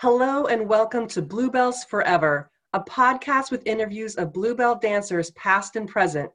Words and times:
Hello 0.00 0.46
and 0.46 0.68
welcome 0.68 1.08
to 1.08 1.20
Bluebells 1.20 1.82
Forever, 1.82 2.52
a 2.72 2.78
podcast 2.78 3.50
with 3.50 3.66
interviews 3.66 4.14
of 4.14 4.32
Bluebell 4.32 4.76
dancers 4.76 5.32
past 5.32 5.74
and 5.74 5.88
present. 5.88 6.30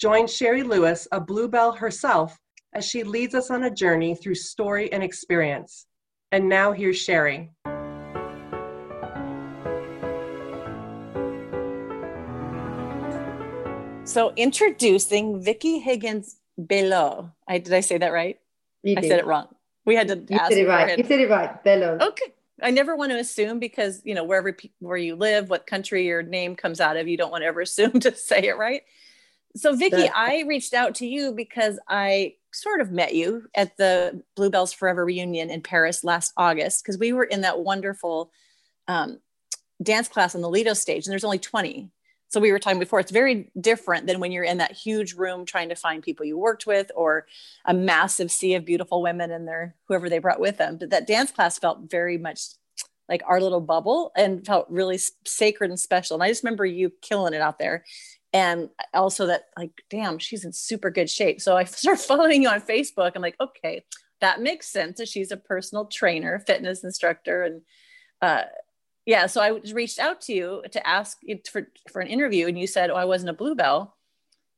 Join 0.00 0.26
Sherry 0.26 0.64
Lewis, 0.64 1.06
a 1.12 1.20
Bluebell 1.20 1.70
herself, 1.70 2.36
as 2.74 2.84
she 2.84 3.04
leads 3.04 3.36
us 3.36 3.48
on 3.48 3.62
a 3.62 3.70
journey 3.70 4.16
through 4.16 4.34
story 4.34 4.92
and 4.92 5.04
experience. 5.04 5.86
And 6.32 6.48
now 6.48 6.72
here's 6.72 6.96
Sherry. 6.96 7.52
So 14.02 14.32
introducing 14.34 15.40
Vicky 15.40 15.78
Higgins 15.78 16.40
Bello. 16.58 17.30
I 17.46 17.58
did 17.58 17.72
I 17.72 17.82
say 17.82 17.98
that 17.98 18.12
right? 18.12 18.40
You 18.82 18.96
I 18.98 19.00
did. 19.00 19.08
said 19.10 19.20
it 19.20 19.26
wrong. 19.26 19.46
We 19.84 19.94
had 19.94 20.08
to 20.08 20.16
You 20.28 20.40
ask 20.40 20.50
did 20.50 20.58
it 20.58 20.66
right. 20.68 20.98
You 20.98 21.04
did 21.04 21.20
it 21.20 21.30
right. 21.30 21.62
Bello. 21.62 21.98
Okay. 22.00 22.32
I 22.62 22.70
never 22.70 22.96
want 22.96 23.12
to 23.12 23.18
assume 23.18 23.58
because 23.58 24.00
you 24.04 24.14
know 24.14 24.24
wherever 24.24 24.56
where 24.78 24.96
you 24.96 25.16
live, 25.16 25.50
what 25.50 25.66
country 25.66 26.06
your 26.06 26.22
name 26.22 26.56
comes 26.56 26.80
out 26.80 26.96
of, 26.96 27.08
you 27.08 27.16
don't 27.16 27.30
want 27.30 27.42
to 27.42 27.46
ever 27.46 27.60
assume 27.62 28.00
to 28.00 28.14
say 28.14 28.48
it 28.48 28.56
right. 28.56 28.82
So 29.56 29.74
Vicky, 29.74 29.96
That's- 29.96 30.12
I 30.14 30.44
reached 30.46 30.74
out 30.74 30.96
to 30.96 31.06
you 31.06 31.32
because 31.32 31.78
I 31.88 32.34
sort 32.52 32.80
of 32.80 32.90
met 32.90 33.14
you 33.14 33.46
at 33.54 33.76
the 33.76 34.22
Bluebells 34.34 34.72
Forever 34.72 35.04
reunion 35.04 35.50
in 35.50 35.62
Paris 35.62 36.04
last 36.04 36.32
August 36.36 36.82
because 36.82 36.98
we 36.98 37.12
were 37.12 37.24
in 37.24 37.42
that 37.42 37.60
wonderful 37.60 38.30
um, 38.88 39.18
dance 39.82 40.08
class 40.08 40.34
on 40.34 40.40
the 40.40 40.48
Lido 40.48 40.74
stage, 40.74 41.06
and 41.06 41.12
there's 41.12 41.24
only 41.24 41.38
20. 41.38 41.90
So 42.28 42.40
we 42.40 42.52
were 42.52 42.58
talking 42.58 42.80
before, 42.80 43.00
it's 43.00 43.12
very 43.12 43.50
different 43.60 44.06
than 44.06 44.18
when 44.20 44.32
you're 44.32 44.44
in 44.44 44.58
that 44.58 44.72
huge 44.72 45.14
room 45.14 45.44
trying 45.46 45.68
to 45.68 45.76
find 45.76 46.02
people 46.02 46.26
you 46.26 46.36
worked 46.36 46.66
with 46.66 46.90
or 46.96 47.26
a 47.64 47.72
massive 47.72 48.30
sea 48.30 48.54
of 48.54 48.64
beautiful 48.64 49.00
women 49.00 49.30
and 49.30 49.46
their 49.46 49.76
whoever 49.86 50.08
they 50.08 50.18
brought 50.18 50.40
with 50.40 50.58
them. 50.58 50.76
But 50.76 50.90
that 50.90 51.06
dance 51.06 51.30
class 51.30 51.58
felt 51.58 51.90
very 51.90 52.18
much 52.18 52.40
like 53.08 53.22
our 53.26 53.40
little 53.40 53.60
bubble 53.60 54.10
and 54.16 54.44
felt 54.44 54.66
really 54.68 54.98
sacred 55.24 55.70
and 55.70 55.78
special. 55.78 56.14
And 56.14 56.22
I 56.22 56.28
just 56.28 56.42
remember 56.42 56.66
you 56.66 56.92
killing 57.02 57.34
it 57.34 57.40
out 57.40 57.58
there. 57.58 57.84
And 58.32 58.68
also 58.92 59.26
that 59.26 59.44
like, 59.56 59.70
damn, 59.88 60.18
she's 60.18 60.44
in 60.44 60.52
super 60.52 60.90
good 60.90 61.08
shape. 61.08 61.40
So 61.40 61.56
I 61.56 61.64
started 61.64 62.02
following 62.02 62.42
you 62.42 62.48
on 62.48 62.60
Facebook. 62.60 63.12
I'm 63.14 63.22
like, 63.22 63.36
okay, 63.40 63.84
that 64.20 64.40
makes 64.40 64.66
sense. 64.68 65.00
She's 65.08 65.30
a 65.30 65.36
personal 65.36 65.86
trainer, 65.86 66.40
fitness 66.40 66.82
instructor, 66.82 67.44
and 67.44 67.62
uh, 68.20 68.42
yeah. 69.06 69.26
So 69.26 69.40
I 69.40 69.60
reached 69.72 69.98
out 69.98 70.20
to 70.22 70.34
you 70.34 70.62
to 70.72 70.86
ask 70.86 71.18
for 71.50 71.68
for 71.90 72.00
an 72.00 72.08
interview, 72.08 72.46
and 72.48 72.58
you 72.58 72.66
said, 72.66 72.90
"Oh, 72.90 72.96
I 72.96 73.04
wasn't 73.04 73.30
a 73.30 73.34
bluebell." 73.34 73.96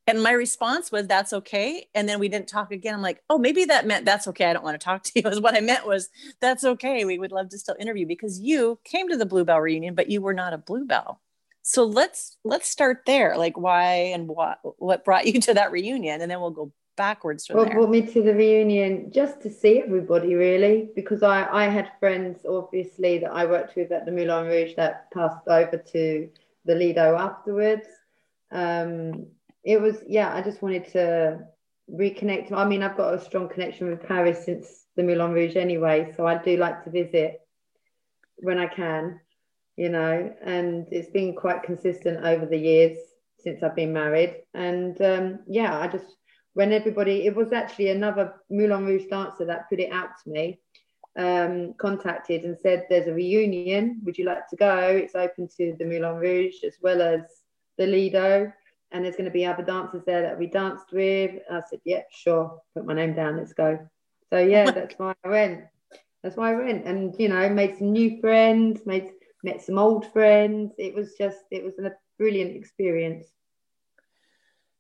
And 0.09 0.23
my 0.23 0.33
response 0.33 0.93
was, 0.93 1.07
"That's 1.09 1.33
okay." 1.35 1.89
And 1.95 2.09
then 2.09 2.19
we 2.21 2.29
didn't 2.29 2.49
talk 2.49 2.73
again. 2.73 2.95
I'm 2.95 3.03
like, 3.03 3.23
"Oh, 3.31 3.39
maybe 3.39 3.65
that 3.67 3.87
meant 3.87 4.05
that's 4.07 4.29
okay. 4.29 4.47
I 4.47 4.53
don't 4.55 4.65
want 4.65 4.81
to 4.81 4.85
talk 4.85 5.03
to 5.05 5.13
you." 5.17 5.29
Is 5.31 5.41
what 5.43 5.57
I 5.57 5.61
meant 5.61 5.87
was, 5.87 6.11
"That's 6.41 6.65
okay. 6.65 7.05
We 7.05 7.19
would 7.19 7.33
love 7.33 7.51
to 7.51 7.59
still 7.59 7.77
interview 7.81 8.07
because 8.07 8.41
you 8.41 8.81
came 8.85 9.09
to 9.11 9.17
the 9.19 9.27
bluebell 9.27 9.61
reunion, 9.61 9.95
but 9.95 10.11
you 10.11 10.23
were 10.23 10.35
not 10.35 10.55
a 10.55 10.59
bluebell." 10.59 11.21
So 11.63 11.85
let's 11.85 12.39
let's 12.45 12.69
start 12.71 13.05
there. 13.07 13.37
Like, 13.39 13.59
why 13.59 13.93
and 14.15 14.29
what 14.29 14.59
what 14.79 15.05
brought 15.05 15.27
you 15.27 15.41
to 15.43 15.55
that 15.55 15.73
reunion, 15.73 16.21
and 16.23 16.31
then 16.31 16.41
we'll 16.41 16.51
go 16.51 16.73
backwards 16.99 17.47
from 17.47 17.57
What 17.57 17.69
there. 17.69 17.77
brought 17.77 17.91
me 17.91 18.03
to 18.03 18.23
the 18.23 18.35
reunion 18.35 19.11
just 19.11 19.41
to 19.43 19.51
see 19.51 19.81
everybody 19.81 20.35
really 20.35 20.91
because 20.95 21.23
I, 21.23 21.49
I 21.51 21.65
had 21.69 21.93
friends 22.01 22.45
obviously 22.47 23.19
that 23.21 23.33
I 23.33 23.47
worked 23.47 23.77
with 23.77 23.91
at 23.93 24.05
the 24.05 24.13
Moulin 24.13 24.47
Rouge 24.47 24.75
that 24.77 25.11
passed 25.13 25.49
over 25.49 25.79
to 25.79 26.29
the 26.67 26.75
Lido 26.75 27.17
afterwards. 27.17 27.89
Um, 28.51 29.29
it 29.65 29.81
was 29.81 29.97
yeah 30.07 30.35
I 30.35 30.43
just 30.43 30.61
wanted 30.61 30.87
to 30.93 31.41
reconnect. 31.91 32.53
I 32.53 32.65
mean 32.67 32.83
I've 32.83 32.97
got 32.97 33.15
a 33.15 33.25
strong 33.25 33.49
connection 33.49 33.89
with 33.89 34.03
Paris 34.07 34.45
since 34.45 34.85
the 34.97 35.03
Moulin 35.03 35.33
Rouge 35.33 35.57
anyway, 35.57 36.13
so 36.17 36.27
I 36.27 36.37
do 36.37 36.57
like 36.57 36.85
to 36.85 36.91
visit 36.91 37.41
when 38.41 38.59
I 38.59 38.67
can, 38.67 39.21
you 39.77 39.89
know, 39.89 40.35
and 40.45 40.87
it's 40.91 41.11
been 41.11 41.35
quite 41.35 41.63
consistent 41.63 42.25
over 42.25 42.47
the 42.47 42.59
years 42.59 42.99
since 43.39 43.63
I've 43.63 43.77
been 43.77 43.93
married. 43.93 44.43
And 44.55 45.01
um, 45.01 45.41
yeah, 45.47 45.79
I 45.79 45.87
just 45.89 46.17
when 46.55 46.73
everybody, 46.73 47.27
it 47.27 47.35
was 47.35 47.53
actually 47.53 47.91
another 47.91 48.35
Moulin 48.51 48.87
Rouge 48.87 49.07
dancer 49.11 49.45
that 49.45 49.69
put 49.69 49.81
it 49.81 49.93
out 49.93 50.11
to 50.25 50.31
me, 50.31 50.61
um, 51.17 51.75
contacted 51.79 52.45
and 52.45 52.59
said, 52.59 52.87
There's 52.89 53.07
a 53.07 53.13
reunion. 53.13 54.01
Would 54.05 54.19
you 54.19 54.25
like 54.25 54.49
to 54.49 54.57
go? 54.57 54.79
It's 54.89 55.15
open 55.15 55.49
to 55.57 55.77
the 55.79 55.85
Moulin 55.85 56.17
Rouge 56.17 56.65
as 56.65 56.75
well 56.81 57.03
as 57.03 57.23
the 57.77 57.87
Lido. 57.87 58.53
And 58.91 59.05
there's 59.05 59.17
going 59.17 59.27
to 59.27 59.31
be 59.31 59.45
other 59.45 59.63
dancers 59.63 60.03
there 60.07 60.23
that 60.23 60.39
we 60.39 60.47
danced 60.47 60.93
with. 60.93 61.33
I 61.51 61.61
said, 61.69 61.81
Yeah, 61.85 62.03
sure. 62.11 62.61
Put 62.75 62.87
my 62.87 62.95
name 62.95 63.15
down. 63.15 63.37
Let's 63.37 63.53
go. 63.53 63.79
So, 64.31 64.39
yeah, 64.39 64.71
that's 64.71 64.99
why 64.99 65.15
I 65.25 65.29
went. 65.29 65.65
That's 66.23 66.37
why 66.37 66.53
I 66.53 66.57
went. 66.57 66.87
And, 66.87 67.15
you 67.19 67.29
know, 67.29 67.49
made 67.49 67.77
some 67.79 67.93
new 67.93 68.21
friends, 68.21 68.81
made 68.87 69.11
met 69.43 69.63
some 69.63 69.79
old 69.79 70.13
friends. 70.13 70.73
It 70.79 70.95
was 70.95 71.15
just, 71.17 71.39
it 71.51 71.65
was 71.65 71.79
a 71.79 71.93
brilliant 72.19 72.57
experience. 72.57 73.27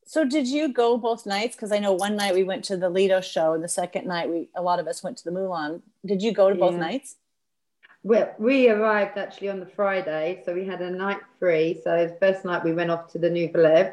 So 0.09 0.25
did 0.25 0.49
you 0.49 0.73
go 0.73 0.97
both 0.97 1.27
nights? 1.27 1.55
Because 1.55 1.71
I 1.71 1.81
know 1.81 1.93
one 1.93 2.17
night 2.17 2.35
we 2.35 2.43
went 2.43 2.65
to 2.65 2.79
the 2.79 2.89
Lido 2.89 3.21
show, 3.21 3.53
and 3.53 3.63
the 3.63 3.69
second 3.69 4.07
night 4.07 4.31
we 4.31 4.49
a 4.55 4.63
lot 4.63 4.79
of 4.81 4.87
us 4.87 5.03
went 5.03 5.19
to 5.19 5.25
the 5.25 5.31
Moulin. 5.31 5.83
Did 6.07 6.23
you 6.23 6.33
go 6.33 6.49
to 6.49 6.55
both 6.55 6.73
Yeah. 6.73 6.81
nights? 6.81 7.17
Well, 8.03 8.35
we 8.39 8.71
arrived 8.71 9.19
actually 9.19 9.51
on 9.51 9.61
the 9.61 9.67
Friday, 9.67 10.41
so 10.47 10.55
we 10.55 10.65
had 10.65 10.81
a 10.81 10.91
night 10.91 11.21
free. 11.39 11.79
So 11.85 12.07
the 12.07 12.15
first 12.15 12.47
night 12.47 12.65
we 12.65 12.73
went 12.73 12.91
off 12.91 13.13
to 13.13 13.19
the 13.19 13.29
Nouvelle 13.29 13.93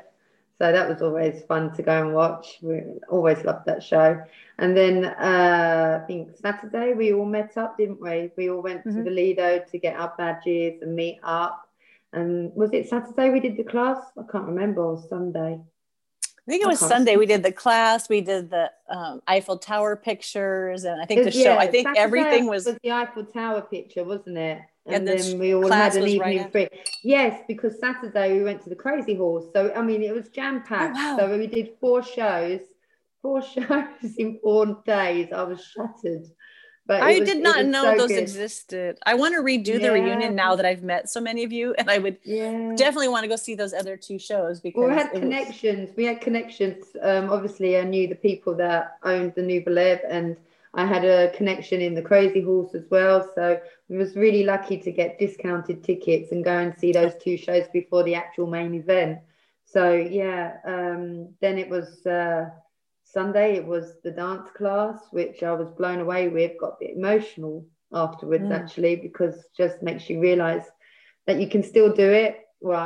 so 0.58 0.72
that 0.72 0.88
was 0.88 1.02
always 1.02 1.44
fun 1.44 1.74
to 1.74 1.84
go 1.84 2.02
and 2.02 2.14
watch. 2.14 2.60
We 2.62 2.82
always 3.10 3.44
loved 3.44 3.66
that 3.66 3.84
show. 3.84 4.24
And 4.58 4.78
then 4.78 5.04
uh, 5.04 6.00
I 6.02 6.08
think 6.08 6.38
Saturday 6.38 6.94
we 6.94 7.12
all 7.14 7.26
met 7.26 7.58
up, 7.58 7.78
didn't 7.78 8.00
we? 8.00 8.32
We 8.38 8.50
all 8.50 8.62
went 8.62 8.86
Mhm. 8.86 8.94
to 8.96 9.04
the 9.04 9.10
Lido 9.10 9.60
to 9.70 9.78
get 9.78 10.00
our 10.00 10.14
badges 10.18 10.82
and 10.82 10.96
meet 10.96 11.20
up. 11.24 11.68
And 12.14 12.56
was 12.56 12.72
it 12.72 12.88
Saturday 12.88 13.32
we 13.32 13.42
did 13.42 13.58
the 13.58 13.66
class? 13.66 14.00
I 14.18 14.24
can't 14.32 14.48
remember. 14.48 14.82
Or 14.82 14.98
Sunday. 14.98 15.60
I 16.48 16.52
think 16.52 16.64
it 16.64 16.68
was 16.68 16.80
Sunday. 16.80 17.18
We 17.18 17.26
did 17.26 17.42
the 17.42 17.52
class, 17.52 18.08
we 18.08 18.22
did 18.22 18.52
the 18.52 18.72
um, 18.88 19.22
Eiffel 19.28 19.58
Tower 19.58 19.96
pictures, 19.96 20.84
and 20.84 21.02
I 21.02 21.06
think 21.06 21.24
the 21.24 21.32
show. 21.32 21.58
I 21.58 21.66
think 21.66 21.88
Saturday 21.88 22.00
everything 22.02 22.46
was. 22.46 22.66
the 22.66 22.92
Eiffel 22.92 23.26
Tower 23.26 23.62
picture, 23.62 24.04
wasn't 24.04 24.38
it? 24.38 24.62
And 24.86 24.96
And 24.96 25.08
then 25.08 25.40
we 25.40 25.56
all 25.56 25.72
had 25.72 25.96
an 25.96 26.04
was 26.04 26.18
right 26.20 26.36
evening 26.36 26.52
free. 26.52 26.68
Yes, 27.04 27.42
because 27.48 27.80
Saturday 27.80 28.38
we 28.38 28.44
went 28.44 28.62
to 28.64 28.70
the 28.70 28.76
Crazy 28.76 29.16
Horse. 29.16 29.46
So 29.54 29.74
I 29.76 29.82
mean, 29.82 30.04
it 30.04 30.14
was 30.14 30.30
jam 30.30 30.62
packed. 30.62 30.96
Oh, 31.00 31.16
wow. 31.16 31.18
So 31.18 31.38
we 31.38 31.48
did 31.48 31.72
four 31.82 32.04
shows, 32.04 32.62
four 33.24 33.42
shows 33.54 34.16
in 34.18 34.40
four 34.44 34.84
days. 34.86 35.30
I 35.32 35.42
was 35.42 35.66
shattered. 35.66 36.28
But 36.88 37.02
I 37.02 37.20
was- 37.20 37.28
did 37.28 37.42
not 37.42 37.66
know 37.66 37.84
so 37.84 37.98
those 37.98 38.08
good. 38.10 38.20
existed. 38.22 39.00
I 39.06 39.16
want 39.16 39.34
to 39.34 39.42
redo 39.42 39.82
the 39.82 39.92
reunion 39.92 40.36
now 40.36 40.56
that 40.56 40.66
I've 40.66 40.84
met 40.84 41.10
so 41.10 41.20
many 41.20 41.44
of 41.44 41.52
you, 41.52 41.74
and 41.80 41.90
I 41.90 41.98
would 41.98 42.18
Yeah. 42.24 42.74
definitely 42.76 43.08
want 43.08 43.24
to 43.24 43.28
go 43.28 43.36
see 43.36 43.56
those 43.56 43.74
other 43.74 43.98
two 43.98 44.20
shows 44.20 44.60
because 44.60 44.80
Well, 44.82 44.90
we 44.90 44.96
had 44.96 45.08
it 45.08 45.14
was- 45.14 45.20
connections. 45.22 45.90
We 45.96 46.06
had 46.06 46.22
connections. 46.22 46.96
Um, 47.02 47.32
obviously, 47.32 47.78
I 47.78 47.84
knew 47.84 48.08
the 48.08 48.16
people 48.16 48.54
that 48.56 48.98
owned 49.04 49.34
the 49.34 49.42
Nouvelle 49.42 49.80
Eve, 49.80 50.00
and 50.08 50.38
I 50.76 50.86
had 50.86 51.06
a 51.06 51.32
connection 51.32 51.82
in 51.82 51.96
the 51.96 52.02
Crazy 52.04 52.42
Horse 52.42 52.76
as 52.76 52.84
well. 52.92 53.28
So 53.34 53.60
I 53.90 53.94
was 53.96 54.16
really 54.16 54.44
lucky 54.44 54.78
to 54.78 54.92
get 54.92 55.18
discounted 55.18 55.84
tickets 55.84 56.32
and 56.34 56.44
go 56.44 56.52
and 56.52 56.78
see 56.78 56.92
those 56.92 57.16
two 57.16 57.38
shows 57.38 57.68
before 57.70 58.04
the 58.04 58.14
actual 58.14 58.46
main 58.46 58.76
event. 58.76 59.20
So 59.64 59.94
yeah, 59.94 60.58
um, 60.66 61.30
then 61.42 61.58
it 61.58 61.70
was 61.70 62.06
uh, 62.06 62.50
Sunday. 63.16 63.56
It 63.56 63.66
was 63.66 63.86
the 64.04 64.12
dance 64.12 64.50
class, 64.52 64.98
which 65.12 65.42
I 65.42 65.54
was 65.54 65.70
blown 65.72 66.00
away 66.02 66.28
with. 66.28 66.60
Got 66.60 66.74
a 66.74 66.78
bit 66.82 66.98
emotional 66.98 67.66
afterwards, 67.94 68.44
Mm. 68.50 68.52
actually, 68.60 68.96
because 68.98 69.36
just 69.58 69.82
makes 69.82 70.10
you 70.10 70.20
realise 70.20 70.66
that 71.26 71.40
you 71.40 71.48
can 71.48 71.64
still 71.64 71.92
do 71.94 72.12
it. 72.12 72.34
Well, 72.60 72.78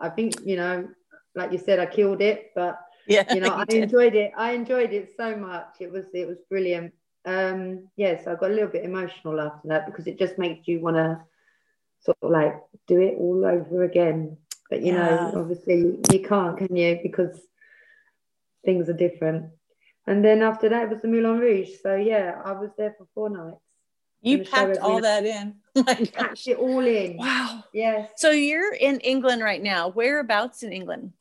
I, 0.00 0.06
I 0.06 0.08
think 0.10 0.34
you 0.44 0.56
know, 0.56 0.86
like 1.34 1.50
you 1.50 1.58
said, 1.58 1.78
I 1.80 1.86
killed 1.86 2.20
it, 2.20 2.52
but 2.54 2.78
yeah, 3.06 3.24
you 3.34 3.40
know, 3.40 3.52
I 3.62 3.64
did. 3.64 3.84
enjoyed 3.84 4.14
it. 4.14 4.32
I 4.36 4.52
enjoyed 4.52 4.92
it 4.92 5.14
so 5.16 5.34
much. 5.34 5.70
It 5.80 5.90
was 5.90 6.04
it 6.12 6.28
was 6.28 6.38
brilliant. 6.50 6.92
Um, 7.24 7.88
yes, 7.96 8.26
I 8.26 8.34
got 8.34 8.50
a 8.50 8.54
little 8.54 8.68
bit 8.76 8.84
emotional 8.84 9.40
after 9.40 9.68
that 9.68 9.86
because 9.86 10.06
it 10.06 10.18
just 10.18 10.38
makes 10.38 10.68
you 10.68 10.80
want 10.80 10.96
to 10.96 11.20
sort 12.00 12.18
of 12.22 12.30
like 12.30 12.54
do 12.86 13.00
it 13.00 13.16
all 13.18 13.44
over 13.44 13.82
again. 13.84 14.36
But 14.68 14.82
you 14.82 14.92
Yeah. 14.92 15.30
know, 15.30 15.40
obviously 15.40 15.98
you 16.12 16.20
can't, 16.20 16.56
can 16.58 16.74
you? 16.76 16.98
Because 17.02 17.34
things 18.64 18.88
are 18.88 18.94
different. 19.06 19.50
And 20.10 20.24
then 20.24 20.42
after 20.42 20.68
that 20.70 20.90
was 20.90 21.00
the 21.02 21.06
Moulin 21.08 21.38
Rouge. 21.38 21.70
So 21.84 21.94
yeah, 21.94 22.42
I 22.44 22.50
was 22.52 22.70
there 22.76 22.94
for 22.98 23.06
four 23.14 23.30
nights. 23.30 23.62
you 24.22 24.44
packed 24.44 24.78
all 24.78 25.00
that 25.00 25.24
in. 25.24 25.54
Packed 25.86 26.48
it 26.48 26.56
all 26.58 26.80
in. 26.84 27.16
Wow. 27.16 27.62
Yes, 27.72 28.10
So 28.16 28.30
you're 28.30 28.74
in 28.74 28.98
England 29.00 29.40
right 29.40 29.62
now. 29.62 29.88
Whereabouts 29.88 30.64
in 30.64 30.72
England? 30.72 31.12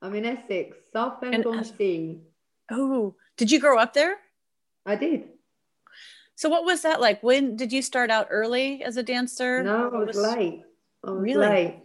I'm 0.00 0.14
in 0.14 0.24
Essex, 0.24 0.76
Southend 0.92 1.34
And- 1.34 1.46
uh, 1.46 1.50
on 1.50 1.64
Sea. 1.64 2.20
Oh, 2.70 3.16
did 3.36 3.50
you 3.50 3.58
grow 3.58 3.78
up 3.78 3.94
there? 3.94 4.14
I 4.86 4.94
did. 4.94 5.24
So 6.36 6.48
what 6.48 6.64
was 6.64 6.82
that 6.82 7.00
like? 7.00 7.20
When 7.24 7.56
did 7.56 7.72
you 7.72 7.82
start 7.82 8.10
out 8.10 8.28
early 8.30 8.80
as 8.84 8.96
a 8.96 9.02
dancer? 9.02 9.64
No, 9.64 9.88
I 9.90 9.98
What 9.98 10.06
was 10.06 10.16
late. 10.16 10.62
I 11.04 11.10
was 11.10 11.20
Really? 11.20 11.46
late. 11.48 11.76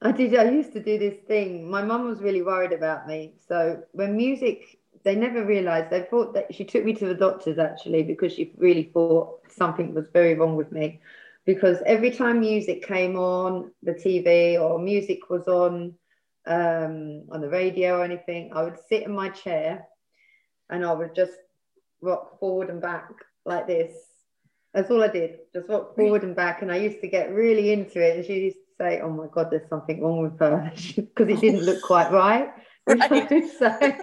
I 0.00 0.12
did. 0.12 0.36
I 0.36 0.48
used 0.50 0.72
to 0.74 0.82
do 0.82 0.96
this 0.96 1.18
thing. 1.26 1.68
My 1.68 1.82
mum 1.82 2.04
was 2.06 2.20
really 2.20 2.42
worried 2.42 2.72
about 2.72 3.08
me. 3.08 3.34
So 3.48 3.82
when 3.92 4.16
music, 4.16 4.78
they 5.06 5.14
never 5.14 5.44
realised. 5.44 5.90
They 5.90 6.02
thought 6.02 6.34
that 6.34 6.52
she 6.52 6.64
took 6.64 6.84
me 6.84 6.92
to 6.94 7.06
the 7.06 7.14
doctors 7.14 7.58
actually 7.58 8.02
because 8.02 8.32
she 8.32 8.52
really 8.56 8.90
thought 8.92 9.40
something 9.48 9.94
was 9.94 10.08
very 10.12 10.34
wrong 10.34 10.56
with 10.56 10.72
me. 10.72 11.00
because 11.44 11.78
every 11.86 12.10
time 12.10 12.40
music 12.40 12.84
came 12.84 13.14
on 13.16 13.70
the 13.84 13.92
TV 13.92 14.60
or 14.60 14.80
music 14.80 15.30
was 15.30 15.46
on 15.46 15.94
um, 16.46 17.22
on 17.30 17.40
the 17.40 17.48
radio 17.48 17.98
or 17.98 18.04
anything, 18.04 18.50
I 18.52 18.64
would 18.64 18.78
sit 18.88 19.04
in 19.04 19.12
my 19.12 19.28
chair 19.28 19.86
and 20.70 20.84
I 20.84 20.92
would 20.92 21.14
just 21.14 21.38
rock 22.00 22.40
forward 22.40 22.68
and 22.68 22.80
back 22.80 23.08
like 23.44 23.68
this. 23.68 23.92
That's 24.74 24.90
all 24.90 25.04
I 25.04 25.08
did, 25.08 25.38
just 25.54 25.68
rock 25.68 25.94
forward 25.94 26.24
and 26.24 26.34
back. 26.34 26.62
And 26.62 26.72
I 26.72 26.78
used 26.78 27.00
to 27.02 27.08
get 27.08 27.32
really 27.32 27.72
into 27.72 28.00
it. 28.06 28.16
And 28.16 28.26
she 28.26 28.34
used 28.48 28.56
to 28.56 28.74
say, 28.82 29.00
"Oh 29.00 29.10
my 29.10 29.28
God, 29.36 29.50
there's 29.50 29.68
something 29.68 30.02
wrong 30.02 30.20
with 30.22 30.38
her," 30.40 30.72
because 30.96 31.28
it 31.28 31.40
didn't 31.40 31.64
look 31.68 31.80
quite 31.82 32.10
right. 32.10 32.48
Right. 33.10 33.28
so 33.58 33.94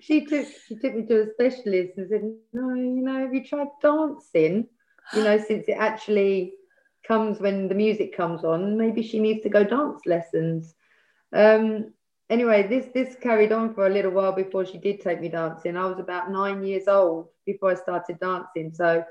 she 0.00 0.26
took 0.26 0.48
she 0.66 0.76
took 0.76 0.94
me 0.94 1.06
to 1.06 1.22
a 1.22 1.26
specialist 1.32 1.92
and 1.96 2.08
said, 2.08 2.22
"No, 2.24 2.48
you 2.74 3.02
know, 3.02 3.20
have 3.20 3.34
you 3.34 3.44
tried 3.44 3.68
dancing? 3.82 4.44
You 4.88 4.98
know, 4.98 5.16
since 5.16 5.50
it 5.50 5.56
actually 5.60 6.54
comes 7.06 7.40
when 7.40 7.68
the 7.68 7.74
music 7.74 8.16
comes 8.16 8.44
on, 8.44 8.76
maybe 8.76 9.02
she 9.02 9.18
needs 9.20 9.42
to 9.42 9.48
go 9.48 9.64
dance 9.64 10.00
lessons." 10.06 10.74
Um, 11.32 11.92
anyway, 12.30 12.66
this 12.68 12.86
this 12.94 13.16
carried 13.16 13.52
on 13.52 13.74
for 13.74 13.86
a 13.86 13.90
little 13.90 14.12
while 14.12 14.32
before 14.32 14.64
she 14.64 14.78
did 14.78 15.00
take 15.00 15.20
me 15.20 15.28
dancing. 15.28 15.76
I 15.76 15.86
was 15.86 15.98
about 16.00 16.30
nine 16.30 16.62
years 16.64 16.88
old 16.88 17.28
before 17.46 17.70
I 17.70 17.74
started 17.74 18.18
dancing, 18.20 18.72
so 18.72 19.04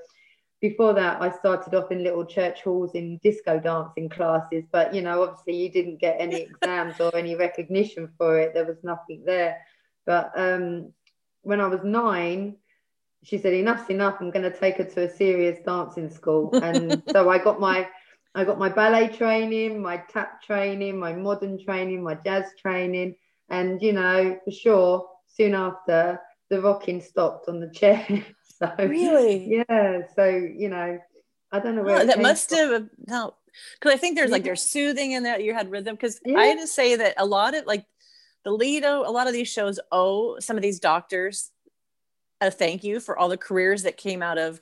before 0.61 0.93
that, 0.93 1.19
I 1.21 1.31
started 1.31 1.73
off 1.73 1.91
in 1.91 2.03
little 2.03 2.23
church 2.23 2.61
halls 2.61 2.91
in 2.93 3.17
disco 3.23 3.59
dancing 3.59 4.09
classes. 4.09 4.63
But, 4.71 4.93
you 4.93 5.01
know, 5.01 5.23
obviously 5.23 5.55
you 5.55 5.71
didn't 5.71 5.99
get 5.99 6.17
any 6.19 6.41
exams 6.61 6.99
or 6.99 7.15
any 7.15 7.35
recognition 7.35 8.09
for 8.17 8.37
it. 8.39 8.53
There 8.53 8.65
was 8.65 8.77
nothing 8.83 9.23
there. 9.25 9.57
But 10.05 10.31
um, 10.35 10.93
when 11.41 11.59
I 11.59 11.67
was 11.67 11.81
nine, 11.83 12.57
she 13.23 13.39
said, 13.39 13.53
enough's 13.53 13.89
enough. 13.89 14.17
I'm 14.19 14.29
going 14.29 14.49
to 14.49 14.57
take 14.57 14.77
her 14.77 14.83
to 14.83 15.09
a 15.09 15.09
serious 15.09 15.59
dancing 15.65 16.11
school. 16.11 16.53
And 16.53 17.01
so 17.11 17.29
I 17.29 17.39
got 17.39 17.59
my, 17.59 17.87
I 18.35 18.45
got 18.45 18.59
my 18.59 18.69
ballet 18.69 19.07
training, 19.07 19.81
my 19.81 19.97
tap 19.97 20.43
training, 20.43 20.99
my 20.99 21.13
modern 21.13 21.63
training, 21.63 22.03
my 22.03 22.15
jazz 22.15 22.45
training. 22.59 23.15
And, 23.49 23.81
you 23.81 23.93
know, 23.93 24.39
for 24.45 24.51
sure, 24.51 25.07
soon 25.27 25.55
after, 25.55 26.21
the 26.51 26.61
rocking 26.61 27.01
stopped 27.01 27.47
on 27.47 27.59
the 27.59 27.69
chair. 27.69 28.05
So 28.61 28.73
really, 28.85 29.45
yeah. 29.69 30.01
So 30.15 30.25
you 30.25 30.69
know, 30.69 30.99
I 31.51 31.59
don't 31.59 31.75
know 31.75 31.83
where 31.83 32.01
oh, 32.01 32.05
that 32.05 32.21
must 32.21 32.49
from. 32.49 32.57
have 32.57 32.89
no, 33.07 33.33
because 33.79 33.93
I 33.93 33.97
think 33.97 34.15
there's 34.15 34.31
like 34.31 34.43
there's 34.43 34.63
soothing 34.63 35.13
in 35.13 35.23
that 35.23 35.43
you 35.43 35.53
had 35.53 35.71
rhythm. 35.71 35.95
Because 35.95 36.19
yeah. 36.25 36.37
I 36.37 36.45
had 36.45 36.59
to 36.59 36.67
say 36.67 36.95
that 36.95 37.15
a 37.17 37.25
lot 37.25 37.55
of 37.55 37.65
like 37.65 37.85
the 38.43 38.51
Lido, 38.51 39.01
a 39.01 39.11
lot 39.11 39.27
of 39.27 39.33
these 39.33 39.47
shows 39.47 39.79
owe 39.91 40.39
some 40.39 40.57
of 40.57 40.63
these 40.63 40.79
doctors 40.79 41.51
a 42.41 42.49
thank 42.49 42.83
you 42.83 42.99
for 42.99 43.17
all 43.17 43.29
the 43.29 43.37
careers 43.37 43.83
that 43.83 43.97
came 43.97 44.23
out 44.23 44.37
of 44.37 44.59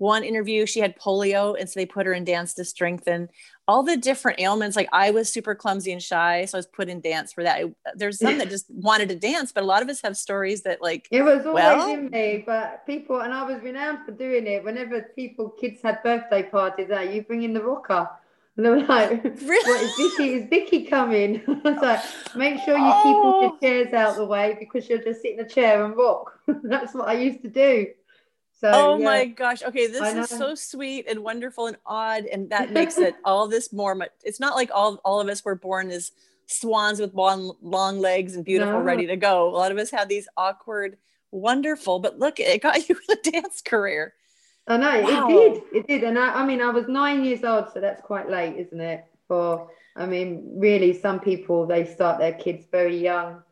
one 0.00 0.24
interview 0.24 0.64
she 0.64 0.80
had 0.80 0.98
polio 0.98 1.54
and 1.58 1.68
so 1.68 1.78
they 1.78 1.84
put 1.84 2.06
her 2.06 2.14
in 2.14 2.24
dance 2.24 2.54
to 2.54 2.64
strengthen 2.64 3.28
all 3.68 3.82
the 3.82 3.98
different 3.98 4.40
ailments 4.40 4.74
like 4.74 4.88
i 4.92 5.10
was 5.10 5.30
super 5.30 5.54
clumsy 5.54 5.92
and 5.92 6.02
shy 6.02 6.44
so 6.46 6.56
i 6.56 6.58
was 6.58 6.66
put 6.66 6.88
in 6.88 7.00
dance 7.02 7.34
for 7.34 7.44
that 7.44 7.62
there's 7.96 8.18
some 8.18 8.38
that 8.38 8.48
just 8.48 8.64
wanted 8.70 9.10
to 9.10 9.14
dance 9.14 9.52
but 9.52 9.62
a 9.62 9.66
lot 9.66 9.82
of 9.82 9.90
us 9.90 10.00
have 10.00 10.16
stories 10.16 10.62
that 10.62 10.80
like 10.80 11.06
it 11.10 11.22
was 11.22 11.44
always 11.44 11.62
well, 11.62 11.92
in 11.92 12.08
me 12.08 12.42
but 12.46 12.84
people 12.86 13.20
and 13.20 13.34
i 13.34 13.42
was 13.42 13.62
renowned 13.62 13.98
for 14.06 14.12
doing 14.12 14.46
it 14.46 14.64
whenever 14.64 15.02
people 15.14 15.50
kids 15.50 15.82
had 15.82 16.02
birthday 16.02 16.42
parties 16.42 16.90
uh, 16.90 17.00
you 17.00 17.22
bring 17.22 17.42
in 17.42 17.52
the 17.52 17.62
rocker 17.62 18.08
and 18.56 18.66
they 18.66 18.70
were 18.70 18.80
like, 18.80 19.22
really? 19.42 19.70
"What 19.70 19.82
is 19.82 19.94
Vicky? 19.96 20.34
Is 20.34 20.48
Vicky 20.50 20.84
coming?" 20.84 21.40
I 21.64 21.70
was 21.70 21.80
like, 21.80 22.00
"Make 22.34 22.60
sure 22.62 22.76
you 22.76 22.84
oh. 22.84 23.02
keep 23.02 23.16
all 23.16 23.40
the 23.40 23.54
oh. 23.54 23.58
chairs 23.58 23.94
out 23.94 24.10
of 24.10 24.16
the 24.16 24.26
way 24.26 24.56
because 24.58 24.88
you'll 24.88 25.02
just 25.02 25.22
sit 25.22 25.34
in 25.34 25.40
a 25.40 25.48
chair 25.48 25.84
and 25.84 25.96
rock." 25.96 26.38
That's 26.64 26.92
what 26.92 27.08
I 27.08 27.14
used 27.14 27.42
to 27.42 27.48
do. 27.48 27.86
So, 28.60 28.70
oh 28.74 28.98
yeah. 28.98 29.04
my 29.04 29.24
gosh. 29.24 29.62
Okay, 29.62 29.86
this 29.86 30.14
is 30.14 30.28
so 30.28 30.54
sweet 30.54 31.06
and 31.08 31.20
wonderful 31.20 31.66
and 31.66 31.78
odd, 31.86 32.26
and 32.26 32.50
that 32.50 32.72
makes 32.78 32.98
it 32.98 33.14
all 33.24 33.48
this 33.48 33.72
more. 33.72 33.96
It's 34.22 34.38
not 34.38 34.54
like 34.54 34.70
all 34.74 35.00
all 35.02 35.18
of 35.18 35.28
us 35.28 35.42
were 35.42 35.54
born 35.54 35.90
as 35.90 36.12
swans 36.46 37.00
with 37.00 37.14
long 37.14 37.56
long 37.62 38.00
legs 38.00 38.36
and 38.36 38.44
beautiful, 38.44 38.74
no. 38.74 38.80
ready 38.80 39.06
to 39.06 39.16
go. 39.16 39.48
A 39.48 39.56
lot 39.56 39.72
of 39.72 39.78
us 39.78 39.90
had 39.90 40.10
these 40.10 40.28
awkward, 40.36 40.98
wonderful, 41.30 42.00
but 42.00 42.18
look, 42.18 42.38
it 42.38 42.60
got 42.60 42.86
you 42.88 42.98
a 43.10 43.30
dance 43.30 43.62
career. 43.62 44.12
I 44.66 44.76
know 44.76 45.00
wow. 45.00 45.28
it 45.30 45.32
did, 45.32 45.62
it 45.72 45.86
did, 45.86 46.04
and 46.04 46.18
I, 46.18 46.42
I 46.42 46.46
mean, 46.46 46.60
I 46.60 46.68
was 46.68 46.86
nine 46.86 47.24
years 47.24 47.42
old, 47.42 47.72
so 47.72 47.80
that's 47.80 48.02
quite 48.02 48.28
late, 48.28 48.56
isn't 48.58 48.80
it? 48.80 49.06
For 49.26 49.70
I 49.96 50.04
mean, 50.04 50.52
really, 50.56 50.92
some 50.92 51.18
people 51.18 51.66
they 51.66 51.86
start 51.86 52.18
their 52.18 52.34
kids 52.34 52.66
very 52.70 52.98
young, 52.98 53.42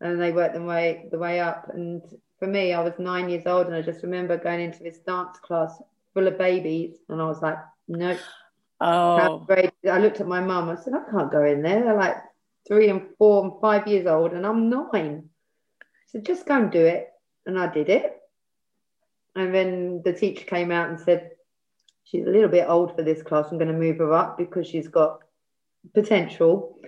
and 0.00 0.20
they 0.20 0.32
work 0.32 0.54
them 0.54 0.66
way 0.66 1.06
the 1.12 1.18
way 1.18 1.38
up, 1.38 1.70
and 1.72 2.02
for 2.38 2.46
me, 2.46 2.72
I 2.72 2.82
was 2.82 2.94
nine 2.98 3.28
years 3.28 3.46
old, 3.46 3.66
and 3.66 3.74
I 3.74 3.82
just 3.82 4.02
remember 4.02 4.36
going 4.36 4.60
into 4.60 4.82
this 4.82 4.98
dance 4.98 5.38
class 5.38 5.80
full 6.14 6.26
of 6.26 6.38
babies, 6.38 6.96
and 7.08 7.20
I 7.20 7.26
was 7.26 7.42
like, 7.42 7.58
nope. 7.88 8.18
Oh. 8.80 9.46
I 9.50 9.98
looked 9.98 10.20
at 10.20 10.26
my 10.26 10.40
mum. 10.40 10.68
I 10.68 10.76
said, 10.76 10.94
I 10.94 11.10
can't 11.10 11.32
go 11.32 11.44
in 11.44 11.62
there. 11.62 11.82
They're 11.82 11.96
like 11.96 12.16
three 12.68 12.90
and 12.90 13.08
four 13.18 13.44
and 13.44 13.60
five 13.60 13.86
years 13.86 14.06
old, 14.06 14.32
and 14.32 14.46
I'm 14.46 14.68
nine. 14.68 15.30
So 16.06 16.20
just 16.20 16.46
go 16.46 16.56
and 16.56 16.70
do 16.70 16.84
it. 16.84 17.08
And 17.46 17.58
I 17.58 17.72
did 17.72 17.88
it. 17.88 18.16
And 19.36 19.54
then 19.54 20.02
the 20.04 20.12
teacher 20.12 20.44
came 20.44 20.72
out 20.72 20.88
and 20.88 20.98
said, 20.98 21.30
she's 22.04 22.26
a 22.26 22.30
little 22.30 22.48
bit 22.48 22.68
old 22.68 22.96
for 22.96 23.02
this 23.02 23.22
class. 23.22 23.46
I'm 23.50 23.58
going 23.58 23.70
to 23.70 23.78
move 23.78 23.98
her 23.98 24.12
up 24.12 24.36
because 24.36 24.66
she's 24.66 24.88
got 24.88 25.20
potential. 25.94 26.78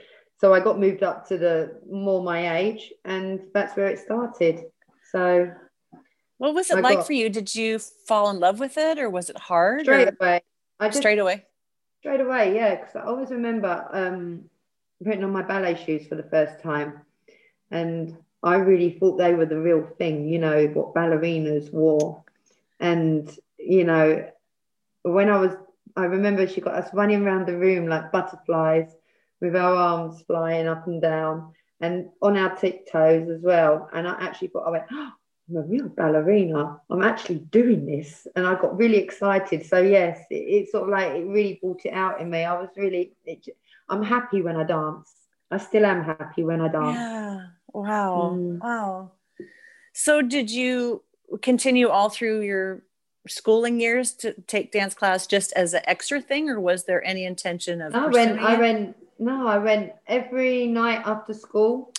So 0.41 0.53
I 0.53 0.61
got 0.61 0.81
moved 0.81 1.03
up 1.03 1.29
to 1.29 1.39
the 1.39 1.81
more 1.89 2.23
my 2.23 2.59
age, 2.59 2.93
and 3.05 3.41
that's 3.55 3.77
where 3.77 3.87
it 3.89 3.99
started. 3.99 4.65
So, 5.13 5.53
what 6.39 6.55
was 6.55 6.71
it 6.71 6.83
like 6.83 7.05
for 7.05 7.13
you? 7.13 7.31
Did 7.31 7.55
you 7.55 7.79
fall 7.79 8.31
in 8.31 8.41
love 8.41 8.61
with 8.61 8.77
it, 8.77 8.99
or 8.99 9.09
was 9.09 9.31
it 9.31 9.39
hard? 9.39 9.83
Straight 9.83 10.09
or? 10.09 10.17
away. 10.21 10.41
I 10.79 10.89
just, 10.89 10.99
straight 10.99 11.19
away. 11.19 11.45
Straight 12.01 12.21
away, 12.21 12.55
yeah. 12.55 12.77
Because 12.77 12.97
I 12.97 13.03
always 13.03 13.31
remember 13.31 13.89
um, 13.93 14.45
putting 15.03 15.25
on 15.25 15.31
my 15.31 15.43
ballet 15.43 15.83
shoes 15.83 16.07
for 16.07 16.15
the 16.15 16.23
first 16.25 16.61
time, 16.63 17.01
and 17.71 18.17
I 18.43 18.57
really 18.57 18.99
thought 18.99 19.17
they 19.17 19.35
were 19.35 19.47
the 19.47 19.61
real 19.61 19.89
thing. 19.99 20.29
You 20.29 20.39
know 20.39 20.67
what 20.69 20.95
ballerinas 20.95 21.73
wore, 21.73 22.23
and 22.79 23.31
you 23.59 23.85
know 23.85 24.31
when 25.03 25.31
I 25.31 25.39
was, 25.39 25.53
I 25.97 26.05
remember 26.05 26.47
she 26.47 26.61
got 26.61 26.75
us 26.75 26.93
running 26.93 27.25
around 27.25 27.47
the 27.47 27.57
room 27.57 27.87
like 27.87 28.13
butterflies 28.13 28.95
with 29.41 29.57
our 29.57 29.75
arms 29.75 30.23
flying 30.23 30.67
up 30.67 30.87
and 30.87 31.01
down 31.01 31.55
and 31.81 32.09
on 32.23 32.37
our 32.37 32.57
tiptoes 32.57 33.29
as 33.29 33.41
well. 33.43 33.89
And 33.93 34.07
I 34.07 34.17
actually 34.21 34.49
thought, 34.49 34.67
I 34.67 34.71
went, 34.71 34.85
oh, 34.91 35.11
I'm 35.49 35.57
a 35.57 35.63
real 35.63 35.89
ballerina. 35.89 36.81
I'm 36.91 37.03
actually 37.03 37.39
doing 37.39 37.87
this. 37.87 38.27
And 38.37 38.47
I 38.47 38.55
got 38.61 38.77
really 38.77 38.99
excited. 38.99 39.65
So, 39.65 39.81
yes, 39.81 40.19
it, 40.31 40.35
it 40.35 40.71
sort 40.71 40.85
of 40.85 40.91
like, 40.91 41.13
it 41.13 41.27
really 41.27 41.59
brought 41.63 41.87
it 41.87 41.93
out 41.93 42.21
in 42.21 42.31
me. 42.31 42.45
I 42.45 42.59
was 42.61 42.69
really, 42.77 43.13
it, 43.25 43.47
I'm 43.89 44.03
happy 44.03 44.43
when 44.43 44.57
I 44.57 44.65
dance. 44.65 45.13
I 45.51 45.57
still 45.57 45.87
am 45.87 46.05
happy 46.05 46.45
when 46.45 46.61
I 46.61 46.69
dance. 46.69 46.97
Yeah. 46.97 47.47
Wow. 47.73 48.33
Mm. 48.35 48.61
Wow. 48.61 49.13
So, 49.95 50.21
did 50.21 50.51
you 50.51 51.03
continue 51.41 51.89
all 51.89 52.11
through 52.11 52.43
your 52.43 52.83
schooling 53.27 53.81
years 53.81 54.13
to 54.13 54.35
take 54.47 54.73
dance 54.73 54.95
class 54.95 55.27
just 55.27 55.53
as 55.55 55.75
an 55.75 55.83
extra 55.85 56.21
thing, 56.21 56.51
or 56.51 56.61
was 56.61 56.85
there 56.85 57.03
any 57.05 57.25
intention 57.25 57.81
of? 57.81 57.95
I 57.95 58.07
went. 58.07 58.39
I 58.39 58.59
went 58.59 58.97
no, 59.19 59.47
I 59.47 59.59
went 59.59 59.93
every 60.07 60.67
night 60.67 61.03
after 61.05 61.35
school. 61.35 61.93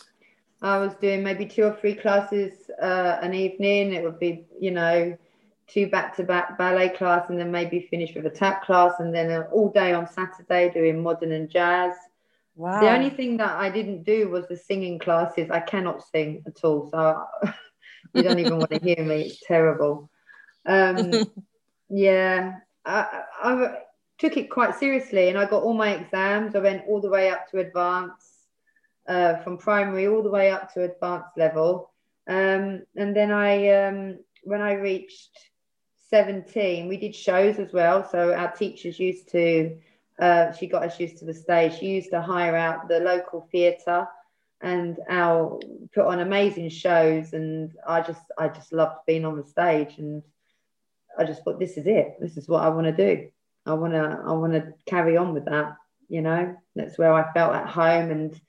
I 0.62 0.78
was 0.78 0.94
doing 0.96 1.24
maybe 1.24 1.46
two 1.46 1.64
or 1.64 1.74
three 1.74 1.96
classes 1.96 2.70
uh, 2.82 3.20
an 3.22 3.34
evening. 3.34 3.94
It 3.94 4.04
would 4.04 4.20
be, 4.20 4.46
you 4.60 4.72
know, 4.72 5.18
two 5.68 5.88
back 5.88 6.16
to 6.18 6.24
back 6.24 6.58
ballet 6.58 6.90
class 6.90 7.30
and 7.30 7.40
then 7.40 7.52
maybe 7.52 7.88
finish 7.90 8.14
with 8.16 8.26
a 8.26 8.30
tap 8.30 8.64
class 8.64 8.94
and 9.00 9.14
then 9.14 9.44
all 9.52 9.70
day 9.70 9.94
on 9.94 10.08
Saturday 10.08 10.70
doing 10.70 11.02
modern 11.02 11.32
and 11.32 11.50
jazz. 11.50 11.94
Wow. 12.56 12.82
The 12.82 12.90
only 12.90 13.10
thing 13.10 13.38
that 13.38 13.56
I 13.56 13.70
didn't 13.70 14.04
do 14.04 14.30
was 14.30 14.48
the 14.48 14.58
singing 14.58 15.00
classes. 15.00 15.50
I 15.50 15.62
cannot 15.62 16.06
sing 16.06 16.44
at 16.46 16.64
all. 16.64 16.90
So 16.92 17.24
you 18.14 18.24
don't 18.24 18.40
even 18.40 18.58
want 18.58 18.72
to 18.72 18.80
hear 18.80 19.04
me. 19.04 19.22
It's 19.22 19.40
terrible. 19.48 20.10
Um, 20.66 21.14
yeah. 21.90 22.56
I, 22.86 23.24
I, 23.42 23.78
took 24.20 24.36
it 24.36 24.50
quite 24.50 24.76
seriously 24.76 25.30
and 25.30 25.38
I 25.38 25.46
got 25.46 25.64
all 25.64 25.74
my 25.74 25.96
exams. 25.96 26.56
I 26.56 26.60
went 26.60 26.84
all 26.88 27.00
the 27.00 27.10
way 27.10 27.30
up 27.30 27.50
to 27.52 27.60
advanced, 27.60 28.48
uh, 29.08 29.38
from 29.38 29.58
primary 29.58 30.08
all 30.08 30.22
the 30.22 30.30
way 30.30 30.52
up 30.52 30.74
to 30.74 30.84
advanced 30.84 31.38
level. 31.38 31.92
Um, 32.28 32.84
and 32.96 33.16
then 33.16 33.32
I, 33.32 33.70
um, 33.70 34.20
when 34.44 34.62
I 34.62 34.74
reached 34.74 35.38
17, 36.10 36.88
we 36.88 36.98
did 36.98 37.16
shows 37.16 37.60
as 37.60 37.72
well. 37.72 38.08
So 38.10 38.34
our 38.34 38.52
teachers 38.52 39.00
used 39.00 39.30
to, 39.30 39.78
uh, 40.20 40.52
she 40.52 40.68
got 40.68 40.84
us 40.84 41.00
used 41.00 41.18
to 41.20 41.26
the 41.26 41.34
stage. 41.34 41.80
She 41.80 41.88
used 41.88 42.12
to 42.12 42.22
hire 42.22 42.56
out 42.56 42.90
the 42.90 43.00
local 43.00 43.48
theatre 43.52 44.06
and 44.62 45.00
our 45.10 45.60
put 45.94 46.06
on 46.06 46.20
amazing 46.20 46.70
shows. 46.70 47.32
And 47.32 47.72
I 47.88 48.02
just, 48.02 48.22
I 48.38 48.50
just 48.50 48.74
loved 48.74 48.98
being 49.08 49.24
on 49.24 49.38
the 49.38 49.46
stage. 49.46 49.98
And 49.98 50.24
I 51.18 51.24
just 51.24 51.44
thought, 51.44 51.58
this 51.58 51.78
is 51.78 51.88
it. 51.88 52.18
This 52.20 52.36
is 52.36 52.50
what 52.50 52.64
I 52.64 52.70
want 52.70 52.86
to 52.88 53.16
do. 53.16 53.30
I 53.70 53.74
want 53.74 53.94
to 53.94 54.22
I 54.26 54.32
want 54.34 54.54
to 54.54 54.74
carry 54.86 55.16
on 55.18 55.34
with 55.34 55.46
that. 55.46 55.78
You 56.08 56.22
know, 56.22 56.56
that's 56.76 56.98
where 56.98 57.14
I 57.14 57.32
felt 57.34 57.54
at 57.54 57.68
home 57.68 58.10
and 58.10 58.42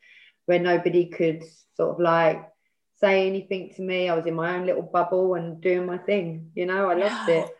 where 0.47 0.59
nobody 0.59 1.07
could 1.07 1.45
sort 1.77 1.91
of 1.91 2.01
like 2.01 2.49
say 3.01 3.27
anything 3.27 3.73
to 3.77 3.83
me. 3.83 4.09
I 4.09 4.15
was 4.15 4.27
in 4.27 4.35
my 4.35 4.57
own 4.57 4.67
little 4.67 4.83
bubble 4.83 5.35
and 5.35 5.61
doing 5.61 5.87
my 5.87 5.99
thing. 5.99 6.51
You 6.55 6.67
know, 6.67 6.91
I 6.91 6.95
loved 6.95 7.29
it. 7.29 7.51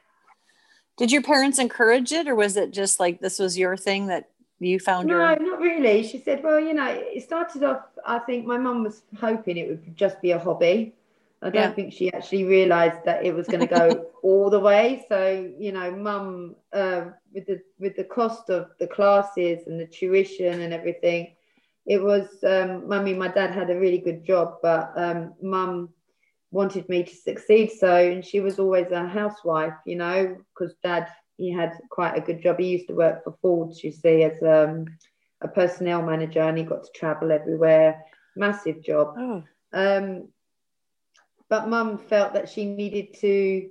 Did 0.97 1.13
your 1.13 1.23
parents 1.23 1.59
encourage 1.59 2.13
it, 2.13 2.29
or 2.29 2.35
was 2.35 2.57
it 2.57 2.73
just 2.73 3.01
like 3.01 3.21
this 3.21 3.39
was 3.39 3.59
your 3.59 3.77
thing 3.77 4.07
that 4.07 4.31
you 4.59 4.79
found 4.79 5.09
no, 5.09 5.35
not 5.35 5.61
really. 5.61 6.03
She 6.03 6.19
said, 6.19 6.43
"Well, 6.43 6.61
you 6.61 6.75
know, 6.75 6.87
it 6.89 7.23
started 7.23 7.65
off. 7.65 7.85
I 8.07 8.19
think 8.21 8.47
my 8.47 8.59
mum 8.59 8.85
was 8.85 9.03
hoping 9.19 9.57
it 9.57 9.69
would 9.69 9.97
just 9.97 10.21
be 10.21 10.33
a 10.33 10.39
hobby. 10.39 10.95
I 11.43 11.51
don't 11.51 11.55
Yeah. 11.55 11.75
think 11.75 11.93
she 11.93 12.13
actually 12.13 12.45
realised 12.45 13.05
that 13.05 13.25
it 13.25 13.35
was 13.35 13.49
going 13.49 13.61
to 13.61 13.67
go 13.67 14.07
all 14.23 14.51
the 14.51 14.61
way. 14.61 15.05
So, 15.09 15.51
you 15.59 15.73
know, 15.73 15.91
mum, 15.91 16.57
uh, 16.73 17.07
with 17.33 17.47
the 17.47 17.61
with 17.79 17.97
the 17.97 18.05
cost 18.05 18.51
of 18.51 18.69
the 18.79 18.87
classes 18.87 19.67
and 19.67 19.81
the 19.81 19.87
tuition 19.87 20.61
and 20.61 20.73
everything, 20.73 21.35
it 21.87 22.03
was. 22.03 22.29
Um, 22.45 22.89
mummy, 22.89 23.15
my 23.15 23.29
dad 23.29 23.51
had 23.53 23.71
a 23.71 23.79
really 23.79 23.99
good 23.99 24.25
job, 24.25 24.57
but 24.63 24.93
um, 24.97 25.35
mum 25.43 25.91
wanted 26.51 26.89
me 26.89 27.05
to 27.05 27.15
succeed. 27.15 27.71
So, 27.71 27.95
and 27.95 28.25
she 28.25 28.41
was 28.41 28.59
always 28.59 28.91
a 28.91 29.07
housewife, 29.07 29.75
you 29.87 29.97
know, 29.97 30.37
because 30.55 30.75
dad 30.83 31.09
he 31.37 31.51
had 31.51 31.73
quite 31.91 32.17
a 32.19 32.21
good 32.21 32.43
job. 32.43 32.59
He 32.59 32.67
used 32.67 32.89
to 32.89 32.95
work 32.95 33.25
for 33.25 33.35
Ford, 33.41 33.73
you 33.83 33.93
see, 33.93 34.25
as 34.25 34.43
um, 34.43 34.87
a 35.41 35.49
personnel 35.49 36.03
manager, 36.03 36.43
and 36.43 36.59
he 36.59 36.65
got 36.65 36.85
to 36.85 36.91
travel 36.95 37.33
everywhere. 37.33 38.03
Massive 38.37 38.83
job. 38.83 39.15
Oh, 39.17 39.43
Um, 39.73 40.29
but 41.51 41.69
mum 41.69 41.99
felt 41.99 42.35
that 42.35 42.49
she 42.49 42.65
needed 42.67 43.15
to 43.21 43.69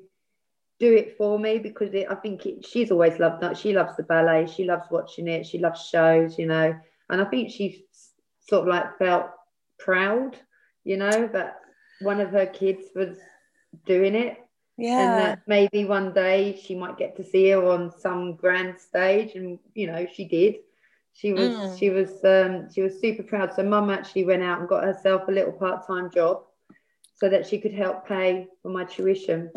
do 0.79 0.93
it 0.93 1.17
for 1.17 1.39
me 1.39 1.59
because 1.59 1.93
it, 1.93 2.07
I 2.09 2.15
think 2.15 2.45
it, 2.45 2.65
she's 2.65 2.91
always 2.91 3.19
loved 3.19 3.41
that. 3.41 3.57
She 3.57 3.73
loves 3.73 3.95
the 3.97 4.03
ballet. 4.03 4.47
She 4.47 4.65
loves 4.65 4.87
watching 4.91 5.27
it. 5.27 5.45
She 5.45 5.59
loves 5.59 5.87
shows, 5.87 6.37
you 6.37 6.47
know. 6.47 6.75
And 7.09 7.21
I 7.21 7.25
think 7.25 7.51
she 7.51 7.85
sort 8.39 8.63
of 8.63 8.67
like 8.67 8.97
felt 8.97 9.27
proud, 9.79 10.37
you 10.83 10.97
know, 10.97 11.27
that 11.33 11.57
one 11.99 12.19
of 12.21 12.29
her 12.31 12.45
kids 12.45 12.85
was 12.95 13.17
doing 13.85 14.15
it 14.15 14.37
Yeah. 14.77 14.99
and 14.99 15.17
that 15.19 15.39
maybe 15.47 15.85
one 15.85 16.13
day 16.13 16.59
she 16.61 16.75
might 16.75 16.97
get 16.97 17.15
to 17.17 17.23
see 17.23 17.49
her 17.49 17.63
on 17.65 17.91
some 17.91 18.35
grand 18.35 18.79
stage 18.79 19.35
and 19.35 19.59
you 19.75 19.87
know 19.87 20.05
she 20.13 20.25
did 20.25 20.55
she 21.13 21.33
was 21.33 21.51
Mm. 21.51 21.77
she 21.77 21.89
was 21.89 22.23
um 22.25 22.67
she 22.73 22.81
was 22.81 22.99
super 22.99 23.23
proud 23.23 23.53
so 23.53 23.63
mum 23.63 23.89
actually 23.89 24.25
went 24.25 24.43
out 24.43 24.59
and 24.59 24.69
got 24.69 24.83
herself 24.83 25.27
a 25.27 25.31
little 25.31 25.53
part-time 25.53 26.09
job 26.11 26.43
so 27.19 27.29
that 27.29 27.45
she 27.47 27.59
could 27.59 27.73
help 27.73 28.07
pay 28.07 28.47
for 28.61 28.69
my 28.77 28.85
tuition 28.85 29.51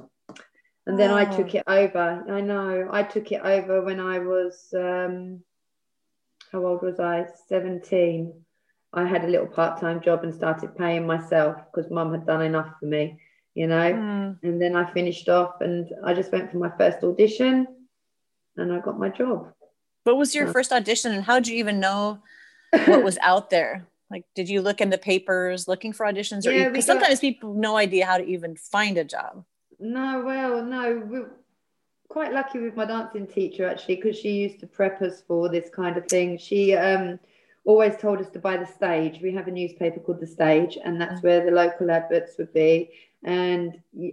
and 0.86 0.98
then 0.98 1.10
I 1.10 1.24
took 1.36 1.54
it 1.54 1.62
over 1.66 2.24
I 2.38 2.40
know 2.40 2.88
I 2.90 3.02
took 3.14 3.30
it 3.32 3.40
over 3.42 3.82
when 3.82 4.00
I 4.00 4.18
was 4.18 4.54
um 4.76 5.40
how 6.50 6.66
old 6.66 6.82
was 6.82 6.98
I 7.00 7.26
17 7.48 8.32
I 8.94 9.06
had 9.06 9.24
a 9.24 9.28
little 9.28 9.46
part-time 9.46 10.00
job 10.02 10.22
and 10.24 10.34
started 10.34 10.76
paying 10.76 11.06
myself 11.06 11.56
because 11.66 11.90
mum 11.90 12.12
had 12.12 12.26
done 12.26 12.42
enough 12.42 12.70
for 12.78 12.86
me 12.86 13.18
you 13.54 13.66
know 13.66 13.88
Mm. 13.94 14.38
and 14.42 14.60
then 14.60 14.74
I 14.76 14.84
finished 14.92 15.28
off 15.28 15.60
and 15.60 15.88
I 16.04 16.14
just 16.14 16.32
went 16.32 16.50
for 16.50 16.58
my 16.58 16.72
first 16.76 17.02
audition 17.04 17.66
and 18.56 18.72
I 18.72 18.80
got 18.80 18.98
my 18.98 19.08
job. 19.08 19.52
What 20.04 20.16
was 20.18 20.34
your 20.34 20.46
Yeah. 20.46 20.52
first 20.52 20.72
audition, 20.72 21.12
and 21.12 21.24
how 21.24 21.36
did 21.38 21.48
you 21.48 21.56
even 21.56 21.78
know 21.80 22.18
what 22.90 23.02
was 23.04 23.18
out 23.22 23.50
there? 23.50 23.86
Like, 24.12 24.26
did 24.34 24.48
you 24.48 24.60
look 24.60 24.80
in 24.82 24.90
the 24.90 24.98
papers 24.98 25.66
looking 25.66 25.92
for 25.94 26.04
auditions, 26.06 26.46
or 26.46 26.52
Yeah, 26.52 26.66
we 26.66 26.72
because 26.72 26.86
got- 26.86 26.92
sometimes 27.00 27.20
people 27.20 27.50
have 27.54 27.56
no 27.58 27.76
idea 27.76 28.04
how 28.06 28.18
to 28.18 28.24
even 28.26 28.54
find 28.56 28.98
a 28.98 29.04
job? 29.04 29.44
no, 29.80 30.22
well, 30.24 30.62
no, 30.62 31.02
we're 31.08 31.30
quite 32.08 32.32
lucky 32.32 32.58
with 32.60 32.76
my 32.76 32.84
dancing 32.84 33.26
teacher 33.26 33.66
actually 33.66 33.96
because 33.96 34.16
she 34.18 34.30
used 34.32 34.60
to 34.60 34.66
prep 34.66 35.00
us 35.02 35.22
for 35.26 35.48
this 35.48 35.70
kind 35.70 35.96
of 35.96 36.06
thing. 36.06 36.36
She 36.38 36.74
um, 36.76 37.18
always 37.64 37.96
told 37.96 38.20
us 38.20 38.28
to 38.34 38.38
buy 38.38 38.58
the 38.58 38.66
stage. 38.66 39.20
We 39.22 39.32
have 39.32 39.48
a 39.48 39.50
newspaper 39.50 39.98
called 39.98 40.20
The 40.20 40.26
Stage, 40.26 40.76
and 40.84 41.00
that's 41.00 41.22
where 41.22 41.42
the 41.44 41.50
local 41.50 41.90
adverts 41.90 42.34
would 42.38 42.52
be. 42.52 42.90
And 43.24 43.80
y- 43.94 44.12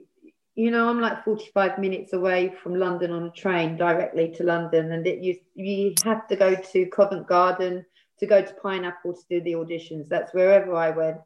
you 0.55 0.71
know, 0.71 0.89
I'm 0.89 0.99
like 0.99 1.23
45 1.23 1.77
minutes 1.77 2.13
away 2.13 2.53
from 2.63 2.75
London 2.75 3.11
on 3.11 3.23
a 3.23 3.31
train 3.31 3.77
directly 3.77 4.29
to 4.37 4.43
London, 4.43 4.91
and 4.93 5.05
it 5.05 5.19
used 5.21 5.41
you 5.55 5.93
have 6.03 6.27
to 6.29 6.35
go 6.35 6.55
to 6.55 6.85
Covent 6.87 7.27
Garden 7.27 7.85
to 8.19 8.25
go 8.25 8.41
to 8.41 8.53
Pineapple 8.61 9.13
to 9.13 9.23
do 9.29 9.41
the 9.41 9.53
auditions. 9.53 10.07
That's 10.07 10.33
wherever 10.33 10.73
I 10.75 10.89
went, 10.91 11.17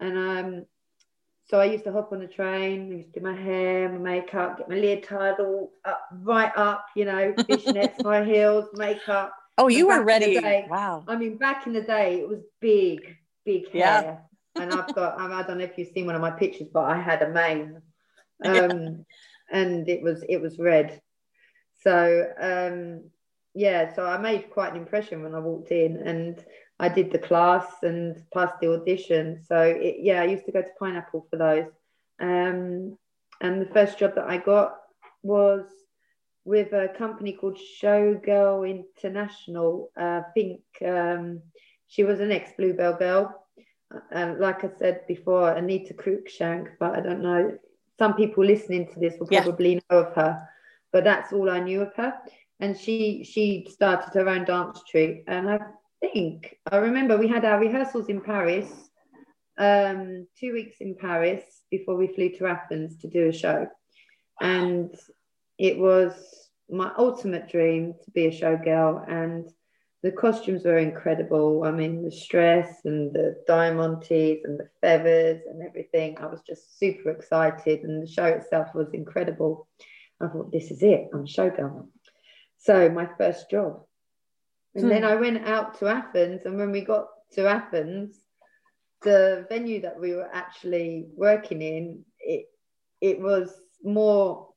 and 0.00 0.16
um, 0.18 0.66
so 1.48 1.60
I 1.60 1.66
used 1.66 1.84
to 1.84 1.92
hop 1.92 2.10
on 2.12 2.18
the 2.18 2.26
train, 2.26 2.90
I 2.92 2.96
used 2.96 3.14
to 3.14 3.20
do 3.20 3.26
my 3.26 3.36
hair, 3.36 3.88
my 3.88 3.98
makeup, 3.98 4.58
get 4.58 4.68
my 4.68 4.74
leotard 4.74 5.38
all 5.38 5.70
up, 5.84 6.00
right 6.22 6.50
up, 6.56 6.86
you 6.96 7.04
know, 7.04 7.34
fishnets, 7.48 8.02
my 8.02 8.24
heels, 8.24 8.66
makeup. 8.74 9.32
Oh, 9.56 9.68
you 9.68 9.86
were 9.86 10.02
ready. 10.02 10.34
day- 10.40 10.66
Wow. 10.68 11.04
I 11.06 11.14
mean, 11.16 11.36
back 11.38 11.66
in 11.68 11.72
the 11.72 11.82
day, 11.82 12.18
it 12.18 12.28
was 12.28 12.40
big, 12.60 13.16
big 13.44 13.66
Yeah. 13.72 14.00
hair. 14.02 14.22
And 14.56 14.72
I've 14.72 14.92
got, 14.94 15.20
I 15.20 15.42
don't 15.46 15.58
know 15.58 15.64
if 15.64 15.78
you've 15.78 15.88
seen 15.94 16.06
one 16.06 16.16
of 16.16 16.20
my 16.20 16.32
pictures, 16.32 16.68
but 16.72 16.84
I 16.84 17.00
had 17.00 17.22
a 17.22 17.28
mane. 17.28 17.80
Yeah. 18.44 18.64
Um, 18.64 19.06
and 19.50 19.88
it 19.88 20.02
was, 20.02 20.22
it 20.28 20.40
was 20.42 20.58
red. 20.58 21.00
So, 21.82 22.26
um, 22.38 23.10
yeah, 23.56 23.92
so 23.94 24.04
I 24.06 24.18
made 24.18 24.50
quite 24.50 24.72
an 24.72 24.76
impression 24.76 25.22
when 25.22 25.34
I 25.34 25.38
walked 25.38 25.70
in 25.70 25.96
and 25.96 26.44
I 26.78 26.88
did 26.90 27.10
the 27.10 27.18
class 27.18 27.66
and 27.82 28.22
passed 28.32 28.60
the 28.60 28.72
audition. 28.74 29.40
So, 29.42 29.58
it, 29.60 29.96
yeah, 30.00 30.20
I 30.20 30.26
used 30.26 30.44
to 30.46 30.52
go 30.52 30.60
to 30.62 30.68
Pineapple 30.78 31.26
for 31.30 31.36
those. 31.38 31.70
Um, 32.20 32.98
and 33.40 33.60
the 33.62 33.70
first 33.72 33.98
job 33.98 34.14
that 34.16 34.28
I 34.28 34.36
got 34.36 34.76
was 35.22 35.64
with 36.44 36.72
a 36.74 36.88
company 36.96 37.32
called 37.32 37.58
Showgirl 37.58 38.68
International. 38.68 39.90
Uh, 39.98 40.20
I 40.20 40.30
think 40.34 40.60
um, 40.86 41.40
she 41.88 42.04
was 42.04 42.20
an 42.20 42.32
ex 42.32 42.52
Bluebell 42.58 42.98
girl. 42.98 43.42
And 44.10 44.38
like 44.38 44.64
I 44.64 44.68
said 44.78 45.06
before, 45.08 45.52
Anita 45.52 45.94
Cruikshank, 45.94 46.68
but 46.78 46.94
I 46.96 47.00
don't 47.00 47.22
know. 47.22 47.56
Some 47.98 48.14
people 48.14 48.44
listening 48.44 48.88
to 48.92 49.00
this 49.00 49.14
will 49.18 49.28
Yeah. 49.30 49.42
probably 49.42 49.80
know 49.90 49.98
of 50.00 50.14
her, 50.14 50.46
but 50.92 51.04
that's 51.04 51.32
all 51.32 51.48
I 51.48 51.60
knew 51.60 51.80
of 51.82 51.94
her. 51.94 52.12
And 52.60 52.76
she 52.78 53.24
she 53.24 53.66
started 53.70 54.14
her 54.14 54.28
own 54.28 54.44
dance 54.44 54.80
troupe, 54.88 55.24
and 55.26 55.50
I 55.50 55.58
think 56.00 56.56
I 56.70 56.78
remember 56.78 57.18
we 57.18 57.28
had 57.28 57.44
our 57.44 57.60
rehearsals 57.60 58.08
in 58.08 58.22
Paris, 58.22 58.70
um, 59.58 60.26
two 60.40 60.54
weeks 60.54 60.76
in 60.80 60.94
Paris 60.94 61.42
before 61.70 61.96
we 61.96 62.06
flew 62.08 62.30
to 62.30 62.46
Athens 62.46 62.96
to 62.98 63.08
do 63.08 63.28
a 63.28 63.32
show, 63.32 63.66
and 64.40 64.94
it 65.58 65.78
was 65.78 66.14
my 66.70 66.90
ultimate 66.98 67.48
dream 67.48 67.94
to 68.04 68.10
be 68.10 68.26
a 68.26 68.30
showgirl. 68.30 69.08
And 69.08 69.48
the 70.02 70.12
costumes 70.12 70.64
were 70.64 70.78
incredible. 70.78 71.64
I 71.64 71.70
mean 71.70 72.04
the 72.04 72.10
stress 72.10 72.84
and 72.84 73.12
the 73.12 73.36
diamantes 73.48 74.40
and 74.44 74.58
the 74.58 74.68
feathers 74.80 75.42
and 75.48 75.62
everything. 75.62 76.18
I 76.18 76.26
was 76.26 76.40
just 76.46 76.78
super 76.78 77.10
excited. 77.10 77.82
And 77.82 78.02
the 78.02 78.06
show 78.06 78.26
itself 78.26 78.68
was 78.74 78.88
incredible. 78.92 79.68
I 80.20 80.28
thought 80.28 80.52
this 80.52 80.70
is 80.70 80.82
it. 80.82 81.08
I'm 81.12 81.20
a 81.20 81.24
showgirl 81.24 81.88
so 82.58 82.88
my 82.88 83.08
first 83.18 83.50
job 83.50 83.84
and 84.74 84.84
Hmm. 84.84 84.90
then 84.90 85.04
i 85.04 85.14
went 85.14 85.46
out 85.46 85.78
to 85.78 85.86
athens 85.86 86.44
and 86.44 86.56
when 86.56 86.72
we 86.72 86.80
got 86.82 87.06
to 87.32 87.46
athens 87.46 88.22
the 89.02 89.46
venue 89.48 89.80
that 89.82 89.98
we 90.00 90.14
were 90.14 90.30
actually 90.32 91.06
working 91.14 91.62
in 91.62 92.04
it 92.20 92.46
it 93.00 93.20
was 93.20 93.60
more 93.84 94.48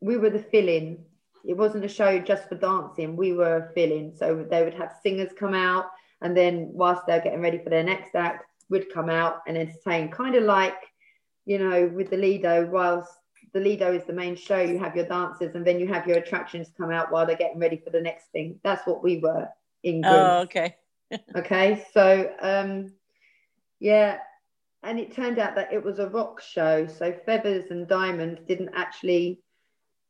we 0.00 0.16
were 0.16 0.30
the 0.30 0.38
fill-in. 0.38 1.04
It 1.44 1.56
wasn't 1.56 1.84
a 1.84 1.88
show 1.88 2.18
just 2.18 2.48
for 2.48 2.56
dancing. 2.56 3.16
We 3.16 3.32
were 3.32 3.56
a 3.56 3.72
fill-in. 3.72 4.14
So 4.14 4.46
they 4.48 4.64
would 4.64 4.74
have 4.74 4.92
singers 5.02 5.32
come 5.38 5.54
out, 5.54 5.86
and 6.20 6.36
then 6.36 6.70
whilst 6.72 7.02
they're 7.06 7.20
getting 7.20 7.40
ready 7.40 7.58
for 7.58 7.70
their 7.70 7.84
next 7.84 8.14
act, 8.14 8.44
would 8.68 8.92
come 8.92 9.08
out 9.08 9.42
and 9.46 9.56
entertain. 9.56 10.10
Kind 10.10 10.34
of 10.34 10.44
like, 10.44 10.76
you 11.44 11.58
know, 11.58 11.90
with 11.94 12.10
the 12.10 12.16
Lido. 12.16 12.66
Whilst 12.66 13.10
the 13.56 13.62
Lido 13.62 13.92
is 13.92 14.04
the 14.04 14.12
main 14.12 14.36
show, 14.36 14.60
you 14.60 14.78
have 14.78 14.94
your 14.94 15.06
dancers, 15.06 15.54
and 15.54 15.66
then 15.66 15.80
you 15.80 15.88
have 15.88 16.06
your 16.06 16.18
attractions 16.18 16.68
come 16.76 16.90
out 16.90 17.10
while 17.10 17.24
they're 17.26 17.36
getting 17.36 17.58
ready 17.58 17.80
for 17.82 17.90
the 17.90 18.00
next 18.00 18.26
thing. 18.26 18.60
That's 18.62 18.86
what 18.86 19.02
we 19.02 19.18
were 19.18 19.48
in. 19.82 20.04
Oh, 20.04 20.40
okay. 20.42 20.76
okay 21.36 21.86
so 21.92 22.30
um 22.40 22.92
yeah 23.78 24.18
and 24.82 24.98
it 24.98 25.14
turned 25.14 25.38
out 25.38 25.54
that 25.54 25.72
it 25.72 25.82
was 25.82 25.98
a 25.98 26.08
rock 26.08 26.40
show 26.40 26.86
so 26.86 27.12
feathers 27.24 27.70
and 27.70 27.86
diamonds 27.86 28.40
didn't 28.46 28.70
actually 28.74 29.40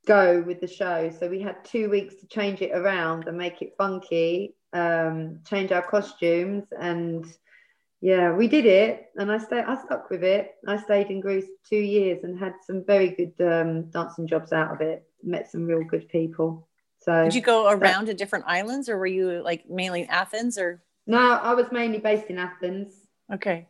go 0.07 0.43
with 0.47 0.61
the 0.61 0.67
show 0.67 1.11
so 1.11 1.29
we 1.29 1.41
had 1.41 1.65
two 1.65 1.91
weeks 1.91 2.15
to 2.17 2.27
change 2.27 2.63
it 2.63 2.73
around 2.73 3.27
and 3.27 3.37
make 3.37 3.61
it 3.61 3.75
funky 3.77 4.55
um 4.73 5.41
change 5.47 5.73
our 5.73 5.83
costumes 5.83 6.65
and 6.81 7.27
yeah 8.01 8.33
we 8.33 8.47
did 8.47 8.67
it 8.67 9.07
and 9.17 9.33
i 9.33 9.39
stayed 9.39 9.65
i 9.65 9.77
stuck 9.85 10.11
with 10.11 10.23
it 10.23 10.55
i 10.69 10.77
stayed 10.77 11.09
in 11.09 11.21
greece 11.21 11.47
two 11.69 11.77
years 11.79 12.25
and 12.25 12.39
had 12.39 12.53
some 12.67 12.85
very 12.87 13.09
good 13.11 13.33
um, 13.47 13.85
dancing 13.91 14.27
jobs 14.27 14.53
out 14.53 14.73
of 14.73 14.81
it 14.81 15.05
met 15.23 15.51
some 15.51 15.65
real 15.67 15.83
good 15.83 16.09
people 16.09 16.69
so 16.99 17.25
Did 17.25 17.35
you 17.35 17.41
go 17.43 17.69
around 17.71 18.07
to 18.07 18.15
different 18.15 18.47
islands, 18.49 18.89
or 18.89 18.97
were 18.99 19.07
you 19.07 19.41
like 19.43 19.69
mainly 19.69 20.03
in 20.03 20.09
Athens? 20.09 20.59
Or 20.59 20.83
no 21.07 21.19
i 21.19 21.55
was 21.55 21.71
mainly 21.71 21.99
based 21.99 22.27
in 22.27 22.39
athens 22.39 22.95
okay, 23.33 23.67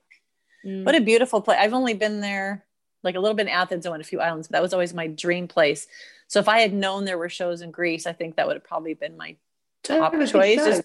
Mm. 0.64 0.84
what 0.84 0.96
a 0.96 1.00
beautiful 1.00 1.40
place. 1.40 1.58
I've 1.60 1.74
only 1.74 1.94
been 1.94 2.20
there 2.20 2.64
like 3.04 3.14
a 3.14 3.20
little 3.20 3.36
bit 3.36 3.46
in 3.46 3.52
Athens. 3.52 3.86
I 3.86 3.90
went 3.90 4.02
a 4.02 4.06
few 4.06 4.20
islands, 4.20 4.48
but 4.48 4.52
that 4.54 4.62
was 4.62 4.72
always 4.72 4.92
my 4.92 5.06
dream 5.06 5.46
place. 5.46 5.86
So 6.26 6.40
if 6.40 6.48
I 6.48 6.58
had 6.58 6.72
known 6.72 7.04
there 7.04 7.18
were 7.18 7.28
shows 7.28 7.62
in 7.62 7.70
Greece, 7.70 8.04
I 8.06 8.12
think 8.12 8.34
that 8.34 8.48
would 8.48 8.56
have 8.56 8.64
probably 8.64 8.94
been 8.94 9.16
my 9.16 9.36
top 9.84 10.12
have 10.12 10.14
a 10.14 10.24
good 10.24 10.28
choice. 10.32 10.56
Just 10.56 10.82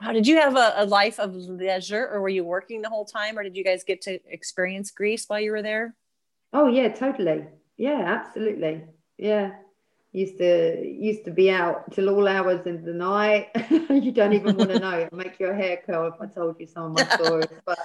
how 0.00 0.12
did 0.12 0.26
you 0.26 0.36
have 0.36 0.56
a, 0.56 0.74
a 0.76 0.86
life 0.86 1.18
of 1.20 1.34
leisure, 1.34 2.08
or 2.08 2.20
were 2.20 2.28
you 2.28 2.44
working 2.44 2.82
the 2.82 2.88
whole 2.88 3.04
time, 3.04 3.38
or 3.38 3.42
did 3.42 3.56
you 3.56 3.64
guys 3.64 3.84
get 3.84 4.02
to 4.02 4.18
experience 4.26 4.90
Greece 4.90 5.24
while 5.28 5.40
you 5.40 5.52
were 5.52 5.62
there? 5.62 5.94
Oh 6.52 6.66
yeah, 6.68 6.88
totally. 6.88 7.46
Yeah, 7.76 8.02
absolutely. 8.06 8.82
Yeah. 9.18 9.52
used 10.12 10.38
to 10.38 10.84
used 10.86 11.24
to 11.24 11.30
be 11.30 11.50
out 11.50 11.90
till 11.92 12.08
all 12.10 12.28
hours 12.28 12.66
in 12.66 12.84
the 12.84 12.92
night. 12.92 13.48
you 13.90 14.12
don't 14.12 14.32
even 14.32 14.56
want 14.56 14.70
to 14.70 14.78
know. 14.78 15.00
It'll 15.00 15.18
make 15.18 15.38
your 15.40 15.54
hair 15.54 15.78
curl 15.84 16.08
if 16.08 16.20
I 16.20 16.26
told 16.26 16.60
you 16.60 16.66
some 16.66 16.84
of 16.84 16.92
my 16.92 17.06
stories. 17.14 17.48
But 17.66 17.78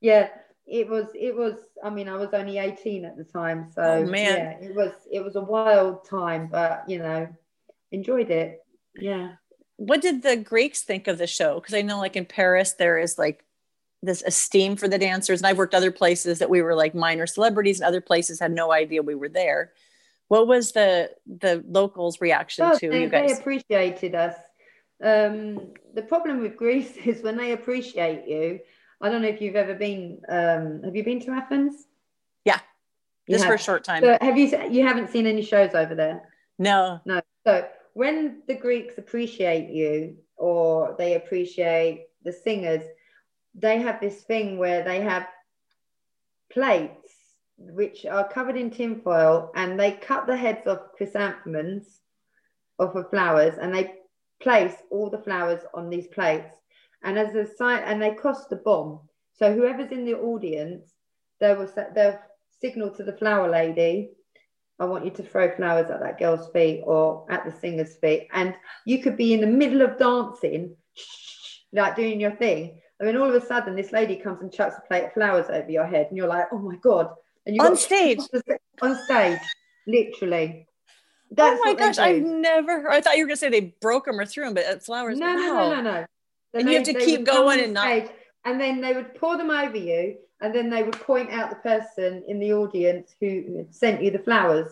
yeah, 0.00 0.28
it 0.66 0.88
was 0.88 1.06
it 1.14 1.34
was. 1.34 1.54
I 1.82 1.90
mean, 1.90 2.08
I 2.08 2.16
was 2.16 2.30
only 2.32 2.58
eighteen 2.58 3.04
at 3.04 3.16
the 3.16 3.24
time, 3.24 3.70
so 3.74 3.82
Oh, 3.82 4.04
man. 4.04 4.36
yeah, 4.36 4.68
it 4.68 4.74
was 4.74 4.92
it 5.10 5.24
was 5.24 5.36
a 5.36 5.40
wild 5.42 6.04
time, 6.04 6.48
but 6.50 6.84
you 6.88 6.98
know, 6.98 7.28
enjoyed 7.90 8.30
it. 8.30 8.60
Yeah. 8.94 9.32
What 9.76 10.00
did 10.00 10.22
the 10.22 10.36
Greeks 10.36 10.82
think 10.82 11.08
of 11.08 11.18
the 11.18 11.26
show? 11.26 11.56
Because 11.56 11.74
I 11.74 11.82
know, 11.82 11.98
like 11.98 12.16
in 12.16 12.24
Paris, 12.24 12.72
there 12.72 12.98
is 12.98 13.18
like 13.18 13.44
this 14.02 14.22
esteem 14.22 14.76
for 14.76 14.88
the 14.88 14.98
dancers, 14.98 15.40
and 15.40 15.46
I've 15.46 15.58
worked 15.58 15.74
other 15.74 15.92
places 15.92 16.38
that 16.40 16.50
we 16.50 16.62
were 16.62 16.74
like 16.74 16.94
minor 16.94 17.26
celebrities, 17.26 17.80
and 17.80 17.86
other 17.88 18.00
places 18.00 18.40
had 18.40 18.52
no 18.52 18.72
idea 18.72 19.02
we 19.02 19.14
were 19.14 19.28
there. 19.28 19.72
What 20.28 20.46
was 20.46 20.72
the 20.72 21.10
the 21.26 21.64
locals' 21.66 22.20
reaction 22.20 22.64
Oh, 22.64 22.78
to 22.78 22.90
they, 22.90 23.02
you 23.02 23.08
guys? 23.08 23.30
they 23.30 23.38
appreciated 23.38 24.14
us. 24.14 24.34
Um, 25.02 25.72
the 25.94 26.02
problem 26.02 26.40
with 26.40 26.56
Greece 26.56 26.96
is 27.04 27.22
when 27.22 27.36
they 27.36 27.52
appreciate 27.52 28.26
you. 28.28 28.60
I 29.00 29.08
don't 29.08 29.22
know 29.22 29.28
if 29.28 29.40
you've 29.40 29.56
ever 29.56 29.74
been. 29.74 30.20
Um, 30.28 30.82
have 30.84 30.94
you 30.94 31.02
been 31.04 31.20
to 31.20 31.32
Athens? 31.32 31.86
Yeah. 32.44 32.60
You 33.26 33.34
Just 33.36 33.46
for 33.46 33.54
a 33.54 33.58
short 33.58 33.84
time. 33.84 34.02
So 34.02 34.16
have 34.20 34.38
you? 34.38 34.46
You 34.70 34.86
haven't 34.86 35.10
seen 35.10 35.26
any 35.26 35.42
shows 35.42 35.74
over 35.74 35.94
there? 35.94 36.22
no. 36.58 37.00
No. 37.04 37.20
So 37.46 37.66
when 37.94 38.42
the 38.46 38.54
Greeks 38.54 38.98
appreciate 38.98 39.70
you 39.70 40.16
or 40.36 40.94
they 40.98 41.14
appreciate 41.14 42.06
the 42.24 42.32
singers, 42.32 42.82
they 43.54 43.78
have 43.78 44.00
this 44.00 44.22
thing 44.22 44.58
where 44.58 44.82
they 44.82 45.00
have 45.00 45.26
plates 46.50 47.08
which 47.58 48.06
are 48.06 48.28
covered 48.28 48.56
in 48.56 48.70
tinfoil 48.70 49.52
and 49.54 49.78
they 49.78 49.92
cut 49.92 50.26
the 50.26 50.36
heads 50.36 50.66
off 50.66 50.92
chrysanthemums 50.96 52.00
off 52.78 52.94
of 52.94 53.10
flowers 53.10 53.54
and 53.60 53.74
they 53.74 53.94
place 54.40 54.74
all 54.90 55.08
the 55.10 55.22
flowers 55.22 55.62
on 55.74 55.88
these 55.88 56.08
plates. 56.08 56.56
And 57.04 57.18
as 57.18 57.34
a 57.34 57.46
sign, 57.56 57.82
and 57.84 58.00
they 58.00 58.14
cost 58.14 58.52
a 58.52 58.56
bomb. 58.56 59.00
So 59.32 59.52
whoever's 59.54 59.92
in 59.92 60.04
the 60.04 60.14
audience, 60.14 60.92
they 61.40 61.54
will 61.54 61.68
they'll 61.94 62.18
signal 62.60 62.90
to 62.90 63.02
the 63.02 63.16
flower 63.16 63.50
lady 63.50 64.12
I 64.82 64.84
want 64.84 65.04
you 65.04 65.12
to 65.12 65.22
throw 65.22 65.48
flowers 65.54 65.88
at 65.92 66.00
that 66.00 66.18
girl's 66.18 66.50
feet 66.50 66.82
or 66.84 67.24
at 67.30 67.44
the 67.44 67.52
singer's 67.52 67.94
feet. 67.94 68.26
And 68.32 68.52
you 68.84 69.00
could 69.00 69.16
be 69.16 69.32
in 69.32 69.40
the 69.40 69.46
middle 69.46 69.80
of 69.80 69.96
dancing, 69.96 70.74
like 71.72 71.94
doing 71.94 72.20
your 72.20 72.32
thing. 72.32 72.80
I 73.00 73.04
mean, 73.04 73.16
all 73.16 73.32
of 73.32 73.40
a 73.40 73.46
sudden, 73.46 73.76
this 73.76 73.92
lady 73.92 74.16
comes 74.16 74.40
and 74.42 74.52
chucks 74.52 74.74
a 74.76 74.80
plate 74.88 75.04
of 75.04 75.12
flowers 75.12 75.46
over 75.48 75.70
your 75.70 75.86
head, 75.86 76.08
and 76.08 76.16
you're 76.16 76.26
like, 76.26 76.46
oh 76.50 76.58
my 76.58 76.74
God. 76.76 77.10
And 77.46 77.54
you're 77.54 77.64
On 77.64 77.76
stage? 77.76 78.18
On 78.80 78.98
stage, 79.04 79.38
literally. 79.86 80.66
Oh 81.38 81.60
my 81.64 81.74
gosh, 81.74 81.98
I've 81.98 82.22
never 82.22 82.82
heard. 82.82 82.92
I 82.92 83.00
thought 83.00 83.16
you 83.16 83.22
were 83.22 83.28
gonna 83.28 83.36
say 83.36 83.50
they 83.50 83.74
broke 83.80 84.06
them 84.06 84.18
or 84.18 84.26
threw 84.26 84.44
them, 84.46 84.54
but 84.54 84.84
flowers. 84.84 85.16
No, 85.16 85.32
no, 85.32 85.54
wow. 85.54 85.70
no, 85.70 85.80
no, 85.80 85.82
no. 85.82 86.06
And 86.54 86.68
you 86.68 86.74
have 86.74 86.84
to 86.86 86.94
keep 86.94 87.24
going 87.24 87.60
and 87.60 87.72
not- 87.72 87.84
stage, 87.86 88.10
And 88.44 88.60
then 88.60 88.80
they 88.80 88.94
would 88.94 89.14
pour 89.14 89.36
them 89.36 89.50
over 89.50 89.76
you, 89.76 90.16
and 90.42 90.54
then 90.54 90.68
they 90.68 90.82
would 90.82 91.00
point 91.00 91.30
out 91.30 91.50
the 91.50 91.56
person 91.56 92.22
in 92.26 92.40
the 92.40 92.52
audience 92.52 93.14
who 93.20 93.66
sent 93.70 94.02
you 94.02 94.10
the 94.10 94.18
flowers. 94.18 94.68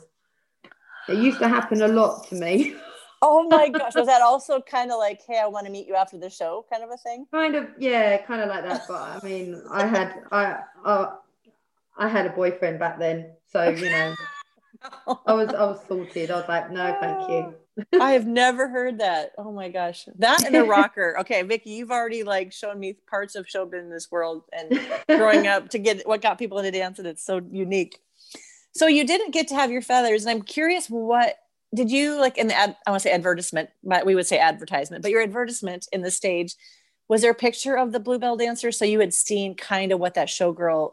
It 1.09 1.19
used 1.19 1.39
to 1.39 1.49
happen 1.49 1.81
a 1.83 1.89
lot 1.89 2.29
to 2.29 2.35
me. 2.35 2.75
Oh 3.23 3.47
my 3.47 3.69
gosh, 3.79 3.95
was 3.95 4.07
that 4.07 4.23
also 4.23 4.63
kind 4.63 4.91
of 4.91 4.97
like, 4.97 5.21
hey, 5.27 5.39
I 5.39 5.47
want 5.47 5.67
to 5.67 5.71
meet 5.71 5.87
you 5.87 5.95
after 5.95 6.17
the 6.17 6.31
show, 6.31 6.65
kind 6.71 6.83
of 6.83 6.89
a 6.89 6.97
thing? 6.97 7.27
kind 7.31 7.55
of, 7.55 7.67
yeah, 7.79 8.17
kind 8.25 8.41
of 8.41 8.49
like 8.49 8.65
that. 8.65 8.89
But 8.89 8.95
I 8.95 9.21
mean, 9.23 9.63
I 9.71 9.85
had, 9.85 10.15
I, 10.33 10.61
I, 10.87 11.17
I 11.99 12.09
had 12.09 12.25
a 12.25 12.31
boyfriend 12.31 12.79
back 12.79 12.99
then, 12.99 13.33
so 13.53 13.69
you 13.69 13.91
know, 13.91 14.15
I 15.27 15.35
was, 15.35 15.49
I 15.49 15.65
was 15.65 15.81
sorted. 15.87 16.31
I 16.31 16.37
was 16.37 16.49
like, 16.49 16.71
no, 16.71 16.97
thank 17.01 17.29
you. 17.29 17.55
I 18.01 18.13
have 18.13 18.27
never 18.27 18.69
heard 18.69 19.01
that. 19.01 19.33
Oh 19.39 19.53
my 19.53 19.69
gosh, 19.69 20.07
that 20.19 20.45
and 20.45 20.57
a 20.57 20.65
rocker. 20.65 21.17
Okay, 21.21 21.43
Vicky, 21.43 21.71
you've 21.71 21.91
already 21.91 22.23
like 22.23 22.53
shown 22.53 22.79
me 22.79 22.97
parts 23.09 23.35
of 23.35 23.49
show 23.49 23.67
business 23.67 24.11
world 24.11 24.45
and 24.53 24.81
growing 25.09 25.47
up 25.47 25.71
to 25.71 25.79
get 25.79 26.07
what 26.07 26.23
got 26.23 26.39
people 26.39 26.59
into 26.59 26.71
dance, 26.71 26.99
and 26.99 27.07
it's 27.07 27.25
so 27.25 27.41
unique. 27.51 27.99
So 28.73 28.87
you 28.87 29.07
didn't 29.07 29.33
get 29.33 29.49
to 29.49 29.55
have 29.55 29.71
your 29.71 29.83
feathers, 29.83 30.25
and 30.25 30.31
I'm 30.31 30.43
curious, 30.43 30.89
what 30.89 31.37
did 31.75 31.91
you 31.91 32.19
like 32.19 32.39
in 32.39 32.49
the 32.49 32.55
ad, 32.55 32.77
I 32.87 32.91
want 32.91 33.03
to 33.03 33.09
say 33.09 33.15
advertisement, 33.15 33.71
but 33.83 34.07
we 34.07 34.15
would 34.15 34.27
say 34.27 34.39
advertisement, 34.39 35.03
but 35.03 35.11
your 35.11 35.23
advertisement 35.23 35.89
in 35.93 36.03
the 36.03 36.11
stage 36.11 36.55
was 37.09 37.23
there 37.23 37.33
a 37.33 37.35
picture 37.35 37.77
of 37.77 37.93
the 37.93 38.01
Bluebell 38.01 38.37
dancer, 38.37 38.73
so 38.73 38.85
you 38.85 39.01
had 39.01 39.13
seen 39.13 39.55
kind 39.55 39.93
of 39.93 39.99
what 40.01 40.15
that 40.15 40.29
showgirl 40.29 40.93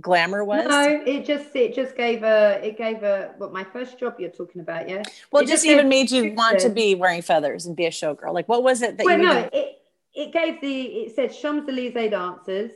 glamour 0.00 0.44
was? 0.44 0.66
No, 0.66 1.02
it 1.06 1.24
just, 1.24 1.54
it 1.54 1.74
just 1.74 1.96
gave 1.96 2.22
a, 2.22 2.60
it 2.62 2.76
gave 2.76 3.02
a, 3.02 3.34
what 3.38 3.52
my 3.52 3.64
first 3.64 3.98
job 3.98 4.16
you're 4.18 4.30
talking 4.30 4.60
about, 4.60 4.88
yeah. 4.88 5.02
well, 5.30 5.42
it 5.42 5.46
just 5.46 5.64
just 5.64 5.66
even 5.66 5.88
made 5.88 6.10
you 6.10 6.32
want 6.34 6.58
to 6.60 6.68
be 6.68 6.94
wearing 6.94 7.22
feathers 7.22 7.66
and 7.66 7.76
be 7.76 7.86
a 7.86 7.90
showgirl. 7.90 8.32
Like, 8.32 8.48
what 8.48 8.62
was 8.62 8.82
it 8.82 8.96
that 8.96 9.04
Well, 9.04 9.18
you? 9.18 9.24
no, 9.24 9.48
it, 9.52 9.82
it 10.14 10.32
gave 10.32 10.60
the, 10.60 10.82
it 10.82 11.14
said 11.14 11.32
Champs 11.32 11.68
Elysees 11.68 12.10
dancers. 12.10 12.70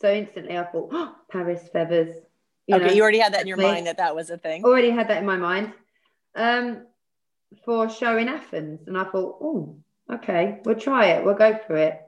So 0.00 0.12
instantly 0.12 0.58
I 0.58 0.64
thought, 0.64 0.90
oh, 0.92 1.14
Paris 1.30 1.68
feathers. 1.72 2.14
You 2.66 2.76
okay, 2.76 2.86
know, 2.86 2.92
you 2.92 3.02
already 3.02 3.18
had 3.18 3.32
that 3.34 3.42
in 3.42 3.46
your 3.46 3.56
mind 3.56 3.86
that 3.86 3.96
that 3.98 4.14
was 4.14 4.30
a 4.30 4.36
thing. 4.36 4.64
already 4.64 4.90
had 4.90 5.08
that 5.08 5.18
in 5.18 5.26
my 5.26 5.36
mind 5.36 5.72
um, 6.34 6.82
for 7.64 7.88
show 7.88 8.18
in 8.18 8.28
Athens. 8.28 8.80
And 8.86 8.98
I 8.98 9.04
thought, 9.04 9.38
oh, 9.40 9.76
okay, 10.12 10.60
we'll 10.64 10.74
try 10.74 11.06
it, 11.06 11.24
we'll 11.24 11.34
go 11.34 11.58
for 11.66 11.76
it. 11.76 12.05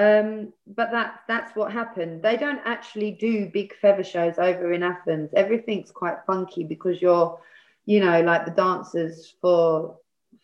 Um, 0.00 0.54
but 0.66 0.90
that 0.92 1.20
that's 1.28 1.54
what 1.54 1.70
happened. 1.72 2.22
They 2.22 2.38
don't 2.38 2.62
actually 2.64 3.10
do 3.10 3.50
big 3.52 3.74
feather 3.76 4.02
shows 4.02 4.38
over 4.38 4.72
in 4.72 4.82
Athens. 4.82 5.30
Everything's 5.36 5.90
quite 5.90 6.24
funky 6.26 6.64
because 6.64 7.02
you're, 7.02 7.38
you 7.84 8.00
know, 8.00 8.22
like 8.22 8.46
the 8.46 8.50
dancers 8.52 9.34
for 9.42 9.98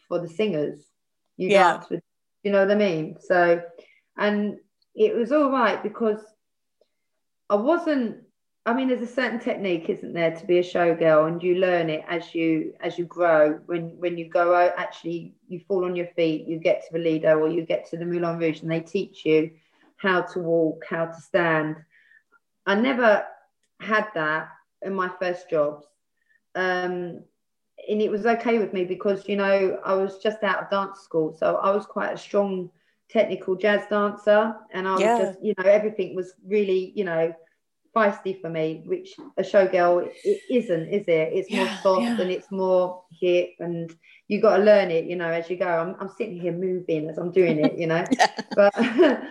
for 0.09 0.19
the 0.19 0.29
singers. 0.29 0.85
You 1.39 1.49
Yeah. 1.49 1.73
dance 1.73 1.89
with, 1.89 2.03
you 2.43 2.53
know 2.53 2.61
what 2.67 2.71
I 2.71 2.75
mean? 2.75 3.17
So, 3.19 3.63
and 4.19 4.59
it 4.95 5.15
was 5.15 5.33
all 5.33 5.51
right 5.51 5.83
because 5.83 6.21
I 7.49 7.55
wasn't 7.55 8.26
I 8.67 8.75
mean, 8.75 8.89
there's 8.89 9.03
a 9.03 9.07
certain 9.07 9.41
technique, 9.41 9.89
isn't 9.91 10.15
there, 10.15 10.37
to 10.37 10.47
be 10.47 10.59
a 10.59 10.63
showgirl, 10.63 11.29
and 11.29 11.43
you 11.43 11.57
learn 11.57 11.91
it 11.91 12.05
as 12.09 12.35
you 12.35 12.75
as 12.83 12.99
you 12.99 13.07
grow. 13.07 13.61
When 13.67 13.97
when 13.99 14.19
you 14.19 14.29
go 14.29 14.55
out, 14.55 14.73
actually, 14.77 15.35
you 15.49 15.61
fall 15.69 15.85
on 15.87 15.97
your 15.97 16.09
feet, 16.17 16.47
you 16.49 16.59
get 16.59 16.83
to 16.83 16.93
the 16.93 16.99
Lido 16.99 17.39
or 17.39 17.49
you 17.49 17.65
get 17.65 17.87
to 17.91 17.97
the 17.99 18.05
Moulin 18.07 18.39
Rouge, 18.39 18.63
and 18.63 18.71
they 18.71 18.81
teach 18.81 19.25
you 19.25 19.51
how 19.99 20.23
to 20.23 20.41
walk, 20.41 20.85
how 20.91 21.07
to 21.07 21.21
stand. 21.21 21.77
I 22.67 22.75
never 22.77 23.25
had 23.81 24.07
that 24.15 24.49
in 24.83 24.95
my 24.95 25.11
first 25.21 25.51
jobs, 25.51 25.87
um, 26.55 27.23
and 27.89 28.03
it 28.03 28.11
was 28.11 28.27
okay 28.27 28.59
with 28.59 28.73
me 28.73 28.85
because 28.85 29.29
you 29.29 29.37
know 29.37 29.79
I 29.85 29.95
was 29.95 30.19
just 30.19 30.43
out 30.43 30.63
of 30.65 30.71
dance 30.71 31.01
school, 31.01 31.33
so 31.33 31.57
I 31.57 31.71
was 31.75 31.87
quite 31.87 32.13
a 32.13 32.19
strong 32.19 32.71
technical 33.09 33.55
jazz 33.57 33.87
dancer, 33.89 34.55
and 34.73 34.89
I 34.89 34.99
was 34.99 35.15
Yeah. 35.15 35.17
just 35.17 35.43
you 35.43 35.55
know 35.59 35.65
everything 35.69 36.15
was 36.17 36.35
really 36.47 36.93
you 36.97 37.05
know 37.05 37.35
feisty 37.97 38.41
for 38.41 38.51
me, 38.51 38.83
which 38.87 39.15
a 39.39 39.43
showgirl 39.43 40.09
it 40.25 40.41
isn't, 40.51 40.89
is 40.89 41.09
it? 41.09 41.31
It's 41.33 41.51
more 41.51 41.67
Yeah, 41.67 41.81
soft 41.83 42.03
yeah. 42.03 42.21
and 42.21 42.31
it's 42.31 42.51
more 42.51 43.03
hip, 43.21 43.51
and 43.61 43.91
you 44.29 44.41
got 44.41 44.59
to 44.59 44.63
learn 44.65 44.91
it, 44.91 45.07
you 45.07 45.17
know, 45.17 45.31
as 45.31 45.49
you 45.49 45.57
go. 45.57 45.67
I'm, 45.67 45.97
I'm 45.99 46.09
sitting 46.09 46.39
here 46.39 46.53
moving 46.53 47.09
as 47.09 47.19
I'm 47.19 47.33
doing 47.33 47.59
it, 47.59 47.79
you 47.79 47.87
know, 47.87 48.05
but 48.55 48.73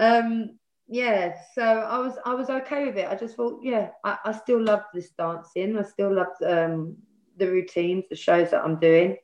um, 0.00 0.58
yeah. 0.88 1.34
So 1.54 1.62
I 1.62 1.98
was 1.98 2.14
I 2.24 2.34
was 2.34 2.50
okay 2.50 2.86
with 2.86 2.96
it. 2.96 3.08
I 3.08 3.14
just 3.14 3.36
thought, 3.36 3.60
yeah, 3.62 3.90
I, 4.04 4.18
I 4.24 4.32
still 4.32 4.62
love 4.62 4.82
this 4.92 5.10
dancing. 5.10 5.78
I 5.78 5.82
still 5.82 6.14
love 6.14 6.34
um, 6.46 6.96
the 7.36 7.46
routines, 7.50 8.04
the 8.10 8.16
shows 8.16 8.50
that 8.50 8.64
I'm 8.64 8.78
doing. 8.80 9.16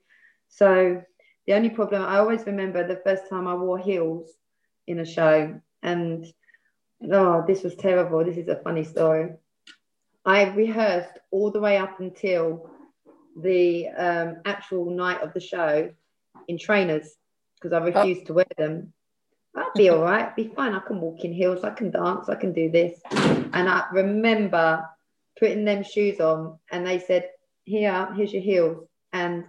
So 0.49 1.03
the 1.47 1.55
only 1.55 1.71
problem 1.71 2.03
I 2.03 2.19
always 2.19 2.47
remember 2.47 2.87
the 2.87 3.03
first 3.05 3.29
time 3.29 3.49
I 3.49 3.55
wore 3.55 3.79
heels 3.79 4.31
in 4.87 5.01
a 5.01 5.05
show 5.05 5.61
and 5.83 6.25
oh 7.11 7.45
this 7.47 7.63
was 7.63 7.75
terrible. 7.75 8.25
This 8.25 8.37
is 8.37 8.49
a 8.49 8.57
funny 8.57 8.85
story. 8.85 9.33
I 10.25 10.45
rehearsed 10.45 11.19
all 11.31 11.51
the 11.51 11.61
way 11.61 11.77
up 11.77 12.01
until 12.01 12.71
the 13.37 13.89
um, 13.89 14.37
actual 14.45 14.91
night 14.91 15.21
of 15.21 15.35
the 15.35 15.41
show 15.41 15.91
in 16.49 16.59
trainers 16.59 17.15
because 17.57 17.73
i 17.73 17.85
refused 17.85 18.27
to 18.27 18.35
wear 18.35 18.47
them. 18.57 18.93
I'll 19.57 19.71
be 19.77 19.89
all 19.89 20.03
right. 20.03 20.35
Be 20.35 20.49
fine. 20.49 20.75
I 20.75 20.81
can 20.81 21.01
walk 21.01 21.25
in 21.25 21.33
heels. 21.33 21.63
I 21.63 21.71
can 21.71 21.91
dance. 21.91 22.29
I 22.29 22.35
can 22.35 22.53
do 22.53 22.71
this. 22.71 23.01
And 23.13 23.69
i 23.69 23.85
remember 23.93 24.85
putting 25.39 25.65
them 25.65 25.83
shoes 25.83 26.21
on 26.21 26.59
and 26.71 26.87
they 26.87 26.99
said 26.99 27.31
here 27.65 28.13
here's 28.15 28.33
your 28.33 28.43
heels. 28.43 28.87
And 29.13 29.45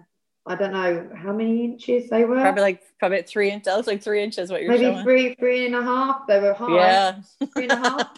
i 0.47 0.55
don't 0.55 0.71
know 0.73 1.09
how 1.15 1.33
many 1.33 1.63
inches 1.65 2.09
they 2.09 2.23
were 2.25 2.39
Probably 2.41 2.61
like 2.61 2.81
probably 2.99 3.21
three 3.23 3.49
inches. 3.51 3.65
That 3.65 3.75
looks 3.75 3.87
like 3.87 4.03
three 4.03 4.23
inches. 4.23 4.51
What 4.51 4.61
you're 4.61 4.71
saying. 4.77 4.81
maybe 4.83 4.93
showing. 4.95 5.03
three 5.05 5.35
three 5.35 5.65
and 5.65 5.75
a 5.75 5.81
half 5.81 6.27
they 6.27 6.39
were 6.39 6.53
high 6.53 6.75
Yeah. 6.75 7.21
three 7.53 7.63
and 7.63 7.71
a 7.73 7.77
half. 7.77 8.07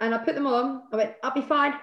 And 0.00 0.12
I 0.14 0.18
put 0.18 0.34
them 0.34 0.48
on. 0.48 0.82
I 0.92 0.96
went, 0.96 1.12
I'll 1.22 1.32
be 1.32 1.42
fine. 1.42 1.74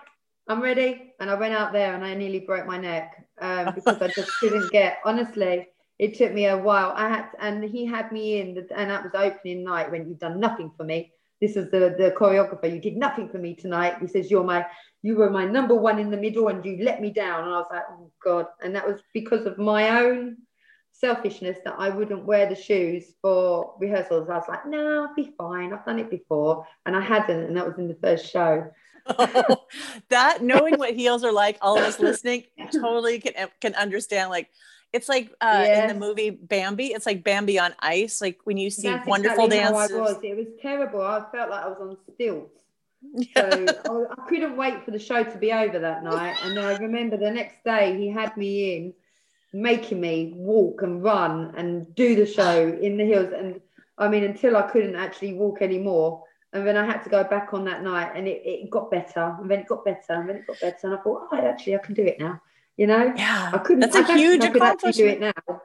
I'm 0.49 0.61
ready. 0.61 1.13
And 1.21 1.29
I 1.29 1.35
went 1.35 1.53
out 1.53 1.71
there 1.71 1.95
and 1.95 2.03
I 2.03 2.13
nearly 2.15 2.39
broke 2.41 2.65
my 2.67 2.77
neck 2.77 3.25
um, 3.39 3.73
because 3.75 4.01
I 4.01 4.09
just 4.09 4.29
couldn't 4.41 4.69
get, 4.73 4.97
honestly, 5.05 5.67
it 5.99 6.17
took 6.17 6.33
me 6.33 6.47
a 6.47 6.57
while. 6.57 6.91
I 6.97 7.07
had, 7.07 7.25
and 7.39 7.63
he 7.63 7.85
had 7.85 8.11
me 8.11 8.41
in, 8.41 8.55
the, 8.55 8.67
and 8.77 8.91
that 8.91 9.03
was 9.03 9.13
opening 9.15 9.63
night 9.63 9.89
when 9.89 10.05
you've 10.09 10.19
done 10.19 10.37
nothing 10.37 10.69
for 10.75 10.83
me. 10.83 11.13
this 11.39 11.55
is 11.55 11.71
the 11.71 11.95
the 11.97 12.13
choreographer. 12.19 12.69
You 12.69 12.81
did 12.81 12.97
nothing 12.97 13.29
for 13.29 13.37
me 13.37 13.55
tonight. 13.55 13.95
He 14.01 14.07
says 14.07 14.29
you're 14.29 14.43
my 14.43 14.65
you 15.01 15.15
were 15.15 15.29
my 15.29 15.45
number 15.45 15.75
one 15.75 15.99
in 15.99 16.11
the 16.11 16.17
middle 16.17 16.49
and 16.49 16.63
you 16.65 16.83
let 16.83 17.01
me 17.01 17.09
down. 17.09 17.45
And 17.45 17.53
I 17.53 17.57
was 17.57 17.67
like, 17.71 17.83
oh 17.89 18.11
God. 18.23 18.47
And 18.61 18.75
that 18.75 18.87
was 18.87 19.01
because 19.13 19.45
of 19.45 19.57
my 19.57 20.01
own 20.01 20.37
selfishness 20.91 21.57
that 21.63 21.75
I 21.77 21.89
wouldn't 21.89 22.25
wear 22.25 22.47
the 22.47 22.55
shoes 22.55 23.13
for 23.21 23.75
rehearsals. 23.79 24.29
I 24.29 24.37
was 24.37 24.47
like, 24.49 24.65
no, 24.65 25.03
I'll 25.03 25.15
be 25.15 25.33
fine. 25.37 25.73
I've 25.73 25.85
done 25.85 25.99
it 25.99 26.09
before. 26.09 26.67
And 26.85 26.95
I 26.95 27.01
hadn't. 27.01 27.45
And 27.45 27.55
that 27.55 27.65
was 27.65 27.77
in 27.77 27.87
the 27.87 27.95
first 27.95 28.29
show. 28.29 28.69
oh, 29.07 29.57
that 30.09 30.43
knowing 30.43 30.75
what 30.77 30.93
heels 30.93 31.23
are 31.23 31.31
like, 31.31 31.57
all 31.61 31.77
of 31.77 31.83
us 31.83 31.99
listening 31.99 32.43
totally 32.71 33.19
can, 33.19 33.47
can 33.61 33.75
understand. 33.75 34.29
Like, 34.29 34.49
it's 34.91 35.07
like 35.07 35.31
uh, 35.39 35.63
yes. 35.65 35.91
in 35.91 35.99
the 35.99 36.05
movie 36.05 36.31
Bambi. 36.31 36.87
It's 36.87 37.05
like 37.05 37.23
Bambi 37.23 37.59
on 37.59 37.75
ice. 37.79 38.21
Like 38.21 38.39
when 38.45 38.57
you 38.57 38.71
see 38.71 38.89
That's 38.89 39.07
wonderful 39.07 39.45
exactly 39.45 39.75
dances. 39.75 39.95
How 39.95 40.03
I 40.03 40.13
was. 40.13 40.23
It 40.23 40.35
was 40.35 40.47
terrible. 40.61 41.01
I 41.01 41.23
felt 41.31 41.51
like 41.51 41.63
I 41.63 41.67
was 41.67 41.77
on 41.79 41.97
stilts. 42.15 42.59
So 43.35 44.07
I, 44.11 44.27
couldn't 44.27 44.57
wait 44.57 44.83
for 44.83 44.91
the 44.91 44.99
show 44.99 45.23
to 45.23 45.37
be 45.37 45.51
over 45.51 45.79
that 45.79 46.03
night. 46.03 46.35
And 46.43 46.55
then 46.55 46.65
I 46.65 46.77
remember 46.77 47.17
the 47.17 47.31
next 47.31 47.63
day 47.63 47.97
he 47.97 48.09
had 48.09 48.35
me 48.37 48.75
in, 48.75 48.93
making 49.53 49.99
me 49.99 50.33
walk 50.35 50.81
and 50.81 51.03
run 51.03 51.53
and 51.57 51.93
do 51.95 52.15
the 52.15 52.25
show 52.25 52.77
in 52.81 52.97
the 52.97 53.05
hills. 53.05 53.33
And 53.35 53.61
I 53.97 54.07
mean, 54.07 54.23
until 54.23 54.57
I 54.57 54.63
couldn't 54.63 54.95
actually 54.95 55.33
walk 55.33 55.61
anymore. 55.61 56.23
And 56.51 56.65
then 56.65 56.77
I 56.77 56.85
had 56.85 57.03
to 57.03 57.09
go 57.09 57.23
back 57.23 57.53
on 57.53 57.65
that 57.65 57.83
night 57.83 58.11
and 58.15 58.27
it, 58.27 58.41
it 58.43 58.69
got 58.69 58.91
better. 58.91 59.35
And 59.39 59.49
then 59.49 59.59
it 59.59 59.67
got 59.67 59.85
better. 59.85 60.13
And 60.13 60.29
then 60.29 60.37
it 60.37 60.47
got 60.47 60.59
better. 60.59 60.79
And 60.83 60.93
I 60.95 60.97
thought, 60.97 61.27
oh, 61.31 61.37
actually, 61.37 61.75
I 61.75 61.79
can 61.79 61.93
do 61.95 62.03
it 62.03 62.19
now. 62.19 62.41
You 62.75 62.87
know? 62.87 63.13
Yeah. 63.15 63.51
I 63.53 63.57
couldn't. 63.59 63.81
That's 63.81 63.95
a 63.95 64.11
I 64.11 64.17
huge 64.17 64.43
I 64.43 64.47
could 64.49 64.61
accomplishment. 64.61 65.21
do 65.21 65.25
it 65.25 65.35
now. 65.35 65.61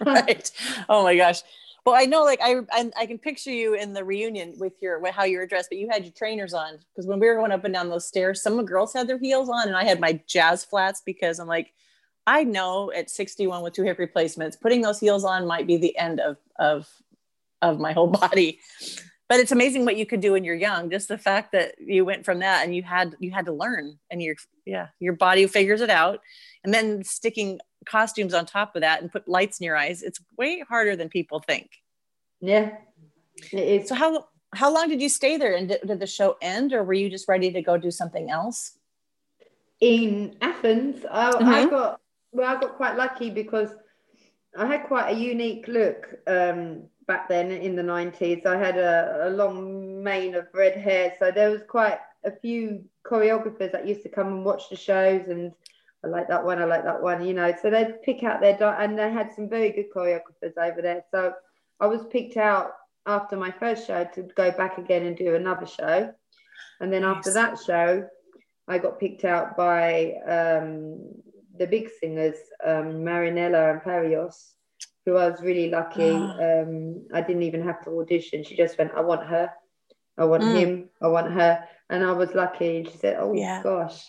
right. 0.06 0.50
Oh 0.88 1.02
my 1.02 1.16
gosh. 1.16 1.42
Well, 1.84 1.96
I 1.96 2.04
know, 2.04 2.22
like 2.22 2.40
I, 2.40 2.60
I, 2.70 2.90
I 2.96 3.06
can 3.06 3.18
picture 3.18 3.50
you 3.50 3.74
in 3.74 3.92
the 3.92 4.04
reunion 4.04 4.54
with 4.58 4.74
your 4.80 5.04
how 5.10 5.24
you 5.24 5.38
were 5.38 5.46
dressed, 5.46 5.68
but 5.68 5.78
you 5.78 5.88
had 5.90 6.04
your 6.04 6.12
trainers 6.12 6.54
on 6.54 6.78
because 6.94 7.08
when 7.08 7.18
we 7.18 7.26
were 7.26 7.34
going 7.34 7.50
up 7.50 7.64
and 7.64 7.74
down 7.74 7.88
those 7.88 8.06
stairs, 8.06 8.40
some 8.40 8.52
of 8.52 8.58
the 8.58 8.70
girls 8.70 8.92
had 8.92 9.08
their 9.08 9.18
heels 9.18 9.48
on, 9.48 9.66
and 9.66 9.76
I 9.76 9.84
had 9.84 9.98
my 9.98 10.20
jazz 10.28 10.64
flats 10.64 11.02
because 11.04 11.40
I'm 11.40 11.48
like, 11.48 11.72
I 12.24 12.44
know 12.44 12.92
at 12.92 13.10
61 13.10 13.62
with 13.62 13.72
two 13.72 13.82
hip 13.82 13.98
replacements, 13.98 14.56
putting 14.56 14.80
those 14.80 15.00
heels 15.00 15.24
on 15.24 15.46
might 15.46 15.66
be 15.66 15.76
the 15.76 15.96
end 15.98 16.20
of 16.20 16.36
of 16.56 16.88
of 17.60 17.80
my 17.80 17.92
whole 17.92 18.06
body. 18.22 18.60
But 19.28 19.40
it's 19.40 19.52
amazing 19.52 19.84
what 19.84 19.96
you 19.96 20.06
could 20.06 20.20
do 20.20 20.32
when 20.32 20.44
you're 20.44 20.54
young. 20.54 20.90
Just 20.90 21.08
the 21.08 21.18
fact 21.18 21.52
that 21.52 21.74
you 21.80 22.04
went 22.04 22.24
from 22.24 22.40
that 22.40 22.64
and 22.64 22.76
you 22.76 22.82
had 22.84 23.16
you 23.18 23.32
had 23.32 23.46
to 23.46 23.52
learn, 23.52 23.98
and 24.08 24.22
your 24.22 24.36
yeah, 24.64 24.88
your 25.00 25.14
body 25.14 25.48
figures 25.48 25.80
it 25.80 25.90
out, 25.90 26.20
and 26.62 26.72
then 26.72 27.02
sticking 27.02 27.58
costumes 27.84 28.34
on 28.34 28.46
top 28.46 28.74
of 28.76 28.82
that 28.82 29.02
and 29.02 29.10
put 29.10 29.28
lights 29.28 29.60
in 29.60 29.64
your 29.64 29.76
eyes 29.76 30.02
it's 30.02 30.20
way 30.36 30.60
harder 30.68 30.96
than 30.96 31.08
people 31.08 31.40
think. 31.40 31.70
Yeah. 32.40 32.76
It 33.52 33.82
is 33.82 33.88
so 33.88 33.94
how 33.94 34.26
how 34.54 34.72
long 34.72 34.88
did 34.88 35.00
you 35.00 35.08
stay 35.08 35.38
there 35.38 35.54
and 35.56 35.68
did, 35.68 35.80
did 35.86 36.00
the 36.00 36.06
show 36.06 36.36
end 36.42 36.72
or 36.72 36.84
were 36.84 36.92
you 36.92 37.08
just 37.08 37.28
ready 37.28 37.50
to 37.52 37.62
go 37.62 37.76
do 37.76 37.90
something 37.90 38.30
else? 38.30 38.78
In 39.80 40.36
athens 40.40 41.04
I, 41.10 41.30
mm-hmm. 41.32 41.48
I 41.48 41.66
got 41.66 42.00
well 42.32 42.48
i 42.48 42.60
got 42.60 42.76
quite 42.76 42.96
lucky 42.96 43.30
because 43.30 43.70
i 44.56 44.66
had 44.66 44.84
quite 44.84 45.10
a 45.10 45.18
unique 45.18 45.68
look 45.68 46.08
um, 46.26 46.84
back 47.06 47.28
then 47.28 47.50
in 47.50 47.76
the 47.76 47.82
90s 47.82 48.46
i 48.46 48.56
had 48.56 48.76
a, 48.76 49.28
a 49.28 49.30
long 49.30 50.02
mane 50.02 50.34
of 50.34 50.46
red 50.54 50.76
hair 50.76 51.14
so 51.18 51.30
there 51.30 51.50
was 51.50 51.62
quite 51.68 51.98
a 52.24 52.30
few 52.30 52.84
choreographers 53.04 53.72
that 53.72 53.86
used 53.86 54.02
to 54.02 54.08
come 54.08 54.28
and 54.28 54.44
watch 54.44 54.68
the 54.70 54.76
shows 54.76 55.28
and 55.28 55.52
I 56.04 56.08
like 56.08 56.28
that 56.28 56.44
one, 56.44 56.60
I 56.60 56.64
like 56.64 56.84
that 56.84 57.02
one, 57.02 57.24
you 57.24 57.34
know. 57.34 57.54
So 57.60 57.70
they'd 57.70 58.02
pick 58.02 58.24
out 58.24 58.40
their, 58.40 58.56
di- 58.56 58.84
and 58.84 58.98
they 58.98 59.10
had 59.10 59.32
some 59.34 59.48
very 59.48 59.70
good 59.70 59.86
choreographers 59.94 60.56
over 60.58 60.82
there. 60.82 61.04
So 61.10 61.32
I 61.80 61.86
was 61.86 62.04
picked 62.10 62.36
out 62.36 62.72
after 63.06 63.36
my 63.36 63.50
first 63.50 63.86
show 63.86 64.04
to 64.14 64.22
go 64.36 64.50
back 64.50 64.78
again 64.78 65.06
and 65.06 65.16
do 65.16 65.34
another 65.34 65.66
show. 65.66 66.12
And 66.80 66.92
then 66.92 67.02
nice. 67.02 67.18
after 67.18 67.32
that 67.34 67.58
show, 67.64 68.08
I 68.68 68.78
got 68.78 68.98
picked 68.98 69.24
out 69.24 69.56
by 69.56 70.14
um, 70.26 70.98
the 71.58 71.66
big 71.66 71.90
singers, 72.00 72.36
um, 72.64 73.04
Marinella 73.04 73.72
and 73.72 73.82
Parios, 73.82 74.54
who 75.04 75.16
I 75.16 75.28
was 75.28 75.40
really 75.40 75.70
lucky. 75.70 76.10
um, 76.10 77.06
I 77.12 77.20
didn't 77.20 77.42
even 77.42 77.62
have 77.62 77.82
to 77.84 78.00
audition. 78.00 78.44
She 78.44 78.56
just 78.56 78.78
went, 78.78 78.92
I 78.96 79.00
want 79.00 79.26
her. 79.26 79.50
I 80.18 80.24
want 80.24 80.42
mm. 80.42 80.58
him. 80.58 80.88
I 81.00 81.08
want 81.08 81.32
her. 81.32 81.64
And 81.90 82.04
I 82.04 82.12
was 82.12 82.34
lucky. 82.34 82.78
And 82.78 82.88
she 82.88 82.96
said, 82.98 83.16
Oh 83.18 83.32
yeah. 83.32 83.62
gosh. 83.62 84.04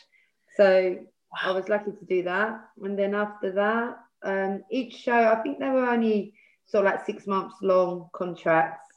So 0.57 0.97
Wow. 1.33 1.51
I 1.51 1.51
was 1.51 1.69
lucky 1.69 1.91
to 1.91 2.05
do 2.05 2.23
that. 2.23 2.61
And 2.81 2.97
then 2.97 3.15
after 3.15 3.51
that, 3.53 3.97
um, 4.23 4.63
each 4.69 4.95
show, 4.95 5.27
I 5.27 5.35
think 5.41 5.59
they 5.59 5.69
were 5.69 5.89
only 5.89 6.33
sort 6.65 6.85
of 6.85 6.91
like 6.91 7.05
six 7.05 7.27
months 7.27 7.55
long 7.61 8.09
contracts 8.13 8.89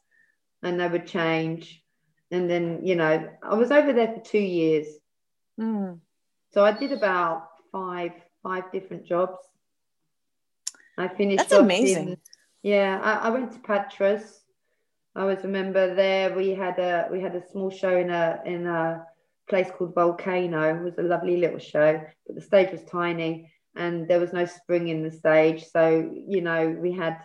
and 0.62 0.79
they 0.79 0.88
would 0.88 1.07
change. 1.07 1.83
And 2.31 2.51
then, 2.51 2.81
you 2.85 2.96
know, 2.96 3.29
I 3.42 3.55
was 3.55 3.70
over 3.70 3.92
there 3.92 4.12
for 4.12 4.20
two 4.20 4.38
years. 4.38 4.87
Mm. 5.59 6.01
So 6.53 6.64
I 6.64 6.72
did 6.72 6.92
about 6.92 7.49
five, 7.72 8.12
five 8.42 8.70
different 8.72 9.07
jobs. 9.07 9.38
I 10.99 11.09
finished. 11.09 11.49
That's 11.49 11.53
amazing. 11.53 12.09
In, 12.09 12.18
yeah, 12.62 13.01
I, 13.03 13.29
I 13.29 13.31
went 13.31 13.53
to 13.53 13.59
Patras. 13.61 14.40
I 15.14 15.22
always 15.22 15.42
remember 15.44 15.94
there 15.94 16.35
we 16.35 16.51
had 16.51 16.79
a 16.79 17.09
we 17.11 17.20
had 17.20 17.35
a 17.35 17.46
small 17.51 17.70
show 17.70 17.96
in 17.96 18.11
a 18.11 18.40
in 18.44 18.66
a 18.66 19.07
place 19.49 19.69
called 19.77 19.95
Volcano. 19.95 20.77
It 20.77 20.83
was 20.83 20.99
a 20.99 21.03
lovely 21.03 21.37
little 21.37 21.59
show, 21.59 22.03
but 22.27 22.37
the 22.37 22.43
stage 22.43 22.73
was 22.73 22.83
tiny 22.85 23.53
and 23.77 24.09
there 24.09 24.21
was 24.21 24.33
no 24.33 24.47
spring 24.47 24.89
in 24.89 25.03
the 25.03 25.11
stage. 25.11 25.65
So, 25.65 26.11
you 26.27 26.41
know, 26.41 26.69
we 26.69 26.93
had 26.93 27.19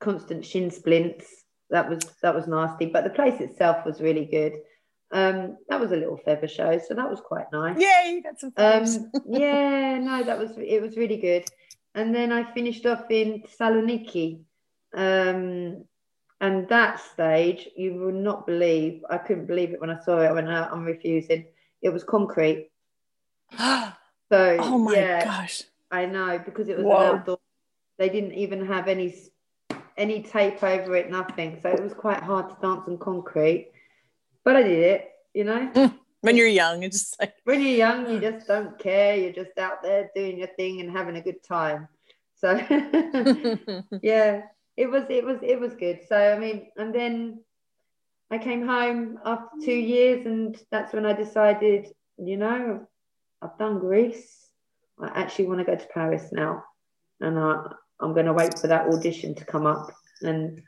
constant 0.00 0.44
shin 0.44 0.70
splints. 0.70 1.26
That 1.70 1.88
was 1.88 2.00
that 2.22 2.34
was 2.34 2.46
nasty. 2.46 2.86
But 2.86 3.04
the 3.04 3.10
place 3.10 3.40
itself 3.40 3.84
was 3.84 4.00
really 4.00 4.24
good. 4.24 4.54
Um, 5.12 5.56
that 5.68 5.80
was 5.80 5.92
a 5.92 5.96
little 5.96 6.16
feather 6.16 6.48
show, 6.48 6.78
so 6.78 6.94
that 6.94 7.08
was 7.08 7.20
quite 7.20 7.46
nice. 7.52 7.76
Yeah, 7.78 8.08
you 8.08 8.22
got 8.22 8.40
some 8.40 8.52
um, 8.56 9.10
yeah, 9.28 9.98
no, 9.98 10.22
that 10.24 10.38
was 10.38 10.52
it 10.56 10.82
was 10.82 10.96
really 10.96 11.16
good. 11.16 11.44
And 11.94 12.14
then 12.14 12.32
I 12.32 12.52
finished 12.52 12.86
off 12.86 13.10
in 13.10 13.42
Saloniki. 13.58 14.40
Um, 14.94 15.84
and 16.40 16.68
that 16.68 17.00
stage, 17.00 17.68
you 17.76 17.94
will 17.94 18.12
not 18.12 18.46
believe, 18.46 19.02
I 19.08 19.18
couldn't 19.18 19.46
believe 19.46 19.70
it 19.70 19.80
when 19.80 19.90
I 19.90 19.98
saw 20.00 20.20
it. 20.20 20.26
I 20.26 20.32
went, 20.32 20.46
no, 20.46 20.68
I'm 20.70 20.84
refusing. 20.84 21.46
It 21.80 21.90
was 21.90 22.04
concrete. 22.04 22.70
so, 23.58 23.86
oh 24.30 24.78
my 24.78 24.94
yeah, 24.94 25.24
gosh. 25.24 25.62
I 25.90 26.06
know, 26.06 26.40
because 26.44 26.68
it 26.68 26.76
was 26.76 26.84
Whoa. 26.84 26.96
an 26.96 27.18
outdoor. 27.18 27.38
They 27.98 28.08
didn't 28.10 28.34
even 28.34 28.66
have 28.66 28.88
any 28.88 29.14
any 29.96 30.22
tape 30.22 30.62
over 30.62 30.94
it, 30.96 31.10
nothing. 31.10 31.58
So 31.62 31.70
it 31.70 31.82
was 31.82 31.94
quite 31.94 32.22
hard 32.22 32.50
to 32.50 32.56
dance 32.60 32.82
on 32.86 32.98
concrete. 32.98 33.72
But 34.44 34.56
I 34.56 34.62
did 34.62 34.78
it, 34.78 35.10
you 35.32 35.44
know. 35.44 35.94
when 36.20 36.36
you're 36.36 36.48
young, 36.48 36.82
it's 36.82 36.98
just 36.98 37.20
like 37.20 37.34
when 37.44 37.62
you're 37.62 37.70
young, 37.76 38.10
you 38.10 38.20
just 38.30 38.46
don't 38.46 38.78
care. 38.78 39.16
You're 39.16 39.32
just 39.32 39.56
out 39.58 39.82
there 39.82 40.10
doing 40.14 40.38
your 40.38 40.48
thing 40.48 40.80
and 40.80 40.90
having 40.90 41.16
a 41.16 41.22
good 41.22 41.42
time. 41.42 41.88
So 42.34 42.52
yeah, 44.02 44.42
it 44.76 44.90
was 44.90 45.04
it 45.08 45.24
was 45.24 45.38
it 45.42 45.58
was 45.58 45.74
good. 45.74 46.00
So 46.08 46.16
I 46.16 46.38
mean, 46.38 46.68
and 46.76 46.94
then 46.94 47.40
I 48.30 48.38
came 48.38 48.66
home 48.66 49.18
after 49.24 49.56
two 49.64 49.70
mm. 49.70 49.88
years, 49.88 50.26
and 50.26 50.56
that's 50.70 50.92
when 50.92 51.06
I 51.06 51.12
decided, 51.12 51.88
you 52.18 52.36
know, 52.36 52.86
I've 53.40 53.58
done 53.58 53.78
Greece. 53.78 54.48
I 55.00 55.08
actually 55.08 55.46
want 55.46 55.60
to 55.60 55.64
go 55.64 55.76
to 55.76 55.86
Paris 55.88 56.30
now, 56.32 56.64
and 57.20 57.38
I, 57.38 57.70
I'm 58.00 58.14
going 58.14 58.26
to 58.26 58.32
wait 58.32 58.58
for 58.58 58.66
that 58.66 58.88
audition 58.88 59.34
to 59.36 59.44
come 59.44 59.66
up. 59.66 59.92
And 60.22 60.62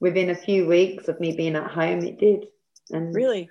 within 0.00 0.30
a 0.30 0.34
few 0.34 0.66
weeks 0.66 1.08
of 1.08 1.20
me 1.20 1.36
being 1.36 1.56
at 1.56 1.70
home, 1.70 2.02
it 2.04 2.18
did. 2.18 2.46
And 2.90 3.14
really, 3.14 3.50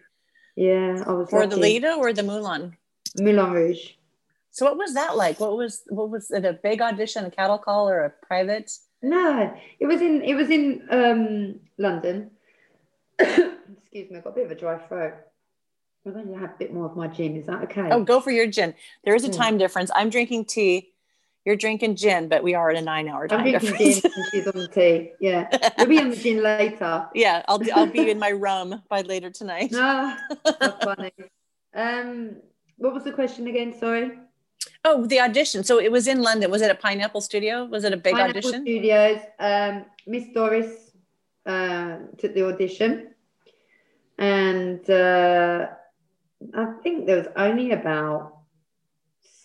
yeah, 0.56 1.04
I 1.06 1.12
was 1.12 1.30
for 1.30 1.41
lucky. 1.41 1.50
the 1.50 1.58
Lido 1.58 1.98
or 1.98 2.13
the 2.13 2.24
Moulin. 2.24 2.76
Moulin 3.18 3.52
Rouge. 3.52 3.91
So 4.52 4.65
what 4.65 4.78
was 4.78 4.94
that 4.94 5.18
like? 5.18 5.39
What 5.39 5.58
was 5.58 5.84
what 5.88 6.10
was 6.10 6.32
it? 6.32 6.46
A 6.46 6.54
big 6.54 6.82
audition, 6.82 7.26
a 7.26 7.32
cattle 7.32 7.58
call, 7.58 7.89
or 7.89 8.06
a 8.06 8.10
private? 8.10 8.72
No, 9.06 9.56
it 9.80 9.86
was 9.86 10.02
in 10.02 10.24
it 10.24 10.34
was 10.34 10.50
in 10.50 10.88
um, 10.89 11.60
London. 11.78 12.32
Excuse 13.20 14.10
me, 14.10 14.18
I've 14.18 14.24
got 14.24 14.32
a 14.32 14.34
bit 14.34 14.46
of 14.46 14.52
a 14.52 14.56
dry 14.56 14.80
throat. 14.80 15.13
I'm 16.06 16.13
going 16.13 16.28
to 16.34 16.39
have 16.39 16.52
a 16.52 16.58
bit 16.58 16.74
more 16.74 16.86
of 16.86 16.96
my 16.96 17.08
gin. 17.08 17.36
Is 17.36 17.46
that 17.46 17.63
okay? 17.63 17.89
Oh, 17.91 18.04
go 18.04 18.20
for 18.20 18.32
your 18.32 18.48
gin. 18.48 18.74
There 19.04 19.15
is 19.15 19.24
a 19.24 19.28
hmm. 19.28 19.34
time 19.34 19.58
difference. 19.58 19.91
I'm 19.96 20.10
drinking 20.10 20.46
tea. 20.46 20.91
You're 21.46 21.56
drinking 21.56 21.98
gin, 21.98 22.28
but 22.28 22.44
we 22.44 22.56
are 22.56 22.72
at 22.72 22.78
a 22.78 22.82
nine-hour 22.82 23.28
time 23.28 23.41
I'm 23.41 23.44
drinking 23.44 23.70
difference. 23.70 24.02
gin 24.02 24.12
and 24.15 24.26
she's 24.32 24.48
on 24.48 24.58
the 24.58 24.68
tea. 24.68 25.12
Yeah, 25.20 25.48
we'll 25.78 25.88
be 25.88 26.00
on 26.00 26.10
the 26.10 26.15
gin 26.15 26.41
later. 26.41 27.08
Yeah, 27.13 27.44
I'll 27.48 27.62
I'll 27.76 27.86
be 27.86 28.10
in 28.10 28.18
my 28.18 28.32
rum 28.32 28.82
by 28.89 29.02
later 29.02 29.30
tonight. 29.30 29.72
No, 29.72 30.18
that's 30.44 30.84
funny. 30.84 31.12
Um, 31.76 32.38
what 32.78 32.96
was 32.96 33.04
the 33.04 33.12
question 33.12 33.46
again? 33.46 33.78
Sorry. 33.78 34.18
Oh, 34.84 35.06
the 35.06 35.19
audition. 35.19 35.63
So 35.63 35.80
it 35.80 35.91
was 35.91 36.08
in 36.08 36.21
London. 36.21 36.51
Was 36.51 36.62
it 36.62 36.71
a 36.71 36.75
Pineapple 36.75 37.21
Studio? 37.21 37.65
Was 37.65 37.84
it 37.84 37.93
a 37.93 37.97
big 37.97 38.13
Pineapple 38.13 38.38
audition? 38.38 38.62
Studios. 38.63 39.19
Um, 39.39 39.86
Miss 40.08 40.25
Doris 40.34 40.91
uh, 41.45 41.97
took 42.17 42.34
the 42.34 42.47
audition, 42.47 43.13
and 44.17 44.88
uh, 44.89 45.67
I 46.54 46.65
think 46.84 47.06
there 47.06 47.17
was 47.17 47.28
only 47.36 47.71
about 47.71 48.38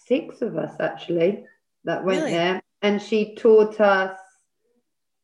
six 0.07 0.43
of 0.43 0.57
us 0.57 0.75
actually 0.81 1.45
that 1.85 2.05
went 2.05 2.21
really? 2.21 2.33
there, 2.33 2.63
and 2.83 3.01
she 3.01 3.35
taught 3.35 3.81
us 3.81 4.19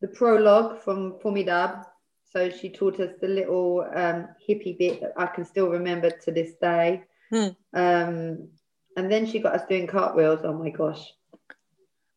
the 0.01 0.09
prologue 0.09 0.81
from 0.83 1.19
Formidable. 1.21 1.85
So 2.33 2.51
she 2.51 2.69
taught 2.69 3.01
us 3.01 3.13
the 3.21 3.29
little 3.29 3.87
um, 3.95 4.29
hippie 4.47 4.79
bit 4.79 5.01
that 5.01 5.13
I 5.17 5.27
can 5.27 5.45
still 5.45 5.69
remember 5.69 6.11
to 6.11 6.31
this 6.31 6.53
day. 6.61 7.05
Hmm. 7.31 7.49
Um, 7.73 8.49
and 8.97 9.13
then 9.13 9.27
she 9.27 9.39
got 9.39 9.55
us 9.55 9.67
doing 9.69 9.87
cartwheels. 9.87 10.41
Oh 10.43 10.55
my 10.55 10.71
gosh. 10.71 11.13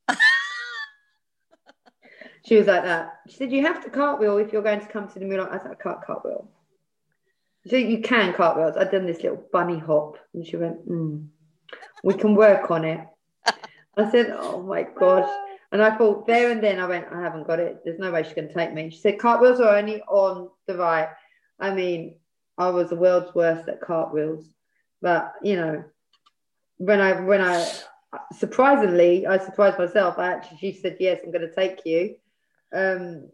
she 2.46 2.56
was 2.56 2.68
like 2.68 2.84
that. 2.84 3.20
She 3.28 3.36
said, 3.36 3.52
You 3.52 3.62
have 3.64 3.84
to 3.84 3.90
cartwheel 3.90 4.38
if 4.38 4.54
you're 4.54 4.62
going 4.62 4.80
to 4.80 4.88
come 4.88 5.08
to 5.10 5.20
the 5.20 5.26
Moulin. 5.26 5.50
I 5.50 5.58
said, 5.58 5.72
I 5.72 5.76
can't 5.76 6.02
cartwheel. 6.02 6.50
So 7.68 7.76
you 7.76 8.02
can 8.02 8.34
cartwheels. 8.34 8.78
I'd 8.78 8.92
done 8.92 9.06
this 9.06 9.22
little 9.22 9.44
bunny 9.52 9.78
hop. 9.78 10.18
And 10.34 10.48
she 10.48 10.56
went, 10.56 10.88
mm, 10.88 11.28
We 12.04 12.14
can 12.14 12.34
work 12.34 12.72
on 12.72 12.86
it. 12.86 13.02
I 13.98 14.10
said, 14.10 14.32
Oh 14.32 14.64
my 14.64 14.84
gosh. 14.84 15.30
And 15.72 15.84
I 15.84 15.96
thought 15.96 16.26
there 16.26 16.50
and 16.50 16.64
then 16.64 16.80
I 16.80 16.88
went, 16.88 17.06
I 17.12 17.22
haven't 17.22 17.46
got 17.46 17.60
it. 17.60 17.82
There's 17.86 18.00
no 18.00 18.12
way 18.12 18.24
she's 18.24 18.34
going 18.34 18.48
to 18.48 18.54
take 18.56 18.74
me. 18.74 18.90
She 18.90 18.98
said, 18.98 19.20
cartwheels 19.20 19.60
are 19.60 19.78
only 19.78 20.02
on 20.02 20.50
the 20.66 20.76
right. 20.76 21.10
I 21.60 21.72
mean, 21.72 22.16
I 22.58 22.70
was 22.70 22.90
the 22.90 22.96
world's 22.96 23.36
worst 23.36 23.70
at 23.70 23.80
cartwheels. 23.80 24.46
But, 25.00 25.34
you 25.44 25.58
know, 25.58 25.84
when 26.80 27.00
I, 27.00 27.22
when 27.22 27.42
I, 27.42 27.70
surprisingly, 28.36 29.28
I 29.28 29.38
surprised 29.38 29.78
myself. 29.78 30.18
I 30.18 30.34
actually, 30.34 30.58
she 30.58 30.72
said, 30.74 30.98
yes, 31.00 31.22
I'm 31.24 31.32
going 31.32 31.48
to 31.48 31.54
take 31.54 31.86
you. 31.86 32.16
Um, 32.74 33.30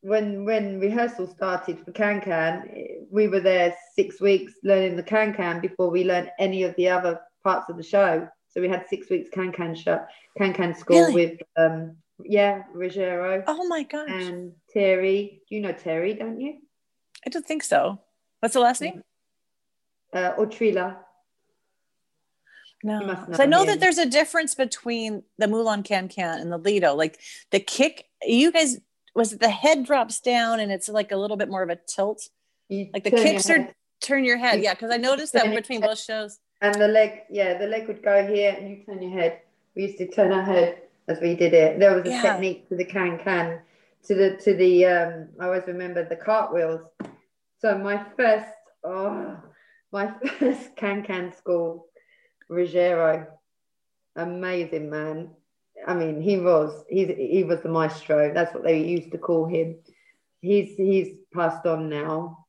when, 0.00 0.44
when 0.44 0.80
rehearsal 0.80 1.26
started 1.26 1.78
for 1.84 1.92
Can 1.92 2.20
Can, 2.20 2.68
we 3.10 3.28
were 3.28 3.40
there 3.40 3.74
six 3.94 4.20
weeks 4.20 4.52
learning 4.62 4.96
the 4.96 5.02
Can 5.02 5.34
Can 5.34 5.60
before 5.60 5.90
we 5.90 6.04
learned 6.04 6.30
any 6.38 6.62
of 6.62 6.74
the 6.76 6.88
other 6.88 7.20
parts 7.42 7.68
of 7.68 7.76
the 7.76 7.82
show. 7.82 8.28
So 8.48 8.60
we 8.60 8.68
had 8.68 8.86
six 8.88 9.10
weeks 9.10 9.28
Can 9.30 9.50
Can 9.52 9.74
show, 9.74 10.00
Can 10.38 10.52
Can 10.52 10.74
school 10.74 11.06
Really? 11.06 11.14
with 11.14 11.40
um 11.56 11.96
yeah 12.22 12.62
Ruggiero 12.72 13.42
Oh 13.48 13.66
my 13.66 13.82
gosh. 13.82 14.08
and 14.08 14.52
Terry. 14.72 15.42
You 15.48 15.60
know 15.60 15.72
Terry, 15.72 16.14
don't 16.14 16.40
you? 16.40 16.58
I 17.26 17.30
don't 17.30 17.44
think 17.46 17.64
so. 17.64 17.98
What's 18.40 18.54
the 18.54 18.60
last 18.60 18.80
name? 18.80 19.02
Uh, 20.12 20.34
or 20.38 20.46
Trila. 20.46 20.98
No. 22.84 23.00
'Cause 23.16 23.40
I 23.40 23.46
know 23.46 23.64
that 23.64 23.80
there's 23.80 23.96
a 23.98 24.04
difference 24.06 24.54
between 24.54 25.22
the 25.38 25.48
Moulin 25.48 25.82
Can 25.82 26.06
Can 26.08 26.38
and 26.38 26.52
the 26.52 26.58
Lido. 26.58 26.94
Like 26.94 27.18
the 27.50 27.58
kick, 27.58 28.06
you 28.22 28.52
guys, 28.52 28.78
was 29.14 29.32
it 29.32 29.40
the 29.40 29.48
head 29.48 29.84
drops 29.84 30.20
down 30.20 30.60
and 30.60 30.70
it's 30.70 30.88
like 30.88 31.10
a 31.10 31.16
little 31.16 31.38
bit 31.38 31.48
more 31.48 31.62
of 31.62 31.70
a 31.70 31.76
tilt? 31.76 32.28
You 32.68 32.90
Like 32.92 33.04
the 33.04 33.10
kicks 33.10 33.48
are 33.48 33.68
turn 34.02 34.24
your 34.24 34.36
head. 34.36 34.58
You 34.58 34.64
Yeah, 34.64 34.74
because 34.74 34.90
I 34.90 34.98
noticed 34.98 35.32
that 35.32 35.52
between 35.54 35.80
both 35.80 35.98
shows. 35.98 36.38
and 36.60 36.74
the 36.74 36.88
leg. 36.88 37.22
Yeah, 37.30 37.56
the 37.56 37.66
leg 37.66 37.88
would 37.88 38.02
go 38.02 38.26
here, 38.26 38.54
and 38.56 38.68
you 38.68 38.84
turn 38.84 39.00
your 39.02 39.12
head. 39.18 39.40
We 39.74 39.84
used 39.86 39.98
to 39.98 40.06
turn 40.06 40.30
our 40.30 40.42
head 40.42 40.82
as 41.08 41.20
we 41.22 41.34
did 41.34 41.54
it. 41.54 41.78
There 41.78 41.94
was 41.94 42.04
a 42.04 42.10
Yeah. 42.10 42.22
technique 42.22 42.68
to 42.68 42.76
the 42.76 42.84
can 42.84 43.18
can, 43.18 43.60
to 44.04 44.14
the 44.14 44.36
to 44.44 44.54
the. 44.54 44.84
Um, 44.86 45.28
I 45.40 45.46
always 45.46 45.66
remember 45.66 46.04
the 46.06 46.16
cartwheels. 46.16 46.82
So 47.60 47.78
my 47.78 48.04
first, 48.16 48.52
oh, 48.84 49.38
my 49.90 50.12
first 50.38 50.76
can 50.76 51.02
can 51.02 51.32
school, 51.32 51.86
Ruggiero, 52.48 53.26
amazing 54.16 54.90
man. 54.90 55.30
I 55.86 55.94
mean, 55.94 56.20
he 56.20 56.38
was 56.38 56.84
he's 56.88 57.08
he 57.08 57.44
was 57.44 57.60
the 57.62 57.68
maestro. 57.68 58.32
That's 58.32 58.54
what 58.54 58.64
they 58.64 58.80
used 58.82 59.10
to 59.12 59.18
call 59.18 59.46
him. 59.46 59.76
He's 60.40 60.76
he's 60.76 61.08
passed 61.32 61.66
on 61.66 61.88
now. 61.88 62.46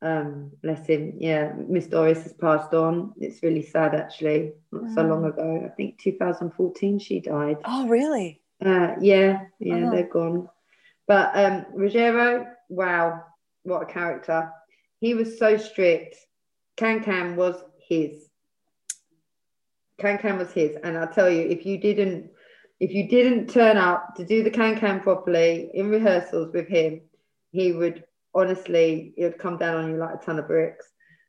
Um, 0.00 0.50
bless 0.62 0.86
him. 0.86 1.14
Yeah, 1.18 1.52
Miss 1.68 1.86
Doris 1.86 2.22
has 2.24 2.32
passed 2.32 2.74
on. 2.74 3.12
It's 3.18 3.42
really 3.42 3.62
sad, 3.62 3.94
actually. 3.94 4.52
Not 4.72 4.90
so 4.90 5.02
long 5.02 5.22
Mm. 5.22 5.28
ago. 5.28 5.62
I 5.64 5.68
think 5.68 5.98
2014 5.98 6.98
she 6.98 7.20
died. 7.20 7.58
Oh, 7.64 7.86
really? 7.86 8.40
Uh, 8.64 8.96
yeah, 9.00 9.46
yeah, 9.60 9.74
Uh-huh. 9.76 9.90
they're 9.92 10.08
gone. 10.08 10.48
But 11.06 11.30
um, 11.36 11.66
Ruggiero, 11.74 12.46
wow, 12.68 13.22
what 13.62 13.82
a 13.82 13.86
character! 13.86 14.50
He 15.00 15.14
was 15.14 15.38
so 15.38 15.56
strict. 15.56 16.16
Can 16.76 17.02
Can 17.04 17.36
was 17.36 17.62
his. 17.88 18.28
Can 20.02 20.18
Can 20.18 20.38
was 20.38 20.52
his, 20.52 20.76
and 20.84 20.98
I'll 20.98 21.08
tell 21.18 21.30
you, 21.30 21.42
if 21.42 21.64
you 21.64 21.78
didn't, 21.78 22.30
if 22.80 22.90
you 22.92 23.08
didn't 23.08 23.48
turn 23.48 23.76
up 23.76 24.14
to 24.16 24.24
do 24.24 24.42
the 24.42 24.50
Can 24.50 24.76
Can 24.78 25.00
properly 25.00 25.70
in 25.72 25.88
rehearsals 25.88 26.52
with 26.52 26.68
him, 26.68 27.00
he 27.52 27.72
would 27.72 28.04
honestly, 28.34 29.14
it 29.16 29.24
would 29.24 29.38
come 29.38 29.56
down 29.58 29.76
on 29.84 29.90
you 29.90 29.96
like 29.96 30.14
a 30.20 30.24
ton 30.24 30.38
of 30.38 30.46
bricks. 30.48 30.86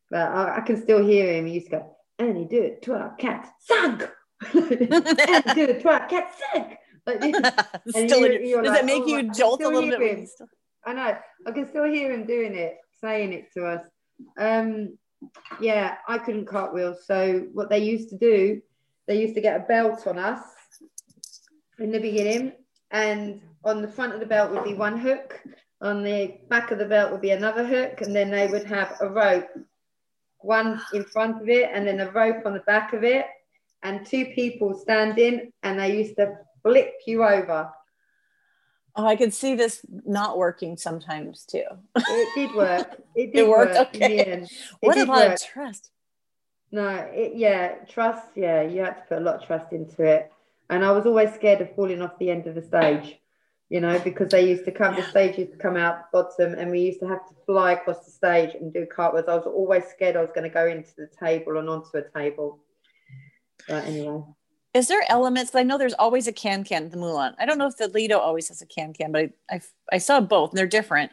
But 0.09 0.21
I, 0.29 0.57
I 0.57 0.61
can 0.61 0.81
still 0.81 1.05
hear 1.05 1.31
him. 1.33 1.45
He 1.45 1.53
used 1.53 1.67
to 1.71 1.77
go, 1.77 1.95
and 2.19 2.35
he 2.37 2.45
do 2.45 2.61
it 2.61 2.81
to 2.83 2.93
our 2.95 3.13
cat, 3.15 3.47
sunk. 3.59 4.09
and 4.53 4.69
he 4.79 4.85
do 5.53 5.65
it 5.73 5.81
to 5.81 5.89
our 5.89 6.05
cat, 6.07 6.31
sunk. 6.53 6.75
Like. 7.05 7.21
Still 7.89 8.19
you- 8.19 8.25
in 8.25 8.31
your- 8.31 8.41
you're 8.41 8.61
does 8.63 8.71
like, 8.71 8.83
it 8.83 8.85
make 8.85 9.03
oh, 9.03 9.07
you 9.07 9.17
I 9.19 9.33
jolt 9.41 9.61
a 9.61 9.67
little 9.67 9.89
bit? 9.89 9.99
when 9.99 10.09
him. 10.09 10.19
you 10.21 10.25
still- 10.27 10.47
I 10.85 10.93
know. 10.93 11.17
I 11.47 11.51
can 11.51 11.67
still 11.69 11.85
hear 11.85 12.11
him 12.11 12.25
doing 12.25 12.55
it, 12.55 12.77
saying 13.01 13.33
it 13.33 13.45
to 13.55 13.65
us. 13.65 13.81
Um, 14.37 14.97
yeah, 15.61 15.97
I 16.07 16.17
couldn't 16.17 16.45
cartwheel. 16.45 16.95
So 17.05 17.47
what 17.53 17.69
they 17.69 17.79
used 17.79 18.09
to 18.09 18.17
do, 18.17 18.61
they 19.07 19.19
used 19.19 19.35
to 19.35 19.41
get 19.41 19.59
a 19.59 19.65
belt 19.65 20.07
on 20.07 20.17
us 20.17 20.41
in 21.79 21.91
the 21.91 21.99
beginning, 21.99 22.53
and 22.91 23.41
on 23.63 23.81
the 23.81 23.87
front 23.87 24.13
of 24.13 24.19
the 24.19 24.25
belt 24.25 24.51
would 24.51 24.63
be 24.63 24.73
one 24.73 24.97
hook. 24.97 25.41
On 25.81 26.03
the 26.03 26.37
back 26.49 26.71
of 26.71 26.77
the 26.77 26.85
belt 26.85 27.11
would 27.11 27.21
be 27.21 27.31
another 27.31 27.65
hook, 27.65 28.01
and 28.01 28.15
then 28.15 28.31
they 28.31 28.47
would 28.47 28.65
have 28.65 28.95
a 29.01 29.09
rope, 29.09 29.49
one 30.39 30.79
in 30.93 31.03
front 31.03 31.41
of 31.41 31.49
it, 31.49 31.69
and 31.73 31.85
then 31.87 31.99
a 31.99 32.11
rope 32.11 32.45
on 32.45 32.53
the 32.53 32.61
back 32.61 32.93
of 32.93 33.03
it, 33.03 33.25
and 33.81 34.05
two 34.05 34.25
people 34.35 34.77
standing, 34.77 35.51
and 35.63 35.79
they 35.79 35.97
used 35.97 36.15
to 36.15 36.37
flip 36.61 36.93
you 37.05 37.23
over. 37.23 37.69
Oh, 38.95 39.05
I 39.07 39.15
could 39.15 39.33
see 39.33 39.55
this 39.55 39.81
not 40.05 40.37
working 40.37 40.77
sometimes 40.77 41.45
too. 41.45 41.63
It 41.95 42.29
did 42.35 42.55
work. 42.55 42.95
It 43.15 43.27
did 43.33 43.39
It 43.39 43.47
worked? 43.49 43.75
work 43.75 43.95
Okay. 43.95 44.47
What 44.81 44.97
a 44.97 45.05
lot 45.05 45.27
work. 45.27 45.33
of 45.33 45.41
trust. 45.41 45.89
No, 46.71 46.87
it, 46.89 47.35
yeah, 47.35 47.75
trust. 47.89 48.27
Yeah, 48.35 48.61
you 48.61 48.81
had 48.81 48.97
to 48.97 49.01
put 49.03 49.17
a 49.19 49.21
lot 49.21 49.41
of 49.41 49.47
trust 49.47 49.71
into 49.73 50.03
it. 50.03 50.31
And 50.69 50.83
I 50.85 50.91
was 50.91 51.05
always 51.05 51.33
scared 51.33 51.61
of 51.61 51.75
falling 51.75 52.01
off 52.01 52.17
the 52.19 52.31
end 52.31 52.47
of 52.47 52.55
the 52.55 52.61
stage, 52.61 53.19
you 53.69 53.79
know, 53.81 53.99
because 53.99 54.29
they 54.29 54.47
used 54.47 54.65
to 54.65 54.71
come, 54.71 54.95
the 54.95 55.03
stage 55.03 55.37
used 55.37 55.51
to 55.51 55.57
come 55.57 55.75
out 55.77 56.11
bottom, 56.11 56.53
and 56.53 56.71
we 56.71 56.79
used 56.79 56.99
to 57.01 57.07
have 57.07 57.27
to 57.29 57.35
fly 57.45 57.73
across 57.73 58.05
the 58.05 58.11
stage 58.11 58.55
and 58.55 58.73
do 58.73 58.85
cartwheels. 58.85 59.25
I 59.27 59.35
was 59.35 59.45
always 59.45 59.85
scared 59.85 60.15
I 60.15 60.21
was 60.21 60.31
going 60.33 60.49
to 60.49 60.53
go 60.53 60.65
into 60.67 60.91
the 60.97 61.09
table 61.19 61.57
and 61.57 61.69
onto 61.69 61.97
a 61.97 62.09
table. 62.09 62.59
But 63.67 63.85
anyway, 63.85 64.23
Is 64.73 64.87
there 64.87 65.03
elements? 65.07 65.53
I 65.53 65.63
know 65.63 65.77
there's 65.77 65.93
always 65.93 66.27
a 66.27 66.33
can 66.33 66.63
can 66.63 66.89
the 66.89 66.97
Moulin. 66.97 67.35
I 67.37 67.45
don't 67.45 67.57
know 67.57 67.67
if 67.67 67.77
the 67.77 67.87
Lido 67.89 68.17
always 68.17 68.47
has 68.47 68.61
a 68.61 68.65
can 68.65 68.93
can, 68.93 69.11
but 69.11 69.29
I, 69.49 69.55
I, 69.55 69.61
I 69.91 69.97
saw 69.99 70.19
both 70.19 70.51
and 70.51 70.57
they're 70.57 70.65
different. 70.67 71.11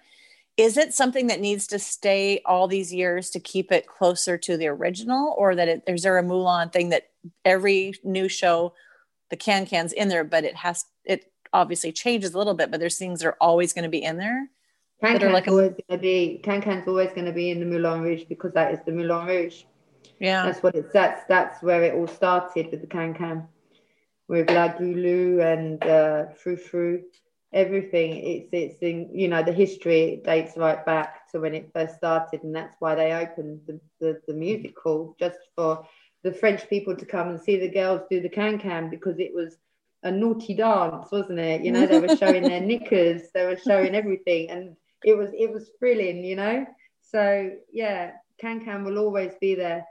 Is 0.57 0.77
it 0.77 0.95
something 0.95 1.27
that 1.29 1.41
needs 1.41 1.67
to 1.69 1.79
stay 1.79 2.41
all 2.45 2.69
these 2.69 2.93
years 2.93 3.31
to 3.31 3.41
keep 3.41 3.71
it 3.71 3.87
closer 3.87 4.37
to 4.39 4.57
the 4.57 4.69
original, 4.69 5.35
or 5.39 5.55
that 5.55 5.69
it, 5.69 5.83
is 5.87 6.03
there 6.03 6.19
a 6.19 6.23
Moulin 6.23 6.71
thing 6.71 6.89
that 6.91 7.09
every 7.45 7.95
new 8.03 8.29
show, 8.29 8.75
the 9.31 9.37
can 9.37 9.67
can's 9.67 9.93
in 9.93 10.09
there, 10.09 10.25
but 10.25 10.45
it 10.45 10.57
has 10.57 10.87
it 11.05 11.31
obviously 11.53 11.93
changes 11.93 12.35
a 12.35 12.39
little 12.39 12.55
bit, 12.55 12.71
but 12.71 12.81
there's 12.81 12.99
things 12.99 13.21
that 13.21 13.29
are 13.29 13.37
always 13.41 13.73
going 13.73 13.85
to 13.85 13.89
be 13.91 14.03
in 14.03 14.17
there. 14.17 14.49
Can 15.03 15.15
That 15.15 15.23
are 15.23 15.27
Can's 15.27 15.33
like 15.33 15.47
a- 15.47 15.51
always 15.51 15.71
going 15.71 15.85
to 15.91 15.99
be 15.99 16.41
Can 16.43 16.61
Can's 16.63 16.89
always 16.89 17.11
going 17.13 17.27
to 17.27 17.33
be 17.33 17.51
in 17.51 17.61
the 17.61 17.67
Moulin 17.67 18.03
Rouge 18.03 18.25
because 18.29 18.53
that 18.53 18.73
is 18.73 18.81
the 18.85 18.93
Moulin 18.93 19.27
Rouge. 19.27 19.65
Yeah, 20.21 20.45
That's 20.45 20.63
what 20.63 20.75
it's 20.75 20.93
that's 20.93 21.25
that's 21.29 21.63
where 21.63 21.83
it 21.83 21.95
all 21.95 22.07
started 22.07 22.71
with 22.71 22.83
the 22.83 22.87
can 22.87 23.15
can, 23.15 23.49
with 24.29 24.51
La 24.51 24.69
Goulue 24.69 25.41
and 25.41 25.83
uh, 25.83 26.27
Frou 26.35 26.57
Frou, 26.59 27.03
everything. 27.55 28.17
It's 28.19 28.51
it's 28.53 28.83
in 28.83 29.09
you 29.15 29.29
know 29.29 29.43
the 29.43 29.53
history 29.53 30.21
dates 30.23 30.59
right 30.59 30.85
back 30.85 31.31
to 31.31 31.41
when 31.41 31.55
it 31.55 31.71
first 31.73 31.97
started, 31.97 32.43
and 32.43 32.55
that's 32.55 32.77
why 32.81 32.95
they 32.95 33.15
opened 33.15 33.61
the, 33.67 33.81
the, 33.99 34.21
the 34.29 34.35
music 34.35 34.79
hall 34.79 35.17
just 35.19 35.39
for 35.57 35.87
the 36.23 36.33
French 36.35 36.69
people 36.69 36.95
to 36.95 37.07
come 37.07 37.29
and 37.31 37.41
see 37.41 37.57
the 37.59 37.71
girls 37.71 38.03
do 38.11 38.21
the 38.21 38.29
can 38.29 38.59
can 38.59 38.91
because 38.91 39.19
it 39.19 39.33
was 39.35 39.57
a 40.03 40.11
naughty 40.11 40.53
dance, 40.53 41.11
wasn't 41.11 41.39
it? 41.39 41.63
You 41.63 41.73
know 41.73 41.87
they 41.87 41.99
were 41.99 42.15
showing 42.15 42.47
their 42.47 42.61
knickers, 42.71 43.31
they 43.33 43.47
were 43.47 43.57
showing 43.57 43.95
everything, 43.95 44.51
and 44.51 44.77
it 45.03 45.17
was 45.17 45.31
it 45.33 45.51
was 45.51 45.71
thrilling, 45.79 46.23
you 46.23 46.37
know. 46.37 46.67
So 47.01 47.53
yeah, 47.73 48.13
can 48.39 48.63
can 48.63 48.85
will 48.85 48.99
always 48.99 49.33
be 49.41 49.55
there 49.55 49.87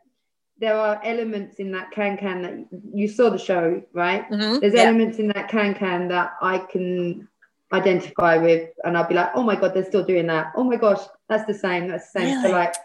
there 0.60 0.76
are 0.78 1.00
elements 1.04 1.56
in 1.58 1.72
that 1.72 1.92
can 1.92 2.18
can 2.18 2.42
that 2.42 2.80
you 2.94 3.08
saw 3.08 3.30
the 3.30 3.38
show, 3.40 3.82
right? 3.94 4.30
Mhm. 4.30 4.60
There's 4.60 4.74
Yeah. 4.74 4.84
elements 4.84 5.18
in 5.18 5.28
that 5.30 5.48
can 5.50 5.74
can 5.74 6.08
that 6.10 6.34
I 6.42 6.60
can 6.60 7.28
identify 7.72 8.38
with, 8.38 8.70
and 8.84 8.98
I'll 8.98 9.08
be 9.08 9.16
like, 9.16 9.32
oh 9.36 9.44
my 9.44 9.56
god, 9.56 9.74
they're 9.74 9.86
still 9.86 10.04
doing 10.04 10.28
that. 10.28 10.52
Oh 10.56 10.64
my 10.64 10.76
gosh, 10.76 11.02
that's 11.30 11.46
the 11.46 11.54
same. 11.54 11.88
That's 11.88 12.12
the 12.12 12.20
same. 12.20 12.42
So 12.42 12.50
like, 12.52 12.76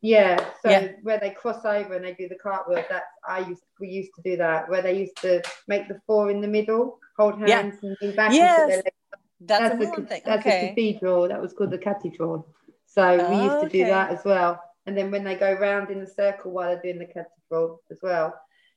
yeah. 0.00 0.36
So 0.62 0.70
Yeah. 0.70 0.88
where 1.02 1.18
they 1.18 1.30
cross 1.30 1.64
over 1.64 1.94
and 1.94 2.04
they 2.04 2.14
do 2.14 2.28
the 2.28 2.36
cartwheel, 2.36 2.84
that's 2.88 3.04
I 3.26 3.40
used 3.40 3.62
we 3.80 3.88
used 3.88 4.14
to 4.16 4.22
do 4.22 4.36
that. 4.38 4.68
Where 4.70 4.80
they 4.82 4.96
used 4.98 5.20
to 5.22 5.42
make 5.66 5.88
the 5.88 6.00
four 6.06 6.30
in 6.30 6.40
the 6.40 6.48
middle, 6.48 6.98
hold 7.18 7.38
Yeah. 7.40 7.62
hands 7.62 7.82
and 7.82 7.96
lean 8.00 8.14
back. 8.16 8.32
Yes. 8.32 8.56
their 8.56 8.76
legs 8.76 8.90
that's, 9.40 9.60
that's 9.62 9.74
a 9.74 9.78
the, 9.78 9.84
Moulin 9.86 10.06
thing. 10.06 10.22
that's 10.24 10.44
the 10.44 10.50
Okay. 10.50 10.68
cathedral. 10.68 11.28
That 11.28 11.40
was 11.40 11.52
called 11.52 11.70
the 11.70 11.78
cathedral. 11.78 12.46
So 12.86 13.28
we 13.28 13.36
used 13.36 13.60
to 13.60 13.68
do 13.68 13.84
that 13.86 14.10
as 14.10 14.24
well. 14.24 14.60
And 14.88 14.96
then 14.96 15.10
when 15.10 15.22
they 15.22 15.34
go 15.34 15.52
round 15.52 15.90
in 15.90 16.00
the 16.00 16.06
circle 16.06 16.50
while 16.50 16.68
they're 16.70 16.80
doing 16.80 16.98
the 16.98 17.04
cathedral 17.04 17.82
as 17.90 17.98
well, 18.02 18.34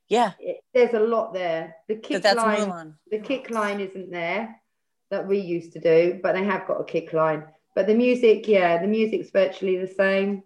Yeah, 0.09 0.33
it, 0.41 0.57
there's 0.73 0.93
a 0.93 0.99
lot 0.99 1.33
there. 1.33 1.73
The 1.87 1.95
kick 1.95 2.21
that's 2.21 2.35
line, 2.35 2.95
the 3.09 3.19
kick 3.19 3.49
line 3.49 3.79
isn't 3.79 4.11
there 4.11 4.61
that 5.09 5.25
we 5.25 5.39
used 5.39 5.71
to 5.71 5.79
do, 5.79 6.19
but 6.21 6.33
they 6.33 6.43
have 6.43 6.67
got 6.67 6.81
a 6.81 6.83
kick 6.83 7.13
line. 7.13 7.45
But 7.75 7.87
the 7.87 7.95
music, 7.95 8.45
yeah, 8.45 8.81
the 8.81 8.89
music's 8.89 9.31
virtually 9.31 9.77
the 9.77 9.87
same. 9.87 10.43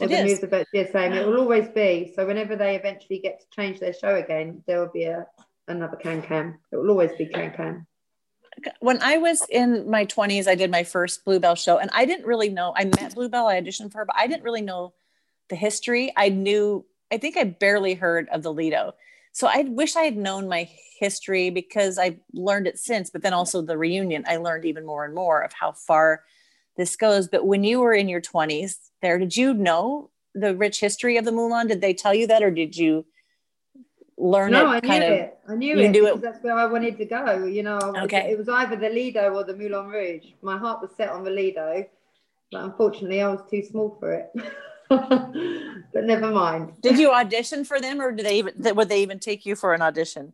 It 0.00 0.08
the 0.08 0.18
is. 0.18 0.24
music 0.24 0.50
virtually 0.50 0.82
the 0.82 0.90
same. 0.90 1.12
It 1.12 1.24
will 1.24 1.38
always 1.38 1.68
be. 1.68 2.12
So 2.16 2.26
whenever 2.26 2.56
they 2.56 2.74
eventually 2.74 3.20
get 3.20 3.38
to 3.38 3.46
change 3.54 3.78
their 3.78 3.94
show 3.94 4.16
again, 4.16 4.64
there 4.66 4.80
will 4.80 4.90
be 4.92 5.04
a 5.04 5.24
another 5.68 5.96
Can 5.96 6.20
Can. 6.20 6.58
It 6.72 6.76
will 6.78 6.90
always 6.90 7.12
be 7.12 7.26
Can 7.26 7.52
Can. 7.52 7.86
When 8.80 9.02
I 9.02 9.18
was 9.18 9.42
in 9.50 9.88
my 9.90 10.06
20s, 10.06 10.46
I 10.46 10.54
did 10.54 10.70
my 10.70 10.84
first 10.84 11.24
Bluebell 11.24 11.54
show, 11.54 11.78
and 11.78 11.90
I 11.92 12.04
didn't 12.04 12.26
really 12.26 12.48
know. 12.48 12.72
I 12.76 12.84
met 12.84 13.14
Bluebell, 13.14 13.46
I 13.46 13.60
auditioned 13.60 13.92
for 13.92 13.98
her, 13.98 14.04
but 14.06 14.16
I 14.16 14.26
didn't 14.26 14.44
really 14.44 14.62
know 14.62 14.94
the 15.48 15.56
history. 15.56 16.12
I 16.16 16.28
knew, 16.28 16.84
I 17.12 17.18
think 17.18 17.36
I 17.36 17.44
barely 17.44 17.94
heard 17.94 18.28
of 18.30 18.42
the 18.42 18.52
Lido. 18.52 18.94
So 19.32 19.46
I 19.46 19.62
wish 19.62 19.96
I 19.96 20.02
had 20.02 20.16
known 20.16 20.48
my 20.48 20.68
history 20.98 21.50
because 21.50 21.98
I 21.98 22.18
learned 22.32 22.66
it 22.66 22.78
since, 22.78 23.10
but 23.10 23.22
then 23.22 23.34
also 23.34 23.60
the 23.60 23.76
reunion, 23.76 24.24
I 24.26 24.38
learned 24.38 24.64
even 24.64 24.86
more 24.86 25.04
and 25.04 25.14
more 25.14 25.42
of 25.42 25.52
how 25.52 25.72
far 25.72 26.22
this 26.76 26.96
goes. 26.96 27.28
But 27.28 27.46
when 27.46 27.64
you 27.64 27.80
were 27.80 27.92
in 27.92 28.08
your 28.08 28.22
20s 28.22 28.76
there, 29.02 29.18
did 29.18 29.36
you 29.36 29.52
know 29.52 30.10
the 30.34 30.56
rich 30.56 30.80
history 30.80 31.16
of 31.16 31.24
the 31.24 31.32
Moulin? 31.32 31.66
Did 31.66 31.80
they 31.80 31.94
tell 31.94 32.14
you 32.14 32.26
that, 32.28 32.42
or 32.42 32.50
did 32.50 32.76
you? 32.76 33.04
Learn 34.18 34.52
no, 34.52 34.72
it 34.72 34.84
I 34.84 34.98
knew 34.98 35.04
of 35.06 35.12
it. 35.12 35.38
I 35.48 35.54
knew 35.54 35.78
it 35.78 35.96
it- 35.96 36.20
that's 36.22 36.42
where 36.42 36.54
I 36.54 36.66
wanted 36.66 36.96
to 36.98 37.04
go. 37.04 37.44
You 37.44 37.62
know, 37.62 37.78
was- 37.82 38.04
Okay. 38.04 38.30
it 38.32 38.38
was 38.38 38.48
either 38.48 38.76
the 38.76 38.88
Lido 38.88 39.34
or 39.34 39.44
the 39.44 39.54
Moulin 39.54 39.88
Rouge. 39.88 40.26
My 40.42 40.56
heart 40.56 40.80
was 40.80 40.90
set 40.96 41.10
on 41.10 41.24
the 41.24 41.30
Lido, 41.30 41.84
but 42.50 42.62
unfortunately, 42.62 43.20
I 43.22 43.28
was 43.28 43.42
too 43.50 43.62
small 43.62 43.96
for 44.00 44.12
it. 44.12 44.30
but 44.88 46.04
never 46.04 46.30
mind. 46.30 46.72
did 46.80 46.96
you 46.96 47.10
audition 47.10 47.64
for 47.64 47.80
them 47.80 48.00
or 48.00 48.12
did 48.12 48.24
they 48.24 48.38
even 48.38 48.76
would 48.76 48.88
they 48.88 49.02
even 49.02 49.18
take 49.18 49.44
you 49.44 49.56
for 49.56 49.74
an 49.74 49.82
audition 49.82 50.32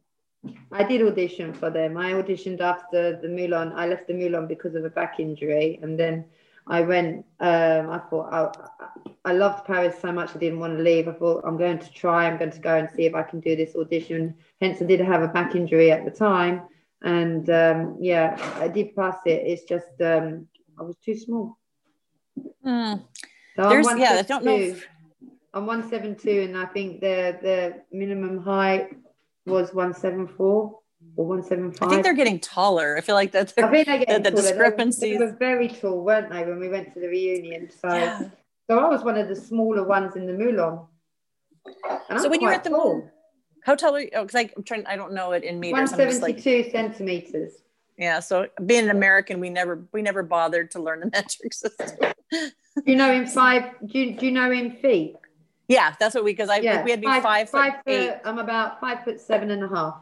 I 0.72 0.82
did 0.84 1.02
audition 1.02 1.54
for 1.54 1.70
them. 1.70 1.96
I 1.96 2.12
auditioned 2.14 2.60
after 2.60 3.16
the 3.20 3.28
Moulin. 3.28 3.72
I 3.76 3.86
left 3.86 4.08
the 4.08 4.14
Moulin 4.14 4.48
because 4.48 4.74
of 4.74 4.84
a 4.84 4.90
back 4.90 5.20
injury, 5.20 5.78
and 5.82 5.98
then 5.98 6.24
I 6.66 6.82
went. 6.82 7.24
Um, 7.40 7.90
I 7.90 7.98
thought 7.98 8.32
I, 8.32 9.00
I 9.24 9.32
loved 9.32 9.64
Paris 9.66 9.96
so 10.00 10.12
much 10.12 10.34
I 10.34 10.38
didn't 10.38 10.60
want 10.60 10.76
to 10.76 10.82
leave. 10.82 11.08
I 11.08 11.12
thought 11.12 11.44
I'm 11.44 11.56
going 11.56 11.78
to 11.78 11.92
try. 11.92 12.26
I'm 12.26 12.38
going 12.38 12.52
to 12.52 12.60
go 12.60 12.76
and 12.76 12.88
see 12.94 13.06
if 13.06 13.14
I 13.14 13.22
can 13.22 13.40
do 13.40 13.56
this 13.56 13.74
audition. 13.74 14.34
Hence, 14.60 14.80
I 14.80 14.84
did 14.84 15.00
have 15.00 15.22
a 15.22 15.28
back 15.28 15.54
injury 15.54 15.90
at 15.90 16.04
the 16.04 16.10
time, 16.10 16.62
and 17.02 17.48
um, 17.50 17.96
yeah, 18.00 18.36
I 18.56 18.68
did 18.68 18.94
pass 18.94 19.16
it. 19.26 19.42
It's 19.46 19.64
just 19.64 20.00
um, 20.00 20.46
I 20.78 20.82
was 20.82 20.96
too 21.04 21.16
small. 21.16 21.58
Hmm. 22.62 22.94
So 23.56 23.64
I'm 23.64 23.98
yeah 23.98 24.16
i 24.18 24.22
don't 24.22 24.44
know 24.44 24.52
172. 24.52 24.72
if, 24.72 24.88
I'm 25.52 25.66
172, 25.66 26.42
and 26.42 26.56
I 26.56 26.66
think 26.66 27.00
the 27.00 27.38
the 27.42 27.96
minimum 27.96 28.38
height 28.42 28.96
was 29.46 29.74
174 29.74 30.78
or 31.16 31.26
175. 31.26 31.86
i 31.86 31.90
think 31.90 32.02
they're 32.04 32.14
getting 32.14 32.40
taller 32.40 32.96
i 32.96 33.00
feel 33.00 33.14
like 33.14 33.32
that's 33.32 33.52
I 33.58 33.68
think 33.70 33.86
the, 33.86 33.98
get 34.06 34.06
the 34.08 34.14
taller. 34.14 34.22
They 34.22 34.30
were- 34.30 34.36
discrepancies 34.36 35.18
They 35.18 35.24
were 35.24 35.32
very 35.38 35.68
tall, 35.68 36.02
weren't 36.04 36.30
they, 36.30 36.44
when 36.44 36.58
we 36.58 36.68
went 36.68 36.92
to 36.94 37.00
the 37.00 37.08
reunion? 37.08 37.70
So, 37.70 37.88
Yeah. 37.94 38.18
so 38.68 38.78
I 38.78 38.88
was 38.88 39.02
one 39.04 39.16
of 39.18 39.28
the 39.28 39.36
smaller 39.36 39.84
ones 39.84 40.16
in 40.16 40.26
the 40.26 40.32
Moulin. 40.32 40.80
So 42.18 42.28
when 42.28 42.40
you 42.40 42.48
were 42.48 42.54
at 42.54 42.64
the 42.64 42.70
tall. 42.70 43.08
How 43.64 43.76
tall 43.76 43.94
are 43.94 44.00
you 44.00 44.10
oh 44.16 44.24
because 44.24 44.48
i'm 44.56 44.64
trying 44.64 44.84
i 44.86 44.96
don't 44.96 45.12
know 45.12 45.30
it 45.32 45.44
in 45.44 45.60
meters 45.60 45.92
i'm 45.92 45.98
just 45.98 46.20
like 46.20 46.36
172 46.44 46.70
centimeters. 46.72 47.52
yeah 47.96 48.18
so 48.18 48.48
being 48.66 48.82
an 48.84 48.90
american 48.90 49.38
we 49.38 49.50
never 49.50 49.86
we 49.92 50.02
never 50.02 50.24
bothered 50.24 50.72
to 50.72 50.82
learn 50.82 50.98
the 51.00 51.06
metric 51.12 51.52
system 51.54 51.96
Do 52.32 52.50
you 52.86 52.96
know 52.96 53.12
in 53.12 53.26
five? 53.26 53.64
Do 53.86 53.98
you, 53.98 54.16
do 54.18 54.26
you 54.26 54.32
know 54.32 54.50
in 54.50 54.72
feet? 54.78 55.14
yeah 55.68 55.94
that's 56.00 56.12
what 56.14 56.24
we 56.24 56.32
because 56.32 56.48
i 56.50 56.58
we 56.58 56.66
had 56.66 56.84
to 56.84 56.96
be 56.96 57.06
five, 57.20 57.48
foot 57.50 57.72
eight 57.86 58.08
foot. 58.10 58.20
I'm 58.24 58.38
about 58.40 58.80
five 58.80 59.04
foot 59.04 59.20
seven 59.20 59.52
and 59.52 59.62
a 59.62 59.68
half. 59.68 59.94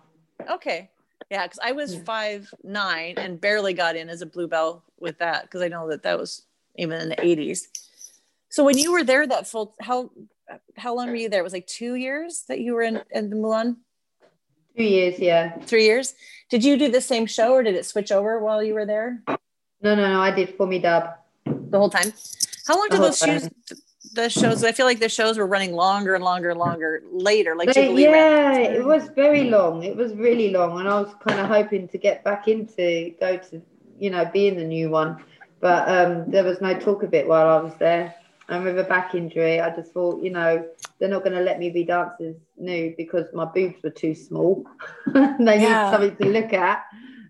okay 0.53 0.88
yeah 1.30 1.46
because 1.46 1.59
i 1.62 1.72
was 1.72 1.96
five 1.98 2.52
nine 2.62 3.14
and 3.16 3.40
barely 3.40 3.74
got 3.74 3.96
in 3.96 4.09
as 4.09 4.22
a 4.22 4.26
bluebell 4.26 4.83
with 4.98 5.18
that 5.18 5.42
because 5.42 5.62
i 5.62 5.68
know 5.68 5.88
that 5.88 6.02
that 6.02 6.18
was 6.18 6.42
even 6.76 7.00
in 7.00 7.09
the 7.09 7.16
80s 7.16 7.66
so 8.48 8.64
when 8.64 8.78
you 8.78 8.92
were 8.92 9.04
there 9.04 9.26
that 9.26 9.46
full 9.46 9.74
how 9.80 10.11
how 10.76 10.94
long 10.94 11.09
were 11.09 11.16
you 11.16 11.28
there? 11.28 11.40
It 11.40 11.44
was 11.44 11.52
like 11.52 11.66
two 11.66 11.94
years 11.94 12.44
that 12.48 12.61
you 12.61 12.74
were 12.74 12.83
in, 12.83 13.00
in 13.11 13.30
the 13.30 13.37
Moulin? 13.37 13.76
Two 14.76 14.85
years, 14.85 15.18
yeah. 15.18 15.59
three 15.61 15.85
years? 15.85 16.14
Did 16.48 16.64
you 16.64 16.76
do 16.76 16.90
the 16.90 17.00
same 17.00 17.26
show 17.26 17.52
or 17.52 17.62
did 17.62 17.74
it 17.74 17.87
switch 17.87 18.12
over 18.12 18.38
while 18.40 18.62
you 18.62 18.74
were 18.74 18.87
there? 18.87 19.22
No, 19.83 19.94
no, 19.94 19.96
no. 19.96 20.20
I 20.20 20.30
did 20.30 20.56
Formidable. 20.56 21.14
the 21.44 21.78
whole 21.78 21.90
time? 21.90 22.12
How 22.66 22.76
long 22.76 22.88
did 22.90 23.00
those 23.00 23.18
shoes 23.18 23.48
the 24.14 24.29
shows 24.29 24.64
i 24.64 24.73
feel 24.73 24.87
like 24.87 24.99
the 24.99 25.09
shows 25.09 25.38
were 25.38 25.46
running 25.46 25.73
longer 25.73 26.14
and 26.14 26.25
longer 26.25 26.51
and 26.51 26.59
longer 26.59 27.03
later 27.12 27.55
like 27.55 27.73
Jubilee 27.73 28.03
yeah, 28.03 28.57
it 28.59 28.85
was 28.85 29.09
very 29.09 29.44
long. 29.44 29.83
It 29.83 29.96
was 29.96 30.14
really 30.14 30.51
long, 30.51 30.79
and 30.81 30.88
I 30.88 31.01
was 31.01 31.14
kind 31.20 31.38
of 31.40 31.46
hoping 31.46 31.88
to 31.88 31.99
get 31.99 32.25
back 32.25 32.49
into 32.49 33.14
go 33.20 33.37
to, 33.37 33.62
you 33.99 34.11
know, 34.11 34.25
be 34.25 34.49
in 34.49 34.57
the 34.57 34.64
new 34.64 34.90
one, 34.90 35.23
but 35.61 35.88
um, 35.88 36.31
there 36.31 36.44
was 36.44 36.61
no 36.61 36.79
talk 36.79 37.03
of 37.03 37.14
it 37.14 37.27
while 37.27 37.49
I 37.49 37.61
was 37.61 37.75
there. 37.79 38.14
And 38.49 38.64
with 38.64 38.79
a 38.81 38.85
back 38.85 39.14
injury, 39.14 39.61
I 39.61 39.75
just 39.75 39.92
thought, 39.92 40.23
you 40.25 40.31
know, 40.31 40.66
they're 40.99 41.09
not 41.09 41.23
going 41.23 41.37
to 41.37 41.42
let 41.42 41.61
me 41.61 41.70
be 41.70 41.85
dancers 41.85 42.35
nude 42.57 42.96
because 42.96 43.27
my 43.33 43.44
boobs 43.44 43.81
were 43.85 43.90
too 43.90 44.14
small. 44.14 44.64
they 45.14 45.61
Yeah. 45.61 45.85
need 45.85 45.90
something 45.90 46.16
to 46.16 46.29
look 46.29 46.53
at. 46.53 46.83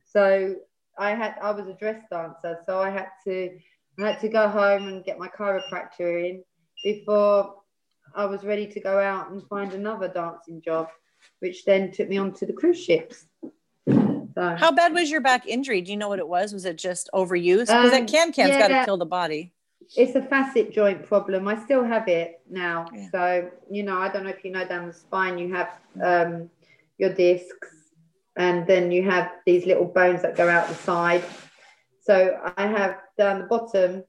So 0.07 0.55
I 0.99 1.11
had, 1.11 1.35
I 1.43 1.51
was 1.51 1.67
a 1.69 1.75
dress 1.75 2.03
dancer, 2.11 2.61
so 2.65 2.81
I 2.81 2.89
had 2.89 3.09
to, 3.25 3.51
I 3.99 4.07
had 4.09 4.21
to 4.21 4.29
go 4.29 4.49
home 4.49 4.89
and 4.89 5.05
get 5.05 5.19
my 5.19 5.29
chiropractor 5.29 6.31
in 6.31 6.43
before 6.83 7.55
I 8.15 8.25
was 8.27 8.45
ready 8.45 8.67
to 8.67 8.81
go 8.81 8.99
out 8.99 9.31
and 9.31 9.47
find 9.49 9.73
another 9.73 10.09
dancing 10.09 10.61
job, 10.63 10.89
which 11.41 11.65
then 11.65 11.93
took 11.93 12.09
me 12.09 12.19
on 12.19 12.33
to 12.35 12.47
the 12.47 12.53
cruise 12.53 12.83
ships. 12.83 13.27
So 13.87 14.57
how 14.57 14.73
bad 14.73 14.93
was 14.95 15.11
your 15.11 15.21
back 15.21 15.47
injury 15.49 15.81
do 15.81 15.91
you 15.91 15.97
know 15.97 16.09
what 16.09 16.21
it 16.21 16.29
was 16.29 16.53
was 16.53 16.65
it 16.65 16.77
just 16.77 17.11
overuse 17.13 17.67
because 17.67 17.87
Um, 17.87 17.91
that 17.91 18.07
can 18.07 18.33
can's 18.33 18.57
got 18.57 18.69
to 18.69 18.85
kill 18.85 18.97
the 18.97 19.05
body 19.05 19.53
it's 19.97 20.15
a 20.15 20.23
facet 20.23 20.73
joint 20.73 21.05
problem. 21.05 21.49
I 21.49 21.63
still 21.65 21.85
have 21.85 22.07
it 22.09 22.41
now. 22.49 22.87
Yeah. 22.95 23.09
So, 23.11 23.51
you 23.71 23.83
know, 23.83 23.99
I 23.99 24.09
don't 24.09 24.25
know 24.25 24.31
if 24.31 24.45
you 24.45 24.53
know 24.53 24.65
down 24.65 24.87
the 24.87 24.93
spine, 24.93 25.39
you 25.39 25.53
have 25.55 25.71
um, 26.03 26.51
your 26.99 27.13
discs 27.13 27.69
and 28.37 28.67
then 28.67 28.91
you 28.91 29.03
have 29.11 29.33
these 29.47 29.67
little 29.67 29.87
bones 29.87 30.23
that 30.23 30.37
go 30.37 30.49
out 30.49 30.69
the 30.69 30.75
side. 30.75 31.25
So 32.03 32.41
I 32.57 32.67
have 32.67 32.99
down 33.19 33.41
the 33.41 33.47
bottom 33.47 34.05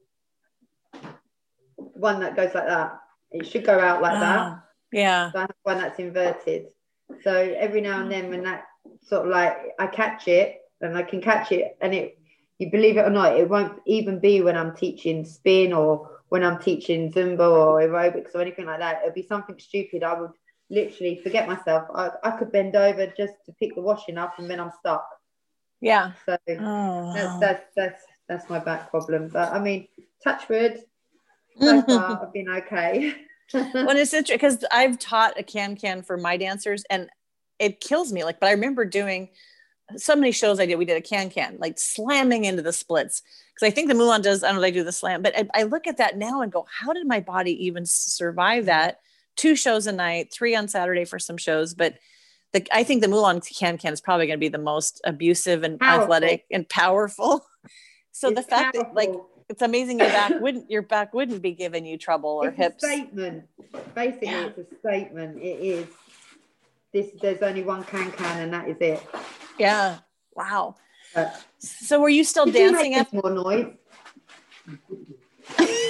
one 1.94 2.20
that 2.22 2.36
goes 2.36 2.54
like 2.54 2.68
that. 2.68 3.00
It 3.32 3.48
should 3.48 3.66
go 3.66 3.80
out 3.80 4.02
like 4.02 4.20
that. 4.20 4.40
Oh, 4.40 4.60
yeah 4.92 5.32
So 5.32 5.40
I 5.40 5.42
have 5.42 5.56
one 5.64 5.78
that's 5.78 6.00
inverted. 6.00 6.68
So 7.24 7.34
every 7.34 7.82
now 7.82 8.02
and 8.02 8.12
then, 8.12 8.30
when 8.30 8.44
that 8.44 8.66
sort 9.04 9.26
of 9.26 9.32
like 9.32 9.58
I 9.80 9.88
catch 9.88 10.28
it 10.28 10.62
and 10.80 10.98
I 10.98 11.04
can 11.04 11.22
catch 11.22 11.52
it, 11.52 11.78
and 11.82 11.94
it, 11.94 12.18
you 12.58 12.72
believe 12.72 12.98
it 12.98 13.06
or 13.06 13.10
not, 13.10 13.38
it 13.38 13.50
won't 13.50 13.80
even 13.86 14.20
be 14.20 14.42
when 14.42 14.58
I'm 14.58 14.76
teaching 14.76 15.26
spin 15.26 15.74
or 15.74 16.20
when 16.30 16.44
I'm 16.44 16.60
teaching 16.60 17.12
Zumba 17.12 17.40
or 17.52 17.82
aerobics 17.82 18.34
or 18.34 18.42
anything 18.42 18.66
like 18.66 18.80
that. 18.80 19.02
It'll 19.02 19.14
be 19.14 19.24
something 19.24 19.60
stupid. 19.60 20.04
I 20.04 20.20
would 20.20 20.32
literally 20.70 21.18
forget 21.18 21.48
myself. 21.48 21.88
I, 21.94 22.12
I 22.24 22.32
could 22.32 22.52
bend 22.52 22.76
over 22.76 23.08
just 23.08 23.34
to 23.46 23.52
pick 23.54 23.76
the 23.76 23.82
washing 23.82 24.18
up, 24.18 24.40
and 24.40 24.50
then 24.50 24.60
I'm 24.60 24.72
stuck. 24.80 25.08
yeah 25.82 26.14
So 26.26 26.38
oh. 26.48 27.14
that's 27.14 27.40
that's 27.40 27.66
that's 27.76 28.04
that's 28.30 28.50
my 28.50 28.60
back 28.60 28.90
problem. 28.90 29.28
But 29.28 29.52
I 29.52 29.60
mean, 29.60 29.88
touch 30.24 30.48
wood. 30.48 30.82
So 31.60 31.82
far, 31.82 31.84
mm-hmm. 31.84 32.24
I've 32.24 32.34
been 32.34 32.50
okay. 32.50 33.16
when 33.52 33.98
it's 33.98 34.14
interesting 34.14 34.36
because 34.38 34.64
I've 34.72 34.98
taught 35.00 35.40
a 35.40 35.44
can 35.44 35.76
can 35.76 36.02
for 36.02 36.18
my 36.18 36.38
dancers 36.38 36.84
and 36.90 37.10
it 37.60 37.80
kills 37.80 38.12
me. 38.12 38.24
Like, 38.24 38.40
but 38.40 38.48
I 38.48 38.54
remember 38.54 38.86
doing 38.86 39.30
so 39.98 40.16
many 40.16 40.32
shows 40.32 40.60
I 40.60 40.66
did. 40.66 40.76
We 40.76 40.86
did 40.86 40.98
a 40.98 41.02
can 41.02 41.30
can, 41.30 41.58
like 41.60 41.78
slamming 41.78 42.46
into 42.46 42.62
the 42.62 42.74
splits 42.74 43.22
because 43.54 43.68
I 43.68 43.72
think 43.72 43.90
the 43.90 43.96
Moulin 43.96 44.22
does. 44.22 44.44
I 44.44 44.48
don't 44.48 44.56
know 44.56 44.62
they 44.62 44.72
do 44.72 44.84
the 44.84 44.92
slam, 44.92 45.22
but 45.22 45.38
I, 45.38 45.48
I 45.54 45.64
look 45.64 45.88
at 45.88 45.98
that 45.98 46.18
now 46.18 46.42
and 46.42 46.52
go, 46.52 46.66
how 46.70 46.94
did 46.94 47.08
my 47.08 47.20
body 47.20 47.66
even 47.66 47.86
survive 47.86 48.62
mm-hmm. 48.62 48.68
that? 48.68 49.00
Two 49.36 49.56
shows 49.56 49.88
a 49.88 49.92
night, 49.92 50.32
three 50.34 50.56
on 50.56 50.68
Saturday 50.68 51.06
for 51.06 51.20
some 51.20 51.38
shows, 51.38 51.74
but. 51.74 51.96
The, 52.54 52.68
I 52.70 52.84
think 52.84 53.02
the 53.02 53.08
Moulin 53.08 53.40
can 53.40 53.78
can 53.78 53.94
is 53.94 54.02
probably 54.02 54.28
going 54.28 54.38
to 54.38 54.42
be 54.42 54.50
the 54.50 54.58
most 54.58 55.00
abusive 55.06 55.64
and 55.64 55.80
Powerful. 55.80 56.04
athletic 56.04 56.44
and 56.52 56.68
powerful. 56.68 57.46
So 58.12 58.30
the 58.30 58.42
It's 58.42 58.50
fact 58.50 58.74
that 58.74 58.94
like 58.94 59.08
powerful. 59.08 59.30
It's 59.52 59.62
amazing 59.62 60.00
your 60.00 60.10
back 60.10 60.32
wouldn't 60.46 60.70
your 60.72 60.82
back 60.82 61.14
wouldn't 61.14 61.42
be 61.42 61.52
giving 61.52 61.86
you 61.86 61.98
trouble 61.98 62.30
or 62.44 62.48
it's 62.50 62.58
hips. 62.58 62.86
statement. 62.86 63.46
Basically, 63.94 64.28
Yeah. 64.30 64.48
it's 64.48 64.60
a 64.60 64.66
statement. 64.80 65.38
It 65.42 65.58
is. 65.76 65.88
This 66.94 67.08
there's 67.22 67.42
only 67.42 67.64
one 67.64 67.84
can 67.84 68.12
can, 68.12 68.36
and 68.44 68.54
that 68.54 68.68
is 68.68 68.78
it. 68.80 69.02
Yeah. 69.60 70.00
Wow. 70.36 70.76
But 71.14 71.42
So 71.60 72.00
were 72.02 72.10
you 72.10 72.24
still 72.24 72.48
you 72.48 72.54
dancing 72.54 72.92
make 72.92 73.02
after? 73.02 73.18
more 73.18 73.32
noise? 73.32 73.68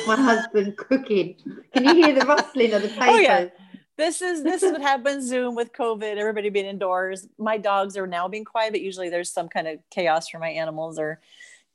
My 0.08 0.16
husband 0.16 0.78
cooking. 0.78 1.36
Can 1.74 1.84
you 1.86 1.94
hear 1.96 2.14
the 2.20 2.26
rustling 2.26 2.74
of 2.74 2.82
the 2.82 2.88
papers? 2.90 3.08
Oh, 3.10 3.18
yeah. 3.18 3.48
This 3.98 4.22
is 4.24 4.42
this 4.44 4.64
is 4.64 4.72
what 4.72 4.82
happens 4.82 5.26
Zoom 5.28 5.54
with 5.54 5.74
COVID. 5.74 6.18
Everybody 6.18 6.50
being 6.50 6.66
indoors. 6.66 7.28
My 7.38 7.58
dogs 7.60 7.96
are 7.98 8.08
now 8.08 8.28
being 8.28 8.46
quiet, 8.46 8.72
but 8.74 8.82
usually 8.82 9.10
there's 9.10 9.30
some 9.30 9.48
kind 9.48 9.68
of 9.68 9.78
chaos 9.92 10.28
for 10.28 10.40
my 10.40 10.50
animals. 10.50 10.98
Or 10.98 11.20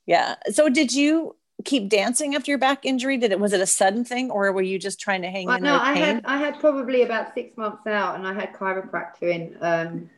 yeah. 0.05 0.35
So 0.51 0.67
did 0.67 0.91
you 0.93 1.35
keep 1.65 1.89
dancing 1.89 2.35
after 2.35 2.51
your 2.51 2.57
back 2.57 2.85
injury? 2.85 3.17
Did 3.17 3.31
it 3.31 3.39
was 3.39 3.53
it 3.53 3.61
a 3.61 3.65
sudden 3.65 4.03
thing, 4.05 4.31
or 4.31 4.51
were 4.51 4.61
you 4.61 4.79
just 4.79 4.99
trying 4.99 5.21
to 5.23 5.29
hang 5.29 5.47
Well, 5.47 5.57
in 5.57 5.63
no. 5.63 5.77
I 5.81 5.93
pain? 5.93 6.03
had 6.03 6.25
I 6.25 6.37
had 6.37 6.59
probably 6.59 7.01
about 7.03 7.33
six 7.33 7.55
months 7.57 7.85
out, 7.87 8.15
and 8.15 8.27
I 8.27 8.33
had 8.33 8.53
chiropractor 8.53 9.23
in. 9.23 9.57
Um, 9.61 10.09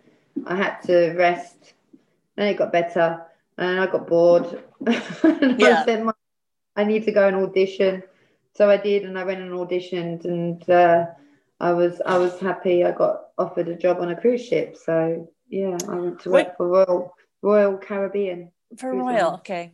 I 0.45 0.55
had 0.55 0.79
to 0.83 1.13
rest, 1.17 1.73
and 2.37 2.47
it 2.49 2.57
got 2.57 2.71
better, 2.71 3.21
and 3.57 3.79
I 3.79 3.87
got 3.87 4.07
bored. 4.07 4.63
and 4.85 5.59
Yeah. 5.59 5.83
I, 5.87 5.95
my, 5.97 6.13
I 6.75 6.83
need 6.83 7.03
to 7.05 7.11
go 7.11 7.27
and 7.27 7.35
audition. 7.37 8.03
So 8.55 8.69
I 8.69 8.77
did, 8.77 9.03
and 9.03 9.17
I 9.17 9.23
went 9.23 9.41
and 9.41 9.51
auditioned, 9.51 10.25
and 10.25 10.69
uh, 10.69 11.05
I 11.59 11.71
was 11.73 12.01
I 12.05 12.17
was 12.17 12.39
happy. 12.39 12.83
I 12.83 12.91
got 12.91 13.27
offered 13.37 13.67
a 13.69 13.75
job 13.75 13.99
on 13.99 14.09
a 14.09 14.19
cruise 14.19 14.45
ship. 14.45 14.77
So 14.77 15.29
yeah, 15.49 15.77
I 15.87 15.95
went 15.95 16.19
to 16.21 16.29
work 16.29 16.47
What- 16.47 16.57
for 16.57 16.67
Royal 16.67 17.13
Royal 17.41 17.77
Caribbean. 17.77 18.51
For 18.77 18.93
Royal, 18.93 19.35
okay. 19.35 19.73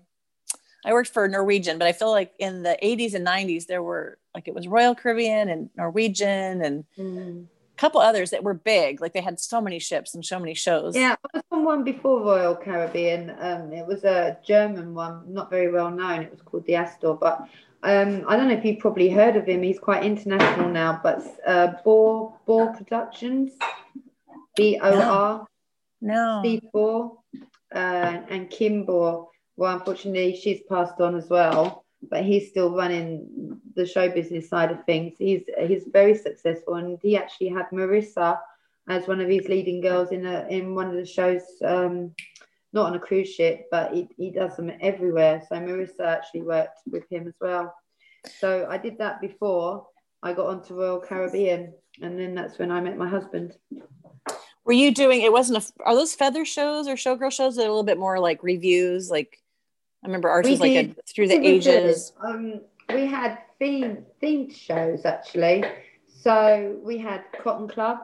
I 0.86 0.94
worked 0.94 1.10
for 1.10 1.28
Norwegian, 1.28 1.80
but 1.80 1.88
I 1.88 1.94
feel 1.94 2.12
like 2.12 2.32
in 2.38 2.62
the 2.62 2.78
80s 2.82 3.16
and 3.16 3.26
90s 3.26 3.66
there 3.66 3.82
were 3.82 4.20
like 4.36 4.48
it 4.48 4.54
was 4.54 4.68
Royal 4.68 4.94
Caribbean 4.94 5.50
and 5.50 5.70
Norwegian 5.76 6.62
and 6.62 6.84
Mm. 6.98 7.46
a 7.46 7.78
couple 7.78 8.00
others 8.00 8.30
that 8.30 8.44
were 8.44 8.54
big. 8.54 9.02
Like 9.02 9.14
they 9.14 9.22
had 9.22 9.40
so 9.40 9.60
many 9.60 9.80
ships 9.80 10.14
and 10.14 10.24
so 10.24 10.40
many 10.40 10.54
shows. 10.54 10.96
Yeah, 10.96 11.16
I 11.34 11.38
was 11.38 11.44
on 11.52 11.66
one 11.66 11.84
before 11.84 12.22
Royal 12.22 12.56
Caribbean. 12.56 13.36
Um, 13.40 13.74
it 13.74 13.86
was 13.86 14.04
a 14.04 14.38
German 14.46 14.94
one, 14.94 15.24
not 15.34 15.50
very 15.50 15.72
well 15.72 15.90
known. 15.90 16.22
It 16.22 16.32
was 16.32 16.42
called 16.42 16.66
the 16.68 16.76
Astor, 16.76 17.14
but 17.16 17.40
um, 17.84 18.24
I 18.28 18.36
don't 18.38 18.48
know 18.48 18.54
if 18.56 18.64
you've 18.64 18.80
probably 18.80 19.10
heard 19.10 19.36
of 19.36 19.48
him. 19.48 19.64
He's 19.64 19.80
quite 19.80 20.04
international 20.04 20.70
now, 20.70 21.00
but 21.02 21.24
uh, 21.48 21.68
Boar 21.84 22.36
Boar 22.46 22.74
Productions, 22.76 23.54
B 24.56 24.78
O 24.82 25.02
R 25.02 25.48
No. 26.02 26.42
C 26.44 26.62
Boar, 26.72 27.18
uh, 27.74 28.22
and 28.30 28.50
Kim 28.52 28.86
Boar. 28.86 29.30
Well, 29.58 29.74
unfortunately, 29.74 30.36
she's 30.36 30.62
passed 30.68 31.00
on 31.00 31.16
as 31.16 31.30
well, 31.30 31.86
but 32.10 32.24
he's 32.24 32.50
still 32.50 32.76
running 32.76 33.60
the 33.76 33.86
show 33.86 34.10
business 34.10 34.50
side 34.50 34.72
of 34.72 34.84
things. 34.86 35.16
He's 35.18 35.44
he's 35.60 35.86
very 35.92 36.16
successful, 36.16 36.76
and 36.76 37.00
he 37.02 37.18
actually 37.18 37.50
had 37.50 37.70
Marissa 37.72 38.40
as 38.88 39.08
one 39.08 39.22
of 39.22 39.30
his 39.30 39.48
leading 39.48 39.82
girls 39.82 40.12
in 40.12 40.26
a 40.26 40.46
in 40.50 40.76
one 40.76 40.88
of 40.88 40.96
the 40.96 41.06
shows. 41.06 41.44
Um, 41.64 42.12
not 42.74 42.88
on 42.88 42.96
a 42.96 43.00
cruise 43.00 43.34
ship, 43.34 43.68
but 43.72 43.94
he, 43.94 44.10
he 44.18 44.30
does 44.30 44.58
them 44.58 44.70
everywhere. 44.82 45.42
So 45.48 45.56
Marissa 45.56 46.02
actually 46.02 46.42
worked 46.42 46.80
with 46.92 47.10
him 47.10 47.26
as 47.26 47.34
well. 47.40 47.74
So 48.40 48.68
I 48.70 48.78
did 48.78 48.98
that 48.98 49.22
before 49.22 49.88
I 50.22 50.34
got 50.34 50.48
onto 50.48 50.76
Royal 50.76 51.00
Caribbean, 51.00 51.74
and 52.02 52.20
then 52.20 52.36
that's 52.36 52.60
when 52.60 52.72
I 52.72 52.82
met 52.82 52.98
my 52.98 53.08
husband. 53.08 53.56
Were 54.66 54.74
you 54.74 54.94
doing 54.94 55.22
it 55.22 55.32
wasn't 55.32 55.64
a 55.64 55.84
are 55.84 55.96
those 55.96 56.16
feather 56.16 56.44
shows 56.44 56.88
or 56.88 56.96
showgirl 56.96 57.32
shows 57.32 57.56
that 57.56 57.62
are 57.62 57.68
a 57.68 57.70
little 57.70 57.84
bit 57.84 58.00
more 58.00 58.20
like 58.20 58.44
reviews? 58.44 59.10
Like 59.10 59.40
I 60.06 60.08
remember 60.08 60.30
ours 60.30 60.46
We 60.46 60.52
was 60.52 60.60
like 60.60 60.72
a 60.72 60.96
through 61.14 61.30
the 61.30 61.44
ages. 61.44 62.14
Um, 62.24 62.62
we 62.94 63.08
had 63.08 63.40
themed 63.60 64.04
themed 64.22 64.56
shows 64.56 65.04
actually. 65.04 65.64
So 66.08 66.78
we 66.84 67.00
had 67.00 67.24
Cotton 67.42 67.68
Club, 67.68 67.98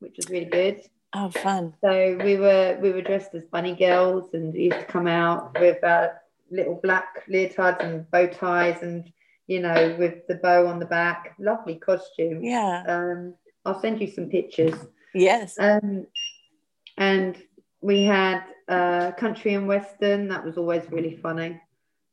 which 0.00 0.16
was 0.16 0.28
really 0.28 0.46
good. 0.46 0.80
Oh 1.14 1.30
fun. 1.30 1.74
So 1.80 2.18
we 2.24 2.36
were 2.36 2.76
we 2.82 2.90
were 2.90 3.02
dressed 3.02 3.36
as 3.36 3.44
bunny 3.44 3.76
girls 3.76 4.34
and 4.34 4.52
used 4.52 4.80
to 4.80 4.84
come 4.84 5.06
out 5.06 5.56
with 5.60 5.82
uh, 5.84 6.08
little 6.50 6.80
black 6.82 7.24
leotards 7.30 7.80
and 7.84 8.10
bow 8.10 8.26
ties 8.26 8.82
and 8.82 9.08
you 9.46 9.60
know 9.60 9.94
with 9.96 10.26
the 10.26 10.34
bow 10.34 10.66
on 10.66 10.80
the 10.80 10.86
back. 10.86 11.36
Lovely 11.38 11.76
costume. 11.76 12.42
Yeah. 12.42 12.82
Um, 12.88 13.34
I'll 13.64 13.80
send 13.80 14.00
you 14.00 14.10
some 14.10 14.28
pictures. 14.28 14.74
Yes. 15.14 15.56
Um, 15.60 16.08
and 16.96 17.40
we 17.80 18.02
had 18.02 18.42
uh, 18.68 19.12
country 19.12 19.54
and 19.54 19.66
western. 19.66 20.28
That 20.28 20.44
was 20.44 20.56
always 20.56 20.82
really 20.90 21.16
funny. 21.16 21.60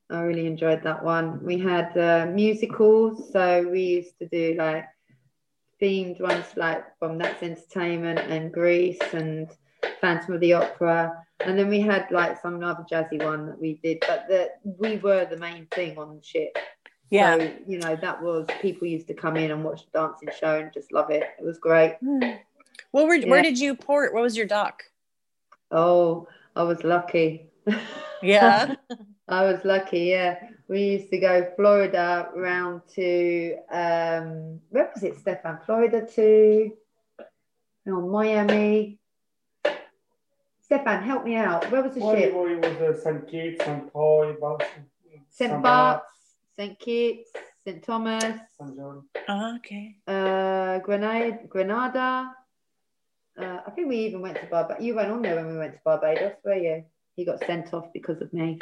I 0.10 0.22
really 0.22 0.46
enjoyed 0.46 0.84
that 0.84 1.04
one. 1.04 1.44
We 1.44 1.58
had 1.58 1.98
uh, 1.98 2.28
musicals, 2.28 3.32
so 3.32 3.68
we 3.68 3.82
used 3.82 4.20
to 4.20 4.28
do 4.28 4.56
like 4.58 4.86
themed 5.82 6.22
ones, 6.22 6.46
like 6.56 6.84
from 7.00 7.18
That's 7.18 7.42
Entertainment 7.42 8.20
and 8.20 8.52
Grease 8.52 9.00
and 9.14 9.50
Phantom 10.00 10.36
of 10.36 10.42
the 10.42 10.54
Opera. 10.54 11.26
And 11.42 11.58
then 11.58 11.70
we 11.70 11.82
had 11.82 12.10
like 12.12 12.40
some 12.42 12.64
other 12.64 12.86
jazzy 12.90 13.24
one 13.24 13.48
that 13.48 13.60
we 13.60 13.80
did, 13.84 14.04
but 14.08 14.26
the, 14.30 14.52
we 14.64 14.98
were 14.98 15.26
the 15.26 15.38
main 15.38 15.68
thing 15.68 15.98
on 15.98 16.18
the 16.18 16.24
ship. 16.24 16.58
Yeah. 17.10 17.38
So, 17.38 17.52
you 17.68 17.80
know, 17.80 17.96
that 17.96 18.22
was 18.22 18.48
people 18.62 18.88
used 18.88 19.08
to 19.08 19.14
come 19.14 19.38
in 19.38 19.52
and 19.52 19.64
watch 19.64 19.86
the 19.92 20.00
dancing 20.00 20.30
show 20.40 20.60
and 20.60 20.72
just 20.74 20.92
love 20.94 21.10
it. 21.10 21.24
It 21.40 21.44
was 21.44 21.58
great. 21.58 21.98
Hmm. 22.00 22.20
Well, 22.92 23.08
where, 23.08 23.22
where 23.24 23.44
did 23.44 23.60
you 23.60 23.76
port? 23.76 24.14
What 24.14 24.24
was 24.24 24.38
your 24.38 24.48
dock? 24.48 24.84
Oh, 25.72 26.28
I 26.56 26.64
was 26.64 26.84
lucky. 26.84 27.50
Yeah. 28.22 28.76
I 29.28 29.44
was 29.44 29.66
lucky, 29.66 30.02
yeah. 30.02 30.40
We 30.68 30.82
used 30.84 31.10
to 31.10 31.20
go 31.20 31.52
Florida 31.56 32.30
round 32.36 32.82
to 32.96 33.56
um 33.72 34.60
where 34.70 34.90
was 34.94 35.04
it, 35.04 35.18
Stefan? 35.20 35.60
Florida 35.66 36.06
to 36.16 36.72
oh, 37.88 38.02
Miami. 38.08 39.00
Stefan, 40.62 41.04
help 41.04 41.24
me 41.26 41.36
out. 41.36 41.70
Where 41.72 41.84
was 41.84 41.94
the 41.94 42.00
Well, 42.00 42.16
ship? 42.16 42.34
it 42.34 42.80
was 42.82 42.98
uh, 42.98 43.00
St. 43.00 43.28
Kitts, 43.28 43.64
St. 43.64 43.94
Paul, 43.94 44.36
Boston, 44.42 44.86
St. 45.30 45.62
Bart's, 45.62 46.12
St. 46.56 46.80
Kitts, 46.80 47.32
St. 47.64 47.84
Thomas, 47.84 48.24
St. 48.60 48.76
John. 48.76 49.04
Oh, 49.28 49.56
okay. 49.58 49.98
uh, 50.08 50.80
Grenada, 50.80 51.40
Grenada. 51.48 52.32
Uh, 53.38 53.60
I 53.68 53.72
think 53.72 53.88
we 53.90 53.98
even 54.00 54.22
went 54.22 54.38
to 54.40 54.46
Barbados. 54.46 54.84
You 54.84 54.96
went 54.96 55.12
on 55.12 55.22
there 55.22 55.36
when 55.36 55.48
we 55.48 55.58
went 55.58 55.74
to 55.74 55.80
Barbados, 55.84 56.34
were 56.44 56.56
you? 56.56 56.84
He 57.16 57.26
got 57.26 57.40
sent 57.46 57.74
off 57.74 57.92
because 57.94 58.22
of 58.22 58.32
me. 58.34 58.60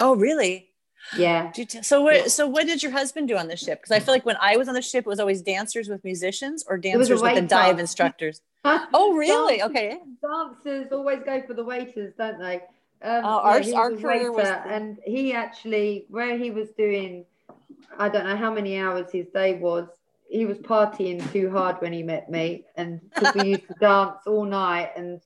Oh, 0.00 0.16
really? 0.16 0.70
Yeah. 1.16 1.52
T- 1.52 1.66
so 1.82 2.02
what? 2.02 2.30
So 2.32 2.48
what 2.48 2.66
did 2.66 2.82
your 2.82 2.90
husband 2.92 3.28
do 3.28 3.36
on 3.36 3.46
the 3.46 3.56
ship? 3.56 3.80
Because 3.80 3.92
I 3.92 4.00
feel 4.00 4.12
like 4.12 4.26
when 4.26 4.36
I 4.40 4.56
was 4.56 4.66
on 4.68 4.74
the 4.74 4.82
ship, 4.82 5.06
it 5.06 5.08
was 5.08 5.20
always 5.20 5.42
dancers 5.42 5.88
with 5.88 6.02
musicians 6.04 6.64
or 6.68 6.76
dancers 6.76 7.22
with 7.22 7.34
the 7.36 7.42
dive 7.42 7.78
instructors. 7.78 8.40
Oh, 8.64 9.14
really? 9.14 9.58
Dancers- 9.58 9.70
Okay. 9.76 9.98
dancers 10.20 10.88
always 10.92 11.20
go 11.24 11.40
for 11.46 11.54
the 11.54 11.64
waiters, 11.64 12.12
don't 12.18 12.38
they? 12.40 12.56
Um, 13.00 13.24
Oh, 13.24 13.38
ours- 13.38 13.66
he 13.66 13.72
our 13.74 13.92
career 13.92 14.32
was 14.32 14.46
and 14.66 14.98
he 15.04 15.32
actually 15.32 16.04
where 16.10 16.36
he 16.36 16.50
was 16.50 16.68
doing, 16.76 17.24
I 17.98 18.08
don't 18.08 18.24
know 18.26 18.36
how 18.36 18.52
many 18.52 18.76
hours 18.78 19.10
his 19.12 19.28
day 19.28 19.54
was. 19.54 19.88
He 20.28 20.44
was 20.44 20.58
partying 20.58 21.32
too 21.32 21.50
hard 21.50 21.76
when 21.80 21.92
he 21.92 22.02
met 22.02 22.30
me, 22.30 22.64
and 22.76 23.00
we 23.34 23.50
used 23.50 23.68
to 23.68 23.74
dance 23.80 24.18
all 24.26 24.44
night 24.44 24.90
and 24.96 25.20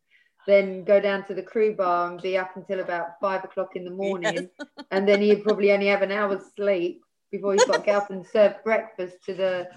then 0.46 0.84
go 0.84 1.00
down 1.00 1.24
to 1.26 1.34
the 1.34 1.42
crew 1.42 1.74
bar 1.74 2.10
and 2.10 2.20
be 2.20 2.36
up 2.36 2.56
until 2.56 2.80
about 2.80 3.20
five 3.20 3.44
o'clock 3.44 3.76
in 3.76 3.84
the 3.84 3.90
morning, 3.90 4.48
and 4.90 5.08
then 5.08 5.20
he'd 5.20 5.44
probably 5.44 5.72
only 5.72 5.86
have 5.86 6.02
an 6.02 6.12
hour's 6.12 6.42
sleep 6.56 7.02
before 7.30 7.52
he's 7.52 7.64
got 7.64 7.78
to 7.78 7.82
get 7.82 7.96
up 7.96 8.10
and 8.10 8.26
serve 8.26 8.54
breakfast 8.64 9.16
to 9.24 9.34
the 9.34 9.68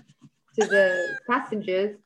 to 0.59 0.67
the 0.67 1.17
passengers. 1.29 1.97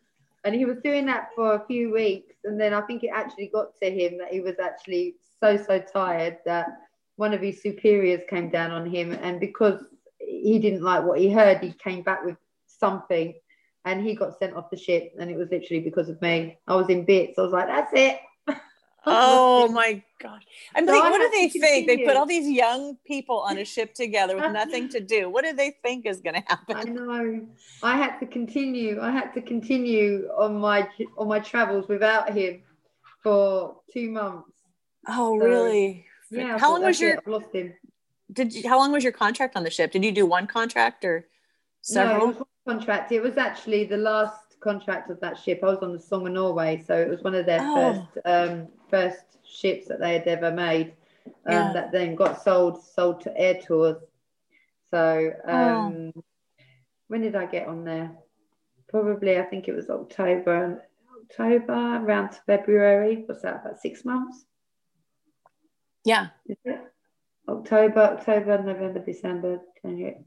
And 0.46 0.56
he 0.56 0.64
was 0.64 0.78
doing 0.84 1.06
that 1.08 1.30
for 1.36 1.56
a 1.56 1.66
few 1.68 1.92
weeks, 1.92 2.36
and 2.46 2.60
then 2.60 2.74
I 2.74 2.82
think 2.82 3.04
it 3.04 3.12
actually 3.14 3.52
got 3.54 3.78
to 3.82 3.90
him 3.90 4.18
that 4.20 4.32
he 4.32 4.40
was 4.40 4.56
actually 4.60 5.16
so 5.42 5.58
so 5.58 5.80
tired 5.80 6.38
that 6.46 6.68
one 7.18 7.34
of 7.34 7.42
his 7.42 7.62
superiors 7.62 8.22
came 8.30 8.50
down 8.50 8.72
on 8.72 8.90
him, 8.90 9.12
and 9.12 9.40
because 9.40 9.84
he 10.20 10.60
didn't 10.60 10.84
like 10.84 11.04
what 11.04 11.20
he 11.20 11.30
heard, 11.30 11.60
he 11.60 11.74
came 11.74 12.04
back 12.04 12.24
with 12.24 12.38
something, 12.80 13.34
and 13.86 14.02
he 14.06 14.16
got 14.16 14.38
sent 14.40 14.56
off 14.56 14.70
the 14.70 14.78
ship, 14.78 15.14
and 15.20 15.30
it 15.30 15.38
was 15.38 15.50
literally 15.52 15.82
because 15.82 16.10
of 16.10 16.22
me. 16.22 16.58
I 16.68 16.76
was 16.76 16.90
in 16.90 17.06
bits. 17.06 17.38
I 17.38 17.42
was 17.42 17.52
like, 17.52 17.68
"That's 17.68 17.92
it." 17.94 18.20
Oh 19.06 19.70
my 19.70 20.04
gosh. 20.22 20.44
I'm 20.76 20.86
So 20.86 20.92
like, 20.92 21.10
what 21.10 21.20
do 21.20 21.30
they 21.32 21.48
think? 21.48 21.88
They 21.88 22.00
put 22.06 22.18
all 22.18 22.26
these 22.26 22.50
young 22.50 22.98
people 23.06 23.40
on 23.40 23.58
a 23.58 23.64
ship 23.64 23.94
together 23.94 24.36
with 24.36 24.52
nothing 24.52 24.90
to 24.90 25.00
do. 25.00 25.30
What 25.30 25.46
do 25.46 25.54
they 25.54 25.74
think 25.82 26.06
is 26.06 26.20
going 26.20 26.36
to 26.36 26.44
happen? 26.46 26.76
I 26.76 26.84
know. 26.84 27.48
I 27.82 27.96
had 27.96 28.20
to 28.20 28.26
continue. 28.26 29.00
I 29.02 29.10
had 29.12 29.34
to 29.36 29.42
continue 29.42 30.28
on 30.38 30.60
my 30.60 30.88
on 31.18 31.30
my 31.30 31.40
travels 31.40 31.88
without 31.88 32.34
him 32.34 32.62
for 33.24 33.78
two 33.92 34.12
months. 34.12 34.52
Oh, 35.08 35.40
So, 35.40 35.46
really? 35.46 36.06
Yeah. 36.30 36.58
How 36.60 36.74
long 36.74 36.84
was 36.84 37.00
"That's 37.00 37.02
it, 37.02 37.06
your 37.06 37.18
I've 37.38 37.42
lost 37.42 37.56
him? 37.56 37.74
did 38.32 38.54
you, 38.54 38.68
how 38.70 38.78
long 38.78 38.92
was 38.92 39.04
your 39.04 39.14
contract 39.14 39.56
on 39.56 39.64
the 39.64 39.72
ship? 39.72 39.92
Did 39.92 40.04
you 40.06 40.12
do 40.12 40.26
one 40.26 40.46
contract 40.46 41.06
or 41.06 41.28
several? 41.82 42.28
one 42.28 42.36
contract. 42.74 43.12
It 43.12 43.22
was 43.22 43.38
actually 43.38 43.86
the 43.86 43.98
last 43.98 44.60
contract 44.60 45.10
of 45.10 45.20
that 45.22 45.38
ship. 45.38 45.60
I 45.64 45.68
was 45.68 45.80
on 45.80 45.94
the 45.94 46.00
Song 46.00 46.28
of 46.28 46.34
Norway, 46.34 46.84
so 46.86 46.94
it 46.96 47.10
was 47.10 47.24
one 47.24 47.36
of 47.36 47.46
their 47.46 47.60
Oh. 47.62 47.76
first 47.76 48.26
um, 48.26 48.68
first 48.90 49.26
ships 49.44 49.88
that 49.88 50.00
they 50.00 50.14
had 50.14 50.28
ever 50.28 50.52
made. 50.52 50.94
Um, 51.46 51.54
Yeah. 51.54 51.74
That 51.74 51.92
then 51.92 52.16
got 52.16 52.42
sold 52.44 52.84
sold 52.84 53.22
to 53.22 53.30
Airtours. 53.32 54.02
So 54.92 55.32
Oh. 55.48 55.54
um, 55.58 56.14
when 57.08 57.22
did 57.22 57.36
I 57.36 57.46
get 57.46 57.68
on 57.68 57.84
there? 57.86 58.12
Probably 58.90 59.38
I 59.40 59.44
think 59.44 59.68
it 59.68 59.76
was 59.76 59.90
October. 59.90 60.86
October 61.24 61.74
around 62.04 62.30
to 62.32 62.42
February. 62.46 63.24
What's 63.26 63.42
that? 63.44 63.62
About 63.62 63.80
six 63.80 64.04
months. 64.06 64.46
yeah. 66.06 66.28
Is 66.48 66.58
it? 66.66 66.82
October, 67.48 68.02
October, 68.02 68.62
November, 68.64 69.00
December, 69.04 69.60
January, 69.82 70.24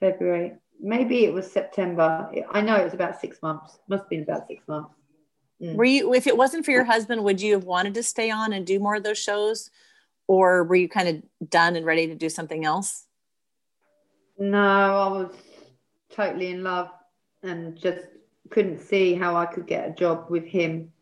February. 0.00 0.54
Maybe 0.80 1.24
it 1.24 1.32
was 1.32 1.50
September. 1.50 2.30
I 2.50 2.60
know 2.60 2.76
it 2.76 2.84
was 2.84 2.94
about 2.94 3.20
six 3.20 3.40
months. 3.42 3.78
Must 3.88 4.02
have 4.02 4.10
been 4.10 4.22
about 4.22 4.46
six 4.46 4.66
months. 4.68 4.94
Mm. 5.60 5.74
Were 5.74 5.84
you 5.84 6.14
if 6.14 6.26
it 6.26 6.36
wasn't 6.36 6.64
for 6.64 6.70
your 6.70 6.84
husband, 6.84 7.24
would 7.24 7.40
you 7.40 7.54
have 7.54 7.64
wanted 7.64 7.94
to 7.94 8.02
stay 8.02 8.30
on 8.30 8.52
and 8.52 8.66
do 8.66 8.78
more 8.78 8.96
of 8.96 9.02
those 9.02 9.18
shows? 9.18 9.70
Or 10.28 10.64
were 10.64 10.74
you 10.74 10.88
kind 10.88 11.08
of 11.08 11.50
done 11.50 11.76
and 11.76 11.86
ready 11.86 12.08
to 12.08 12.14
do 12.14 12.28
something 12.28 12.64
else? 12.64 13.06
No, 14.38 14.58
I 14.58 15.08
was 15.08 15.32
totally 16.10 16.50
in 16.50 16.62
love 16.62 16.90
and 17.42 17.76
just 17.76 18.06
couldn't 18.50 18.80
see 18.80 19.14
how 19.14 19.36
I 19.36 19.46
could 19.46 19.66
get 19.66 19.88
a 19.88 19.92
job 19.92 20.26
with 20.28 20.44
him 20.44 20.92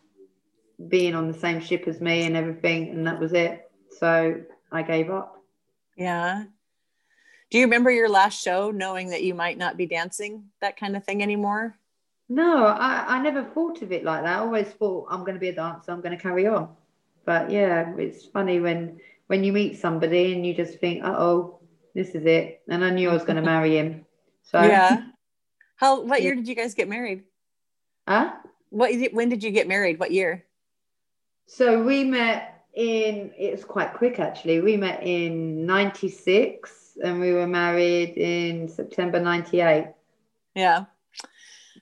being 0.88 1.14
on 1.14 1.30
the 1.30 1.38
same 1.38 1.60
ship 1.60 1.84
as 1.86 2.00
me 2.00 2.24
and 2.24 2.36
everything. 2.36 2.90
And 2.90 3.06
that 3.06 3.18
was 3.18 3.32
it. 3.32 3.70
So 3.98 4.40
I 4.70 4.82
gave 4.82 5.10
up. 5.10 5.42
Yeah. 5.96 6.44
Do 7.54 7.60
you 7.60 7.66
remember 7.66 7.92
your 7.92 8.08
last 8.08 8.42
show 8.42 8.72
knowing 8.72 9.10
that 9.10 9.22
you 9.22 9.32
might 9.32 9.56
not 9.56 9.76
be 9.76 9.86
dancing 9.86 10.46
that 10.60 10.76
kind 10.76 10.96
of 10.96 11.04
thing 11.04 11.22
anymore? 11.22 11.78
No, 12.28 12.66
I, 12.66 13.04
I 13.06 13.22
never 13.22 13.44
thought 13.44 13.80
of 13.80 13.92
it 13.92 14.02
like 14.02 14.24
that. 14.24 14.38
I 14.38 14.40
always 14.40 14.66
thought 14.66 15.06
I'm 15.08 15.20
going 15.20 15.34
to 15.34 15.38
be 15.38 15.50
a 15.50 15.54
dancer. 15.54 15.92
I'm 15.92 16.00
going 16.00 16.16
to 16.16 16.20
carry 16.20 16.48
on. 16.48 16.70
But 17.24 17.52
yeah, 17.52 17.94
it's 17.96 18.26
funny 18.26 18.58
when 18.58 18.98
when 19.28 19.44
you 19.44 19.52
meet 19.52 19.78
somebody 19.78 20.32
and 20.32 20.44
you 20.44 20.52
just 20.52 20.80
think, 20.80 21.04
oh, 21.04 21.60
this 21.94 22.16
is 22.16 22.26
it. 22.26 22.60
And 22.68 22.84
I 22.84 22.90
knew 22.90 23.08
I 23.08 23.12
was 23.12 23.22
going 23.22 23.36
to 23.40 23.42
marry 23.42 23.78
him. 23.78 24.04
So 24.42 24.60
yeah. 24.60 25.04
How? 25.76 26.00
What 26.00 26.22
year 26.22 26.34
did 26.34 26.48
you 26.48 26.56
guys 26.56 26.74
get 26.74 26.88
married? 26.88 27.22
Huh? 28.08 28.32
What? 28.70 28.90
When 29.12 29.28
did 29.28 29.44
you 29.44 29.52
get 29.52 29.68
married? 29.68 30.00
What 30.00 30.10
year? 30.10 30.44
So 31.46 31.84
we 31.84 32.02
met 32.02 32.53
in. 32.74 33.32
It's 33.36 33.64
quite 33.64 33.94
quick 33.94 34.18
actually. 34.18 34.60
We 34.60 34.76
met 34.76 35.02
in 35.02 35.66
'96 35.66 36.98
and 37.02 37.20
we 37.20 37.32
were 37.32 37.46
married 37.46 38.16
in 38.16 38.68
September 38.68 39.20
'98. 39.20 39.88
Yeah. 40.54 40.84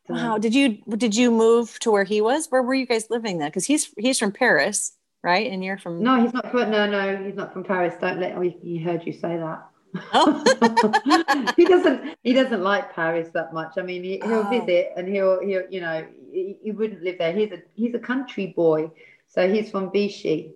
Wow. 0.09 0.39
Did 0.39 0.55
you 0.55 0.79
did 0.97 1.15
you 1.15 1.31
move 1.31 1.79
to 1.81 1.91
where 1.91 2.05
he 2.05 2.21
was? 2.21 2.47
Where 2.49 2.63
were 2.63 2.75
you 2.75 2.87
guys 2.87 3.09
living 3.11 3.39
then? 3.39 3.49
Because 3.49 3.65
he's 3.67 3.93
he's 3.97 4.19
from 4.19 4.33
Paris, 4.33 4.97
right? 5.23 5.51
And 5.51 5.65
you're 5.65 5.79
from 5.79 6.03
No, 6.03 6.21
he's 6.21 6.33
not 6.35 6.51
from 6.51 6.71
no, 6.71 6.87
no, 6.87 7.25
he's 7.25 7.37
not 7.37 7.53
from 7.53 7.65
Paris. 7.65 7.95
Don't 8.01 8.19
let 8.21 8.37
oh, 8.37 8.41
he 8.41 8.79
heard 8.79 9.07
you 9.07 9.13
say 9.13 9.37
that. 9.37 9.67
Oh. 10.13 11.53
he 11.57 11.65
doesn't 11.65 12.19
he 12.23 12.33
doesn't 12.33 12.63
like 12.63 12.95
Paris 12.95 13.29
that 13.35 13.53
much. 13.55 13.75
I 13.77 13.83
mean, 13.83 14.03
he, 14.03 14.21
will 14.25 14.47
Oh. 14.47 14.51
visit 14.51 14.93
and 14.97 15.09
he'll 15.09 15.41
he'll 15.41 15.65
you 15.71 15.81
know 15.81 16.07
he, 16.31 16.59
he 16.63 16.73
wouldn't 16.73 17.03
live 17.03 17.19
there. 17.19 17.33
He's 17.33 17.53
a 17.53 17.63
he's 17.75 17.95
a 17.95 17.99
country 17.99 18.49
boy, 18.57 18.91
so 19.29 19.51
he's 19.53 19.71
from 19.71 19.93
Vichy 19.93 20.53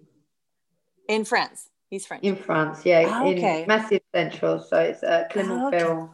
in 1.09 1.25
France. 1.25 1.69
He's 1.91 2.07
French. 2.07 2.25
in 2.25 2.35
France. 2.37 2.85
Yeah, 2.85 3.05
Ah, 3.07 3.25
okay. 3.27 3.63
in 3.63 3.69
Massif 3.69 4.03
Central. 4.15 4.61
So 4.61 4.79
it's 4.79 5.03
uh, 5.03 5.25
Ah, 5.25 5.33
Clermont 5.33 5.75
okay. 5.75 5.85
Ferrand. 5.85 6.09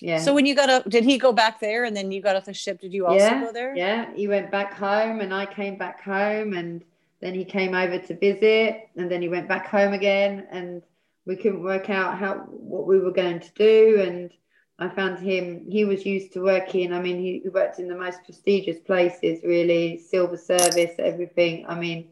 Yeah. 0.00 0.18
So 0.20 0.32
when 0.32 0.46
you 0.46 0.54
got 0.54 0.70
up, 0.70 0.88
did 0.88 1.04
he 1.04 1.18
go 1.18 1.32
back 1.32 1.60
there 1.60 1.84
and 1.84 1.94
then 1.96 2.12
you 2.12 2.22
got 2.22 2.36
off 2.36 2.44
the 2.44 2.54
ship? 2.54 2.80
Did 2.80 2.92
you 2.92 3.06
also 3.06 3.18
yeah, 3.18 3.40
go 3.44 3.52
there? 3.52 3.76
Yeah, 3.76 4.14
he 4.14 4.28
went 4.28 4.50
back 4.50 4.72
home 4.72 5.20
and 5.20 5.34
I 5.34 5.44
came 5.44 5.76
back 5.76 6.02
home 6.02 6.52
and 6.54 6.84
then 7.20 7.34
he 7.34 7.44
came 7.44 7.74
over 7.74 7.98
to 7.98 8.14
visit 8.16 8.88
and 8.96 9.10
then 9.10 9.20
he 9.20 9.28
went 9.28 9.48
back 9.48 9.66
home 9.66 9.92
again 9.92 10.46
and 10.50 10.82
we 11.26 11.36
couldn't 11.36 11.62
work 11.62 11.90
out 11.90 12.16
how 12.16 12.34
what 12.48 12.86
we 12.86 13.00
were 13.00 13.10
going 13.10 13.40
to 13.40 13.50
do 13.54 14.00
and 14.00 14.30
I 14.78 14.88
found 14.88 15.18
him 15.18 15.66
he 15.68 15.84
was 15.84 16.06
used 16.06 16.32
to 16.34 16.42
working 16.42 16.92
I 16.92 17.00
mean 17.02 17.18
he 17.20 17.42
worked 17.50 17.80
in 17.80 17.88
the 17.88 17.96
most 17.96 18.24
prestigious 18.24 18.78
places 18.78 19.40
really 19.42 19.98
silver 19.98 20.36
service 20.36 20.92
everything 21.00 21.66
I 21.68 21.74
mean 21.74 22.08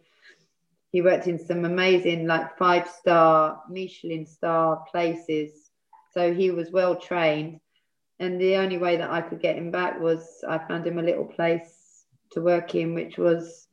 he 0.93 1.03
worked 1.03 1.27
in 1.27 1.39
some 1.39 1.65
amazing 1.65 2.27
like 2.27 2.57
five 2.57 2.89
star 2.89 3.63
Michelin 3.69 4.27
star 4.27 4.85
places 4.91 5.71
so 6.13 6.33
he 6.33 6.51
was 6.51 6.71
well 6.71 6.97
trained 6.97 7.61
and 8.19 8.41
the 8.41 8.57
only 8.57 8.79
way 8.79 8.97
that 8.97 9.11
I 9.11 9.21
could 9.21 9.41
get 9.41 9.57
him 9.57 9.71
back 9.71 10.01
was 10.01 10.43
I 10.49 10.59
found 10.59 10.87
him 10.87 10.99
a 10.99 11.03
little 11.03 11.27
place 11.27 12.05
to 12.33 12.41
work 12.41 12.75
in, 12.75 12.95
which 12.95 13.19
was 13.19 13.69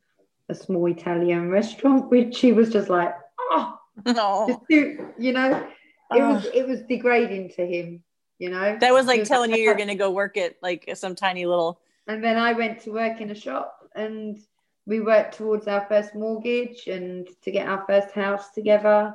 a 0.48 0.54
small 0.54 0.86
Italian 0.86 1.50
restaurant, 1.58 2.10
which 2.10 2.40
he 2.40 2.52
was 2.52 2.70
just 2.70 2.88
like, 2.90 3.14
oh, 3.38 3.78
No. 4.04 4.62
just 4.70 4.70
you 5.18 5.32
know, 5.32 5.66
it 6.10 6.22
was 6.22 6.46
it 6.52 6.66
was 6.66 6.82
degrading 6.82 7.50
to 7.56 7.66
him, 7.66 8.02
you 8.38 8.50
know. 8.50 8.76
That 8.78 8.92
was 8.92 9.06
like 9.06 9.24
telling 9.24 9.50
you 9.50 9.58
you're 9.58 9.74
going 9.74 9.88
to 9.88 9.94
go 9.94 10.10
work 10.10 10.36
at 10.36 10.56
like 10.62 10.90
some 10.94 11.14
tiny 11.14 11.46
little. 11.46 11.80
And 12.06 12.22
then 12.22 12.36
I 12.36 12.52
went 12.52 12.80
to 12.80 12.92
work 12.92 13.22
in 13.22 13.30
a 13.30 13.34
shop, 13.34 13.78
and 13.94 14.38
we 14.86 15.00
worked 15.00 15.36
towards 15.36 15.66
our 15.66 15.86
first 15.88 16.14
mortgage 16.14 16.86
and 16.86 17.28
to 17.42 17.50
get 17.50 17.68
our 17.68 17.84
first 17.86 18.14
house 18.14 18.50
together. 18.50 19.14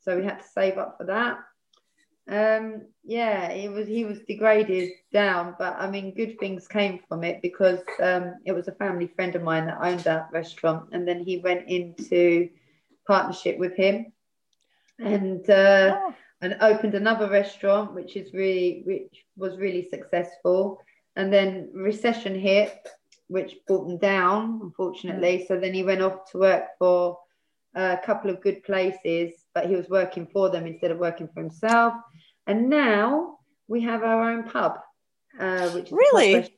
So 0.00 0.16
we 0.16 0.24
had 0.24 0.38
to 0.40 0.48
save 0.48 0.78
up 0.78 0.96
for 0.96 1.04
that. 1.06 1.38
Um, 2.30 2.82
yeah, 3.04 3.48
it 3.50 3.70
was 3.70 3.88
he 3.88 4.04
was 4.04 4.20
degraded 4.20 4.90
down, 5.12 5.54
but 5.58 5.76
I 5.78 5.90
mean, 5.90 6.14
good 6.14 6.38
things 6.38 6.68
came 6.68 7.00
from 7.08 7.24
it 7.24 7.40
because 7.40 7.80
um, 8.02 8.34
it 8.44 8.52
was 8.52 8.68
a 8.68 8.72
family 8.72 9.06
friend 9.06 9.34
of 9.34 9.42
mine 9.42 9.66
that 9.66 9.82
owned 9.82 10.00
that 10.00 10.28
restaurant, 10.30 10.90
and 10.92 11.08
then 11.08 11.24
he 11.24 11.38
went 11.38 11.68
into 11.68 12.50
partnership 13.06 13.58
with 13.58 13.74
him, 13.76 14.12
and 14.98 15.48
uh, 15.48 15.96
Oh, 15.96 16.14
and 16.42 16.56
opened 16.60 16.94
another 16.94 17.30
restaurant, 17.30 17.94
which 17.94 18.14
is 18.14 18.32
really 18.34 18.82
which 18.84 19.24
was 19.36 19.56
really 19.58 19.88
successful. 19.88 20.80
And 21.16 21.32
then 21.32 21.70
recession 21.72 22.38
hit, 22.38 22.86
which 23.28 23.56
brought 23.66 23.88
him 23.88 23.98
down, 23.98 24.60
unfortunately. 24.62 25.44
So 25.46 25.58
then 25.58 25.72
he 25.74 25.82
went 25.82 26.02
off 26.02 26.30
to 26.32 26.38
work 26.38 26.64
for 26.78 27.18
a 27.74 27.98
couple 28.04 28.30
of 28.30 28.40
good 28.40 28.64
places, 28.64 29.34
but 29.54 29.66
he 29.66 29.76
was 29.76 29.88
working 29.88 30.26
for 30.32 30.50
them 30.50 30.66
instead 30.66 30.90
of 30.90 30.98
working 30.98 31.28
for 31.32 31.40
himself. 31.40 31.94
And 32.46 32.68
now 32.68 33.38
we 33.68 33.82
have 33.82 34.02
our 34.02 34.30
own 34.30 34.44
pub, 34.44 34.78
uh, 35.38 35.68
which 35.70 35.86
is 35.86 35.92
Really? 35.92 36.48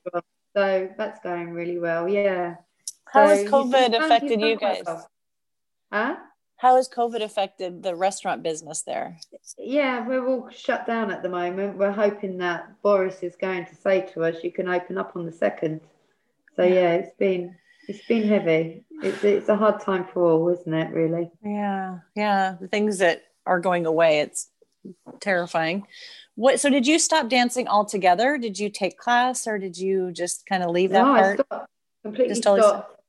So 0.56 0.88
that's 0.96 1.20
going 1.20 1.50
really 1.50 1.78
well. 1.78 2.08
Yeah. 2.08 2.56
How 3.04 3.26
So 3.26 3.36
has 3.36 3.44
COVID 3.48 4.04
affected 4.04 4.40
you 4.40 4.56
guys? 4.56 4.82
well. 4.86 5.08
Huh? 5.92 6.16
How 6.56 6.76
has 6.76 6.88
COVID 6.88 7.22
affected 7.22 7.82
the 7.82 7.94
restaurant 7.94 8.42
business 8.42 8.82
there? 8.82 9.18
Yeah, 9.58 10.06
we're 10.06 10.26
all 10.26 10.48
shut 10.50 10.86
down 10.86 11.10
at 11.10 11.22
the 11.22 11.28
moment. 11.28 11.78
We're 11.78 11.90
hoping 11.90 12.36
that 12.38 12.80
Boris 12.82 13.22
is 13.22 13.34
going 13.34 13.64
to 13.66 13.74
say 13.74 14.02
to 14.12 14.24
us, 14.24 14.44
"You 14.44 14.52
can 14.52 14.68
open 14.68 14.98
up 14.98 15.12
on 15.16 15.24
the 15.24 15.32
second. 15.32 15.80
So 16.56 16.62
Yeah. 16.64 16.94
it's 16.94 17.14
been 17.16 17.56
it's 17.88 18.06
been 18.06 18.28
heavy. 18.28 18.84
It's 19.02 19.24
it's 19.24 19.48
a 19.48 19.56
hard 19.56 19.80
time 19.80 20.04
for 20.12 20.22
all, 20.24 20.48
isn't 20.50 20.72
it? 20.72 20.92
Really. 20.92 21.30
Yeah, 21.42 21.98
yeah. 22.14 22.56
The 22.60 22.68
things 22.68 22.98
that 22.98 23.22
are 23.46 23.58
going 23.60 23.86
away, 23.86 24.20
it's 24.20 24.48
terrifying. 25.20 25.86
What? 26.36 26.60
So, 26.60 26.70
did 26.70 26.86
you 26.86 26.98
stop 26.98 27.28
dancing 27.28 27.66
altogether? 27.68 28.38
Did 28.38 28.58
you 28.58 28.70
take 28.70 28.96
class, 28.96 29.46
or 29.46 29.58
did 29.58 29.76
you 29.76 30.12
just 30.12 30.46
kind 30.46 30.62
of 30.62 30.70
leave 30.70 30.90
that 30.90 31.02
no, 31.02 31.12
I 31.12 31.20
part? 31.20 31.40
stopped. 31.46 31.70
Completely 32.02 32.34
Just 32.34 32.42
stopped. 32.42 33.00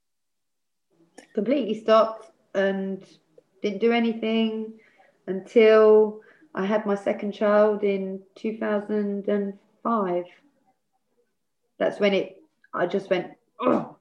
Completely 1.34 1.80
stopped 1.80 2.32
and 2.56 3.06
didn't 3.62 3.80
do 3.80 3.92
anything 3.94 4.74
until 5.28 6.20
I 6.54 6.66
had 6.66 6.86
my 6.86 6.96
second 6.96 7.32
child 7.34 7.84
in 7.84 8.22
2005. 8.36 10.24
That's 11.78 12.00
when 12.00 12.14
it. 12.14 12.41
I 12.74 12.88
just 12.88 13.10
went. 13.10 13.32
Oh, 13.60 13.98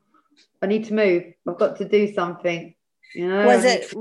I 0.62 0.66
need 0.66 0.84
to 0.86 0.94
move. 0.94 1.24
I've 1.48 1.58
got 1.58 1.76
to 1.78 1.88
do 1.88 2.12
something. 2.12 2.74
You 3.14 3.28
know. 3.28 3.46
Was 3.46 3.64
it? 3.64 3.92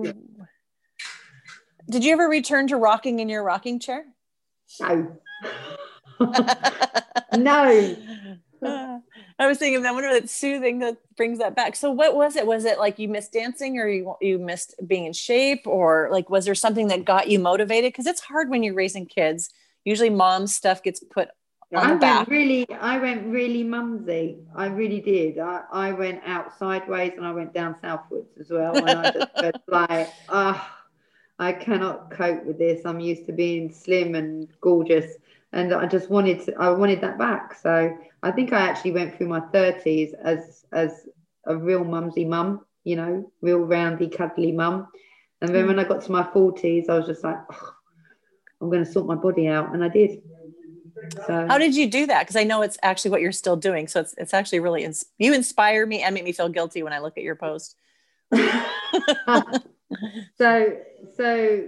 Did 1.90 2.04
you 2.04 2.14
ever 2.14 2.28
return 2.28 2.68
to 2.68 2.78
rocking 2.78 3.20
in 3.20 3.30
your 3.30 3.44
rocking 3.44 3.80
chair? 3.80 4.06
No. 4.80 5.18
no. 7.36 7.96
I 8.62 9.48
was 9.48 9.58
thinking, 9.58 9.86
I 9.86 9.92
wonder 9.92 10.10
if 10.10 10.30
soothing 10.30 10.80
that 10.80 10.98
brings 11.16 11.40
that 11.40 11.56
back. 11.56 11.76
So, 11.76 11.90
what 11.92 12.16
was 12.16 12.36
it? 12.36 12.46
Was 12.46 12.66
it 12.66 12.78
like 12.78 13.00
you 13.00 13.08
missed 13.08 13.34
dancing, 13.34 13.80
or 13.80 13.88
you 13.88 14.16
you 14.22 14.38
missed 14.38 14.76
being 14.86 15.06
in 15.06 15.14
shape, 15.14 15.66
or 15.66 16.10
like 16.12 16.30
was 16.30 16.46
there 16.46 16.56
something 16.56 16.90
that 16.90 17.06
got 17.06 17.30
you 17.30 17.40
motivated? 17.40 17.94
Because 17.94 18.06
it's 18.06 18.22
hard 18.22 18.50
when 18.50 18.64
you're 18.64 18.76
raising 18.76 19.06
kids. 19.06 19.50
Usually, 19.86 20.10
mom's 20.10 20.54
stuff 20.54 20.84
gets 20.84 21.00
put 21.00 21.30
on 21.30 21.34
I 21.76 21.94
went 21.94 22.30
really, 22.30 22.70
I 22.72 22.98
went 22.98 23.28
really 23.28 23.64
mumsy. 23.64 24.40
I 24.56 24.68
really 24.68 25.02
did. 25.02 25.38
I, 25.38 25.62
I 25.72 25.92
went 25.92 26.22
out 26.26 26.58
sideways 26.58 27.14
and 27.16 27.26
I 27.26 27.32
went 27.32 27.54
down 27.54 27.76
southwards 27.82 28.30
as 28.40 28.50
well. 28.50 28.76
And 28.76 28.98
I 28.98 29.12
just 29.12 29.30
went 29.42 29.56
like, 29.68 30.10
ah, 30.30 30.80
I 31.38 31.54
cannot 31.54 32.12
cope 32.12 32.44
with 32.44 32.58
this. 32.58 32.86
I'm 32.86 33.00
used 33.00 33.26
to 33.28 33.32
being 33.34 33.72
slim 33.72 34.16
and 34.16 34.50
gorgeous, 34.62 35.16
and 35.54 35.74
I 35.74 35.86
just 35.86 36.10
wanted 36.10 36.42
to. 36.46 36.56
I 36.60 36.70
wanted 36.70 37.02
that 37.02 37.18
back. 37.18 37.54
So 37.56 37.98
I 38.24 38.32
think 38.32 38.52
I 38.52 38.60
actually 38.60 38.92
went 38.92 39.16
through 39.16 39.28
my 39.30 39.40
30s 39.40 40.14
as 40.22 40.66
as 40.74 41.08
a 41.46 41.56
real 41.56 41.84
mumsy 41.86 42.26
mum. 42.26 42.66
You 42.84 42.98
know, 42.98 43.32
real 43.42 43.60
roundy, 43.60 44.10
cuddly 44.10 44.52
mum. 44.52 44.88
And 45.42 45.56
then 45.56 45.68
when 45.68 45.80
I 45.80 45.86
got 45.86 46.02
to 46.04 46.12
my 46.12 46.24
40s, 46.24 46.90
I 46.90 46.98
was 46.98 47.06
just 47.06 47.24
like, 47.24 47.38
"Oh, 47.52 47.74
I'm 48.60 48.70
going 48.70 48.84
to 48.84 48.92
sort 48.92 49.08
my 49.08 49.16
body 49.16 49.48
out, 49.48 49.74
and 49.74 49.84
I 49.84 49.88
did. 49.88 50.22
So 51.26 51.48
How 51.48 51.58
did 51.58 51.76
you 51.76 51.90
do 51.90 52.08
that? 52.08 52.22
Because 52.22 52.36
I 52.36 52.44
know 52.44 52.62
it's 52.62 52.78
actually 52.84 53.12
what 53.12 53.22
you're 53.22 53.32
still 53.32 53.56
doing. 53.56 53.88
So 53.88 54.02
it's 54.02 54.14
it's 54.18 54.34
actually 54.34 54.60
really 54.60 54.84
ins- 54.84 55.06
you 55.18 55.34
inspire 55.34 55.86
me 55.86 56.02
and 56.02 56.14
make 56.14 56.24
me 56.24 56.32
feel 56.32 56.50
guilty 56.50 56.84
when 56.84 56.94
I 56.94 57.00
look 57.00 57.18
at 57.18 57.24
your 57.24 57.36
post. 57.36 57.76
so 60.38 60.78
so 61.18 61.68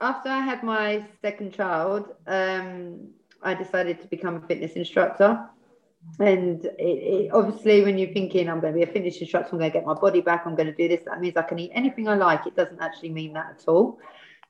after 0.00 0.28
I 0.28 0.40
had 0.40 0.62
my 0.62 1.04
second 1.20 1.52
child, 1.52 2.14
um, 2.26 3.08
I 3.42 3.54
decided 3.54 4.00
to 4.00 4.08
become 4.08 4.36
a 4.36 4.40
fitness 4.40 4.72
instructor. 4.72 5.46
And 6.18 6.64
it, 6.64 6.72
it, 6.78 7.30
obviously, 7.32 7.82
when 7.82 7.98
you're 7.98 8.12
thinking, 8.12 8.48
I'm 8.48 8.60
going 8.60 8.72
to 8.72 8.76
be 8.78 8.82
a 8.82 8.92
fitness 8.92 9.18
instructor, 9.18 9.50
I'm 9.52 9.58
going 9.58 9.70
to 9.70 9.78
get 9.78 9.86
my 9.86 9.94
body 9.94 10.20
back, 10.20 10.46
I'm 10.46 10.54
going 10.54 10.66
to 10.66 10.74
do 10.74 10.88
this, 10.88 11.02
that 11.06 11.20
means 11.20 11.36
I 11.36 11.42
can 11.42 11.58
eat 11.58 11.72
anything 11.74 12.08
I 12.08 12.14
like. 12.14 12.46
It 12.46 12.56
doesn't 12.56 12.80
actually 12.80 13.10
mean 13.10 13.34
that 13.34 13.56
at 13.58 13.68
all. 13.68 13.98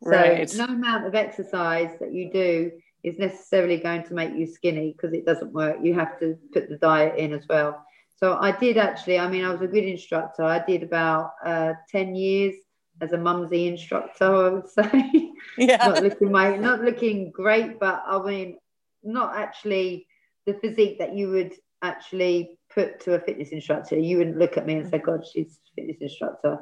So, 0.03 0.11
Right. 0.11 0.55
no 0.55 0.65
amount 0.65 1.07
of 1.07 1.15
exercise 1.15 1.91
that 2.01 2.13
you 2.13 2.31
do 2.31 2.73
is 3.03 3.19
necessarily 3.19 3.79
going 3.79 4.05
to 4.05 4.15
make 4.15 4.35
you 4.35 4.47
skinny 4.47 4.93
because 4.93 5.15
it 5.15 5.27
doesn't 5.27 5.53
work. 5.53 5.79
You 5.83 5.95
have 5.95 6.19
to 6.21 6.37
put 6.53 6.69
the 6.69 6.77
diet 6.77 7.17
in 7.19 7.33
as 7.33 7.47
well. 7.49 7.85
So, 8.17 8.37
I 8.39 8.53
did 8.53 8.77
actually, 8.77 9.19
I 9.19 9.29
mean, 9.29 9.45
I 9.45 9.51
was 9.51 9.63
a 9.63 9.67
good 9.67 9.85
instructor. 9.85 10.45
I 10.45 10.65
did 10.65 10.83
about 10.83 11.33
uh, 11.45 11.73
10 11.91 12.15
years 12.15 12.55
as 13.01 13.13
a 13.13 13.19
mumsy 13.19 13.67
instructor, 13.67 14.25
I 14.25 14.49
would 14.51 14.69
say. 14.69 15.33
Yeah. 15.57 15.77
not 15.87 16.03
looking 16.03 16.31
my 16.31 16.57
not 16.57 16.83
looking 16.83 17.31
great, 17.31 17.81
but 17.81 18.03
I 18.07 18.23
mean, 18.23 18.59
not 19.03 19.37
actually 19.37 20.07
the 20.47 20.55
physique 20.55 20.99
that 20.99 21.15
you 21.15 21.31
would 21.31 21.55
actually 21.83 22.59
put 22.73 23.01
to 23.01 23.15
a 23.15 23.21
fitness 23.21 23.51
instructor. 23.51 23.99
You 23.99 24.19
wouldn't 24.19 24.39
look 24.39 24.57
at 24.57 24.67
me 24.67 24.75
and 24.75 24.91
say, 24.91 24.99
"God, 24.99 25.25
she's 25.27 25.59
a 25.73 25.75
fitness 25.75 25.99
instructor." 26.01 26.59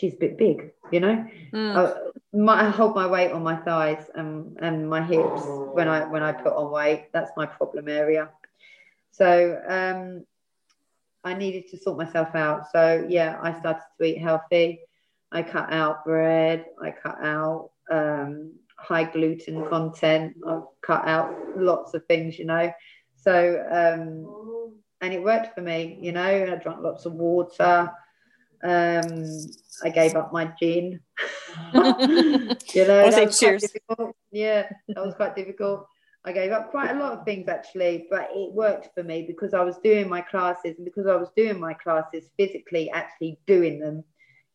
She's 0.00 0.14
a 0.14 0.16
bit 0.16 0.38
big, 0.38 0.72
you 0.90 1.00
know. 1.00 1.26
Mm. 1.52 1.76
I, 1.76 2.10
my, 2.32 2.66
I 2.66 2.70
hold 2.70 2.94
my 2.94 3.06
weight 3.06 3.32
on 3.32 3.42
my 3.42 3.56
thighs 3.56 4.06
and, 4.14 4.56
and 4.62 4.88
my 4.88 5.02
hips 5.02 5.42
when 5.44 5.88
I 5.88 6.06
when 6.06 6.22
I 6.22 6.32
put 6.32 6.54
on 6.54 6.72
weight. 6.72 7.08
That's 7.12 7.30
my 7.36 7.44
problem 7.44 7.86
area. 7.86 8.30
So 9.10 9.60
um, 9.68 10.24
I 11.22 11.34
needed 11.34 11.68
to 11.70 11.76
sort 11.76 11.98
myself 11.98 12.34
out. 12.34 12.70
So 12.72 13.04
yeah, 13.10 13.38
I 13.42 13.58
started 13.60 13.82
to 13.98 14.04
eat 14.06 14.22
healthy. 14.22 14.80
I 15.32 15.42
cut 15.42 15.70
out 15.70 16.02
bread. 16.06 16.64
I 16.82 16.92
cut 16.92 17.18
out 17.22 17.72
um, 17.90 18.52
high 18.76 19.04
gluten 19.04 19.68
content. 19.68 20.34
I 20.48 20.60
cut 20.80 21.06
out 21.06 21.36
lots 21.58 21.92
of 21.92 22.06
things, 22.06 22.38
you 22.38 22.46
know. 22.46 22.72
So 23.16 23.62
um, 23.70 24.80
and 25.02 25.12
it 25.12 25.22
worked 25.22 25.54
for 25.54 25.60
me, 25.60 25.98
you 26.00 26.12
know. 26.12 26.22
I 26.22 26.56
drank 26.56 26.80
lots 26.80 27.04
of 27.04 27.12
water. 27.12 27.92
Um, 28.62 29.46
I 29.82 29.88
gave 29.88 30.14
up 30.14 30.32
my 30.32 30.52
gin. 30.58 31.00
you 31.74 31.80
know, 31.80 33.00
I'll 33.00 33.10
that 33.10 33.14
say 33.14 33.24
was 33.24 33.40
quite 33.40 33.58
cheers. 33.58 33.64
Yeah, 34.30 34.68
that 34.88 35.04
was 35.04 35.14
quite 35.14 35.34
difficult. 35.34 35.86
I 36.24 36.32
gave 36.32 36.52
up 36.52 36.70
quite 36.70 36.90
a 36.90 36.98
lot 36.98 37.12
of 37.12 37.24
things 37.24 37.48
actually, 37.48 38.06
but 38.10 38.28
it 38.34 38.52
worked 38.52 38.90
for 38.94 39.02
me 39.02 39.24
because 39.26 39.54
I 39.54 39.62
was 39.62 39.78
doing 39.78 40.08
my 40.08 40.20
classes 40.20 40.76
and 40.76 40.84
because 40.84 41.06
I 41.06 41.16
was 41.16 41.30
doing 41.34 41.58
my 41.58 41.72
classes 41.72 42.30
physically, 42.36 42.90
actually 42.90 43.38
doing 43.46 43.80
them, 43.80 44.04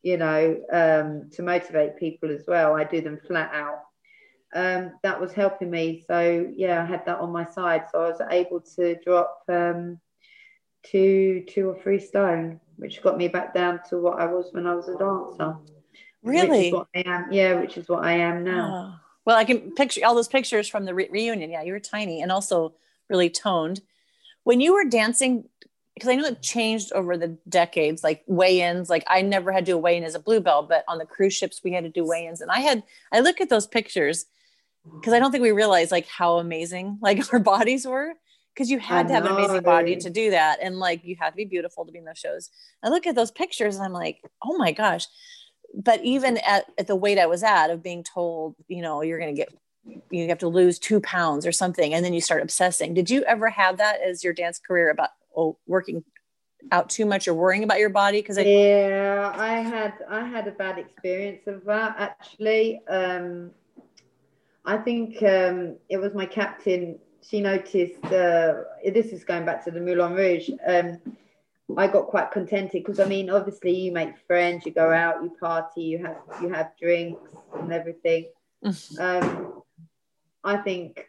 you 0.04 0.18
know, 0.18 0.62
um, 0.72 1.30
to 1.32 1.42
motivate 1.42 1.98
people 1.98 2.30
as 2.30 2.44
well. 2.48 2.76
I 2.76 2.84
do 2.84 3.02
them 3.02 3.20
flat 3.26 3.52
out. 3.54 3.82
Um, 4.54 4.92
that 5.02 5.20
was 5.20 5.34
helping 5.34 5.72
me. 5.72 6.06
So 6.08 6.48
yeah, 6.56 6.84
I 6.84 6.86
had 6.86 7.06
that 7.08 7.20
on 7.20 7.32
my 7.32 7.46
side. 7.46 7.86
So 7.92 8.04
I 8.04 8.10
was 8.10 8.22
able 8.30 8.62
to 8.76 8.96
drop 9.04 9.42
um, 9.50 10.00
two, 10.84 11.46
two 11.50 11.70
or 11.70 11.82
three 11.82 12.00
stone, 12.00 12.60
which 12.78 13.02
got 13.02 13.18
me 13.18 13.28
back 13.28 13.54
down 13.54 13.80
to 13.90 13.98
what 13.98 14.20
I 14.20 14.26
was 14.26 14.48
when 14.52 14.68
I 14.68 14.76
was 14.76 14.88
a 14.88 14.98
dancer. 14.98 15.58
Really? 16.24 16.72
what 16.72 16.88
I 16.96 17.04
am. 17.06 17.32
Yeah, 17.32 17.60
which 17.60 17.78
is 17.78 17.88
what 17.88 18.04
I 18.04 18.14
am 18.14 18.44
now. 18.44 18.72
Oh. 18.74 19.00
Well, 19.26 19.38
I 19.38 19.44
can 19.44 19.72
picture 19.72 20.06
all 20.06 20.16
those 20.16 20.28
pictures 20.28 20.68
from 20.68 20.86
the 20.86 20.94
re- 20.94 21.10
reunion. 21.12 21.52
Yeah, 21.52 21.64
you 21.64 21.74
were 21.74 21.80
tiny 21.80 22.22
and 22.22 22.32
also 22.32 22.74
really 23.10 23.30
toned. 23.30 23.82
When 24.44 24.62
you 24.62 24.74
were 24.74 24.86
dancing, 24.86 25.46
because 25.96 26.10
I 26.10 26.16
know 26.16 26.26
it 26.26 26.42
changed 26.42 26.92
over 26.94 27.18
the 27.18 27.38
decades, 27.48 28.04
like 28.04 28.24
weigh-ins. 28.28 28.90
Like 28.90 29.04
I 29.08 29.22
never 29.22 29.52
had 29.52 29.66
to 29.66 29.72
do 29.72 29.76
a 29.76 29.80
weigh-in 29.80 30.04
as 30.04 30.14
a 30.14 30.20
bluebell, 30.20 30.64
but 30.64 30.84
on 30.88 30.98
the 30.98 31.06
cruise 31.06 31.34
ships 31.34 31.62
we 31.64 31.72
had 31.72 31.84
to 31.86 31.90
do 31.90 32.06
weigh-ins, 32.06 32.42
and 32.42 32.52
I 32.52 32.60
had. 32.60 32.84
I 33.12 33.22
look 33.22 33.42
at 33.42 33.50
those 33.50 33.66
pictures 33.66 34.26
because 34.94 35.14
I 35.14 35.20
don't 35.20 35.32
think 35.32 35.42
we 35.42 35.52
realized 35.52 35.92
like 35.92 36.08
how 36.08 36.38
amazing 36.38 37.00
like 37.02 37.22
our 37.34 37.40
bodies 37.40 37.88
were. 37.88 38.14
Because 38.56 38.72
you 38.72 38.80
had 38.80 39.06
I 39.06 39.10
to 39.10 39.14
have 39.16 39.26
an 39.26 39.32
amazing 39.34 39.64
body 39.64 39.96
know. 39.96 40.02
to 40.02 40.10
do 40.10 40.32
that, 40.32 40.60
and 40.62 40.80
like 40.80 41.04
you 41.04 41.18
had 41.20 41.32
to 41.32 41.36
be 41.36 41.44
beautiful 41.44 41.86
to 41.86 41.92
be 41.92 42.00
in 42.00 42.06
those 42.06 42.18
shows. 42.18 42.50
I 42.82 42.90
look 42.90 43.06
at 43.06 43.14
those 43.14 43.30
pictures 43.30 43.76
and 43.76 43.84
I'm 43.84 43.92
like, 43.92 44.22
oh 44.44 44.58
my 44.58 44.72
gosh. 44.72 45.08
But 45.74 46.02
even 46.04 46.38
at, 46.38 46.66
at 46.78 46.88
the 46.88 46.96
weight 46.96 47.20
I 47.20 47.26
was 47.26 47.44
at 47.44 47.70
of 47.70 47.84
being 47.84 48.02
told, 48.02 48.56
you 48.70 48.82
know, 48.82 49.02
you're 49.02 49.20
going 49.20 49.36
to 49.36 49.42
get, 49.42 49.54
you 50.10 50.30
have 50.30 50.40
to 50.40 50.48
lose 50.48 50.80
two 50.80 51.02
pounds 51.02 51.46
or 51.46 51.52
something. 51.52 51.94
And 51.94 52.06
then 52.06 52.14
you 52.14 52.22
start 52.22 52.42
obsessing. 52.42 52.94
Did 52.94 53.10
you 53.10 53.24
ever 53.24 53.50
have 53.50 53.78
that 53.78 54.00
as 54.02 54.24
your 54.24 54.32
dance 54.32 54.58
career 54.58 54.90
about 54.90 55.10
oh, 55.36 55.58
working 55.68 56.06
out 56.72 56.90
too 56.90 57.06
much 57.06 57.28
or 57.28 57.34
worrying 57.34 57.64
about 57.64 57.80
your 57.80 57.90
body? 57.90 58.22
Because 58.22 58.38
I, 58.38 58.42
yeah 58.42 59.34
i 59.36 59.60
had 59.60 59.94
i 60.10 60.26
had 60.26 60.48
a 60.48 60.52
bad 60.52 60.78
experience 60.80 61.42
of 61.48 61.64
that 61.66 61.96
actually 61.98 62.82
um 62.88 63.52
i 64.66 64.78
think 64.78 65.22
um 65.24 65.76
it 65.90 65.98
was 65.98 66.14
my 66.14 66.26
captain 66.26 66.98
she 67.28 67.42
noticed 67.42 68.04
uh 68.06 68.54
this 68.94 69.08
is 69.08 69.24
going 69.24 69.46
back 69.46 69.64
to 69.64 69.72
the 69.72 69.80
moulin 69.80 70.14
rouge 70.14 70.50
um 70.68 71.00
i 71.78 71.88
got 71.88 72.08
quite 72.08 72.32
contented 72.32 72.84
because 72.84 73.00
i 73.00 73.06
mean 73.06 73.30
obviously 73.30 73.76
you 73.76 73.92
make 73.92 74.18
friends 74.28 74.66
you 74.66 74.72
go 74.72 74.92
out 74.92 75.24
you 75.24 75.32
party 75.40 75.82
you 75.82 75.98
have 75.98 76.18
you 76.42 76.50
have 76.50 76.72
drinks 76.80 77.32
and 77.60 77.74
everything 77.74 78.26
um 79.00 79.62
i 80.44 80.58
think 80.58 81.08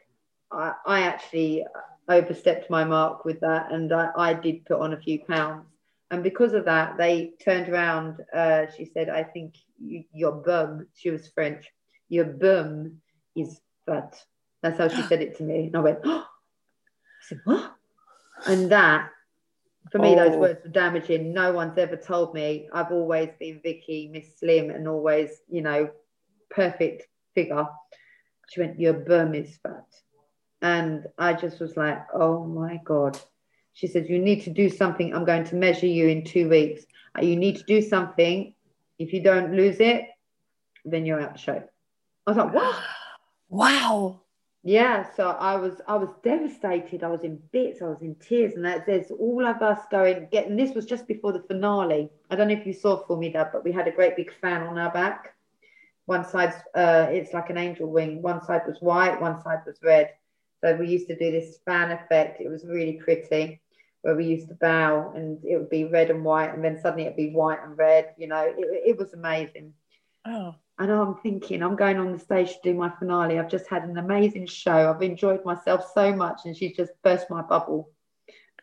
i 0.51 0.73
i 0.87 1.03
actually 1.03 1.65
overstepped 2.09 2.71
my 2.71 2.85
mark 2.85 3.25
with 3.25 3.41
that 3.41 3.73
and 3.73 3.93
i, 3.93 4.11
I 4.17 4.35
did 4.35 4.65
put 4.65 4.81
on 4.81 4.93
a 4.93 5.01
few 5.01 5.19
pounds 5.21 5.67
and 6.11 6.23
because 6.23 6.53
of 6.53 6.65
that, 6.67 6.97
they 6.97 7.33
turned 7.41 7.69
around. 7.69 8.25
Uh, 8.33 8.67
she 8.77 8.85
said, 8.85 9.09
I 9.09 9.25
think 9.25 9.57
you, 9.83 10.05
your 10.13 10.33
bum, 10.33 10.87
she 10.95 11.11
was 11.11 11.29
French, 11.29 11.67
your 12.09 12.27
bum 12.27 12.99
is 13.35 13.61
fat. 13.87 14.17
That's 14.63 14.79
how 14.79 14.89
she 14.89 15.03
said 15.03 15.23
it 15.23 15.37
to 15.39 15.43
me. 15.43 15.67
And 15.67 15.77
I 15.77 15.81
went, 15.81 15.99
oh. 16.05 16.25
I 16.27 17.25
said, 17.29 17.41
what? 17.45 17.75
And 18.47 18.71
that, 18.73 19.11
for 19.93 19.99
me, 19.99 20.15
those 20.15 20.35
Oh. 20.35 20.39
words 20.39 20.61
were 20.65 20.71
damaging. 20.71 21.33
No 21.33 21.53
one's 21.53 21.79
ever 21.79 21.97
told 21.97 22.35
me. 22.35 22.69
I've 22.73 22.93
always 22.93 23.31
been 23.39 23.61
Vicky, 23.63 24.09
Miss 24.13 24.39
Slim, 24.39 24.71
and 24.71 24.89
always, 24.89 25.31
you 25.49 25.63
know, 25.63 25.91
perfect 26.51 27.07
figure. 27.35 27.67
She 28.51 28.61
went, 28.61 28.81
your 28.81 28.95
bum 28.95 29.35
is 29.35 29.57
fat. 29.63 29.87
And 30.63 31.07
I 31.19 31.35
just 31.35 31.61
was 31.61 31.77
like, 31.77 32.07
oh 32.15 32.45
my 32.45 32.81
God. 32.85 33.19
She 33.75 33.87
said, 33.89 34.09
You 34.09 34.19
need 34.19 34.43
to 34.45 34.51
do 34.51 34.71
something. 34.71 35.15
I'm 35.15 35.27
going 35.27 35.45
to 35.45 35.55
measure 35.55 35.87
you 35.87 36.09
in 36.09 36.25
two 36.25 36.49
weeks. 36.49 36.87
Uh, 37.17 37.21
You 37.21 37.37
need 37.37 37.59
to 37.59 37.65
do 37.65 37.83
something. 37.83 38.55
If 38.99 39.13
you 39.13 39.23
don't 39.23 39.53
lose 39.53 39.81
it, 39.81 40.07
then 40.87 41.05
you're 41.05 41.21
out 41.21 41.35
of 41.35 41.41
show. 41.41 41.63
I 42.27 42.31
was 42.31 42.39
like, 42.39 42.55
What? 42.55 42.75
wow. 43.51 44.23
Yeah. 44.67 45.07
So 45.15 45.29
I 45.29 45.55
was 45.55 45.81
I 45.87 45.95
was 45.95 46.09
devastated. 46.25 47.05
I 47.05 47.09
was 47.09 47.23
in 47.23 47.41
bits, 47.53 47.83
I 47.83 47.87
was 47.87 48.03
in 48.03 48.17
tears. 48.17 48.55
And 48.55 48.65
that 48.65 48.85
there's 48.85 49.13
all 49.13 49.47
of 49.47 49.63
us 49.63 49.79
going, 49.93 50.27
getting 50.33 50.57
this 50.57 50.75
was 50.75 50.87
just 50.87 51.07
before 51.07 51.33
the 51.33 51.45
finale. 51.47 52.11
I 52.31 52.35
don't 52.35 52.49
know 52.49 52.55
if 52.55 52.67
you 52.67 52.73
saw 52.73 53.07
for 53.07 53.17
me 53.17 53.29
that, 53.29 53.53
but 53.53 53.63
we 53.63 53.71
had 53.71 53.87
a 53.87 53.93
great 53.93 54.17
big 54.17 54.33
fan 54.41 54.65
on 54.65 54.77
our 54.77 54.91
back. 54.91 55.37
One 56.07 56.25
side's 56.25 56.57
uh 56.75 57.07
it's 57.11 57.33
like 57.33 57.49
an 57.49 57.59
angel 57.59 57.89
wing. 57.89 58.23
One 58.23 58.43
side 58.45 58.63
was 58.67 58.79
white, 58.81 59.21
one 59.21 59.41
side 59.41 59.61
was 59.65 59.79
red. 59.85 60.11
So 60.65 60.75
we 60.75 60.89
used 60.89 61.07
to 61.11 61.17
do 61.17 61.31
this 61.31 61.59
fan 61.65 61.93
effect. 61.93 62.41
It 62.41 62.49
was 62.49 62.65
really 62.65 62.95
pretty, 62.95 63.61
where 64.03 64.17
we 64.17 64.25
used 64.25 64.49
to 64.49 64.55
bow 64.57 65.13
and 65.15 65.39
it 65.45 65.59
would 65.59 65.71
be 65.71 65.85
red 65.85 66.11
and 66.11 66.25
white, 66.25 66.53
and 66.53 66.65
then 66.65 66.81
suddenly 66.81 67.05
it'd 67.05 67.17
be 67.17 67.31
white 67.31 67.63
and 67.63 67.79
red. 67.79 68.15
You 68.19 68.27
know, 68.27 68.43
it, 68.43 68.57
it 68.59 68.99
was 68.99 69.13
amazing. 69.13 69.75
Oh, 70.25 70.57
And 70.79 70.91
I'm 70.93 71.15
thinking, 71.17 71.63
I'm 71.63 71.75
going 71.77 71.97
on 71.99 72.13
the 72.13 72.19
stage 72.19 72.49
to 72.51 72.59
do 72.63 72.75
my 72.75 72.91
finale. 72.99 73.39
I've 73.39 73.51
just 73.51 73.67
had 73.67 73.85
an 73.85 73.97
amazing 73.97 74.47
show. 74.47 74.91
I've 74.91 75.03
enjoyed 75.03 75.43
myself 75.45 75.91
so 75.95 76.15
much, 76.15 76.43
and 76.45 76.55
she's 76.57 76.77
just 76.77 76.93
burst 77.03 77.31
my 77.31 77.41
bubble. 77.41 77.91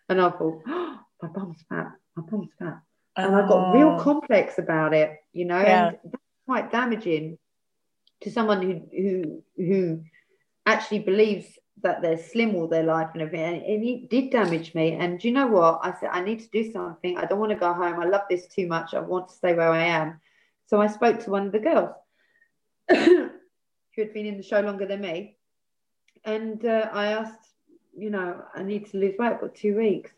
And 0.10 0.22
I 0.22 0.30
thought, 0.30 0.62
oh, 0.68 1.00
my 1.22 1.30
bum's 1.30 1.64
fat. 1.70 1.92
My 2.16 2.24
bum's 2.24 2.52
fat. 2.60 2.80
And 3.16 3.36
I 3.36 3.48
got 3.48 3.74
real 3.74 3.96
Oh. 4.00 4.00
complex 4.00 4.60
about 4.60 4.94
it, 4.94 5.18
you 5.34 5.46
know, 5.46 5.60
Yeah. 5.60 5.88
and 5.90 5.98
that's 6.04 6.24
quite 6.46 6.72
damaging 6.72 7.38
to 8.22 8.32
someone 8.32 8.62
who 8.62 8.82
who 8.92 9.44
who 9.58 10.04
actually 10.66 11.00
believes 11.00 11.48
that 11.82 12.02
they're 12.02 12.18
slim 12.18 12.56
all 12.56 12.68
their 12.68 12.84
life 12.84 13.10
and 13.14 13.22
everything. 13.24 13.56
And, 13.56 13.64
and 13.64 13.84
it 13.84 14.10
did 14.10 14.32
damage 14.32 14.74
me. 14.74 14.94
And 14.94 15.22
you 15.24 15.32
know 15.32 15.48
what? 15.48 15.80
I 15.84 15.94
said, 16.00 16.10
I 16.12 16.22
need 16.22 16.40
to 16.42 16.50
do 16.50 16.72
something. 16.72 17.18
I 17.18 17.26
don't 17.26 17.40
want 17.40 17.52
to 17.52 17.58
go 17.58 17.74
home. 17.74 18.00
I 18.00 18.06
love 18.06 18.22
this 18.30 18.48
too 18.48 18.68
much. 18.68 18.94
I 18.94 19.00
want 19.00 19.30
to 19.30 19.36
stay 19.36 19.54
where 19.54 19.70
I 19.72 19.84
am. 19.86 20.22
So 20.68 20.80
I 20.80 20.88
spoke 20.88 21.20
to 21.24 21.32
one 21.32 21.46
of 21.48 21.52
the 21.52 21.60
girls 21.60 21.94
who 22.96 24.02
had 24.02 24.14
been 24.14 24.26
in 24.26 24.38
the 24.38 24.44
show 24.44 24.60
longer 24.62 24.86
than 24.86 25.02
me. 25.02 25.36
And 26.26 26.64
uh, 26.66 26.90
I 26.94 27.08
asked, 27.08 27.50
you 27.96 28.10
know, 28.10 28.44
I 28.56 28.64
need 28.64 28.90
to 28.92 28.98
lose 28.98 29.16
weight. 29.20 29.40
Got 29.42 29.56
two 29.56 29.78
weeks. 29.78 30.12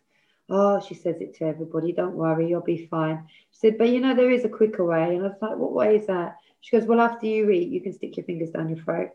Oh, 0.49 0.79
she 0.79 0.93
says 0.93 1.21
it 1.21 1.35
to 1.37 1.45
everybody. 1.45 1.91
Don't 1.91 2.13
worry, 2.15 2.47
you'll 2.47 2.61
be 2.61 2.85
fine. 2.85 3.25
She 3.51 3.57
said, 3.59 3.77
but 3.79 3.89
you 3.89 3.99
know, 3.99 4.13
there 4.15 4.29
is 4.29 4.45
a 4.45 4.49
quicker 4.49 4.85
way. 4.85 5.15
And 5.15 5.25
I 5.25 5.29
was 5.29 5.37
like, 5.41 5.57
what 5.57 5.73
way 5.73 5.95
is 5.97 6.05
that? 6.07 6.37
She 6.61 6.77
goes, 6.77 6.87
well, 6.87 7.01
after 7.01 7.25
you 7.25 7.49
eat, 7.49 7.69
you 7.69 7.81
can 7.81 7.93
stick 7.93 8.15
your 8.17 8.25
fingers 8.25 8.51
down 8.51 8.69
your 8.69 8.77
throat. 8.83 9.09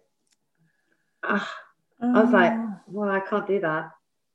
Ah, 1.22 1.52
I 2.00 2.22
was 2.22 2.30
like, 2.32 2.52
Oh. 2.52 2.74
well, 2.88 3.10
I 3.10 3.20
can't 3.20 3.46
do 3.46 3.60
that, 3.60 3.90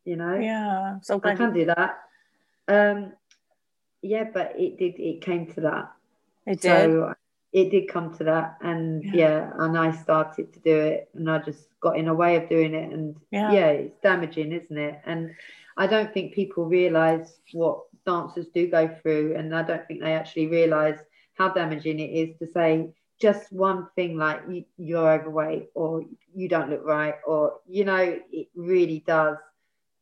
you 0.06 0.16
know. 0.16 0.36
yeah. 0.38 1.00
So 1.02 1.20
I 1.24 1.36
can't 1.36 1.56
you, 1.56 1.66
do 1.66 1.74
that. 1.76 2.00
Um, 2.68 3.14
yeah, 4.02 4.26
but 4.34 4.54
it 4.58 4.78
did. 4.78 5.00
It 5.00 5.22
came 5.22 5.48
to 5.54 5.62
that. 5.62 5.92
it 6.46 6.62
did. 6.62 6.92
So 6.92 7.14
it 7.56 7.72
did 7.72 7.88
come 7.88 8.14
to 8.18 8.24
that, 8.26 8.58
and 8.62 9.04
Yeah. 9.04 9.12
yeah. 9.22 9.52
and 9.64 9.78
I 9.78 9.90
started 9.92 10.52
to 10.54 10.60
do 10.60 10.76
it, 10.94 11.10
and 11.16 11.32
I 11.32 11.38
just 11.40 11.64
got 11.80 11.98
in 11.98 12.08
a 12.10 12.14
way 12.14 12.36
of 12.36 12.50
doing 12.50 12.74
it, 12.74 12.92
and 12.94 13.16
Yeah. 13.32 13.52
yeah, 13.58 13.70
it's 13.84 14.00
damaging, 14.02 14.52
isn't 14.52 14.78
it? 14.78 15.00
And 15.06 15.32
I 15.78 15.88
don't 15.88 16.14
think 16.14 16.34
people 16.34 16.66
realise 16.66 17.28
what 17.54 17.78
dancers 18.06 18.48
do 18.54 18.68
go 18.68 18.88
through, 19.00 19.36
and 19.38 19.56
I 19.56 19.64
don't 19.64 19.86
think 19.88 20.02
they 20.02 20.14
actually 20.14 20.48
realise 20.48 21.00
how 21.36 21.50
damaging 21.50 22.00
it 22.00 22.12
is 22.22 22.38
to 22.40 22.46
say 22.48 22.94
just 23.22 23.52
one 23.54 23.88
thing 23.96 24.18
like 24.18 24.42
you, 24.50 24.66
you're 24.78 25.12
overweight 25.18 25.70
or 25.74 26.04
you 26.34 26.50
don't 26.50 26.70
look 26.70 26.86
right 26.86 27.16
or 27.26 27.60
you 27.68 27.86
know 27.86 28.20
it 28.32 28.48
really 28.56 29.00
does 29.08 29.38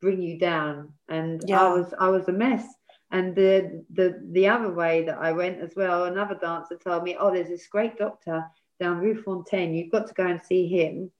bring 0.01 0.19
you 0.21 0.37
down 0.39 0.91
and 1.09 1.41
Yeah. 1.47 1.61
i 1.63 1.69
was 1.77 1.93
i 1.99 2.09
was 2.09 2.27
a 2.27 2.31
mess 2.33 2.65
and 3.13 3.35
the 3.35 3.85
the 3.93 4.19
the 4.31 4.47
other 4.47 4.73
way 4.73 5.05
that 5.05 5.17
i 5.19 5.31
went 5.31 5.61
as 5.61 5.73
well 5.75 6.05
another 6.05 6.37
dancer 6.41 6.75
told 6.75 7.03
me 7.03 7.15
oh 7.17 7.31
there's 7.31 7.47
this 7.47 7.67
great 7.67 7.97
doctor 7.97 8.43
down 8.79 8.99
Rue 8.99 9.21
Fontaine. 9.21 9.73
You've 9.73 9.91
got 9.91 10.07
to 10.07 10.13
go 10.13 10.25
and 10.25 10.41
see 10.41 10.67
him. 10.67 11.11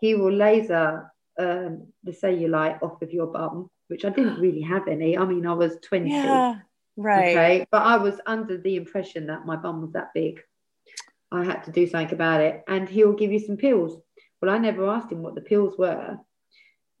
He 0.00 0.14
will 0.14 0.32
laser 0.32 1.10
um, 1.38 1.88
the 2.04 2.12
cellulite 2.12 2.82
off 2.82 3.00
of 3.02 3.12
your 3.12 3.26
bum, 3.26 3.70
which 3.88 4.04
I 4.04 4.10
didn't 4.10 4.40
really 4.40 4.62
have 4.62 4.88
any. 4.88 5.16
I 5.16 5.24
mean, 5.24 5.46
I 5.46 5.54
was 5.54 5.76
20. 5.82 6.10
Yeah, 6.10 6.56
right. 6.96 7.36
Okay. 7.36 7.66
But 7.70 7.82
I 7.82 7.96
was 7.96 8.20
under 8.26 8.58
the 8.58 8.76
impression 8.76 9.26
that 9.28 9.46
my 9.46 9.56
bum 9.56 9.80
was 9.80 9.92
that 9.92 10.12
big. 10.14 10.40
I 11.32 11.44
had 11.44 11.64
to 11.64 11.72
do 11.72 11.86
something 11.86 12.14
about 12.14 12.40
it. 12.40 12.62
And 12.68 12.88
he'll 12.88 13.14
give 13.14 13.32
you 13.32 13.40
some 13.40 13.56
pills. 13.56 14.00
Well, 14.40 14.54
I 14.54 14.58
never 14.58 14.88
asked 14.88 15.10
him 15.10 15.22
what 15.22 15.34
the 15.34 15.40
pills 15.40 15.76
were. 15.78 16.18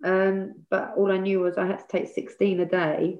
Um, 0.04 0.64
but 0.70 0.94
all 0.96 1.12
I 1.12 1.18
knew 1.18 1.40
was 1.40 1.56
I 1.56 1.66
had 1.66 1.78
to 1.78 1.86
take 1.88 2.08
16 2.08 2.60
a 2.60 2.66
day. 2.66 3.18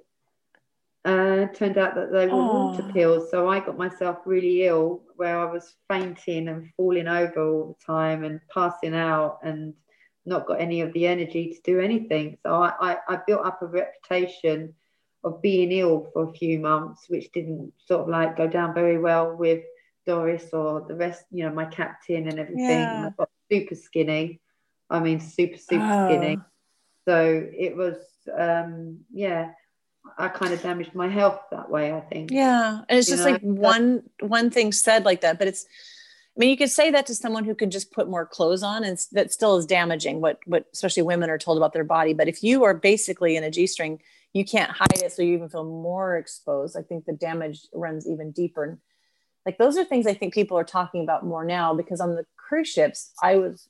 Uh, 1.07 1.47
turned 1.55 1.79
out 1.79 1.95
that 1.95 2.11
they 2.11 2.27
were 2.27 2.43
Oh. 2.43 2.67
water 2.67 2.83
pills. 2.93 3.31
So 3.31 3.49
I 3.49 3.61
got 3.61 3.79
myself 3.79 4.19
really 4.27 4.67
ill 4.67 5.05
where 5.15 5.39
I 5.39 5.45
was 5.45 5.77
fainting 5.89 6.49
and 6.49 6.69
falling 6.77 7.07
over 7.07 7.41
all 7.41 7.77
the 7.79 7.85
time 7.85 8.25
and 8.25 8.41
passing 8.53 8.93
out 8.95 9.39
and 9.45 9.73
not 10.25 10.49
got 10.49 10.61
any 10.61 10.81
of 10.81 10.93
the 10.93 11.07
energy 11.07 11.55
to 11.55 11.61
do 11.63 11.79
anything. 11.79 12.39
So 12.43 12.53
I, 12.55 12.73
I, 12.81 12.97
I 13.09 13.21
built 13.25 13.47
up 13.47 13.63
a 13.63 13.67
reputation 13.67 14.75
of 15.23 15.41
being 15.41 15.71
ill 15.71 16.11
for 16.13 16.25
a 16.29 16.33
few 16.33 16.59
months, 16.59 17.09
which 17.09 17.31
didn't 17.31 17.73
sort 17.87 18.01
of 18.03 18.09
like 18.09 18.37
go 18.37 18.49
down 18.49 18.75
very 18.75 18.99
well 18.99 19.37
with 19.37 19.63
Doris 20.07 20.53
or 20.53 20.81
the 20.89 20.97
rest, 20.97 21.25
you 21.31 21.45
know, 21.45 21.55
my 21.55 21.67
captain 21.67 22.27
and 22.27 22.41
everything. 22.41 22.89
And 22.91 23.01
Yeah. 23.03 23.07
I 23.07 23.11
got 23.17 23.31
super 23.49 23.77
skinny. 23.77 24.41
I 24.91 24.99
mean, 24.99 25.21
super, 25.21 25.57
super 25.57 25.85
Oh. 25.89 26.05
skinny. 26.07 26.39
So 27.07 27.49
it 27.57 27.77
was, 27.77 27.99
um, 28.37 29.05
yeah, 29.13 29.53
I 30.19 30.29
kind 30.29 30.53
of 30.53 30.63
damaged 30.63 30.95
my 30.95 31.09
health 31.09 31.41
that 31.51 31.71
way, 31.71 31.93
I 31.93 32.01
think. 32.01 32.31
Yeah, 32.31 32.81
and 32.89 32.99
it's 32.99 33.09
You 33.09 33.17
just 33.17 33.27
know, 33.27 33.33
like 33.33 33.43
one 33.43 34.03
one 34.21 34.51
thing 34.51 34.73
said 34.73 35.05
like 35.05 35.21
that, 35.23 35.39
but 35.39 35.49
it's. 35.49 35.67
I 36.37 36.39
mean, 36.39 36.51
you 36.51 36.59
could 36.59 36.71
say 36.71 36.91
that 36.91 37.07
to 37.07 37.15
someone 37.15 37.45
who 37.45 37.55
could 37.55 37.71
just 37.71 37.91
put 37.93 38.11
more 38.11 38.27
clothes 38.27 38.63
on, 38.63 38.85
and 38.85 38.99
that 39.13 39.33
still 39.33 39.57
is 39.57 39.67
damaging. 39.67 40.21
What 40.21 40.39
what 40.47 40.67
especially 40.73 41.03
women 41.03 41.31
are 41.31 41.39
told 41.39 41.57
about 41.57 41.73
their 41.73 41.85
body. 41.85 42.13
But 42.13 42.29
if 42.29 42.43
you 42.43 42.65
are 42.65 42.75
basically 42.75 43.37
in 43.37 43.45
a 43.45 43.51
g 43.51 43.67
string, 43.67 44.01
you 44.33 44.45
can't 44.45 44.71
hide 44.71 45.03
it, 45.03 45.13
so 45.13 45.23
you 45.23 45.35
even 45.35 45.49
feel 45.49 45.65
more 45.65 46.17
exposed. 46.17 46.77
I 46.77 46.83
think 46.83 47.07
the 47.07 47.13
damage 47.13 47.67
runs 47.73 48.07
even 48.07 48.33
deeper. 48.33 48.79
Like 49.47 49.59
those 49.59 49.77
are 49.79 49.85
things 49.85 50.07
I 50.07 50.15
think 50.15 50.35
people 50.35 50.59
are 50.59 50.65
talking 50.65 51.03
about 51.03 51.25
more 51.25 51.45
now 51.45 51.73
because 51.73 52.01
on 52.01 52.17
the 52.17 52.27
cruise 52.37 52.69
ships, 52.69 53.13
I 53.23 53.37
was 53.37 53.69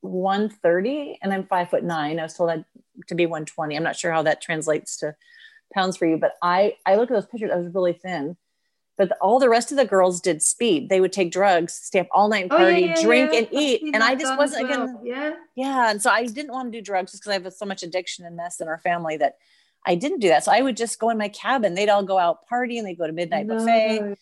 130 0.00 1.18
and 1.22 1.32
I'm 1.34 1.46
five 1.46 1.70
foot 1.70 1.84
nine. 1.84 2.18
I 2.18 2.22
was 2.22 2.34
told 2.34 2.50
I'd 2.50 2.64
to 3.08 3.14
be 3.14 3.26
120. 3.26 3.76
I'm 3.76 3.82
not 3.82 3.96
sure 3.96 4.12
how 4.12 4.22
that 4.22 4.40
translates 4.40 4.96
to 4.98 5.14
pounds 5.72 5.96
for 5.96 6.06
you, 6.06 6.16
but 6.16 6.32
I 6.42 6.74
I 6.86 6.96
look 6.96 7.10
at 7.10 7.14
those 7.14 7.26
pictures. 7.26 7.50
I 7.52 7.56
was 7.56 7.72
really 7.74 7.92
thin, 7.92 8.36
but 8.96 9.10
the, 9.10 9.16
all 9.16 9.38
the 9.38 9.48
rest 9.48 9.70
of 9.70 9.76
the 9.76 9.84
girls 9.84 10.20
did 10.20 10.42
speed. 10.42 10.88
They 10.88 11.00
would 11.00 11.12
take 11.12 11.30
drugs, 11.32 11.72
stay 11.74 12.00
up 12.00 12.08
all 12.10 12.28
night 12.28 12.44
and 12.44 12.52
Oh, 12.52 12.56
yeah, 12.58 12.64
party, 12.64 12.80
yeah, 12.86 13.02
drink 13.02 13.32
yeah. 13.32 13.38
and 13.38 13.48
eat, 13.52 13.82
and 13.94 14.02
I 14.02 14.14
just 14.14 14.36
wasn't 14.36 14.70
as 14.70 14.76
again. 14.76 14.98
Yeah. 15.04 15.34
Yeah, 15.56 15.90
and 15.90 16.00
so 16.02 16.10
I 16.10 16.26
didn't 16.26 16.52
want 16.52 16.72
to 16.72 16.78
do 16.78 16.82
drugs 16.82 17.12
just 17.12 17.22
because 17.22 17.38
I 17.38 17.42
have 17.42 17.52
so 17.52 17.66
much 17.66 17.82
addiction 17.82 18.24
and 18.24 18.36
mess 18.36 18.60
in 18.60 18.68
our 18.68 18.78
family 18.78 19.16
that 19.18 19.36
I 19.86 19.94
didn't 19.94 20.18
do 20.20 20.28
that. 20.28 20.44
So 20.44 20.52
I 20.52 20.60
would 20.60 20.76
just 20.76 20.98
go 20.98 21.10
in 21.10 21.18
my 21.18 21.28
cabin. 21.28 21.74
They'd 21.74 21.88
all 21.88 22.02
go 22.02 22.18
out 22.18 22.46
party 22.48 22.78
and 22.78 22.86
they 22.86 22.92
would 22.92 22.98
go 22.98 23.06
to 23.06 23.12
midnight 23.12 23.46
buffet 23.48 24.16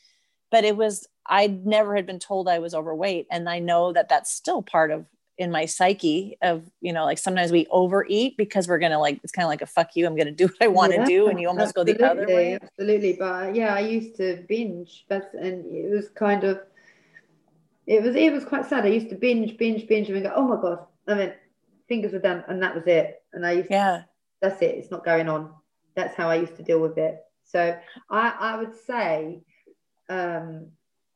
but 0.49 0.65
it 0.65 0.77
was 0.77 1.09
i 1.27 1.49
never 1.49 1.97
had 1.97 2.07
been 2.07 2.21
told 2.21 2.49
i 2.49 2.61
was 2.61 2.73
overweight 2.73 3.27
and 3.33 3.49
i 3.49 3.59
know 3.59 3.93
that 3.93 4.09
that's 4.09 4.33
still 4.33 4.63
part 4.63 4.93
of 4.93 5.05
in 5.39 5.51
my 5.51 5.67
psyche 5.67 6.37
of 6.43 6.65
you 6.81 6.93
know 6.93 7.05
like 7.05 7.19
sometimes 7.19 7.53
we 7.53 7.67
overeat 7.71 8.37
because 8.37 8.67
we're 8.67 8.79
gonna 8.79 8.99
like 8.99 9.21
it's 9.23 9.33
kind 9.33 9.45
of 9.45 9.51
like 9.51 9.63
a 9.63 9.67
fuck 9.67 9.95
you 9.95 10.07
i'm 10.07 10.17
gonna 10.17 10.31
do 10.31 10.47
what 10.59 10.63
i 10.63 10.67
want 10.67 10.93
to 10.93 10.99
Yeah, 10.99 11.05
do 11.05 11.29
and 11.29 11.41
you 11.41 11.49
almost 11.49 11.75
go 11.75 11.85
the 11.85 12.03
other 12.03 12.27
way 12.27 12.59
Absolutely, 12.79 13.15
but 13.15 13.45
uh, 13.45 13.51
yeah, 13.53 13.75
I 13.75 13.81
used 13.81 14.17
to 14.17 14.45
binge. 14.49 15.07
That's 15.09 15.35
and 15.35 15.65
it 15.75 15.91
was 15.91 16.09
kind 16.11 16.45
of, 16.45 16.61
it 17.87 18.03
was 18.03 18.15
it 18.15 18.33
was 18.33 18.45
quite 18.45 18.67
sad. 18.67 18.85
I 18.85 18.89
used 18.89 19.09
to 19.09 19.17
binge, 19.17 19.57
binge, 19.57 19.87
binge, 19.87 20.11
and 20.11 20.23
go, 20.23 20.33
oh 20.37 20.47
my 20.47 20.61
god. 20.61 20.87
I 21.09 21.15
mean, 21.15 21.33
fingers 21.89 22.13
were 22.13 22.19
done, 22.19 22.45
and 22.49 22.63
that 22.63 22.75
was 22.75 22.85
it. 22.87 23.23
And 23.33 23.47
I 23.47 23.53
used, 23.53 23.71
yeah 23.71 24.03
that's 24.43 24.61
it. 24.61 24.75
It's 24.77 24.91
not 24.91 25.05
going 25.05 25.29
on. 25.29 25.53
That's 25.95 26.15
how 26.15 26.29
I 26.29 26.37
used 26.37 26.57
to 26.57 26.63
deal 26.63 26.81
with 26.81 26.99
it. 26.99 27.19
So 27.45 27.79
I 28.11 28.35
I 28.39 28.57
would 28.59 28.75
say, 28.75 29.41
um, 30.09 30.69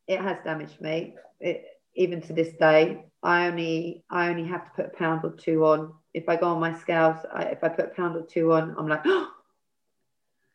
it 0.06 0.20
has 0.20 0.38
damaged 0.44 0.80
me. 0.80 1.16
It, 1.40 1.66
even 2.00 2.22
to 2.22 2.32
this 2.32 2.52
day, 2.54 3.04
I 3.22 3.46
only 3.48 4.02
I 4.10 4.30
only 4.30 4.44
have 4.44 4.64
to 4.64 4.70
put 4.70 4.86
a 4.86 4.96
pound 4.96 5.24
or 5.24 5.32
two 5.32 5.64
on. 5.66 5.92
If 6.14 6.28
I 6.28 6.36
go 6.36 6.46
on 6.46 6.60
my 6.60 6.76
scales, 6.78 7.18
I, 7.32 7.42
if 7.44 7.62
I 7.62 7.68
put 7.68 7.86
a 7.86 7.94
pound 7.94 8.16
or 8.16 8.22
two 8.22 8.52
on, 8.52 8.74
I'm 8.78 8.88
like, 8.88 9.02
oh, 9.04 9.28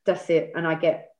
that's 0.05 0.29
it, 0.29 0.51
and 0.55 0.67
I 0.67 0.75
get 0.75 1.11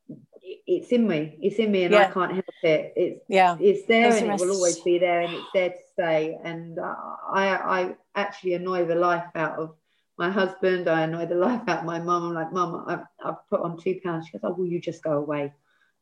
it's 0.68 0.92
in 0.92 1.08
me. 1.08 1.38
It's 1.42 1.58
in 1.58 1.72
me, 1.72 1.84
and 1.84 1.96
I 1.96 2.10
can't 2.12 2.32
help 2.32 2.46
it. 2.64 2.94
It's 2.96 3.22
yeah. 3.30 3.56
it's 3.60 3.86
there 3.88 4.14
and 4.16 4.32
it 4.32 4.40
will 4.40 4.56
always 4.56 4.80
be 4.80 4.98
there 4.98 5.22
and 5.22 5.34
it's 5.34 5.52
there 5.54 5.70
to 5.70 5.78
stay. 5.94 6.38
And 6.44 6.80
uh, 6.80 6.96
I 7.32 7.46
I 7.78 7.96
actually 8.16 8.54
annoy 8.56 8.86
the 8.86 8.96
life 8.96 9.26
out 9.36 9.60
of 9.60 9.76
my 10.18 10.32
husband. 10.32 10.88
I 10.88 11.02
annoy 11.04 11.28
the 11.28 11.36
life 11.36 11.62
out 11.68 11.80
of 11.80 11.86
my 11.86 12.00
mum. 12.00 12.24
I'm 12.24 12.34
like 12.34 12.52
mum 12.52 12.84
I've, 12.88 13.06
I've 13.24 13.50
put 13.50 13.62
on 13.62 13.78
two 13.78 14.00
pounds. 14.04 14.26
She 14.26 14.38
goes 14.38 14.42
oh 14.44 14.54
will 14.54 14.68
you 14.68 14.82
just 14.82 15.04
go 15.04 15.14
away? 15.14 15.54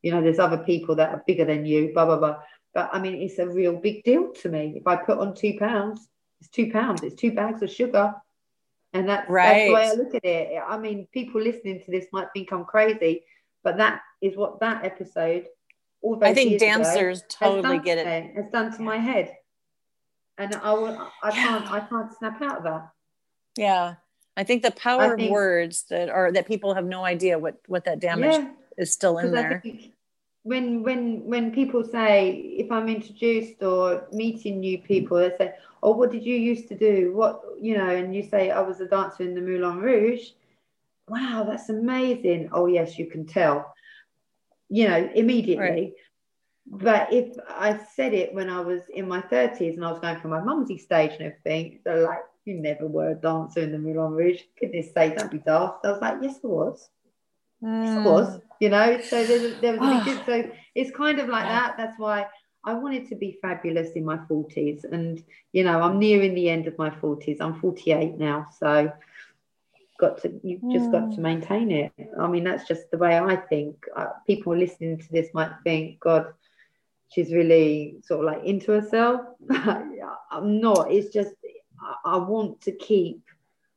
You 0.02 0.12
know 0.12 0.22
there's 0.22 0.38
other 0.38 0.58
people 0.58 0.94
that 0.96 1.10
are 1.10 1.24
bigger 1.26 1.44
than 1.44 1.64
you 1.66 1.92
blah 1.94 2.06
blah 2.06 2.18
blah 2.18 2.36
but 2.74 2.90
I 2.92 2.98
mean 3.00 3.14
it's 3.22 3.38
a 3.38 3.48
real 3.48 3.76
big 3.76 4.04
deal 4.04 4.32
to 4.42 4.48
me 4.48 4.74
if 4.76 4.86
I 4.86 4.96
put 4.96 5.18
on 5.18 5.34
two 5.34 5.56
pounds 5.58 6.08
it's 6.40 6.50
two 6.50 6.70
pounds 6.70 7.02
it's 7.02 7.14
two 7.14 7.32
bags 7.32 7.62
of 7.62 7.70
sugar 7.70 8.14
and 8.92 9.08
that's, 9.08 9.28
right. 9.28 9.46
that's 9.46 9.66
the 9.68 9.74
way 9.74 9.88
I 9.88 9.92
look 9.92 10.14
at 10.14 10.24
it 10.24 10.62
I 10.66 10.78
mean 10.78 11.06
people 11.12 11.40
listening 11.40 11.82
to 11.84 11.90
this 11.90 12.06
might 12.12 12.28
think 12.34 12.52
I'm 12.52 12.64
crazy 12.64 13.24
but 13.62 13.76
that 13.78 14.00
is 14.20 14.36
what 14.36 14.60
that 14.60 14.84
episode 14.84 15.46
all 16.02 16.18
i 16.22 16.34
think 16.34 16.50
ago 16.50 16.58
dancers 16.58 17.22
has 17.22 17.24
totally 17.30 17.78
get 17.78 17.96
it 17.98 18.06
me, 18.06 18.32
Has 18.36 18.50
done 18.52 18.70
to 18.76 18.82
my 18.82 18.98
head, 18.98 19.34
and 20.36 20.54
I 20.56 20.72
will. 20.74 21.10
I 21.22 21.30
can't. 21.30 21.70
I 21.70 21.80
can't 21.80 22.12
snap 22.12 22.42
out 22.42 22.58
of 22.58 22.64
that. 22.64 22.88
yeah 23.56 23.94
i 24.36 24.44
think 24.44 24.62
the 24.62 24.70
power 24.70 25.16
think- 25.16 25.28
of 25.28 25.32
words 25.32 25.84
that 25.88 26.10
are 26.10 26.30
that 26.32 26.46
people 26.46 26.74
have 26.74 26.84
no 26.84 27.04
idea 27.04 27.38
what 27.38 27.58
what 27.68 27.86
that 27.86 28.00
damage 28.00 28.34
Yeah, 28.34 28.50
is 28.76 28.92
still 28.92 29.16
in 29.16 29.30
because 29.30 29.38
I 29.38 29.48
there 29.48 29.60
think 29.62 29.92
when 30.44 30.82
when 30.82 31.24
when 31.24 31.52
people 31.52 31.82
say 31.82 32.30
if 32.32 32.70
I'm 32.70 32.88
introduced 32.88 33.62
or 33.62 34.06
meeting 34.12 34.60
new 34.60 34.78
people, 34.78 35.18
they 35.18 35.32
say, 35.36 35.54
"Oh, 35.82 35.92
what 35.96 36.12
did 36.12 36.24
you 36.24 36.36
used 36.36 36.68
to 36.68 36.76
do? 36.78 37.12
What 37.14 37.40
you 37.60 37.76
know?" 37.76 37.88
And 37.88 38.14
you 38.14 38.22
say, 38.22 38.50
"I 38.50 38.60
was 38.60 38.80
a 38.80 38.86
dancer 38.86 39.24
in 39.24 39.34
the 39.34 39.40
Moulin 39.40 39.78
Rouge." 39.78 40.30
Wow, 41.08 41.44
that's 41.48 41.70
amazing. 41.70 42.50
Oh 42.52 42.66
yes, 42.66 42.98
you 42.98 43.06
can 43.06 43.26
tell. 43.26 43.74
You 44.68 44.88
know 44.88 45.10
immediately. 45.14 45.94
But 46.66 47.12
if 47.12 47.36
I 47.48 47.78
said 47.94 48.14
it 48.14 48.34
when 48.34 48.50
I 48.50 48.60
was 48.60 48.82
in 48.88 49.08
my 49.08 49.20
30s 49.22 49.76
and 49.76 49.84
I 49.84 49.90
was 49.90 50.00
going 50.00 50.18
for 50.20 50.28
my 50.28 50.40
mumsy 50.42 50.78
stage 50.78 51.12
and 51.12 51.22
everything, 51.22 51.80
they're 51.84 52.02
like, 52.02 52.24
You 52.44 52.54
never 52.54 52.86
were 52.86 53.10
a 53.12 53.14
dancer 53.14 53.60
in 53.60 53.72
the 53.72 53.78
Moulin 53.78 54.12
Rouge. 54.12 54.42
Goodness 54.60 54.92
sake, 54.92 55.16
don't 55.16 55.30
be 55.30 55.38
daft. 55.38 55.84
I 55.84 55.92
was 55.92 56.00
like, 56.00 56.18
Yes, 56.22 56.40
I 56.44 56.48
was. 56.48 56.90
I 57.62 58.04
was. 58.04 58.40
You 58.60 58.68
know, 58.70 59.00
so 59.00 59.24
there 59.24 59.40
was 59.40 59.52
a 59.52 59.60
big. 59.60 59.80
So 60.24 60.50
it's 60.74 60.90
kind 60.96 61.18
of 61.18 61.28
like 61.28 61.44
that. 61.44 61.74
That's 61.76 61.98
why 61.98 62.26
I 62.64 62.74
wanted 62.74 63.08
to 63.08 63.16
be 63.16 63.38
fabulous 63.42 63.90
in 63.92 64.04
my 64.04 64.16
40s. 64.16 64.84
And, 64.90 65.22
you 65.52 65.64
know, 65.64 65.80
I'm 65.82 65.98
nearing 65.98 66.34
the 66.34 66.48
end 66.48 66.66
of 66.66 66.78
my 66.78 66.90
40s. 66.90 67.38
I'm 67.40 67.60
48 67.60 68.16
now. 68.16 68.46
So 68.58 68.92
got 69.98 70.20
to 70.22 70.40
you've 70.42 70.72
just 70.72 70.90
got 70.90 71.12
to 71.12 71.20
maintain 71.20 71.70
it 71.70 71.92
i 72.20 72.26
mean 72.26 72.42
that's 72.42 72.66
just 72.66 72.90
the 72.90 72.98
way 72.98 73.18
i 73.18 73.36
think 73.36 73.84
uh, 73.96 74.06
people 74.26 74.56
listening 74.56 74.98
to 74.98 75.10
this 75.12 75.28
might 75.32 75.52
think 75.62 76.00
god 76.00 76.26
she's 77.10 77.32
really 77.32 77.96
sort 78.02 78.20
of 78.20 78.26
like 78.26 78.44
into 78.44 78.72
herself 78.72 79.20
i'm 79.50 80.60
not 80.60 80.90
it's 80.90 81.12
just 81.12 81.32
I, 81.80 82.14
I 82.14 82.16
want 82.16 82.60
to 82.62 82.72
keep 82.72 83.22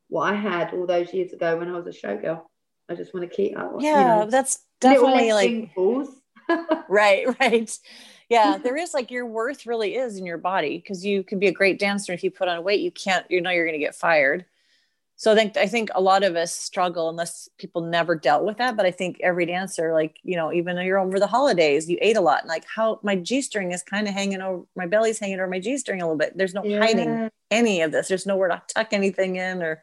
what 0.09 0.33
i 0.33 0.35
had 0.35 0.73
all 0.73 0.87
those 0.87 1.13
years 1.13 1.33
ago 1.33 1.57
when 1.57 1.69
i 1.69 1.77
was 1.77 1.87
a 1.87 1.91
showgirl 1.91 2.41
i 2.89 2.95
just 2.95 3.13
want 3.13 3.29
to 3.29 3.35
keep 3.35 3.57
I, 3.57 3.65
want- 3.65 3.81
you 3.81 3.87
yeah 3.87 4.19
know, 4.19 4.29
that's 4.29 4.59
definitely 4.79 5.33
like 5.33 5.69
right 6.89 7.39
right 7.39 7.79
yeah 8.29 8.57
there 8.63 8.77
is 8.77 8.93
like 8.93 9.11
your 9.11 9.25
worth 9.25 9.65
really 9.65 9.95
is 9.95 10.17
in 10.17 10.25
your 10.25 10.37
body 10.37 10.77
because 10.77 11.05
you 11.05 11.23
can 11.23 11.39
be 11.39 11.47
a 11.47 11.51
great 11.51 11.79
dancer 11.79 12.13
if 12.13 12.23
you 12.23 12.31
put 12.31 12.47
on 12.47 12.63
weight 12.63 12.81
you 12.81 12.91
can't 12.91 13.25
you 13.29 13.41
know 13.41 13.49
you're 13.49 13.65
going 13.65 13.79
to 13.79 13.85
get 13.85 13.95
fired 13.95 14.45
so 15.19 15.31
I 15.31 15.35
think 15.35 15.57
I 15.57 15.65
think 15.65 15.89
a 15.95 16.01
lot 16.01 16.23
of 16.23 16.35
us 16.35 16.53
struggle 16.53 17.09
unless 17.09 17.49
people 17.57 17.81
never 17.81 18.15
dealt 18.15 18.45
with 18.45 18.57
that. 18.57 18.77
But 18.77 18.85
I 18.85 18.91
think 18.91 19.19
every 19.21 19.47
dancer, 19.47 19.91
like 19.91 20.19
you 20.21 20.35
know, 20.35 20.53
even 20.53 20.75
though 20.75 20.83
you're 20.83 20.99
over 20.99 21.19
the 21.19 21.25
holidays, 21.25 21.89
you 21.89 21.97
ate 22.01 22.17
a 22.17 22.21
lot, 22.21 22.41
and 22.41 22.47
like 22.47 22.65
how 22.73 22.99
my 23.01 23.15
g 23.15 23.41
string 23.41 23.71
is 23.71 23.81
kind 23.81 24.07
of 24.07 24.13
hanging 24.13 24.41
over, 24.41 24.63
my 24.75 24.85
belly's 24.85 25.17
hanging 25.17 25.39
over 25.39 25.47
my 25.49 25.59
g 25.59 25.75
string 25.79 26.03
a 26.03 26.05
little 26.05 26.19
bit. 26.19 26.37
There's 26.37 26.53
no 26.53 26.61
hiding 26.61 27.31
any 27.49 27.81
of 27.81 27.91
this. 27.91 28.07
There's 28.07 28.27
nowhere 28.27 28.49
to 28.49 28.61
tuck 28.67 28.89
anything 28.93 29.37
in 29.37 29.63
or 29.63 29.81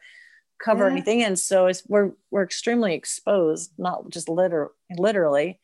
cover 0.59 0.85
Yeah. 0.85 0.91
anything 0.91 1.19
in. 1.21 1.35
So 1.35 1.67
it's 1.67 1.83
we're 1.87 2.11
we're 2.31 2.43
extremely 2.43 2.93
exposed, 2.93 3.71
not 3.77 4.09
just 4.09 4.29
liter- 4.29 4.71
literally. 4.97 5.59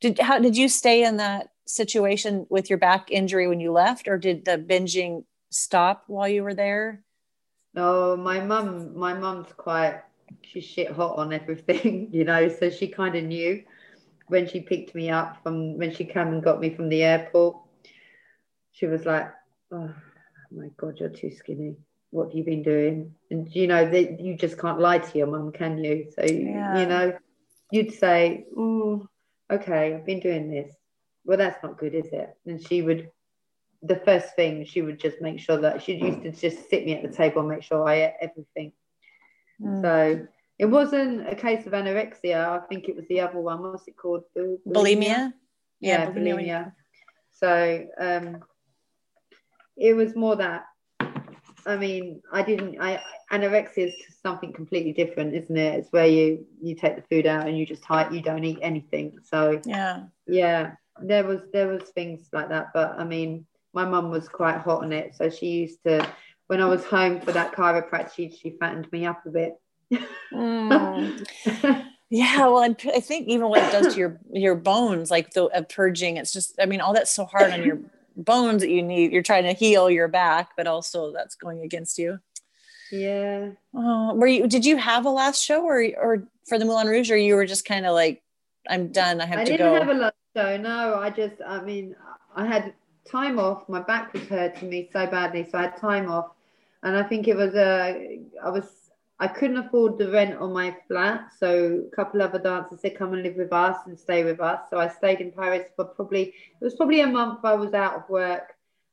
Did 0.00 0.18
how 0.18 0.38
did 0.38 0.56
you 0.56 0.68
stay 0.68 1.04
in 1.04 1.18
that 1.18 1.50
situation 1.66 2.46
with 2.50 2.68
your 2.68 2.78
back 2.78 3.10
injury 3.10 3.46
when 3.46 3.60
you 3.60 3.72
left, 3.72 4.08
or 4.08 4.18
did 4.18 4.44
the 4.44 4.58
binging 4.58 5.24
stop 5.50 6.04
while 6.08 6.28
you 6.28 6.42
were 6.42 6.54
there? 6.54 7.04
No, 7.74 8.16
my 8.16 8.40
mum, 8.40 8.96
my 8.98 9.14
mum's 9.14 9.52
quite, 9.56 10.02
she's 10.42 10.64
shit 10.64 10.90
hot 10.90 11.16
on 11.18 11.32
everything, 11.32 12.08
you 12.12 12.24
know, 12.24 12.48
so 12.48 12.68
she 12.68 12.88
kind 12.88 13.14
of 13.14 13.24
knew 13.24 13.62
when 14.28 14.46
she 14.46 14.60
picked 14.60 14.94
me 14.94 15.08
up 15.08 15.42
from, 15.42 15.78
when 15.78 15.94
she 15.94 16.04
came 16.04 16.28
and 16.28 16.42
got 16.42 16.60
me 16.60 16.74
from 16.74 16.88
the 16.90 17.02
airport. 17.02 17.56
She 18.72 18.86
was 18.86 19.06
like, 19.06 19.32
oh 19.70 19.90
my 20.50 20.68
God, 20.76 20.98
you're 20.98 21.08
too 21.08 21.30
skinny. 21.30 21.76
What 22.12 22.26
have 22.26 22.34
you 22.34 22.44
been 22.44 22.62
doing? 22.62 23.14
And 23.30 23.48
you 23.54 23.66
know, 23.66 23.88
that 23.90 24.20
you 24.20 24.36
just 24.36 24.58
can't 24.58 24.78
lie 24.78 24.98
to 24.98 25.18
your 25.18 25.26
mum, 25.26 25.50
can 25.50 25.82
you? 25.82 26.06
So, 26.14 26.22
Yeah. 26.24 26.78
you 26.78 26.86
know, 26.86 27.18
you'd 27.70 27.92
say, 27.94 28.44
oh, 28.54 29.08
okay, 29.50 29.94
I've 29.94 30.04
been 30.04 30.20
doing 30.20 30.50
this. 30.50 30.70
Well, 31.24 31.38
that's 31.38 31.62
not 31.62 31.78
good, 31.78 31.94
is 31.94 32.08
it? 32.12 32.28
And 32.44 32.62
she 32.62 32.82
would, 32.82 33.10
the 33.82 33.96
first 33.96 34.36
thing, 34.36 34.66
she 34.66 34.82
would 34.82 35.00
just 35.00 35.22
make 35.22 35.40
sure 35.40 35.56
that 35.56 35.82
she 35.82 35.94
used 35.94 36.22
to 36.22 36.32
just 36.32 36.68
sit 36.68 36.84
me 36.84 36.92
at 36.92 37.02
the 37.02 37.16
table 37.16 37.40
and 37.40 37.48
make 37.48 37.62
sure 37.62 37.88
I 37.88 37.94
ate 38.04 38.14
everything. 38.20 38.72
Mm. 39.58 39.80
So 39.80 40.26
it 40.58 40.66
wasn't 40.66 41.26
a 41.26 41.34
case 41.34 41.66
of 41.66 41.72
anorexia. 41.72 42.46
I 42.46 42.66
think 42.66 42.90
it 42.90 42.96
was 42.96 43.06
the 43.08 43.20
other 43.20 43.40
one. 43.40 43.62
What's 43.62 43.88
it 43.88 43.96
called? 43.96 44.24
Bul- 44.34 44.60
bulimia 44.68 45.32
Yeah, 45.80 46.10
bulimia. 46.10 46.74
So 47.30 47.86
um, 47.98 48.44
it 49.78 49.94
was 49.94 50.14
more 50.14 50.36
that. 50.36 50.66
I 51.66 51.76
mean, 51.76 52.22
I 52.32 52.42
didn't. 52.42 52.80
I 52.80 53.00
anorexia 53.30 53.88
is 53.88 53.94
something 54.22 54.52
completely 54.52 54.92
different, 54.92 55.34
isn't 55.34 55.56
it? 55.56 55.78
It's 55.80 55.92
where 55.92 56.06
you 56.06 56.46
you 56.60 56.74
take 56.74 56.96
the 56.96 57.02
food 57.02 57.26
out 57.26 57.46
and 57.46 57.56
you 57.56 57.66
just 57.66 57.84
hide. 57.84 58.12
You 58.12 58.22
don't 58.22 58.44
eat 58.44 58.58
anything. 58.62 59.18
So 59.24 59.60
yeah 59.64 60.04
yeah, 60.26 60.72
there 61.00 61.24
was 61.24 61.40
there 61.52 61.68
was 61.68 61.82
things 61.90 62.28
like 62.32 62.48
that. 62.48 62.68
But 62.74 62.98
I 62.98 63.04
mean, 63.04 63.46
my 63.72 63.84
mum 63.84 64.10
was 64.10 64.28
quite 64.28 64.58
hot 64.58 64.82
on 64.82 64.92
it, 64.92 65.14
so 65.14 65.30
she 65.30 65.46
used 65.46 65.82
to. 65.84 66.06
When 66.48 66.60
I 66.60 66.66
was 66.66 66.84
home 66.84 67.20
for 67.20 67.32
that 67.32 67.52
chiropractic, 67.52 68.14
she, 68.14 68.30
she 68.30 68.56
fattened 68.60 68.90
me 68.92 69.06
up 69.06 69.24
a 69.24 69.30
bit. 69.30 69.60
Mm. 70.32 71.86
Yeah, 72.14 72.40
well, 72.40 72.62
and 72.62 72.76
I 72.94 73.00
think 73.00 73.26
even 73.28 73.48
what 73.48 73.62
it 73.62 73.72
does 73.72 73.94
to 73.94 73.98
your 73.98 74.20
your 74.30 74.54
bones, 74.54 75.10
like 75.10 75.30
the 75.30 75.44
uh, 75.44 75.62
purging, 75.62 76.18
it's 76.18 76.30
just, 76.30 76.54
I 76.60 76.66
mean, 76.66 76.82
all 76.82 76.92
that's 76.92 77.10
so 77.10 77.24
hard 77.24 77.52
on 77.52 77.62
your 77.62 77.78
bones 78.16 78.62
that 78.62 78.70
you 78.70 78.82
need. 78.82 79.12
You're 79.12 79.22
trying 79.22 79.44
to 79.44 79.52
heal 79.52 79.90
your 79.90 80.08
back, 80.08 80.50
but 80.56 80.66
also 80.66 81.12
that's 81.12 81.34
going 81.34 81.60
against 81.62 81.98
you. 81.98 82.18
yeah. 82.90 83.50
Oh, 83.74 84.14
were 84.14 84.26
you? 84.26 84.46
Did 84.46 84.64
you 84.64 84.76
have 84.76 85.06
a 85.06 85.10
last 85.10 85.42
show, 85.42 85.64
or 85.64 85.82
or 85.96 86.28
for 86.48 86.58
the 86.58 86.64
Moulin 86.64 86.86
Rouge, 86.88 87.10
or 87.10 87.16
you 87.16 87.34
were 87.36 87.46
just 87.46 87.64
kind 87.64 87.86
of 87.86 87.94
like, 87.94 88.22
I'm 88.68 88.88
done. 88.92 89.20
I 89.20 89.26
have 89.26 89.40
I 89.40 89.44
to 89.44 89.50
didn't 89.52 89.72
go. 89.72 89.74
have 89.74 89.88
a 89.88 89.94
last 89.94 90.14
show. 90.36 90.56
No, 90.56 90.96
I 90.96 91.10
just, 91.10 91.36
I 91.46 91.62
mean, 91.62 91.94
I 92.34 92.46
had 92.46 92.74
time 93.10 93.38
off. 93.38 93.68
My 93.68 93.80
back 93.80 94.12
was 94.12 94.26
hurting 94.28 94.68
me 94.68 94.88
so 94.92 95.06
badly, 95.06 95.48
so 95.50 95.58
I 95.58 95.62
had 95.62 95.76
time 95.78 96.10
off, 96.10 96.32
and 96.82 96.96
I 96.96 97.02
think 97.02 97.28
it 97.28 97.36
was 97.36 97.54
uh, 97.54 97.94
I 98.44 98.50
was, 98.50 98.81
I 99.22 99.28
couldn't 99.28 99.56
afford 99.64 99.98
the 99.98 100.10
rent 100.10 100.34
on 100.38 100.52
my 100.52 100.76
flat, 100.88 101.32
so 101.38 101.84
a 101.92 101.94
couple 101.94 102.20
of 102.20 102.30
other 102.30 102.42
dancers 102.42 102.80
said, 102.80 102.96
"Come 102.98 103.12
and 103.14 103.22
live 103.22 103.36
with 103.36 103.52
us 103.52 103.76
and 103.86 103.96
stay 103.96 104.24
with 104.24 104.40
us." 104.40 104.60
So 104.68 104.78
I 104.80 104.88
stayed 104.88 105.20
in 105.20 105.30
Paris 105.30 105.66
for 105.76 105.84
probably 105.84 106.24
it 106.60 106.64
was 106.64 106.74
probably 106.74 107.02
a 107.02 107.06
month. 107.06 107.38
I 107.44 107.54
was 107.54 107.72
out 107.72 107.94
of 107.94 108.08
work, 108.08 108.46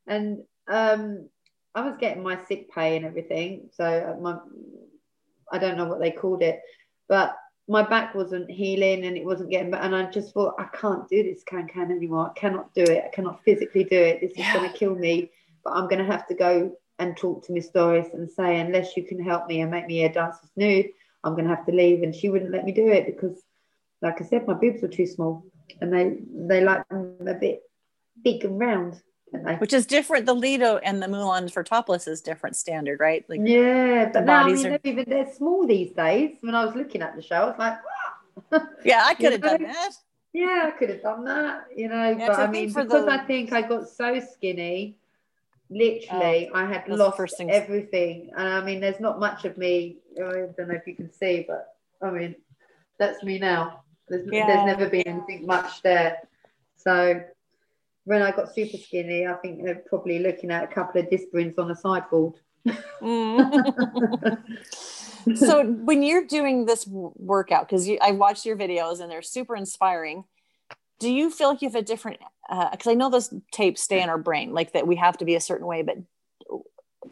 and 0.06 0.44
um, 0.68 1.28
I 1.74 1.80
was 1.88 1.96
getting 1.98 2.22
my 2.22 2.36
sick 2.44 2.70
pay 2.72 2.96
and 2.96 3.04
everything. 3.04 3.70
So 3.72 3.84
uh, 3.84 4.20
my, 4.20 4.38
I 5.50 5.58
don't 5.58 5.76
know 5.76 5.86
what 5.86 5.98
they 5.98 6.12
called 6.12 6.42
it, 6.42 6.60
but 7.08 7.36
my 7.66 7.82
back 7.82 8.14
wasn't 8.14 8.50
healing 8.50 9.04
and 9.06 9.16
it 9.16 9.24
wasn't 9.24 9.50
getting 9.50 9.70
better. 9.72 9.84
And 9.84 9.96
I 9.96 10.10
just 10.10 10.32
thought, 10.32 10.54
I 10.58 10.66
can't 10.76 11.08
do 11.08 11.22
this 11.24 11.42
can 11.44 11.66
can 11.66 11.90
anymore. 11.90 12.30
I 12.30 12.38
cannot 12.38 12.72
do 12.74 12.82
it. 12.82 13.04
I 13.04 13.14
cannot 13.14 13.42
physically 13.44 13.84
do 13.84 13.96
it. 13.96 14.20
This 14.20 14.30
is 14.32 14.38
Yeah. 14.38 14.54
going 14.54 14.70
to 14.70 14.78
kill 14.78 14.94
me. 14.94 15.30
But 15.64 15.74
I'm 15.74 15.88
going 15.88 16.04
to 16.04 16.12
have 16.12 16.26
to 16.28 16.34
go 16.34 16.76
and 17.00 17.16
talk 17.16 17.44
to 17.46 17.52
Miss 17.52 17.68
Doris 17.70 18.08
and 18.12 18.30
say, 18.30 18.60
unless 18.60 18.96
you 18.96 19.04
can 19.04 19.22
help 19.22 19.46
me 19.48 19.60
and 19.62 19.70
make 19.70 19.86
me 19.86 20.04
a 20.04 20.12
dancer's 20.12 20.50
nude, 20.56 20.90
I'm 21.24 21.32
going 21.34 21.48
to 21.48 21.54
have 21.54 21.66
to 21.66 21.72
leave. 21.72 22.02
And 22.02 22.14
she 22.14 22.28
wouldn't 22.28 22.52
let 22.52 22.64
me 22.64 22.72
do 22.72 22.88
it 22.88 23.06
because, 23.06 23.42
like 24.02 24.20
I 24.20 24.24
said, 24.24 24.46
my 24.46 24.54
boobs 24.54 24.82
were 24.82 24.88
too 24.88 25.06
small 25.06 25.44
and 25.80 25.92
they 25.92 26.18
they 26.32 26.62
like 26.62 26.88
them 26.88 27.16
a 27.26 27.34
bit 27.34 27.62
big 28.22 28.44
and 28.44 28.58
round. 28.58 29.00
which 29.58 29.72
is 29.72 29.86
different. 29.86 30.26
The 30.26 30.34
Lido 30.34 30.76
and 30.78 31.02
the 31.02 31.08
Moulin 31.08 31.48
for 31.48 31.62
topless 31.62 32.06
is 32.06 32.20
different 32.20 32.56
standard, 32.56 32.98
right? 33.00 33.24
Like, 33.28 33.40
yeah, 33.42 34.10
but 34.12 34.24
now 34.24 34.42
I 34.42 34.46
mean, 34.52 34.66
are- 34.66 34.70
they're 34.70 34.80
even 34.84 35.04
they're 35.08 35.32
small 35.32 35.66
these 35.66 35.92
days. 35.92 36.36
When 36.40 36.54
I 36.54 36.64
was 36.64 36.74
looking 36.74 37.02
at 37.02 37.16
the 37.16 37.22
show, 37.22 37.36
I 37.36 37.46
was 37.46 37.58
like, 37.58 37.78
wow. 38.52 38.66
yeah, 38.84 39.02
I 39.04 39.14
could 39.14 39.32
have 39.32 39.40
done 39.42 39.62
that. 39.62 39.92
Yeah, 40.32 40.70
I 40.72 40.78
could 40.78 40.90
have 40.90 41.02
done 41.02 41.24
that, 41.24 41.64
you 41.74 41.88
know. 41.88 42.10
Yeah, 42.16 42.26
but 42.28 42.38
I 42.38 42.46
mean, 42.50 42.72
because 42.72 43.04
the- 43.06 43.12
I 43.12 43.18
think 43.26 43.52
I 43.52 43.62
got 43.62 43.88
so 43.88 44.20
skinny, 44.32 44.96
literally, 45.70 46.50
I 46.52 46.64
had 46.66 46.84
Oh, 46.88 46.96
that's 46.96 47.18
the 47.18 47.22
lost 47.24 47.40
everything. 47.48 48.30
And 48.36 48.48
I 48.48 48.64
mean, 48.64 48.80
there's 48.80 49.00
not 49.00 49.20
much 49.20 49.44
of 49.44 49.56
me. 49.56 49.98
I 50.16 50.20
don't 50.20 50.58
know 50.58 50.74
if 50.74 50.86
you 50.86 50.94
can 50.94 51.12
see, 51.12 51.46
but 51.48 51.74
I 52.02 52.10
mean, 52.10 52.34
that's 52.98 53.22
me 53.22 53.38
now. 53.38 53.84
There's, 54.08 54.28
Yeah. 54.30 54.46
there's 54.46 54.66
never 54.66 54.88
been 54.90 55.06
anything 55.06 55.46
much 55.46 55.82
there. 55.82 56.18
So 56.76 57.22
when 58.04 58.22
I 58.22 58.32
got 58.32 58.54
super 58.54 58.76
skinny, 58.76 59.26
I 59.26 59.34
think 59.34 59.64
they're 59.64 59.82
probably 59.86 60.18
looking 60.18 60.50
at 60.50 60.64
a 60.64 60.66
couple 60.66 61.00
of 61.00 61.08
disprins 61.08 61.58
on 61.58 61.70
a 61.70 61.76
sideboard. 61.76 62.34
Mm. 63.00 64.38
so 65.34 65.64
when 65.64 66.02
you're 66.02 66.26
doing 66.26 66.66
this 66.66 66.86
workout 66.86 67.68
because 67.68 67.88
i 68.02 68.10
watched 68.10 68.44
your 68.44 68.56
videos 68.56 69.00
and 69.00 69.10
they're 69.10 69.22
super 69.22 69.56
inspiring 69.56 70.24
do 70.98 71.10
you 71.10 71.30
feel 71.30 71.48
like 71.50 71.62
you 71.62 71.68
have 71.68 71.74
a 71.74 71.82
different 71.82 72.18
because 72.50 72.86
i 72.88 72.94
know 72.94 73.08
those 73.08 73.32
tapes 73.52 73.82
stay 73.82 74.02
in 74.02 74.08
our 74.08 74.18
brain 74.18 74.52
like 74.52 74.72
that 74.72 74.86
we 74.86 74.96
have 74.96 75.16
to 75.16 75.24
be 75.24 75.34
a 75.34 75.40
certain 75.40 75.66
way 75.66 75.82
but 75.82 75.96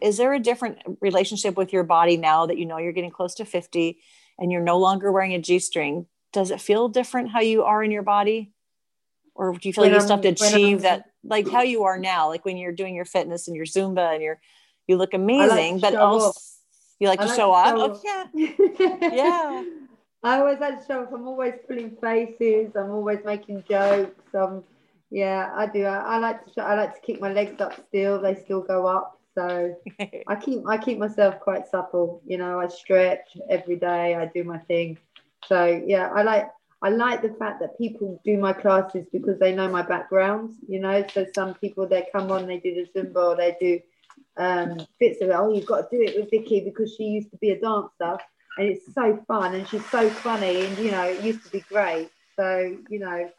is 0.03 0.17
there 0.17 0.33
a 0.35 0.41
different 0.41 0.79
relationship 1.01 1.57
with 1.57 1.73
your 1.73 1.85
body 1.85 2.17
now 2.17 2.47
that 2.47 2.59
you 2.59 2.67
know 2.67 2.79
you're 2.79 2.93
getting 2.93 3.11
close 3.11 3.35
to 3.37 3.45
50 3.45 3.99
and 4.39 4.53
you're 4.53 4.63
no 4.63 4.79
longer 4.79 5.11
wearing 5.13 5.35
a 5.35 5.39
g-string 5.39 6.07
does 6.33 6.51
it 6.51 6.61
feel 6.61 6.89
different 6.89 7.31
how 7.31 7.41
you 7.41 7.63
are 7.63 7.83
in 7.83 7.91
your 7.91 8.03
body 8.03 8.53
or 9.35 9.53
do 9.53 9.69
you 9.69 9.73
feel 9.73 9.83
When 9.85 9.93
like 9.93 10.01
you 10.01 10.05
still 10.05 10.17
have 10.17 10.23
to 10.23 10.47
achieve 10.47 10.83
that 10.83 11.05
like 11.25 11.49
how 11.53 11.63
you 11.63 11.85
are 11.85 11.99
now 11.99 12.29
like 12.29 12.45
when 12.45 12.57
you're 12.57 12.73
doing 12.73 12.95
your 12.95 13.05
fitness 13.05 13.49
and 13.49 13.57
your 13.57 13.67
zumba 13.67 14.15
and 14.15 14.23
you're 14.23 14.41
you 14.87 14.97
look 14.97 15.15
amazing 15.15 15.77
to 15.77 15.83
but 15.83 15.95
also 15.95 16.29
off. 16.29 16.43
you 16.99 17.09
like 17.09 17.21
I 17.21 17.25
to 17.25 17.29
like 17.29 17.37
show 17.37 17.47
to 17.47 17.53
off 17.53 17.75
oh 17.77 18.01
yeah 18.05 18.25
Yeah. 19.13 19.65
I 20.23 20.41
always 20.41 20.59
like 20.59 20.81
to 20.81 20.87
show 20.87 21.03
off. 21.03 21.13
I'm 21.13 21.29
always 21.29 21.55
pulling 21.67 21.97
faces. 22.03 22.73
I'm 22.75 22.91
always 22.91 23.21
making 23.25 23.63
jokes. 23.69 24.35
Um, 24.35 24.65
yeah, 25.11 25.51
I 25.55 25.67
do. 25.67 25.85
I, 25.85 26.17
I 26.17 26.19
like 26.19 26.45
to. 26.55 26.63
I 26.63 26.75
like 26.75 26.95
to 26.95 27.01
keep 27.01 27.21
my 27.21 27.33
legs 27.33 27.61
up 27.61 27.75
still. 27.89 28.21
They 28.21 28.35
still 28.35 28.63
go 28.63 28.87
up. 28.87 29.19
So 29.35 29.75
I 30.29 30.37
keep. 30.37 30.63
I 30.67 30.77
keep 30.79 30.99
myself 30.99 31.41
quite 31.41 31.67
supple. 31.67 32.23
You 32.27 32.39
know, 32.39 32.61
I 32.61 32.69
stretch 32.69 33.37
every 33.49 33.77
day. 33.77 34.15
I 34.15 34.27
do 34.27 34.45
my 34.45 34.59
thing. 34.59 34.99
So 35.47 35.83
yeah, 35.87 36.11
I 36.15 36.23
like. 36.23 36.49
I 36.81 36.91
like 36.91 37.23
the 37.23 37.35
fact 37.41 37.61
that 37.61 37.77
people 37.77 38.21
do 38.25 38.39
my 38.39 38.53
classes 38.53 39.05
because 39.13 39.41
they 39.41 39.53
know 39.53 39.69
my 39.69 39.83
background. 39.83 40.55
You 40.69 40.81
know, 40.81 41.05
so 41.13 41.27
some 41.35 41.55
people 41.55 41.89
they 41.89 42.07
come 42.13 42.31
on, 42.31 42.47
they 42.47 42.59
do 42.59 42.75
the 42.75 43.01
Zumba, 43.01 43.31
or 43.31 43.37
they 43.37 43.57
do 43.61 43.81
um, 44.37 44.79
bits 45.01 45.21
of 45.23 45.31
it. 45.31 45.33
Oh, 45.33 45.53
you've 45.53 45.67
got 45.67 45.91
to 45.91 45.97
do 45.97 46.03
it 46.03 46.17
with 46.17 46.31
Vicky 46.31 46.61
because 46.61 46.95
she 46.95 47.05
used 47.05 47.31
to 47.31 47.37
be 47.39 47.51
a 47.51 47.61
dancer, 47.61 48.23
and 48.59 48.69
it's 48.69 48.95
so 48.95 49.25
fun, 49.27 49.55
and 49.55 49.67
she's 49.67 49.85
so 49.87 50.09
funny, 50.11 50.67
and 50.67 50.79
you 50.79 50.91
know, 50.91 51.05
it 51.05 51.23
used 51.23 51.45
to 51.45 51.51
be 51.51 51.61
great. 51.61 52.11
So 52.39 52.77
you 52.89 53.01
know, 53.01 53.31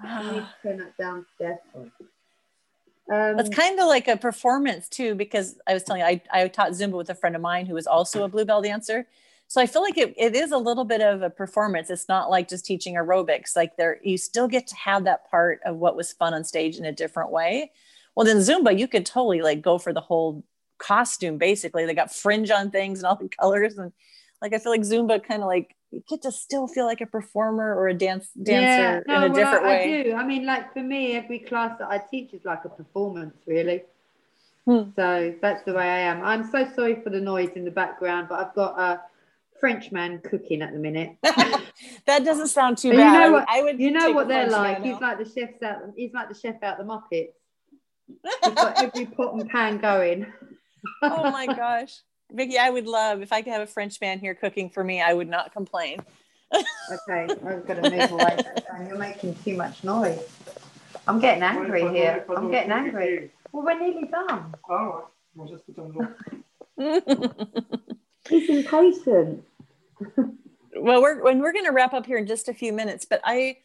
turn 0.62 0.78
that 0.78 0.98
down 0.98 1.26
death. 1.40 1.60
Um, 1.76 3.40
It's 3.40 3.50
kind 3.50 3.80
of 3.80 3.88
like 3.88 4.08
a 4.08 4.18
performance 4.18 4.90
too, 4.90 5.16
because 5.16 5.58
I 5.66 5.74
was 5.74 5.84
telling 5.84 6.02
you, 6.02 6.08
I, 6.08 6.22
I 6.32 6.48
taught 6.50 6.72
Zumba 6.72 6.98
with 6.98 7.10
a 7.10 7.16
friend 7.16 7.36
of 7.36 7.42
mine 7.42 7.66
who 7.66 7.74
was 7.74 7.88
also 7.88 8.24
a 8.24 8.28
bluebell 8.28 8.62
dancer. 8.62 9.08
So 9.48 9.60
I 9.60 9.66
feel 9.66 9.82
like 9.82 9.98
it, 9.98 10.14
it 10.18 10.36
is 10.36 10.52
a 10.52 10.58
little 10.58 10.84
bit 10.84 11.02
of 11.02 11.22
a 11.22 11.30
performance. 11.30 11.90
It's 11.90 12.08
not 12.08 12.30
like 12.30 12.48
just 12.48 12.66
teaching 12.66 12.96
aerobics. 12.96 13.56
Like 13.56 13.78
there, 13.78 14.00
you 14.04 14.18
still 14.18 14.48
get 14.48 14.68
to 14.68 14.76
have 14.76 15.06
that 15.06 15.32
part 15.32 15.62
of 15.66 15.78
what 15.78 15.96
was 15.96 16.14
fun 16.14 16.34
on 16.34 16.44
stage 16.44 16.78
in 16.78 16.86
a 16.86 16.92
different 16.92 17.32
way. 17.32 17.72
Well, 18.16 18.26
then 18.26 18.38
Zumba, 18.38 18.78
you 18.78 18.88
could 18.88 19.06
totally 19.06 19.42
like 19.42 19.62
go 19.62 19.80
for 19.80 19.94
the 19.94 20.02
whole 20.02 20.44
costume. 20.78 21.38
Basically, 21.38 21.86
they 21.86 21.96
got 21.96 22.14
fringe 22.14 22.52
on 22.52 22.70
things 22.70 23.00
and 23.00 23.08
all 23.08 23.16
the 23.16 23.30
colors, 23.40 23.78
and 23.78 23.94
like 24.42 24.54
I 24.54 24.60
feel 24.60 24.74
like 24.74 24.82
Zumba 24.82 25.24
kind 25.24 25.42
of 25.42 25.48
like 25.48 25.74
you 25.92 26.04
get 26.08 26.22
to 26.22 26.32
still 26.32 26.68
feel 26.68 26.86
like 26.86 27.02
a 27.02 27.06
performer 27.08 27.74
or 27.76 27.88
a 27.88 27.94
dance 27.94 28.30
dancer 28.42 29.04
no, 29.08 29.16
in 29.16 29.24
a 29.24 29.26
well, 29.28 29.34
different 29.36 29.66
I, 29.66 29.68
way. 29.70 30.00
I 30.00 30.04
do. 30.04 30.14
I 30.16 30.24
mean, 30.26 30.46
like 30.46 30.72
for 30.74 30.84
me, 30.84 31.14
every 31.16 31.40
class 31.40 31.78
that 31.80 31.90
I 31.90 31.98
teach 31.98 32.34
is 32.34 32.46
like 32.46 32.64
a 32.66 32.70
performance, 32.70 33.36
really. 33.48 33.84
Hmm. 34.66 34.92
So 34.96 35.34
that's 35.42 35.64
the 35.64 35.74
way 35.74 35.84
I 35.84 36.00
am. 36.02 36.24
I'm 36.24 36.50
so 36.50 36.68
sorry 36.76 37.02
for 37.02 37.10
the 37.10 37.20
noise 37.20 37.50
in 37.56 37.66
the 37.66 37.72
background, 37.72 38.28
but 38.30 38.40
I've 38.40 38.54
got 38.54 38.80
a 38.80 39.02
Frenchman 39.60 40.20
cooking 40.20 40.62
at 40.62 40.74
the 40.74 40.80
minute. 40.80 41.16
that 41.24 42.24
doesn't 42.24 42.48
sound 42.48 42.78
too 42.78 42.90
But 42.92 42.98
bad. 42.98 43.14
you 43.14 43.20
know 43.20 43.32
what- 43.32 43.50
I 43.50 43.64
would 43.64 43.80
You 43.80 43.92
know 43.92 44.12
what 44.12 44.28
they're 44.28 44.50
like. 44.50 44.84
He's 44.84 45.00
like 45.00 45.18
the 45.18 45.26
chef's 45.26 45.62
out. 45.64 45.78
He's 45.96 46.14
like 46.14 46.30
the 46.30 46.36
chef 46.36 46.62
out 46.62 46.78
the 46.78 46.84
Muppets. 46.84 47.34
He's 48.44 48.54
got 48.54 48.84
every 48.84 49.06
pot 49.06 49.34
and 49.36 49.50
pan 49.50 49.78
going. 49.80 50.32
oh 51.02 51.32
my 51.32 51.46
gosh. 51.56 52.00
Vicky, 52.32 52.58
I 52.58 52.70
would 52.70 52.88
love 52.88 53.22
if 53.22 53.32
I 53.34 53.42
could 53.42 53.54
have 53.54 53.62
a 53.62 53.68
French 53.68 54.00
man 54.02 54.20
here 54.20 54.36
cooking 54.36 54.70
for 54.70 54.84
me, 54.84 55.02
I 55.02 55.14
would 55.14 55.28
not 55.28 55.52
complain. 55.54 56.02
Okay, 56.54 57.28
I'm 57.46 57.64
gonna 57.64 57.90
move 57.90 58.12
away. 58.12 58.38
from 58.68 58.82
you. 58.82 58.88
You're 58.88 58.98
making 58.98 59.36
too 59.44 59.56
much 59.56 59.84
noise. 59.84 60.20
I'm 61.08 61.20
getting 61.20 61.44
angry 61.44 61.88
here. 61.90 62.26
I'm 62.36 62.50
getting 62.50 62.72
angry. 62.72 63.32
Well, 63.52 63.64
we're 63.64 63.80
nearly 63.80 64.08
done. 64.08 64.54
Ouais, 64.68 65.04
bon, 65.36 65.48
juste 65.48 65.66
tout 65.66 65.80
un 65.80 65.94
jour. 65.94 66.16
He's 68.30 68.50
impatient. 68.50 69.44
well, 70.76 71.02
we're 71.02 71.24
when 71.24 71.40
we're 71.40 71.54
gonna 71.54 71.72
wrap 71.72 71.94
up 71.94 72.06
here 72.06 72.18
in 72.18 72.28
just 72.28 72.48
a 72.48 72.54
few 72.54 72.74
minutes, 72.74 73.06
but 73.06 73.22
I 73.24 73.58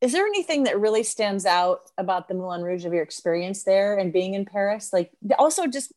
is 0.00 0.12
there 0.12 0.26
anything 0.26 0.64
that 0.64 0.80
really 0.80 1.02
stands 1.02 1.44
out 1.44 1.80
about 1.98 2.28
the 2.28 2.34
Moulin 2.34 2.62
Rouge 2.62 2.86
of 2.86 2.92
your 2.94 3.02
experience 3.02 3.64
there 3.64 3.98
and 3.98 4.12
being 4.12 4.34
in 4.34 4.46
Paris? 4.46 4.92
Like 4.92 5.10
also 5.38 5.66
just 5.66 5.92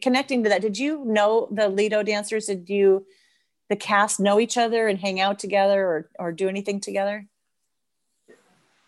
connecting 0.00 0.42
to 0.44 0.48
that, 0.50 0.62
did 0.62 0.78
you 0.78 1.04
know 1.04 1.48
the 1.50 1.68
Lido 1.68 2.02
dancers? 2.02 2.46
Did 2.46 2.68
you, 2.68 3.06
the 3.68 3.76
cast, 3.76 4.20
know 4.20 4.40
each 4.40 4.58
other 4.58 4.88
and 4.88 4.98
hang 4.98 5.20
out 5.20 5.38
together 5.38 5.84
or 5.84 6.08
or 6.18 6.32
do 6.32 6.48
anything 6.48 6.80
together? 6.80 7.26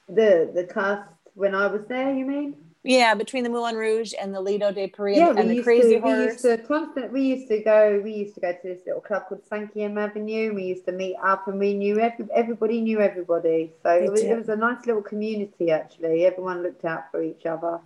The 0.08 0.50
the 0.52 0.64
cast 0.64 1.08
when 1.34 1.54
I 1.54 1.66
was 1.66 1.86
there, 1.86 2.12
you 2.14 2.26
mean? 2.26 2.56
Yeah, 2.84 3.14
between 3.14 3.44
the 3.44 3.50
Moulin 3.50 3.76
Rouge 3.76 4.12
and 4.20 4.34
the 4.34 4.40
Lido 4.40 4.72
de 4.72 4.88
Paris 4.88 5.16
Yeah, 5.16 5.34
and 5.36 5.48
the 5.48 5.62
Crazy 5.62 5.94
to, 5.94 6.00
we 6.00 6.10
used 6.10 6.40
to 6.40 6.58
constant. 6.58 7.12
We 7.12 7.22
used 7.22 7.48
to 7.48 7.60
go. 7.62 8.00
We 8.02 8.12
used 8.12 8.34
to 8.34 8.40
go 8.40 8.52
to 8.52 8.58
this 8.64 8.80
little 8.84 9.00
club 9.00 9.28
called 9.28 9.42
Sankiam 9.48 9.96
Avenue. 9.96 10.52
We 10.52 10.64
used 10.64 10.84
to 10.86 10.92
meet 10.92 11.16
up, 11.22 11.46
and 11.46 11.60
we 11.60 11.74
knew 11.74 12.00
every, 12.00 12.26
everybody 12.34 12.80
knew 12.80 13.00
everybody. 13.00 13.72
So 13.84 13.90
it 13.90 14.10
was, 14.10 14.20
it 14.22 14.36
was 14.36 14.48
a 14.48 14.56
nice 14.56 14.84
little 14.84 15.02
community. 15.02 15.70
Actually, 15.70 16.26
everyone 16.26 16.64
looked 16.64 16.84
out 16.84 17.10
for 17.12 17.22
each 17.22 17.46
other. 17.46 17.78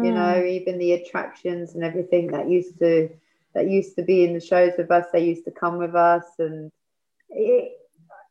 You 0.00 0.12
Mm. 0.12 0.14
know, 0.14 0.44
even 0.44 0.78
the 0.78 0.92
attractions 0.92 1.74
and 1.74 1.84
everything 1.84 2.30
that 2.32 2.48
used 2.48 2.78
to 2.80 3.08
that 3.54 3.68
used 3.70 3.96
to 3.96 4.02
be 4.02 4.24
in 4.24 4.34
the 4.34 4.40
shows 4.40 4.72
with 4.78 4.90
us. 4.90 5.06
They 5.12 5.24
used 5.24 5.44
to 5.44 5.50
come 5.52 5.78
with 5.78 5.94
us, 5.94 6.24
and 6.38 6.70
it, 7.30 7.72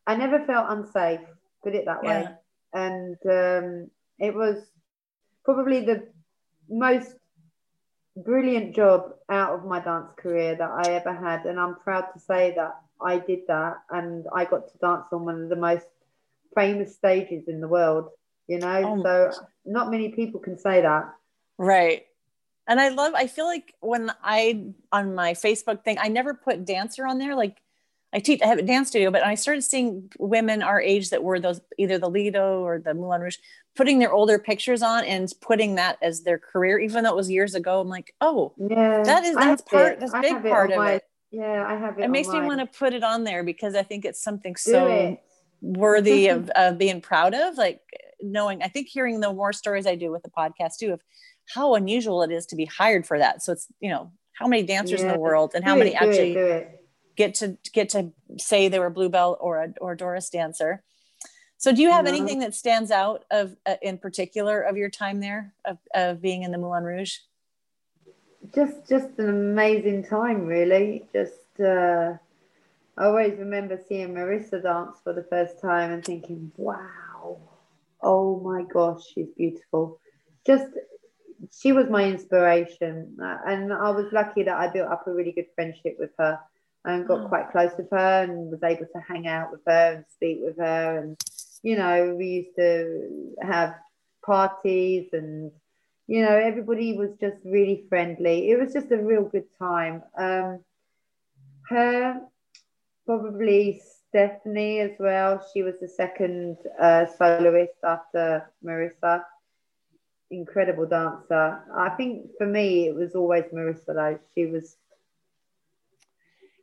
I 0.07 0.15
never 0.15 0.43
felt 0.45 0.67
unsafe. 0.69 1.21
Put 1.63 1.75
it 1.75 1.85
that 1.85 2.03
way. 2.03 2.29
And 2.73 3.17
um, 3.25 3.89
it 4.19 4.33
was 4.35 4.57
probably 5.45 5.81
the 5.85 6.07
most 6.69 7.15
brilliant 8.17 8.75
job 8.75 9.13
out 9.29 9.53
of 9.53 9.65
my 9.65 9.79
dance 9.79 10.11
career 10.17 10.55
that 10.55 10.69
I 10.71 10.91
ever 10.93 11.13
had. 11.13 11.45
And 11.45 11.59
I'm 11.59 11.75
proud 11.75 12.05
to 12.13 12.19
say 12.19 12.53
that 12.55 12.75
I 13.01 13.19
did 13.19 13.39
that 13.47 13.75
and 13.89 14.25
I 14.33 14.45
got 14.45 14.67
to 14.71 14.77
dance 14.79 15.05
on 15.11 15.25
one 15.25 15.41
of 15.43 15.49
the 15.49 15.55
most 15.55 15.87
famous 16.55 16.95
stages 16.95 17.47
in 17.47 17.59
the 17.61 17.67
world, 17.67 18.09
you 18.47 18.59
know? 18.59 18.85
Oh 18.85 18.95
so 19.01 19.33
not 19.65 19.91
many 19.91 20.09
people 20.11 20.39
can 20.39 20.57
say 20.57 20.81
that. 20.81 21.05
Right. 21.57 22.05
And 22.67 22.79
I 22.79 22.89
love, 22.89 23.13
I 23.15 23.27
feel 23.27 23.45
like 23.45 23.73
when 23.81 24.11
I, 24.23 24.65
on 24.91 25.15
my 25.15 25.33
Facebook 25.33 25.83
thing, 25.83 25.97
I 25.99 26.07
never 26.07 26.33
put 26.33 26.65
dancer 26.65 27.05
on 27.05 27.17
there. 27.17 27.35
Like 27.35 27.57
I 28.13 28.19
teach, 28.19 28.41
I 28.41 28.47
have 28.47 28.57
a 28.59 28.63
dance 28.63 28.87
studio, 28.89 29.11
but 29.11 29.25
I 29.25 29.35
started 29.35 29.63
seeing 29.63 30.09
women 30.17 30.61
our 30.63 30.79
age 30.79 31.09
that 31.09 31.23
were 31.23 31.39
those, 31.39 31.59
either 31.77 31.97
the 31.97 32.09
Lido 32.09 32.61
or 32.61 32.79
the 32.79 32.93
Moulin 32.93 33.21
Rouge, 33.21 33.37
putting 33.75 33.99
their 33.99 34.13
older 34.13 34.39
pictures 34.39 34.81
on 34.81 35.03
and 35.03 35.31
putting 35.41 35.75
that 35.75 35.97
as 36.01 36.21
their 36.23 36.37
career, 36.39 36.79
even 36.79 37.03
though 37.03 37.09
it 37.09 37.15
was 37.15 37.29
years 37.29 37.53
ago. 37.55 37.81
I'm 37.81 37.89
like, 37.89 38.13
oh, 38.21 38.53
Yeah. 38.57 39.03
That 39.03 39.25
is- 39.25 39.35
that's 39.35 39.61
part- 39.63 39.93
it. 39.93 39.99
that's 39.99 40.13
I 40.13 40.21
big 40.21 40.41
part 40.43 40.71
of 40.71 40.77
my- 40.77 40.91
it. 40.93 41.03
Yeah, 41.31 41.65
I 41.67 41.75
have 41.75 41.97
it. 41.97 42.03
it 42.05 42.09
makes 42.11 42.27
me 42.27 42.39
want 42.41 42.59
to 42.59 42.67
put 42.67 42.93
it 42.93 43.03
on 43.03 43.23
there 43.23 43.43
because 43.43 43.73
I 43.73 43.81
think 43.81 44.05
it's 44.05 44.21
something 44.23 44.55
so 44.55 44.85
it. 44.87 45.19
worthy 45.61 46.27
of, 46.29 46.49
of 46.51 46.77
being 46.77 47.01
proud 47.01 47.33
of 47.33 47.57
like 47.57 47.81
knowing 48.21 48.61
i 48.61 48.67
think 48.67 48.87
hearing 48.87 49.19
the 49.19 49.33
more 49.33 49.51
stories 49.51 49.85
i 49.87 49.95
do 49.95 50.11
with 50.11 50.21
the 50.23 50.29
podcast 50.29 50.77
too 50.77 50.93
of 50.93 51.01
how 51.47 51.75
unusual 51.75 52.23
it 52.23 52.31
is 52.31 52.45
to 52.47 52.55
be 52.55 52.65
hired 52.65 53.05
for 53.05 53.17
that. 53.19 53.41
So 53.43 53.53
it's 53.53 53.67
you 53.79 53.89
know 53.89 54.11
how 54.33 54.47
many 54.47 54.63
dancers 54.63 55.01
in 55.01 55.07
the 55.07 55.15
world 55.15 55.51
and 55.55 55.63
how 55.63 55.73
Do 55.75 55.79
many 55.79 55.91
it, 55.91 55.99
do 55.99 56.05
it, 56.05 56.09
actually 56.09 56.33
do 56.35 56.45
it. 56.47 56.81
get 57.15 57.35
to 57.35 57.57
get 57.73 57.89
to 57.89 58.11
say 58.37 58.67
they 58.67 58.79
were 58.79 58.89
bluebell 58.89 59.37
or 59.39 59.63
a 59.63 59.73
or 59.81 59.95
Doriss 59.95 60.29
dancer. 60.31 60.83
So 61.57 61.73
do 61.73 61.81
you 61.81 61.91
have 61.91 62.05
No. 62.05 62.09
anything 62.09 62.39
that 62.39 62.53
stands 62.55 62.91
out 62.91 63.23
of 63.31 63.55
uh, 63.65 63.75
in 63.81 63.97
particular 63.97 64.61
of 64.61 64.75
your 64.77 64.89
time 64.89 65.21
there 65.21 65.53
of, 65.65 65.77
of 65.93 66.21
being 66.21 66.43
in 66.43 66.51
the 66.51 66.57
moulin 66.57 66.83
rouge? 66.83 67.15
Just 68.53 68.87
just 68.89 69.17
an 69.19 69.29
amazing 69.29 70.03
time 70.03 70.45
really. 70.45 71.07
Just 71.13 71.59
uh 71.59 72.17
i 72.97 73.05
always 73.05 73.37
remember 73.39 73.79
seeing 73.87 74.13
marissa 74.13 74.61
dance 74.61 74.97
for 75.03 75.13
the 75.13 75.23
first 75.23 75.59
time 75.61 75.91
and 75.91 76.03
thinking 76.05 76.51
wow. 76.57 77.37
Oh 78.01 78.39
my 78.39 78.63
gosh 78.63 79.01
she's 79.13 79.29
beautiful. 79.37 79.99
Just 80.45 80.67
she 81.61 81.71
was 81.71 81.89
my 81.89 82.03
inspiration. 82.05 83.17
Uh, 83.21 83.37
and 83.47 83.71
i 83.73 83.89
was 83.91 84.11
lucky 84.11 84.43
that 84.43 84.57
i 84.57 84.67
built 84.67 84.91
up 84.91 85.07
a 85.07 85.13
really 85.13 85.31
good 85.31 85.47
friendship 85.55 85.95
with 85.99 86.11
her 86.19 86.39
and 86.85 87.07
got 87.07 87.21
Oh. 87.21 87.27
quite 87.27 87.51
close 87.51 87.71
with 87.77 87.89
her 87.91 88.23
and 88.23 88.51
was 88.51 88.63
able 88.63 88.85
to 88.93 88.99
hang 89.07 89.27
out 89.27 89.51
with 89.51 89.61
her 89.67 89.93
and 89.95 90.05
speak 90.15 90.39
with 90.41 90.57
her. 90.57 90.99
And 90.99 91.17
you 91.61 91.77
know 91.77 92.15
we 92.17 92.25
used 92.27 92.55
to 92.57 93.35
have 93.41 93.75
parties 94.25 95.09
and 95.13 95.51
you 96.07 96.21
know 96.25 96.35
everybody 96.35 96.97
was 96.97 97.11
just 97.21 97.37
really 97.45 97.85
friendly. 97.89 98.49
It 98.51 98.59
was 98.59 98.73
just 98.73 98.91
a 98.91 98.97
real 98.97 99.23
good 99.23 99.47
time. 99.57 100.03
Um 100.17 100.59
her 101.69 102.19
probably 103.05 103.81
stephanie 104.07 104.79
as 104.79 104.91
well. 104.99 105.45
She 105.53 105.63
was 105.63 105.75
the 105.79 105.87
second 105.87 106.57
uh, 106.79 107.05
soloist 107.17 107.73
after 107.83 108.49
marissa 108.65 109.23
incredible 110.33 110.85
dancer. 110.85 111.59
I 111.75 111.89
think 111.89 112.31
for 112.37 112.45
me 112.45 112.87
it 112.87 112.95
was 112.95 113.15
always 113.15 113.43
marissa 113.53 113.87
though. 113.87 114.19
She 114.33 114.45
was 114.45 114.77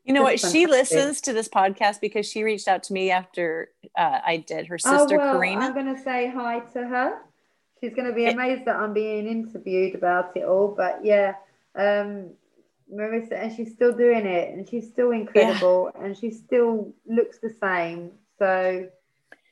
you 0.04 0.14
know 0.14 0.22
what? 0.22 0.40
That's 0.40 0.50
she 0.50 0.66
listens 0.66 1.20
to 1.22 1.32
this 1.32 1.48
podcast 1.48 2.00
because 2.00 2.26
she 2.26 2.42
reached 2.42 2.68
out 2.68 2.82
to 2.84 2.92
me 2.92 3.10
after 3.10 3.70
uh, 3.96 4.20
i 4.24 4.38
did 4.38 4.66
her 4.66 4.78
sister 4.78 4.96
oh 4.96 5.00
sister 5.00 5.18
well 5.18 5.34
karina. 5.34 5.66
I'm 5.66 5.74
going 5.74 5.94
to 5.94 6.02
say 6.02 6.30
hi 6.30 6.60
to 6.60 6.86
her. 6.86 7.18
She's 7.80 7.94
going 7.94 8.08
to 8.08 8.14
be 8.14 8.26
amazed 8.26 8.66
that 8.66 8.76
i'm 8.76 8.92
being 8.92 9.26
interviewed 9.26 9.94
about 9.94 10.36
it 10.36 10.44
all 10.44 10.74
but 10.76 11.00
yeah 11.02 11.34
um 11.76 12.30
marissa 12.92 13.32
and 13.32 13.54
she's 13.54 13.72
still 13.72 13.92
doing 13.92 14.26
it 14.26 14.52
and 14.52 14.68
she's 14.68 14.88
still 14.88 15.12
incredible 15.12 15.90
and 16.00 16.16
she 16.16 16.30
still 16.30 16.92
looks 17.06 17.38
the 17.38 17.50
same. 17.60 18.12
So 18.38 18.88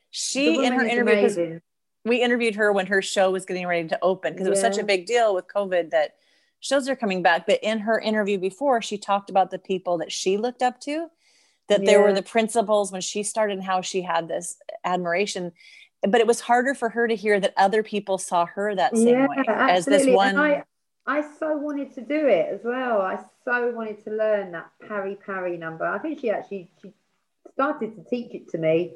she 0.09 0.63
in 0.63 0.73
her 0.73 0.85
interview. 0.85 1.59
We 2.05 2.21
interviewed 2.21 2.55
her 2.55 2.71
when 2.71 2.87
her 2.87 3.01
show 3.01 3.31
was 3.31 3.45
getting 3.45 3.67
ready 3.67 3.87
to 3.87 3.99
open 4.01 4.33
because 4.33 4.47
it 4.47 4.51
was 4.51 4.61
such 4.61 4.77
a 4.77 4.83
big 4.83 5.05
deal 5.05 5.35
with 5.35 5.47
covid 5.47 5.91
that 5.91 6.15
shows 6.59 6.89
are 6.89 6.95
coming 6.95 7.21
back. 7.21 7.45
But 7.45 7.59
in 7.63 7.79
her 7.79 7.99
interview 7.99 8.37
before 8.37 8.81
she 8.81 8.97
talked 8.97 9.29
about 9.29 9.51
the 9.51 9.59
people 9.59 9.97
that 9.99 10.11
she 10.11 10.37
looked 10.37 10.61
up 10.61 10.79
to 10.81 11.07
that 11.67 11.85
there 11.85 12.01
were 12.01 12.13
the 12.13 12.23
principles 12.23 12.91
when 12.91 13.01
she 13.01 13.21
started 13.21 13.53
and 13.53 13.63
how 13.63 13.81
she 13.81 14.01
had 14.01 14.27
this 14.27 14.57
admiration. 14.83 15.51
But 16.01 16.19
it 16.19 16.27
was 16.27 16.39
harder 16.41 16.73
for 16.73 16.89
her 16.89 17.07
to 17.07 17.15
hear 17.15 17.39
that 17.39 17.53
other 17.57 17.83
people 17.83 18.17
saw 18.17 18.45
her 18.45 18.73
that 18.73 18.95
same 18.97 19.07
yeah 19.09 19.27
way 19.27 19.43
as 19.47 19.85
this 19.85 20.07
one 20.07 20.29
and 20.29 20.39
I, 20.39 20.63
I 21.05 21.21
so 21.39 21.57
wanted 21.57 21.93
to 21.95 22.01
do 22.01 22.27
it 22.27 22.47
as 22.51 22.61
well. 22.63 23.01
I 23.01 23.19
so 23.45 23.71
wanted 23.71 24.03
to 24.05 24.11
learn 24.11 24.51
that 24.53 24.71
parry 24.87 25.15
parry 25.15 25.57
number. 25.57 25.85
I 25.85 25.99
think 25.99 26.21
she 26.21 26.31
actually 26.31 26.71
she 26.81 26.93
started 27.53 27.95
to 27.95 28.09
teach 28.09 28.33
it 28.33 28.49
to 28.49 28.57
me 28.57 28.93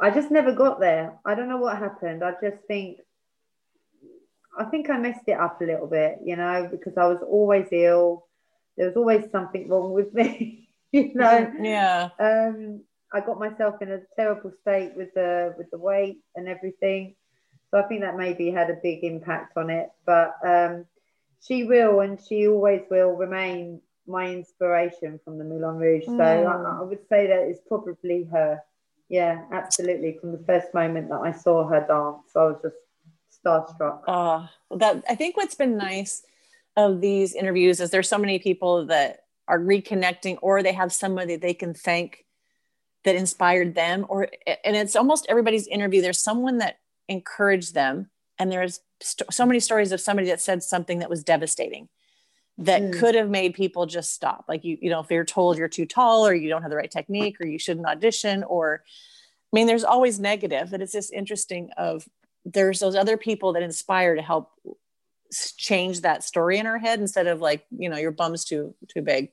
i 0.00 0.10
just 0.10 0.30
never 0.30 0.52
got 0.52 0.80
there 0.80 1.18
i 1.24 1.34
don't 1.34 1.48
know 1.48 1.58
what 1.58 1.78
happened 1.78 2.22
i 2.24 2.32
just 2.42 2.62
think 2.68 2.98
i 4.58 4.64
think 4.64 4.90
i 4.90 4.98
messed 4.98 5.26
it 5.26 5.38
up 5.38 5.60
a 5.60 5.64
little 5.64 5.86
bit 5.86 6.18
you 6.24 6.36
know 6.36 6.68
because 6.70 6.96
i 6.96 7.06
was 7.06 7.22
always 7.22 7.66
ill 7.72 8.26
there 8.76 8.86
was 8.86 8.96
always 8.96 9.30
something 9.30 9.68
wrong 9.68 9.92
with 9.92 10.12
me 10.14 10.68
you 10.92 11.14
know 11.14 11.50
yeah 11.60 12.10
um, 12.18 12.80
I 13.12 13.20
got 13.20 13.38
myself 13.38 13.76
in 13.82 13.90
a 13.92 14.00
terrible 14.16 14.52
state 14.62 14.92
with 14.96 15.14
the 15.14 15.54
with 15.56 15.70
the 15.70 15.78
weight 15.78 16.18
and 16.34 16.48
everything. 16.48 17.14
So 17.70 17.78
I 17.78 17.82
think 17.84 18.02
that 18.02 18.16
maybe 18.16 18.50
had 18.50 18.70
a 18.70 18.80
big 18.82 19.04
impact 19.04 19.56
on 19.56 19.70
it. 19.70 19.90
But 20.04 20.34
um, 20.44 20.86
she 21.40 21.64
will, 21.64 22.00
and 22.00 22.18
she 22.20 22.46
always 22.48 22.82
will 22.90 23.12
remain 23.12 23.80
my 24.06 24.26
inspiration 24.32 25.20
from 25.24 25.38
the 25.38 25.44
Moulin 25.44 25.76
Rouge. 25.76 26.04
So 26.04 26.12
Mm. 26.22 26.46
I, 26.66 26.80
I 26.80 26.82
would 26.82 27.06
say 27.08 27.26
that 27.28 27.48
it's 27.48 27.60
probably 27.68 28.24
her. 28.24 28.60
Yeah, 29.08 29.44
absolutely. 29.52 30.18
From 30.20 30.32
the 30.32 30.42
first 30.46 30.74
moment 30.74 31.08
that 31.10 31.20
I 31.20 31.32
saw 31.32 31.66
her 31.68 31.80
dance, 31.80 32.30
I 32.34 32.44
was 32.44 32.60
just 32.62 32.76
starstruck. 33.44 34.00
uh, 34.08 34.46
that 34.76 35.04
i 35.08 35.14
think 35.14 35.36
what's 35.36 35.54
been 35.54 35.76
nice 35.76 36.22
of 36.76 37.00
these 37.00 37.34
interviews 37.34 37.80
is 37.80 37.90
there's 37.90 38.08
so 38.08 38.18
many 38.18 38.38
people 38.38 38.86
that 38.86 39.20
are 39.48 39.58
reconnecting 39.58 40.38
or 40.42 40.62
they 40.62 40.72
have 40.72 40.92
somebody 40.92 41.36
they 41.36 41.54
can 41.54 41.74
thank 41.74 42.24
that 43.04 43.14
inspired 43.14 43.74
them 43.74 44.04
or 44.08 44.28
and 44.64 44.76
it's 44.76 44.96
almost 44.96 45.26
everybody's 45.28 45.66
interview 45.68 46.00
there's 46.02 46.20
someone 46.20 46.58
that 46.58 46.78
encouraged 47.08 47.74
them 47.74 48.10
and 48.38 48.50
there's 48.50 48.80
st- 49.00 49.32
so 49.32 49.46
many 49.46 49.60
stories 49.60 49.92
of 49.92 50.00
somebody 50.00 50.28
that 50.28 50.40
said 50.40 50.62
something 50.62 50.98
that 50.98 51.10
was 51.10 51.22
devastating 51.22 51.88
that 52.58 52.80
Mm. 52.82 52.98
could 52.98 53.14
have 53.14 53.28
made 53.28 53.52
people 53.54 53.84
just 53.86 54.14
stop 54.14 54.44
like 54.48 54.64
you 54.64 54.78
you 54.80 54.88
know 54.88 55.00
if 55.00 55.10
you're 55.10 55.24
told 55.24 55.58
you're 55.58 55.68
too 55.68 55.84
tall 55.86 56.26
or 56.26 56.32
you 56.34 56.48
don't 56.48 56.62
have 56.62 56.70
the 56.70 56.76
right 56.76 56.90
technique 56.90 57.36
or 57.40 57.46
you 57.46 57.58
shouldn't 57.58 57.86
audition 57.86 58.42
or 58.44 58.82
i 59.52 59.56
mean 59.56 59.66
there's 59.66 59.84
always 59.84 60.18
negative 60.18 60.70
but 60.70 60.80
it's 60.80 60.92
just 60.92 61.12
interesting 61.12 61.68
of 61.76 62.08
there's 62.46 62.78
those 62.80 62.94
other 62.96 63.16
people 63.18 63.52
that 63.52 63.62
inspire 63.62 64.14
to 64.14 64.22
help 64.22 64.52
change 65.56 66.00
that 66.02 66.22
story 66.24 66.58
in 66.58 66.66
our 66.66 66.78
head 66.78 67.00
instead 67.00 67.26
of 67.26 67.40
like 67.40 67.66
you 67.76 67.88
know 67.90 67.96
your 67.98 68.10
bum's 68.12 68.44
too 68.44 68.74
too 68.88 69.02
big 69.02 69.30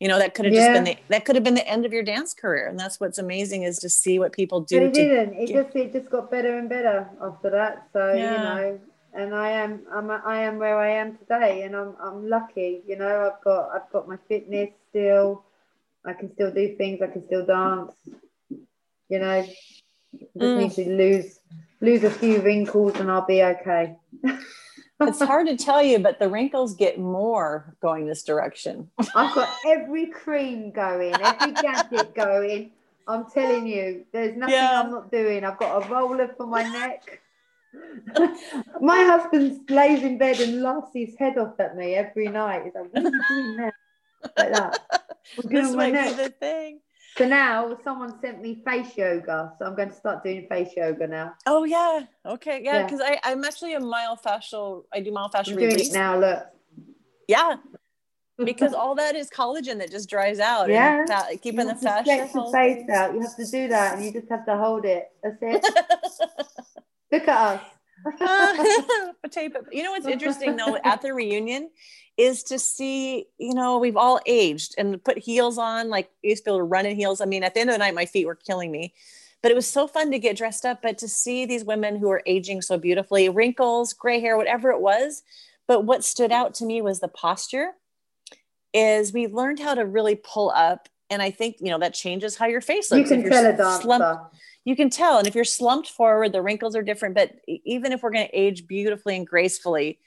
you 0.00 0.06
know 0.08 0.18
that 0.18 0.34
could 0.34 0.44
have 0.44 0.52
just 0.54 0.72
been 0.72 0.84
the 0.84 0.96
that 1.08 1.24
could 1.24 1.36
have 1.36 1.44
been 1.44 1.54
the 1.54 1.66
end 1.66 1.86
of 1.86 1.92
your 1.92 2.02
dance 2.02 2.34
career 2.34 2.66
and 2.66 2.78
that's 2.78 3.00
what's 3.00 3.18
amazing 3.18 3.62
is 3.62 3.78
to 3.78 3.88
see 3.88 4.18
what 4.18 4.32
people 4.32 4.60
But 4.60 4.68
do 4.68 4.76
it 4.82 4.94
to 4.94 5.00
didn't. 5.08 5.34
It 5.34 5.46
get- 5.46 5.64
just 5.64 5.76
it 5.76 5.92
just 5.92 6.10
got 6.10 6.30
better 6.30 6.58
and 6.58 6.68
better 6.68 7.08
after 7.22 7.50
that. 7.50 7.88
So 7.92 8.12
Yeah. 8.12 8.32
you 8.32 8.38
know, 8.72 8.80
and 9.14 9.34
I 9.34 9.50
am 9.50 9.82
I'm 9.92 10.10
I 10.10 10.40
am 10.42 10.58
where 10.58 10.78
I 10.78 10.90
am 10.90 11.16
today, 11.18 11.62
and 11.62 11.74
I'm 11.74 11.94
I'm 12.00 12.28
lucky. 12.28 12.82
You 12.86 12.96
know, 12.96 13.30
I've 13.32 13.42
got 13.44 13.70
I've 13.74 13.90
got 13.92 14.08
my 14.08 14.18
fitness 14.28 14.70
still. 14.90 15.44
I 16.04 16.12
can 16.12 16.32
still 16.34 16.52
do 16.52 16.76
things. 16.76 17.02
I 17.02 17.08
can 17.08 17.26
still 17.26 17.44
dance. 17.44 17.92
You 19.08 19.18
know, 19.18 19.42
just 20.12 20.36
Mm. 20.36 20.56
need 20.56 20.72
to 20.72 20.90
lose 20.90 21.40
lose 21.80 22.04
a 22.04 22.10
few 22.10 22.40
wrinkles, 22.40 22.98
and 23.00 23.10
I'll 23.10 23.26
be 23.26 23.42
okay. 23.42 23.96
it's 25.00 25.20
hard 25.22 25.46
to 25.46 25.56
tell 25.56 25.82
you, 25.82 25.98
but 25.98 26.18
the 26.18 26.28
wrinkles 26.28 26.74
get 26.74 26.98
more 26.98 27.76
going 27.80 28.06
this 28.06 28.22
direction. 28.22 28.90
I've 29.14 29.34
got 29.34 29.48
every 29.66 30.06
cream 30.06 30.70
going, 30.70 31.20
every 31.20 31.52
gadget 31.52 32.14
going. 32.14 32.72
I'm 33.06 33.30
telling 33.30 33.66
you, 33.66 34.04
there's 34.12 34.36
nothing 34.36 34.54
Yeah. 34.54 34.80
I'm 34.82 34.90
not 34.90 35.10
doing. 35.10 35.42
I've 35.44 35.56
got 35.58 35.82
a 35.82 35.88
roller 35.88 36.28
for 36.36 36.46
my 36.46 36.62
neck. 36.62 37.22
my 38.80 39.04
husband 39.04 39.68
lays 39.70 40.02
in 40.02 40.18
bed 40.18 40.40
and 40.40 40.62
laughs 40.62 40.90
his 40.94 41.14
head 41.18 41.36
off 41.38 41.58
at 41.60 41.76
me 41.76 41.94
every 41.94 42.28
night. 42.28 42.62
He's 42.64 42.74
like, 42.74 42.92
"What 42.92 43.04
are 43.04 43.10
you 43.10 43.22
doing 43.28 43.56
now?" 43.56 43.72
Like 44.36 44.52
that. 44.52 44.80
Doing 45.42 45.54
this 45.54 45.74
might 45.74 45.92
be 45.92 46.22
the 46.22 46.30
thing. 46.30 46.80
So 47.16 47.26
now 47.26 47.76
someone 47.82 48.20
sent 48.20 48.40
me 48.40 48.62
face 48.64 48.96
yoga, 48.96 49.52
so 49.58 49.64
I'm 49.64 49.74
going 49.74 49.88
to 49.88 49.94
start 49.94 50.22
doing 50.22 50.46
face 50.48 50.70
yoga 50.76 51.06
now. 51.06 51.34
Oh 51.46 51.64
yeah. 51.64 52.04
Okay. 52.24 52.62
Yeah. 52.62 52.74
Yeah. 52.78 52.84
Because 52.84 53.00
I 53.00 53.18
I'm 53.24 53.44
actually 53.44 53.74
a 53.74 53.80
myofascial. 53.80 54.84
I 54.92 55.00
do 55.00 55.10
myofascial 55.10 55.50
I'm 55.50 55.56
doing 55.56 55.70
release. 55.70 55.90
it 55.90 55.94
now. 55.94 56.18
Look. 56.18 56.46
Yeah. 57.26 57.56
Because 58.44 58.72
all 58.72 58.94
that 58.94 59.16
is 59.16 59.28
collagen 59.30 59.78
that 59.78 59.90
just 59.90 60.08
dries 60.08 60.38
out. 60.38 60.68
Yeah. 60.68 61.04
Fa- 61.06 61.36
keeping 61.42 61.66
the 61.66 61.74
fascia. 61.74 62.04
the 62.04 62.26
healthy. 62.26 62.52
face 62.52 62.88
out. 62.88 63.12
You 63.12 63.20
have 63.20 63.34
to 63.34 63.44
do 63.44 63.66
that, 63.66 63.96
and 63.96 64.04
you 64.04 64.12
just 64.12 64.28
have 64.28 64.46
to 64.46 64.56
hold 64.56 64.84
it. 64.84 65.08
That's 65.24 65.38
it. 65.42 65.66
Look 67.12 67.28
at 67.28 67.60
us. 67.60 67.62
potato. 69.22 69.64
You 69.72 69.82
know 69.82 69.90
what's 69.92 70.06
interesting 70.06 70.56
though 70.56 70.76
at 70.84 71.02
the 71.02 71.12
reunion 71.12 71.70
is 72.16 72.42
to 72.44 72.58
see, 72.58 73.26
you 73.38 73.54
know, 73.54 73.78
we've 73.78 73.96
all 73.96 74.20
aged 74.26 74.74
and 74.78 75.02
put 75.02 75.18
heels 75.18 75.58
on. 75.58 75.88
Like 75.88 76.10
I 76.24 76.28
used 76.28 76.44
to 76.44 76.50
be 76.50 76.52
able 76.52 76.58
to 76.58 76.64
run 76.64 76.86
in 76.86 76.96
heels. 76.96 77.20
I 77.20 77.26
mean, 77.26 77.44
at 77.44 77.54
the 77.54 77.60
end 77.60 77.70
of 77.70 77.74
the 77.74 77.78
night, 77.78 77.94
my 77.94 78.06
feet 78.06 78.26
were 78.26 78.34
killing 78.34 78.70
me. 78.72 78.94
But 79.40 79.52
it 79.52 79.54
was 79.54 79.68
so 79.68 79.86
fun 79.86 80.10
to 80.10 80.18
get 80.18 80.36
dressed 80.36 80.64
up, 80.64 80.82
but 80.82 80.98
to 80.98 81.06
see 81.08 81.46
these 81.46 81.64
women 81.64 81.96
who 81.96 82.10
are 82.10 82.22
aging 82.26 82.60
so 82.60 82.76
beautifully, 82.76 83.28
wrinkles, 83.28 83.92
gray 83.92 84.20
hair, 84.20 84.36
whatever 84.36 84.70
it 84.70 84.80
was. 84.80 85.22
But 85.68 85.84
what 85.84 86.02
stood 86.02 86.32
out 86.32 86.54
to 86.54 86.64
me 86.64 86.82
was 86.82 86.98
the 86.98 87.08
posture. 87.08 87.72
Is 88.74 89.12
we 89.12 89.28
learned 89.28 89.60
how 89.60 89.74
to 89.74 89.86
really 89.86 90.16
pull 90.16 90.50
up, 90.50 90.88
and 91.08 91.22
I 91.22 91.30
think 91.30 91.56
you 91.60 91.70
know 91.70 91.78
that 91.78 91.94
changes 91.94 92.36
how 92.36 92.46
your 92.46 92.60
face 92.60 92.90
you 92.90 92.98
looks. 92.98 93.08
can 93.10 93.20
If 93.20 93.24
you're 93.24 93.32
tell 93.32 93.46
a 93.46 93.56
dancer. 93.56 93.82
slumped- 93.82 94.34
you 94.68 94.76
can 94.76 94.90
tell 94.90 95.16
and 95.18 95.26
if 95.26 95.34
you're 95.34 95.44
slumped 95.60 95.88
forward 95.88 96.30
the 96.32 96.42
wrinkles 96.42 96.76
are 96.76 96.82
different 96.82 97.14
but 97.14 97.28
even 97.74 97.90
if 97.92 98.02
we're 98.02 98.10
going 98.10 98.26
to 98.26 98.38
age 98.38 98.66
beautifully 98.66 99.16
and 99.16 99.26
gracefully 99.26 99.98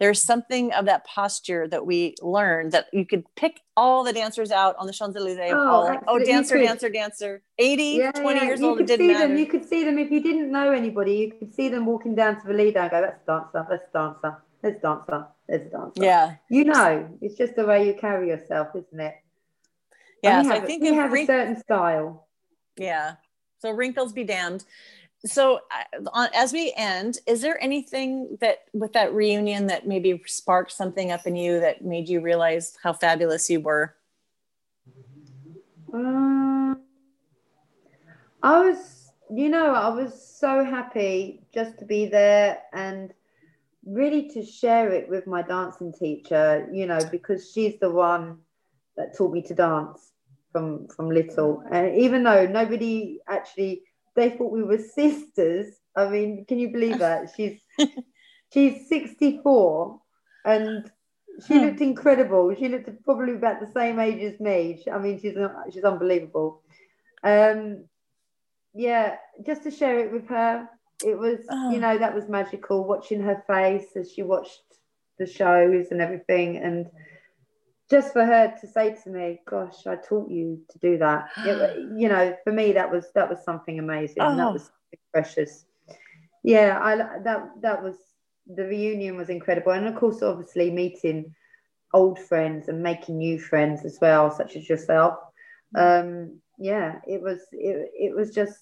there's 0.00 0.20
something 0.22 0.72
of 0.72 0.84
that 0.86 1.04
posture 1.04 1.66
that 1.68 1.84
we 1.84 2.14
learned 2.22 2.72
that 2.72 2.86
you 2.92 3.04
could 3.06 3.24
pick 3.36 3.60
all 3.76 4.02
the 4.04 4.12
dancers 4.12 4.50
out 4.52 4.76
on 4.78 4.86
the 4.86 4.92
Champs-Elysees. 4.92 5.52
Oh, 5.52 5.68
all, 5.68 6.00
oh, 6.06 6.18
dancer, 6.24 6.54
could. 6.54 6.66
dancer, 6.66 6.88
dancer. 6.88 7.42
80, 7.58 7.82
Yeah, 7.82 8.12
20 8.12 8.38
yeah. 8.38 8.46
years 8.46 8.60
you 8.60 8.68
old, 8.68 8.80
it 8.80 8.86
didn't 8.86 9.06
see 9.06 9.12
matter. 9.12 9.26
them. 9.26 9.36
You 9.36 9.46
could 9.46 9.64
see 9.64 9.82
them 9.84 9.98
if 9.98 10.10
you 10.12 10.22
didn't 10.22 10.52
know 10.52 10.70
anybody. 10.70 11.14
You 11.14 11.32
could 11.32 11.52
see 11.52 11.68
them 11.68 11.84
walking 11.84 12.14
down 12.14 12.40
to 12.40 12.46
the 12.46 12.54
Lido 12.54 12.80
and 12.80 12.90
go, 12.92 13.00
"That's 13.00 13.20
a 13.22 13.26
dancer. 13.26 13.66
That's 13.68 13.82
a 13.82 13.98
dancer. 13.98 14.36
that's 14.62 14.78
a 14.78 14.80
dancer. 14.80 15.26
A 15.48 15.58
dancer." 15.58 16.02
yeah. 16.10 16.36
You 16.48 16.64
know, 16.64 17.18
it's 17.20 17.36
just 17.36 17.56
the 17.56 17.66
way 17.66 17.84
you 17.88 17.94
carry 17.94 18.28
yourself, 18.28 18.68
isn't 18.76 19.00
it? 19.00 19.16
Yeah. 20.22 20.42
So 20.42 20.52
I 20.52 20.60
think 20.60 20.84
if 20.84 20.94
have 20.94 21.12
a 21.12 21.26
certain 21.26 21.56
style. 21.60 22.28
yeah. 22.76 23.14
So 23.58 23.70
wrinkles 23.70 24.12
be 24.12 24.24
damned. 24.24 24.64
So 25.24 25.60
on, 26.12 26.28
as 26.34 26.52
we 26.52 26.72
end, 26.76 27.18
is 27.26 27.40
there 27.40 27.60
anything 27.62 28.38
that 28.40 28.64
with 28.72 28.92
that 28.92 29.12
reunion 29.12 29.66
that 29.66 29.86
maybe 29.86 30.22
sparked 30.26 30.72
something 30.72 31.10
up 31.10 31.26
in 31.26 31.34
you 31.34 31.58
that 31.60 31.84
made 31.84 32.08
you 32.08 32.20
realize 32.20 32.78
how 32.82 32.92
fabulous 32.92 33.50
you 33.50 33.60
were? 33.60 33.96
Um, 35.92 36.80
I 38.42 38.60
was, 38.60 39.10
you 39.34 39.48
know, 39.48 39.74
I 39.74 39.88
was 39.88 40.24
so 40.38 40.64
happy 40.64 41.42
just 41.52 41.78
to 41.78 41.84
be 41.84 42.06
there 42.06 42.60
and 42.72 43.12
really 43.84 44.28
to 44.28 44.44
share 44.44 44.92
it 44.92 45.08
with 45.08 45.26
my 45.26 45.42
dancing 45.42 45.92
teacher, 45.92 46.68
you 46.72 46.86
know, 46.86 47.00
because 47.10 47.50
she's 47.50 47.80
the 47.80 47.90
one 47.90 48.38
that 48.96 49.16
taught 49.16 49.32
me 49.32 49.42
to 49.42 49.54
dance 49.54 50.12
from 50.58 50.88
from 50.88 51.10
little. 51.10 51.62
And 51.70 51.96
even 51.96 52.22
though 52.24 52.46
nobody 52.46 53.20
actually 53.28 53.82
they 54.14 54.30
thought 54.30 54.52
we 54.52 54.62
were 54.64 54.78
sisters. 54.78 55.66
I 55.96 56.08
mean, 56.08 56.44
can 56.46 56.58
you 56.58 56.70
believe 56.72 56.98
that? 56.98 57.30
She's 57.36 57.60
she's 58.52 58.88
64 58.88 60.00
and 60.44 60.90
she 61.46 61.54
Hmm. 61.54 61.66
looked 61.66 61.80
incredible. 61.80 62.54
She 62.54 62.68
looked 62.68 62.90
probably 63.04 63.34
about 63.34 63.60
the 63.60 63.70
same 63.72 63.98
age 64.00 64.22
as 64.22 64.40
me. 64.40 64.82
I 64.92 64.98
mean, 64.98 65.20
she's 65.20 65.36
she's 65.72 65.84
unbelievable. 65.84 66.62
Um, 67.22 67.84
yeah, 68.74 69.16
just 69.46 69.62
to 69.64 69.70
share 69.70 69.98
it 70.00 70.12
with 70.12 70.26
her, 70.28 70.68
it 71.04 71.18
was 71.18 71.40
Oh. 71.50 71.70
you 71.72 71.78
know 71.80 71.98
that 71.98 72.14
was 72.14 72.28
magical. 72.28 72.84
Watching 72.84 73.20
her 73.22 73.42
face 73.46 73.96
as 73.96 74.12
she 74.12 74.22
watched 74.22 74.62
the 75.18 75.26
shows 75.26 75.90
and 75.90 76.00
everything, 76.00 76.56
and 76.58 76.86
just 77.90 78.12
for 78.12 78.24
her 78.24 78.54
to 78.60 78.66
say 78.66 78.94
to 79.02 79.10
me, 79.10 79.40
"Gosh, 79.46 79.86
I 79.86 79.96
taught 79.96 80.30
you 80.30 80.60
to 80.70 80.78
do 80.78 80.98
that." 80.98 81.28
It, 81.38 81.78
you 81.96 82.08
know, 82.08 82.36
for 82.44 82.52
me, 82.52 82.72
that 82.72 82.90
was 82.90 83.10
that 83.14 83.28
was 83.28 83.42
something 83.44 83.78
amazing. 83.78 84.22
Oh. 84.22 84.36
That 84.36 84.52
was 84.52 84.62
something 84.62 84.98
precious. 85.12 85.64
Yeah, 86.42 86.78
I 86.82 86.96
that 86.96 87.50
that 87.60 87.82
was 87.82 87.96
the 88.46 88.64
reunion 88.64 89.16
was 89.16 89.28
incredible, 89.28 89.72
and 89.72 89.86
of 89.86 89.96
course, 89.96 90.22
obviously 90.22 90.70
meeting 90.70 91.34
old 91.94 92.18
friends 92.18 92.68
and 92.68 92.82
making 92.82 93.16
new 93.18 93.38
friends 93.38 93.84
as 93.84 93.98
well, 94.00 94.30
such 94.30 94.56
as 94.56 94.68
yourself. 94.68 95.18
Um, 95.74 96.40
yeah, 96.58 97.00
it 97.06 97.20
was 97.22 97.40
it, 97.52 97.90
it 97.94 98.14
was 98.14 98.34
just 98.34 98.58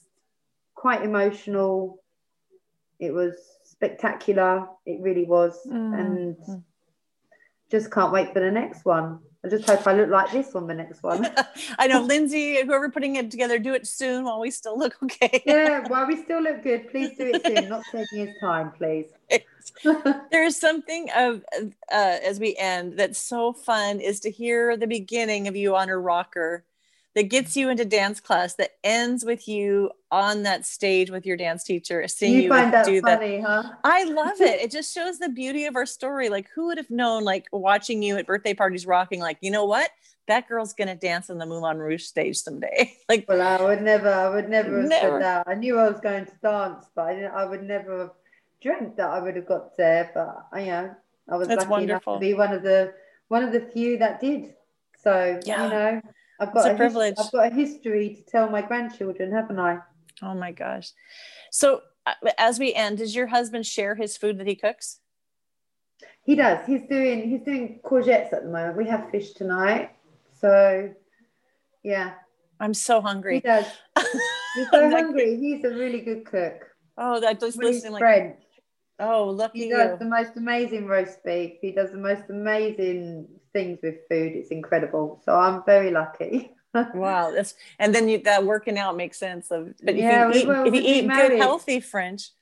quite 0.74 1.03
emotional. 1.03 2.03
It 2.99 3.12
was 3.12 3.35
spectacular. 3.64 4.68
It 4.87 5.01
really 5.03 5.24
was, 5.24 5.59
Mm. 5.66 5.99
and 6.01 6.64
just 7.71 7.91
can't 7.91 8.12
wait 8.12 8.33
for 8.33 8.41
the 8.41 8.51
next 8.51 8.85
one. 8.85 9.21
I 9.45 9.49
just 9.49 9.69
hope 9.69 9.87
I 9.87 9.93
look 9.93 10.09
like 10.09 10.33
this 10.33 10.55
on 10.57 10.67
the 10.67 10.75
next 10.75 11.05
one. 11.05 11.29
I 11.79 11.87
know 11.87 12.01
Lindsay, 12.03 12.62
whoever 12.64 12.91
putting 12.91 13.14
it 13.17 13.31
together, 13.31 13.61
do 13.61 13.75
it 13.75 13.87
soon 13.87 14.25
while 14.25 14.41
we 14.41 14.51
still 14.51 14.77
look 14.77 14.97
okay. 15.05 15.43
yeah, 15.47 15.87
well, 15.89 16.07
we 16.07 16.21
still 16.23 16.43
look 16.43 16.64
good. 16.64 16.91
Please 16.91 17.17
do 17.17 17.31
it 17.33 17.47
soon. 17.47 17.69
Not 17.69 17.85
taking 17.93 18.27
his 18.27 18.37
time, 18.41 18.73
please. 18.73 19.07
There's 20.33 20.57
something 20.57 21.09
of 21.14 21.45
uh, 21.55 21.69
as 21.91 22.41
we 22.41 22.57
end 22.57 22.99
that's 22.99 23.21
so 23.21 23.53
fun 23.53 24.01
is 24.01 24.19
to 24.21 24.31
hear 24.31 24.77
the 24.77 24.87
beginning 24.87 25.47
of 25.47 25.55
you 25.55 25.77
on 25.77 25.91
a 25.91 25.97
rocker 25.97 26.64
that 27.17 27.25
gets 27.31 27.57
you 27.57 27.71
into 27.71 27.85
dance 27.87 28.21
class 28.21 28.55
that 28.57 28.73
ends 28.85 29.25
with 29.25 29.49
you 29.49 29.91
on 30.12 30.43
that 30.43 30.67
stage 30.67 31.11
with 31.11 31.25
your 31.25 31.37
dance 31.37 31.64
teacher 31.64 32.07
seeing 32.07 32.35
you 32.35 32.43
you, 32.43 32.49
find 32.51 32.73
that 32.75 32.85
do 32.85 33.01
that. 33.01 33.21
huh? 33.41 33.62
I 33.83 34.05
love 34.05 34.39
it. 34.41 34.61
It 34.67 34.71
just 34.71 34.95
shows 34.95 35.19
the 35.19 35.31
beauty 35.31 35.64
of 35.64 35.77
our 35.77 35.87
story. 35.87 36.29
Like, 36.29 36.49
who 36.55 36.67
would 36.67 36.77
have 36.77 36.91
known, 36.91 37.25
like, 37.25 37.47
watching 37.53 38.03
you 38.03 38.19
at 38.19 38.27
birthday 38.27 38.53
parties 38.53 38.87
rocking, 38.87 39.21
like, 39.21 39.39
you 39.41 39.51
know 39.51 39.64
what? 39.64 39.91
That 40.29 40.47
girl's 40.47 40.75
going 40.75 40.89
to 40.89 40.95
dance 40.95 41.31
on 41.31 41.39
the 41.39 41.47
Moulin 41.47 41.79
Rouge 41.79 42.03
stage 42.05 42.37
someday. 42.37 42.93
like, 43.09 43.25
Well, 43.27 43.41
I 43.41 43.64
would 43.64 43.81
never, 43.81 44.11
I 44.12 44.29
would 44.29 44.51
never 44.51 44.80
have 44.80 44.88
Never. 44.91 45.13
said 45.13 45.22
that. 45.22 45.49
I 45.49 45.55
knew 45.55 45.79
I 45.79 45.88
was 45.88 46.01
going 46.01 46.26
to 46.26 46.33
dance, 46.43 46.84
but 46.95 47.03
I, 47.07 47.14
didn't, 47.14 47.33
I 47.33 47.45
would 47.47 47.63
never 47.63 47.99
have 47.99 48.11
dreamt 48.63 48.99
that 48.99 49.09
I 49.09 49.21
would 49.21 49.37
have 49.37 49.47
got 49.47 49.75
there. 49.79 50.11
But 50.13 50.49
I, 50.53 50.61
you 50.61 50.67
know, 50.67 50.95
I 51.30 51.37
was 51.37 51.49
That's 51.49 51.67
lucky 51.67 51.84
enough 51.84 52.05
to 52.05 52.18
be 52.18 52.34
one 52.34 52.53
of 52.53 52.63
the 52.63 52.93
one 53.29 53.43
of 53.43 53.53
the 53.53 53.61
few 53.72 53.97
that 53.99 54.21
did. 54.21 54.55
So 55.03 55.41
Yeah. 55.47 55.64
you 55.64 55.71
know, 55.71 56.01
I've 56.41 56.49
It's 56.49 56.54
got 56.54 56.67
a 56.67 56.68
a, 56.68 56.71
his- 56.71 56.76
privilege. 56.79 57.14
I've 57.18 57.33
got 57.33 57.53
a 57.53 57.54
history 57.54 58.14
to 58.14 58.22
tell 58.30 58.50
my 58.50 58.63
grandchildren, 58.63 59.33
haven't 59.33 59.58
I? 59.58 59.79
oh 60.22 60.34
my 60.34 60.53
gosh. 60.53 60.92
So, 61.50 61.83
uh, 62.07 62.13
as 62.38 62.58
we 62.58 62.72
end, 62.75 62.99
does 62.99 63.14
your 63.14 63.26
husband 63.26 63.67
share 63.67 63.95
his 63.95 64.17
food 64.17 64.38
that 64.38 64.46
he 64.46 64.54
cooks? 64.54 65.00
He 66.22 66.34
does. 66.34 66.67
He's 66.67 66.83
doing 66.88 67.29
he's 67.30 67.42
doing 67.42 67.80
courgettes 67.84 68.33
at 68.33 68.42
the 68.42 68.49
moment. 68.50 68.76
We 68.76 68.87
have 68.88 69.11
fish 69.11 69.33
tonight, 69.33 69.91
so 70.41 70.91
yeah, 71.83 72.14
I'm 72.61 72.75
so 72.75 73.00
hungry. 73.00 73.34
he 73.37 73.41
does. 73.41 73.67
He's 74.57 74.68
so 74.71 74.88
hungry. 74.91 75.37
He's 75.37 75.63
a 75.64 75.68
really 75.68 76.00
good 76.00 76.25
cook. 76.25 76.64
Oh, 76.96 77.21
that 77.21 77.38
just 77.38 77.58
listening 77.58 77.92
like, 77.92 78.00
French. 78.00 78.37
Oh, 79.01 79.25
lucky 79.31 79.64
He 79.64 79.68
does 79.71 79.93
you. 79.93 79.97
the 79.99 80.05
most 80.07 80.37
amazing 80.37 80.87
roast 80.87 81.23
beef. 81.25 81.53
He 81.61 81.73
does 81.73 81.91
the 81.93 81.99
most 81.99 82.25
amazing 82.29 83.29
things 83.53 83.79
with 83.83 83.97
food. 84.11 84.33
It's 84.35 84.51
incredible. 84.51 85.21
So 85.25 85.35
I'm 85.35 85.63
very 85.64 85.91
lucky. 85.91 86.53
Wow, 86.95 87.31
that's 87.31 87.55
and 87.79 87.95
then 87.95 88.07
you 88.07 88.18
that 88.25 88.45
working 88.45 88.77
out 88.77 88.99
makes 88.99 89.17
sense 89.18 89.51
of. 89.51 89.73
But 89.83 89.97
Yeah, 89.97 90.29
if 90.29 90.35
we 90.35 90.41
you 90.41 90.43
eat, 90.43 90.49
will. 90.49 90.67
if 90.67 90.75
you 90.75 90.81
eat 90.83 90.85
been 90.85 91.09
good, 91.09 91.17
married. 91.17 91.39
healthy 91.41 91.81
French, 91.81 92.33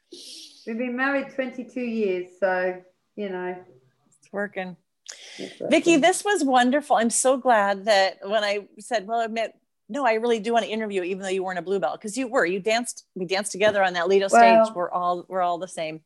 We've 0.67 0.77
been 0.77 0.97
married 0.97 1.29
22 1.37 1.81
years, 1.81 2.31
so 2.41 2.83
you 3.15 3.29
know. 3.29 3.55
it's 4.09 4.33
working. 4.33 4.77
it's 5.39 5.63
Vicky, 5.71 5.99
this 5.99 6.25
was 6.25 6.43
wonderful. 6.43 6.97
I'm 6.97 7.11
so 7.11 7.37
glad 7.37 7.85
that 7.85 8.19
when 8.29 8.43
I 8.43 8.67
said, 8.81 9.07
well, 9.07 9.21
I 9.21 9.25
admit, 9.27 9.53
no, 9.89 10.05
I 10.05 10.15
really 10.15 10.41
do 10.41 10.53
want 10.53 10.65
to 10.65 10.71
interview 10.71 11.03
you, 11.03 11.11
even 11.11 11.23
though 11.23 11.29
you 11.29 11.45
weren't 11.45 11.61
a 11.61 11.63
bluebell, 11.63 11.93
because 11.93 12.17
you 12.19 12.27
were. 12.27 12.45
You 12.45 12.59
danced, 12.59 13.05
we 13.15 13.27
danced 13.27 13.53
together 13.53 13.85
on 13.85 13.93
that 13.93 14.09
Lido 14.09 14.27
Well- 14.33 14.65
stage. 14.65 14.75
We're 14.75 14.91
all 14.91 15.27
we're 15.29 15.43
all 15.43 15.59
the 15.59 15.69
same. 15.69 16.01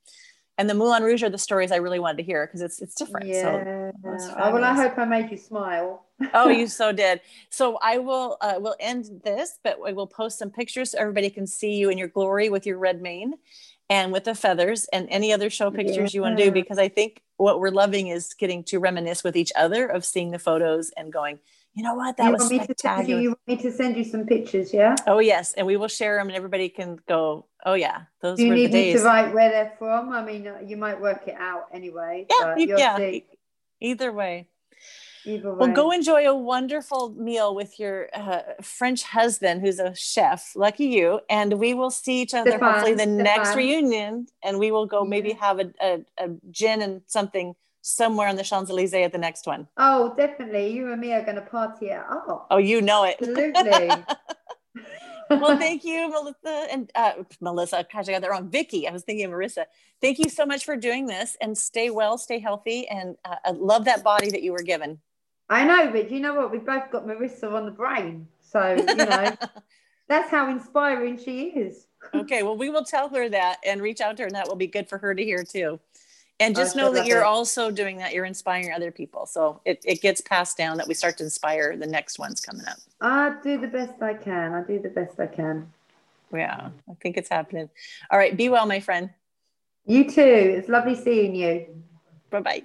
And 0.59 0.69
the 0.69 0.75
Moulin 0.75 1.05
Rouge 1.05 1.23
are 1.23 1.31
the 1.31 1.39
stories 1.39 1.71
I 1.71 1.77
really 1.77 2.01
wanted 2.01 2.19
to 2.19 2.23
hear 2.25 2.47
because 2.47 2.61
it's 2.61 2.83
it's 2.83 2.95
different. 2.95 3.27
So 3.27 3.31
Yeah. 3.31 3.93
that's 4.03 4.29
Oh, 4.37 4.53
well, 4.53 4.65
I 4.65 4.75
hope 4.75 4.99
I 4.99 5.05
made 5.05 5.31
you 5.31 5.37
smile. 5.37 6.05
oh, 6.35 6.49
you 6.49 6.67
so 6.81 6.93
did. 6.93 7.21
So 7.49 7.79
I 7.81 7.99
will 7.99 8.37
uh, 8.41 8.57
will 8.59 8.77
end 8.81 9.23
this, 9.25 9.59
but 9.63 9.79
I 9.87 9.93
will 9.93 10.09
post 10.09 10.39
some 10.39 10.51
pictures 10.51 10.91
so 10.91 10.99
everybody 10.99 11.31
can 11.31 11.47
see 11.47 11.75
you 11.75 11.91
in 11.91 11.97
your 11.97 12.09
glory 12.09 12.51
with 12.51 12.67
your 12.67 12.79
red 12.79 13.01
mane 13.01 13.35
and 13.89 14.13
with 14.13 14.25
the 14.25 14.35
feathers 14.35 14.87
and 14.93 15.07
any 15.11 15.33
other 15.33 15.49
show 15.49 15.71
pictures 15.71 16.13
yeah. 16.13 16.19
you 16.19 16.23
want 16.23 16.37
to 16.37 16.45
do 16.45 16.51
because 16.51 16.79
I 16.79 16.89
think 16.89 17.23
what 17.37 17.61
we're 17.61 17.71
loving 17.71 18.09
is 18.09 18.35
getting 18.35 18.65
to 18.65 18.79
reminisce 18.79 19.25
with 19.25 19.37
each 19.37 19.53
other 19.57 19.87
of 19.87 20.05
seeing 20.05 20.33
the 20.33 20.39
photos 20.39 20.91
and 20.97 21.13
going, 21.13 21.39
you 21.75 21.85
know 21.85 21.95
what, 21.95 22.17
that 22.17 22.27
you 22.27 22.33
was 22.33 22.47
spectacular. 22.47 23.21
You, 23.21 23.23
you 23.23 23.29
want 23.31 23.41
me 23.47 23.57
to 23.59 23.71
send 23.71 23.97
you 23.97 24.05
some 24.05 24.27
pictures, 24.27 24.75
yeah? 24.75 24.97
Oh 25.07 25.21
yes, 25.21 25.55
and 25.55 25.67
we 25.67 25.77
will 25.77 25.89
share 25.89 26.17
them, 26.17 26.27
and 26.27 26.37
everybody 26.37 26.69
can 26.69 26.99
go. 27.07 27.47
Oh 27.67 27.75
yeah, 27.75 28.03
those 28.21 28.39
do 28.39 28.45
you 28.45 28.51
were 28.51 28.55
need 28.55 28.67
the 28.69 28.73
days. 28.73 28.95
Me 28.95 29.01
to 29.01 29.07
write 29.07 29.35
where 29.35 29.51
they're 29.51 29.75
from. 29.79 30.11
I 30.11 30.25
mean, 30.25 30.47
uh, 30.47 30.59
you 30.65 30.77
might 30.77 31.01
work 31.01 31.27
it 31.27 31.35
out 31.39 31.67
anyway. 31.73 32.27
Yeah, 32.31 32.55
yeah. 32.57 33.21
Either 33.81 34.13
way. 34.13 34.49
Either 35.25 35.53
way. 35.53 35.59
Well, 35.67 35.73
go 35.75 35.91
enjoy 35.91 36.27
a 36.29 36.35
wonderful 36.35 37.11
meal 37.11 37.55
with 37.55 37.79
your 37.79 38.09
uh, 38.15 38.43
French 38.63 39.03
husband, 39.03 39.61
who's 39.61 39.79
a 39.81 39.95
chef. 39.95 40.53
Lucky 40.55 40.87
you. 40.87 41.21
And 41.29 41.55
we 41.59 41.75
will 41.75 41.91
see 41.91 42.23
each 42.23 42.33
other 42.33 42.53
Stefan, 42.53 42.73
hopefully 42.73 42.95
the 42.95 43.03
Stefan. 43.03 43.17
next 43.19 43.55
reunion, 43.57 44.29
and 44.43 44.59
we 44.59 44.71
will 44.71 44.87
go 44.87 45.03
Yeah. 45.03 45.09
maybe 45.11 45.33
have 45.33 45.59
a, 45.59 45.71
a, 45.83 46.01
a 46.19 46.29
gin 46.51 46.81
and 46.81 47.03
something 47.07 47.55
somewhere 47.83 48.29
on 48.29 48.37
the 48.37 48.45
Champs 48.45 48.71
Elysees 48.71 48.95
at 49.05 49.13
the 49.13 49.19
next 49.19 49.47
one. 49.47 49.67
Oh, 49.77 50.15
definitely. 50.17 50.69
You 50.73 50.93
and 50.93 51.01
me 51.01 51.13
are 51.13 51.23
going 51.25 51.37
to 51.37 51.43
party 51.43 51.87
it 51.87 51.99
up. 51.99 52.47
Oh, 52.51 52.59
you 52.59 52.81
know 52.81 53.05
it. 53.05 53.17
Absolutely. 53.21 53.91
well, 55.31 55.59
thank 55.59 55.85
you, 55.85 56.09
Melissa 56.11 56.67
and 56.71 56.91
uh, 56.95 57.13
Melissa. 57.41 57.87
Gosh, 57.93 58.09
I 58.09 58.13
got 58.13 58.23
that 58.23 58.31
wrong. 58.31 58.49
Vicky. 58.49 58.89
I 58.89 58.93
was 58.93 59.03
thinking 59.03 59.27
of 59.27 59.33
Marissa. 59.33 59.65
Thank 60.01 60.19
you 60.19 60.29
so 60.29 60.47
much 60.47 60.65
for 60.65 60.77
doing 60.77 61.07
this, 61.07 61.37
and 61.41 61.57
stay 61.57 61.91
well, 61.91 62.19
stay 62.19 62.39
healthy, 62.39 62.89
and 62.89 63.17
uh, 63.25 63.37
I 63.45 63.51
love 63.51 63.85
that 63.87 64.03
body 64.03 64.31
that 64.31 64.43
you 64.43 64.53
were 64.53 64.63
given. 64.63 65.01
I 65.51 65.65
know, 65.65 65.91
but 65.91 66.11
you 66.11 66.21
know 66.21 66.35
what? 66.35 66.53
We 66.53 66.59
both 66.59 66.91
got 66.91 67.07
Marissa 67.07 67.53
on 67.53 67.65
the 67.65 67.73
brain. 67.73 68.29
So, 68.41 68.75
you 68.77 68.95
know, 68.95 69.37
that's 70.09 70.31
how 70.31 70.51
inspiring 70.51 71.19
she 71.19 71.47
is. 71.47 71.87
okay, 72.15 72.43
well, 72.43 72.57
we 72.57 72.71
will 72.71 72.85
tell 72.85 73.09
her 73.09 73.29
that 73.29 73.59
and 73.65 73.81
reach 73.81 74.01
out 74.01 74.17
to 74.19 74.23
her, 74.23 74.27
and 74.27 74.37
that 74.37 74.47
will 74.47 74.57
be 74.57 74.67
good 74.67 74.89
for 74.89 74.99
her 74.99 75.15
to 75.15 75.25
hear 75.25 75.45
too. 75.45 75.81
And 76.41 76.55
just 76.55 76.77
know 76.77 76.93
that 76.93 77.07
you're 77.07 77.23
it. 77.23 77.27
also 77.27 77.71
doing 77.71 77.99
that. 77.99 78.13
You're 78.13 78.25
inspiring 78.25 78.73
other 78.73 78.93
people, 78.93 79.27
so 79.27 79.61
it, 79.65 79.83
it 79.85 80.01
gets 80.01 80.21
passed 80.21 80.57
down 80.57 80.77
that 80.77 80.87
we 80.87 80.95
start 80.95 81.19
to 81.19 81.25
inspire 81.25 81.77
the 81.77 81.87
next 81.87 82.19
ones 82.19 82.41
coming 82.41 82.65
up. 82.67 82.79
I 83.01 83.35
do 83.43 83.59
the 83.59 83.67
best 83.67 84.01
I 84.01 84.15
can. 84.15 84.55
I 84.55 84.63
do 84.63 84.79
the 84.79 84.89
best 84.89 85.19
I 85.19 85.27
can. 85.27 85.73
Yeah, 86.33 86.71
I 86.89 86.95
think 87.03 87.17
it's 87.17 87.29
happening. 87.29 87.71
All 88.11 88.19
right, 88.19 88.37
be 88.37 88.49
well, 88.49 88.67
my 88.67 88.79
friend. 88.79 89.11
You 89.85 90.09
too. 90.09 90.21
It's 90.23 90.69
lovely 90.69 90.95
seeing 90.95 91.35
you. 91.35 91.83
Bye 92.31 92.41
bye. 92.41 92.63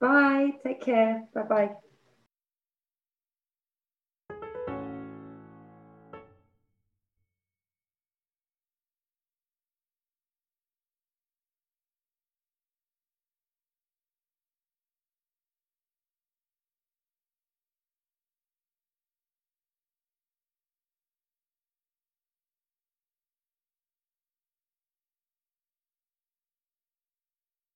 Bye. 0.00 0.52
Take 0.62 0.80
care. 0.80 1.24
Bye 1.34 1.42
bye. 1.42 1.70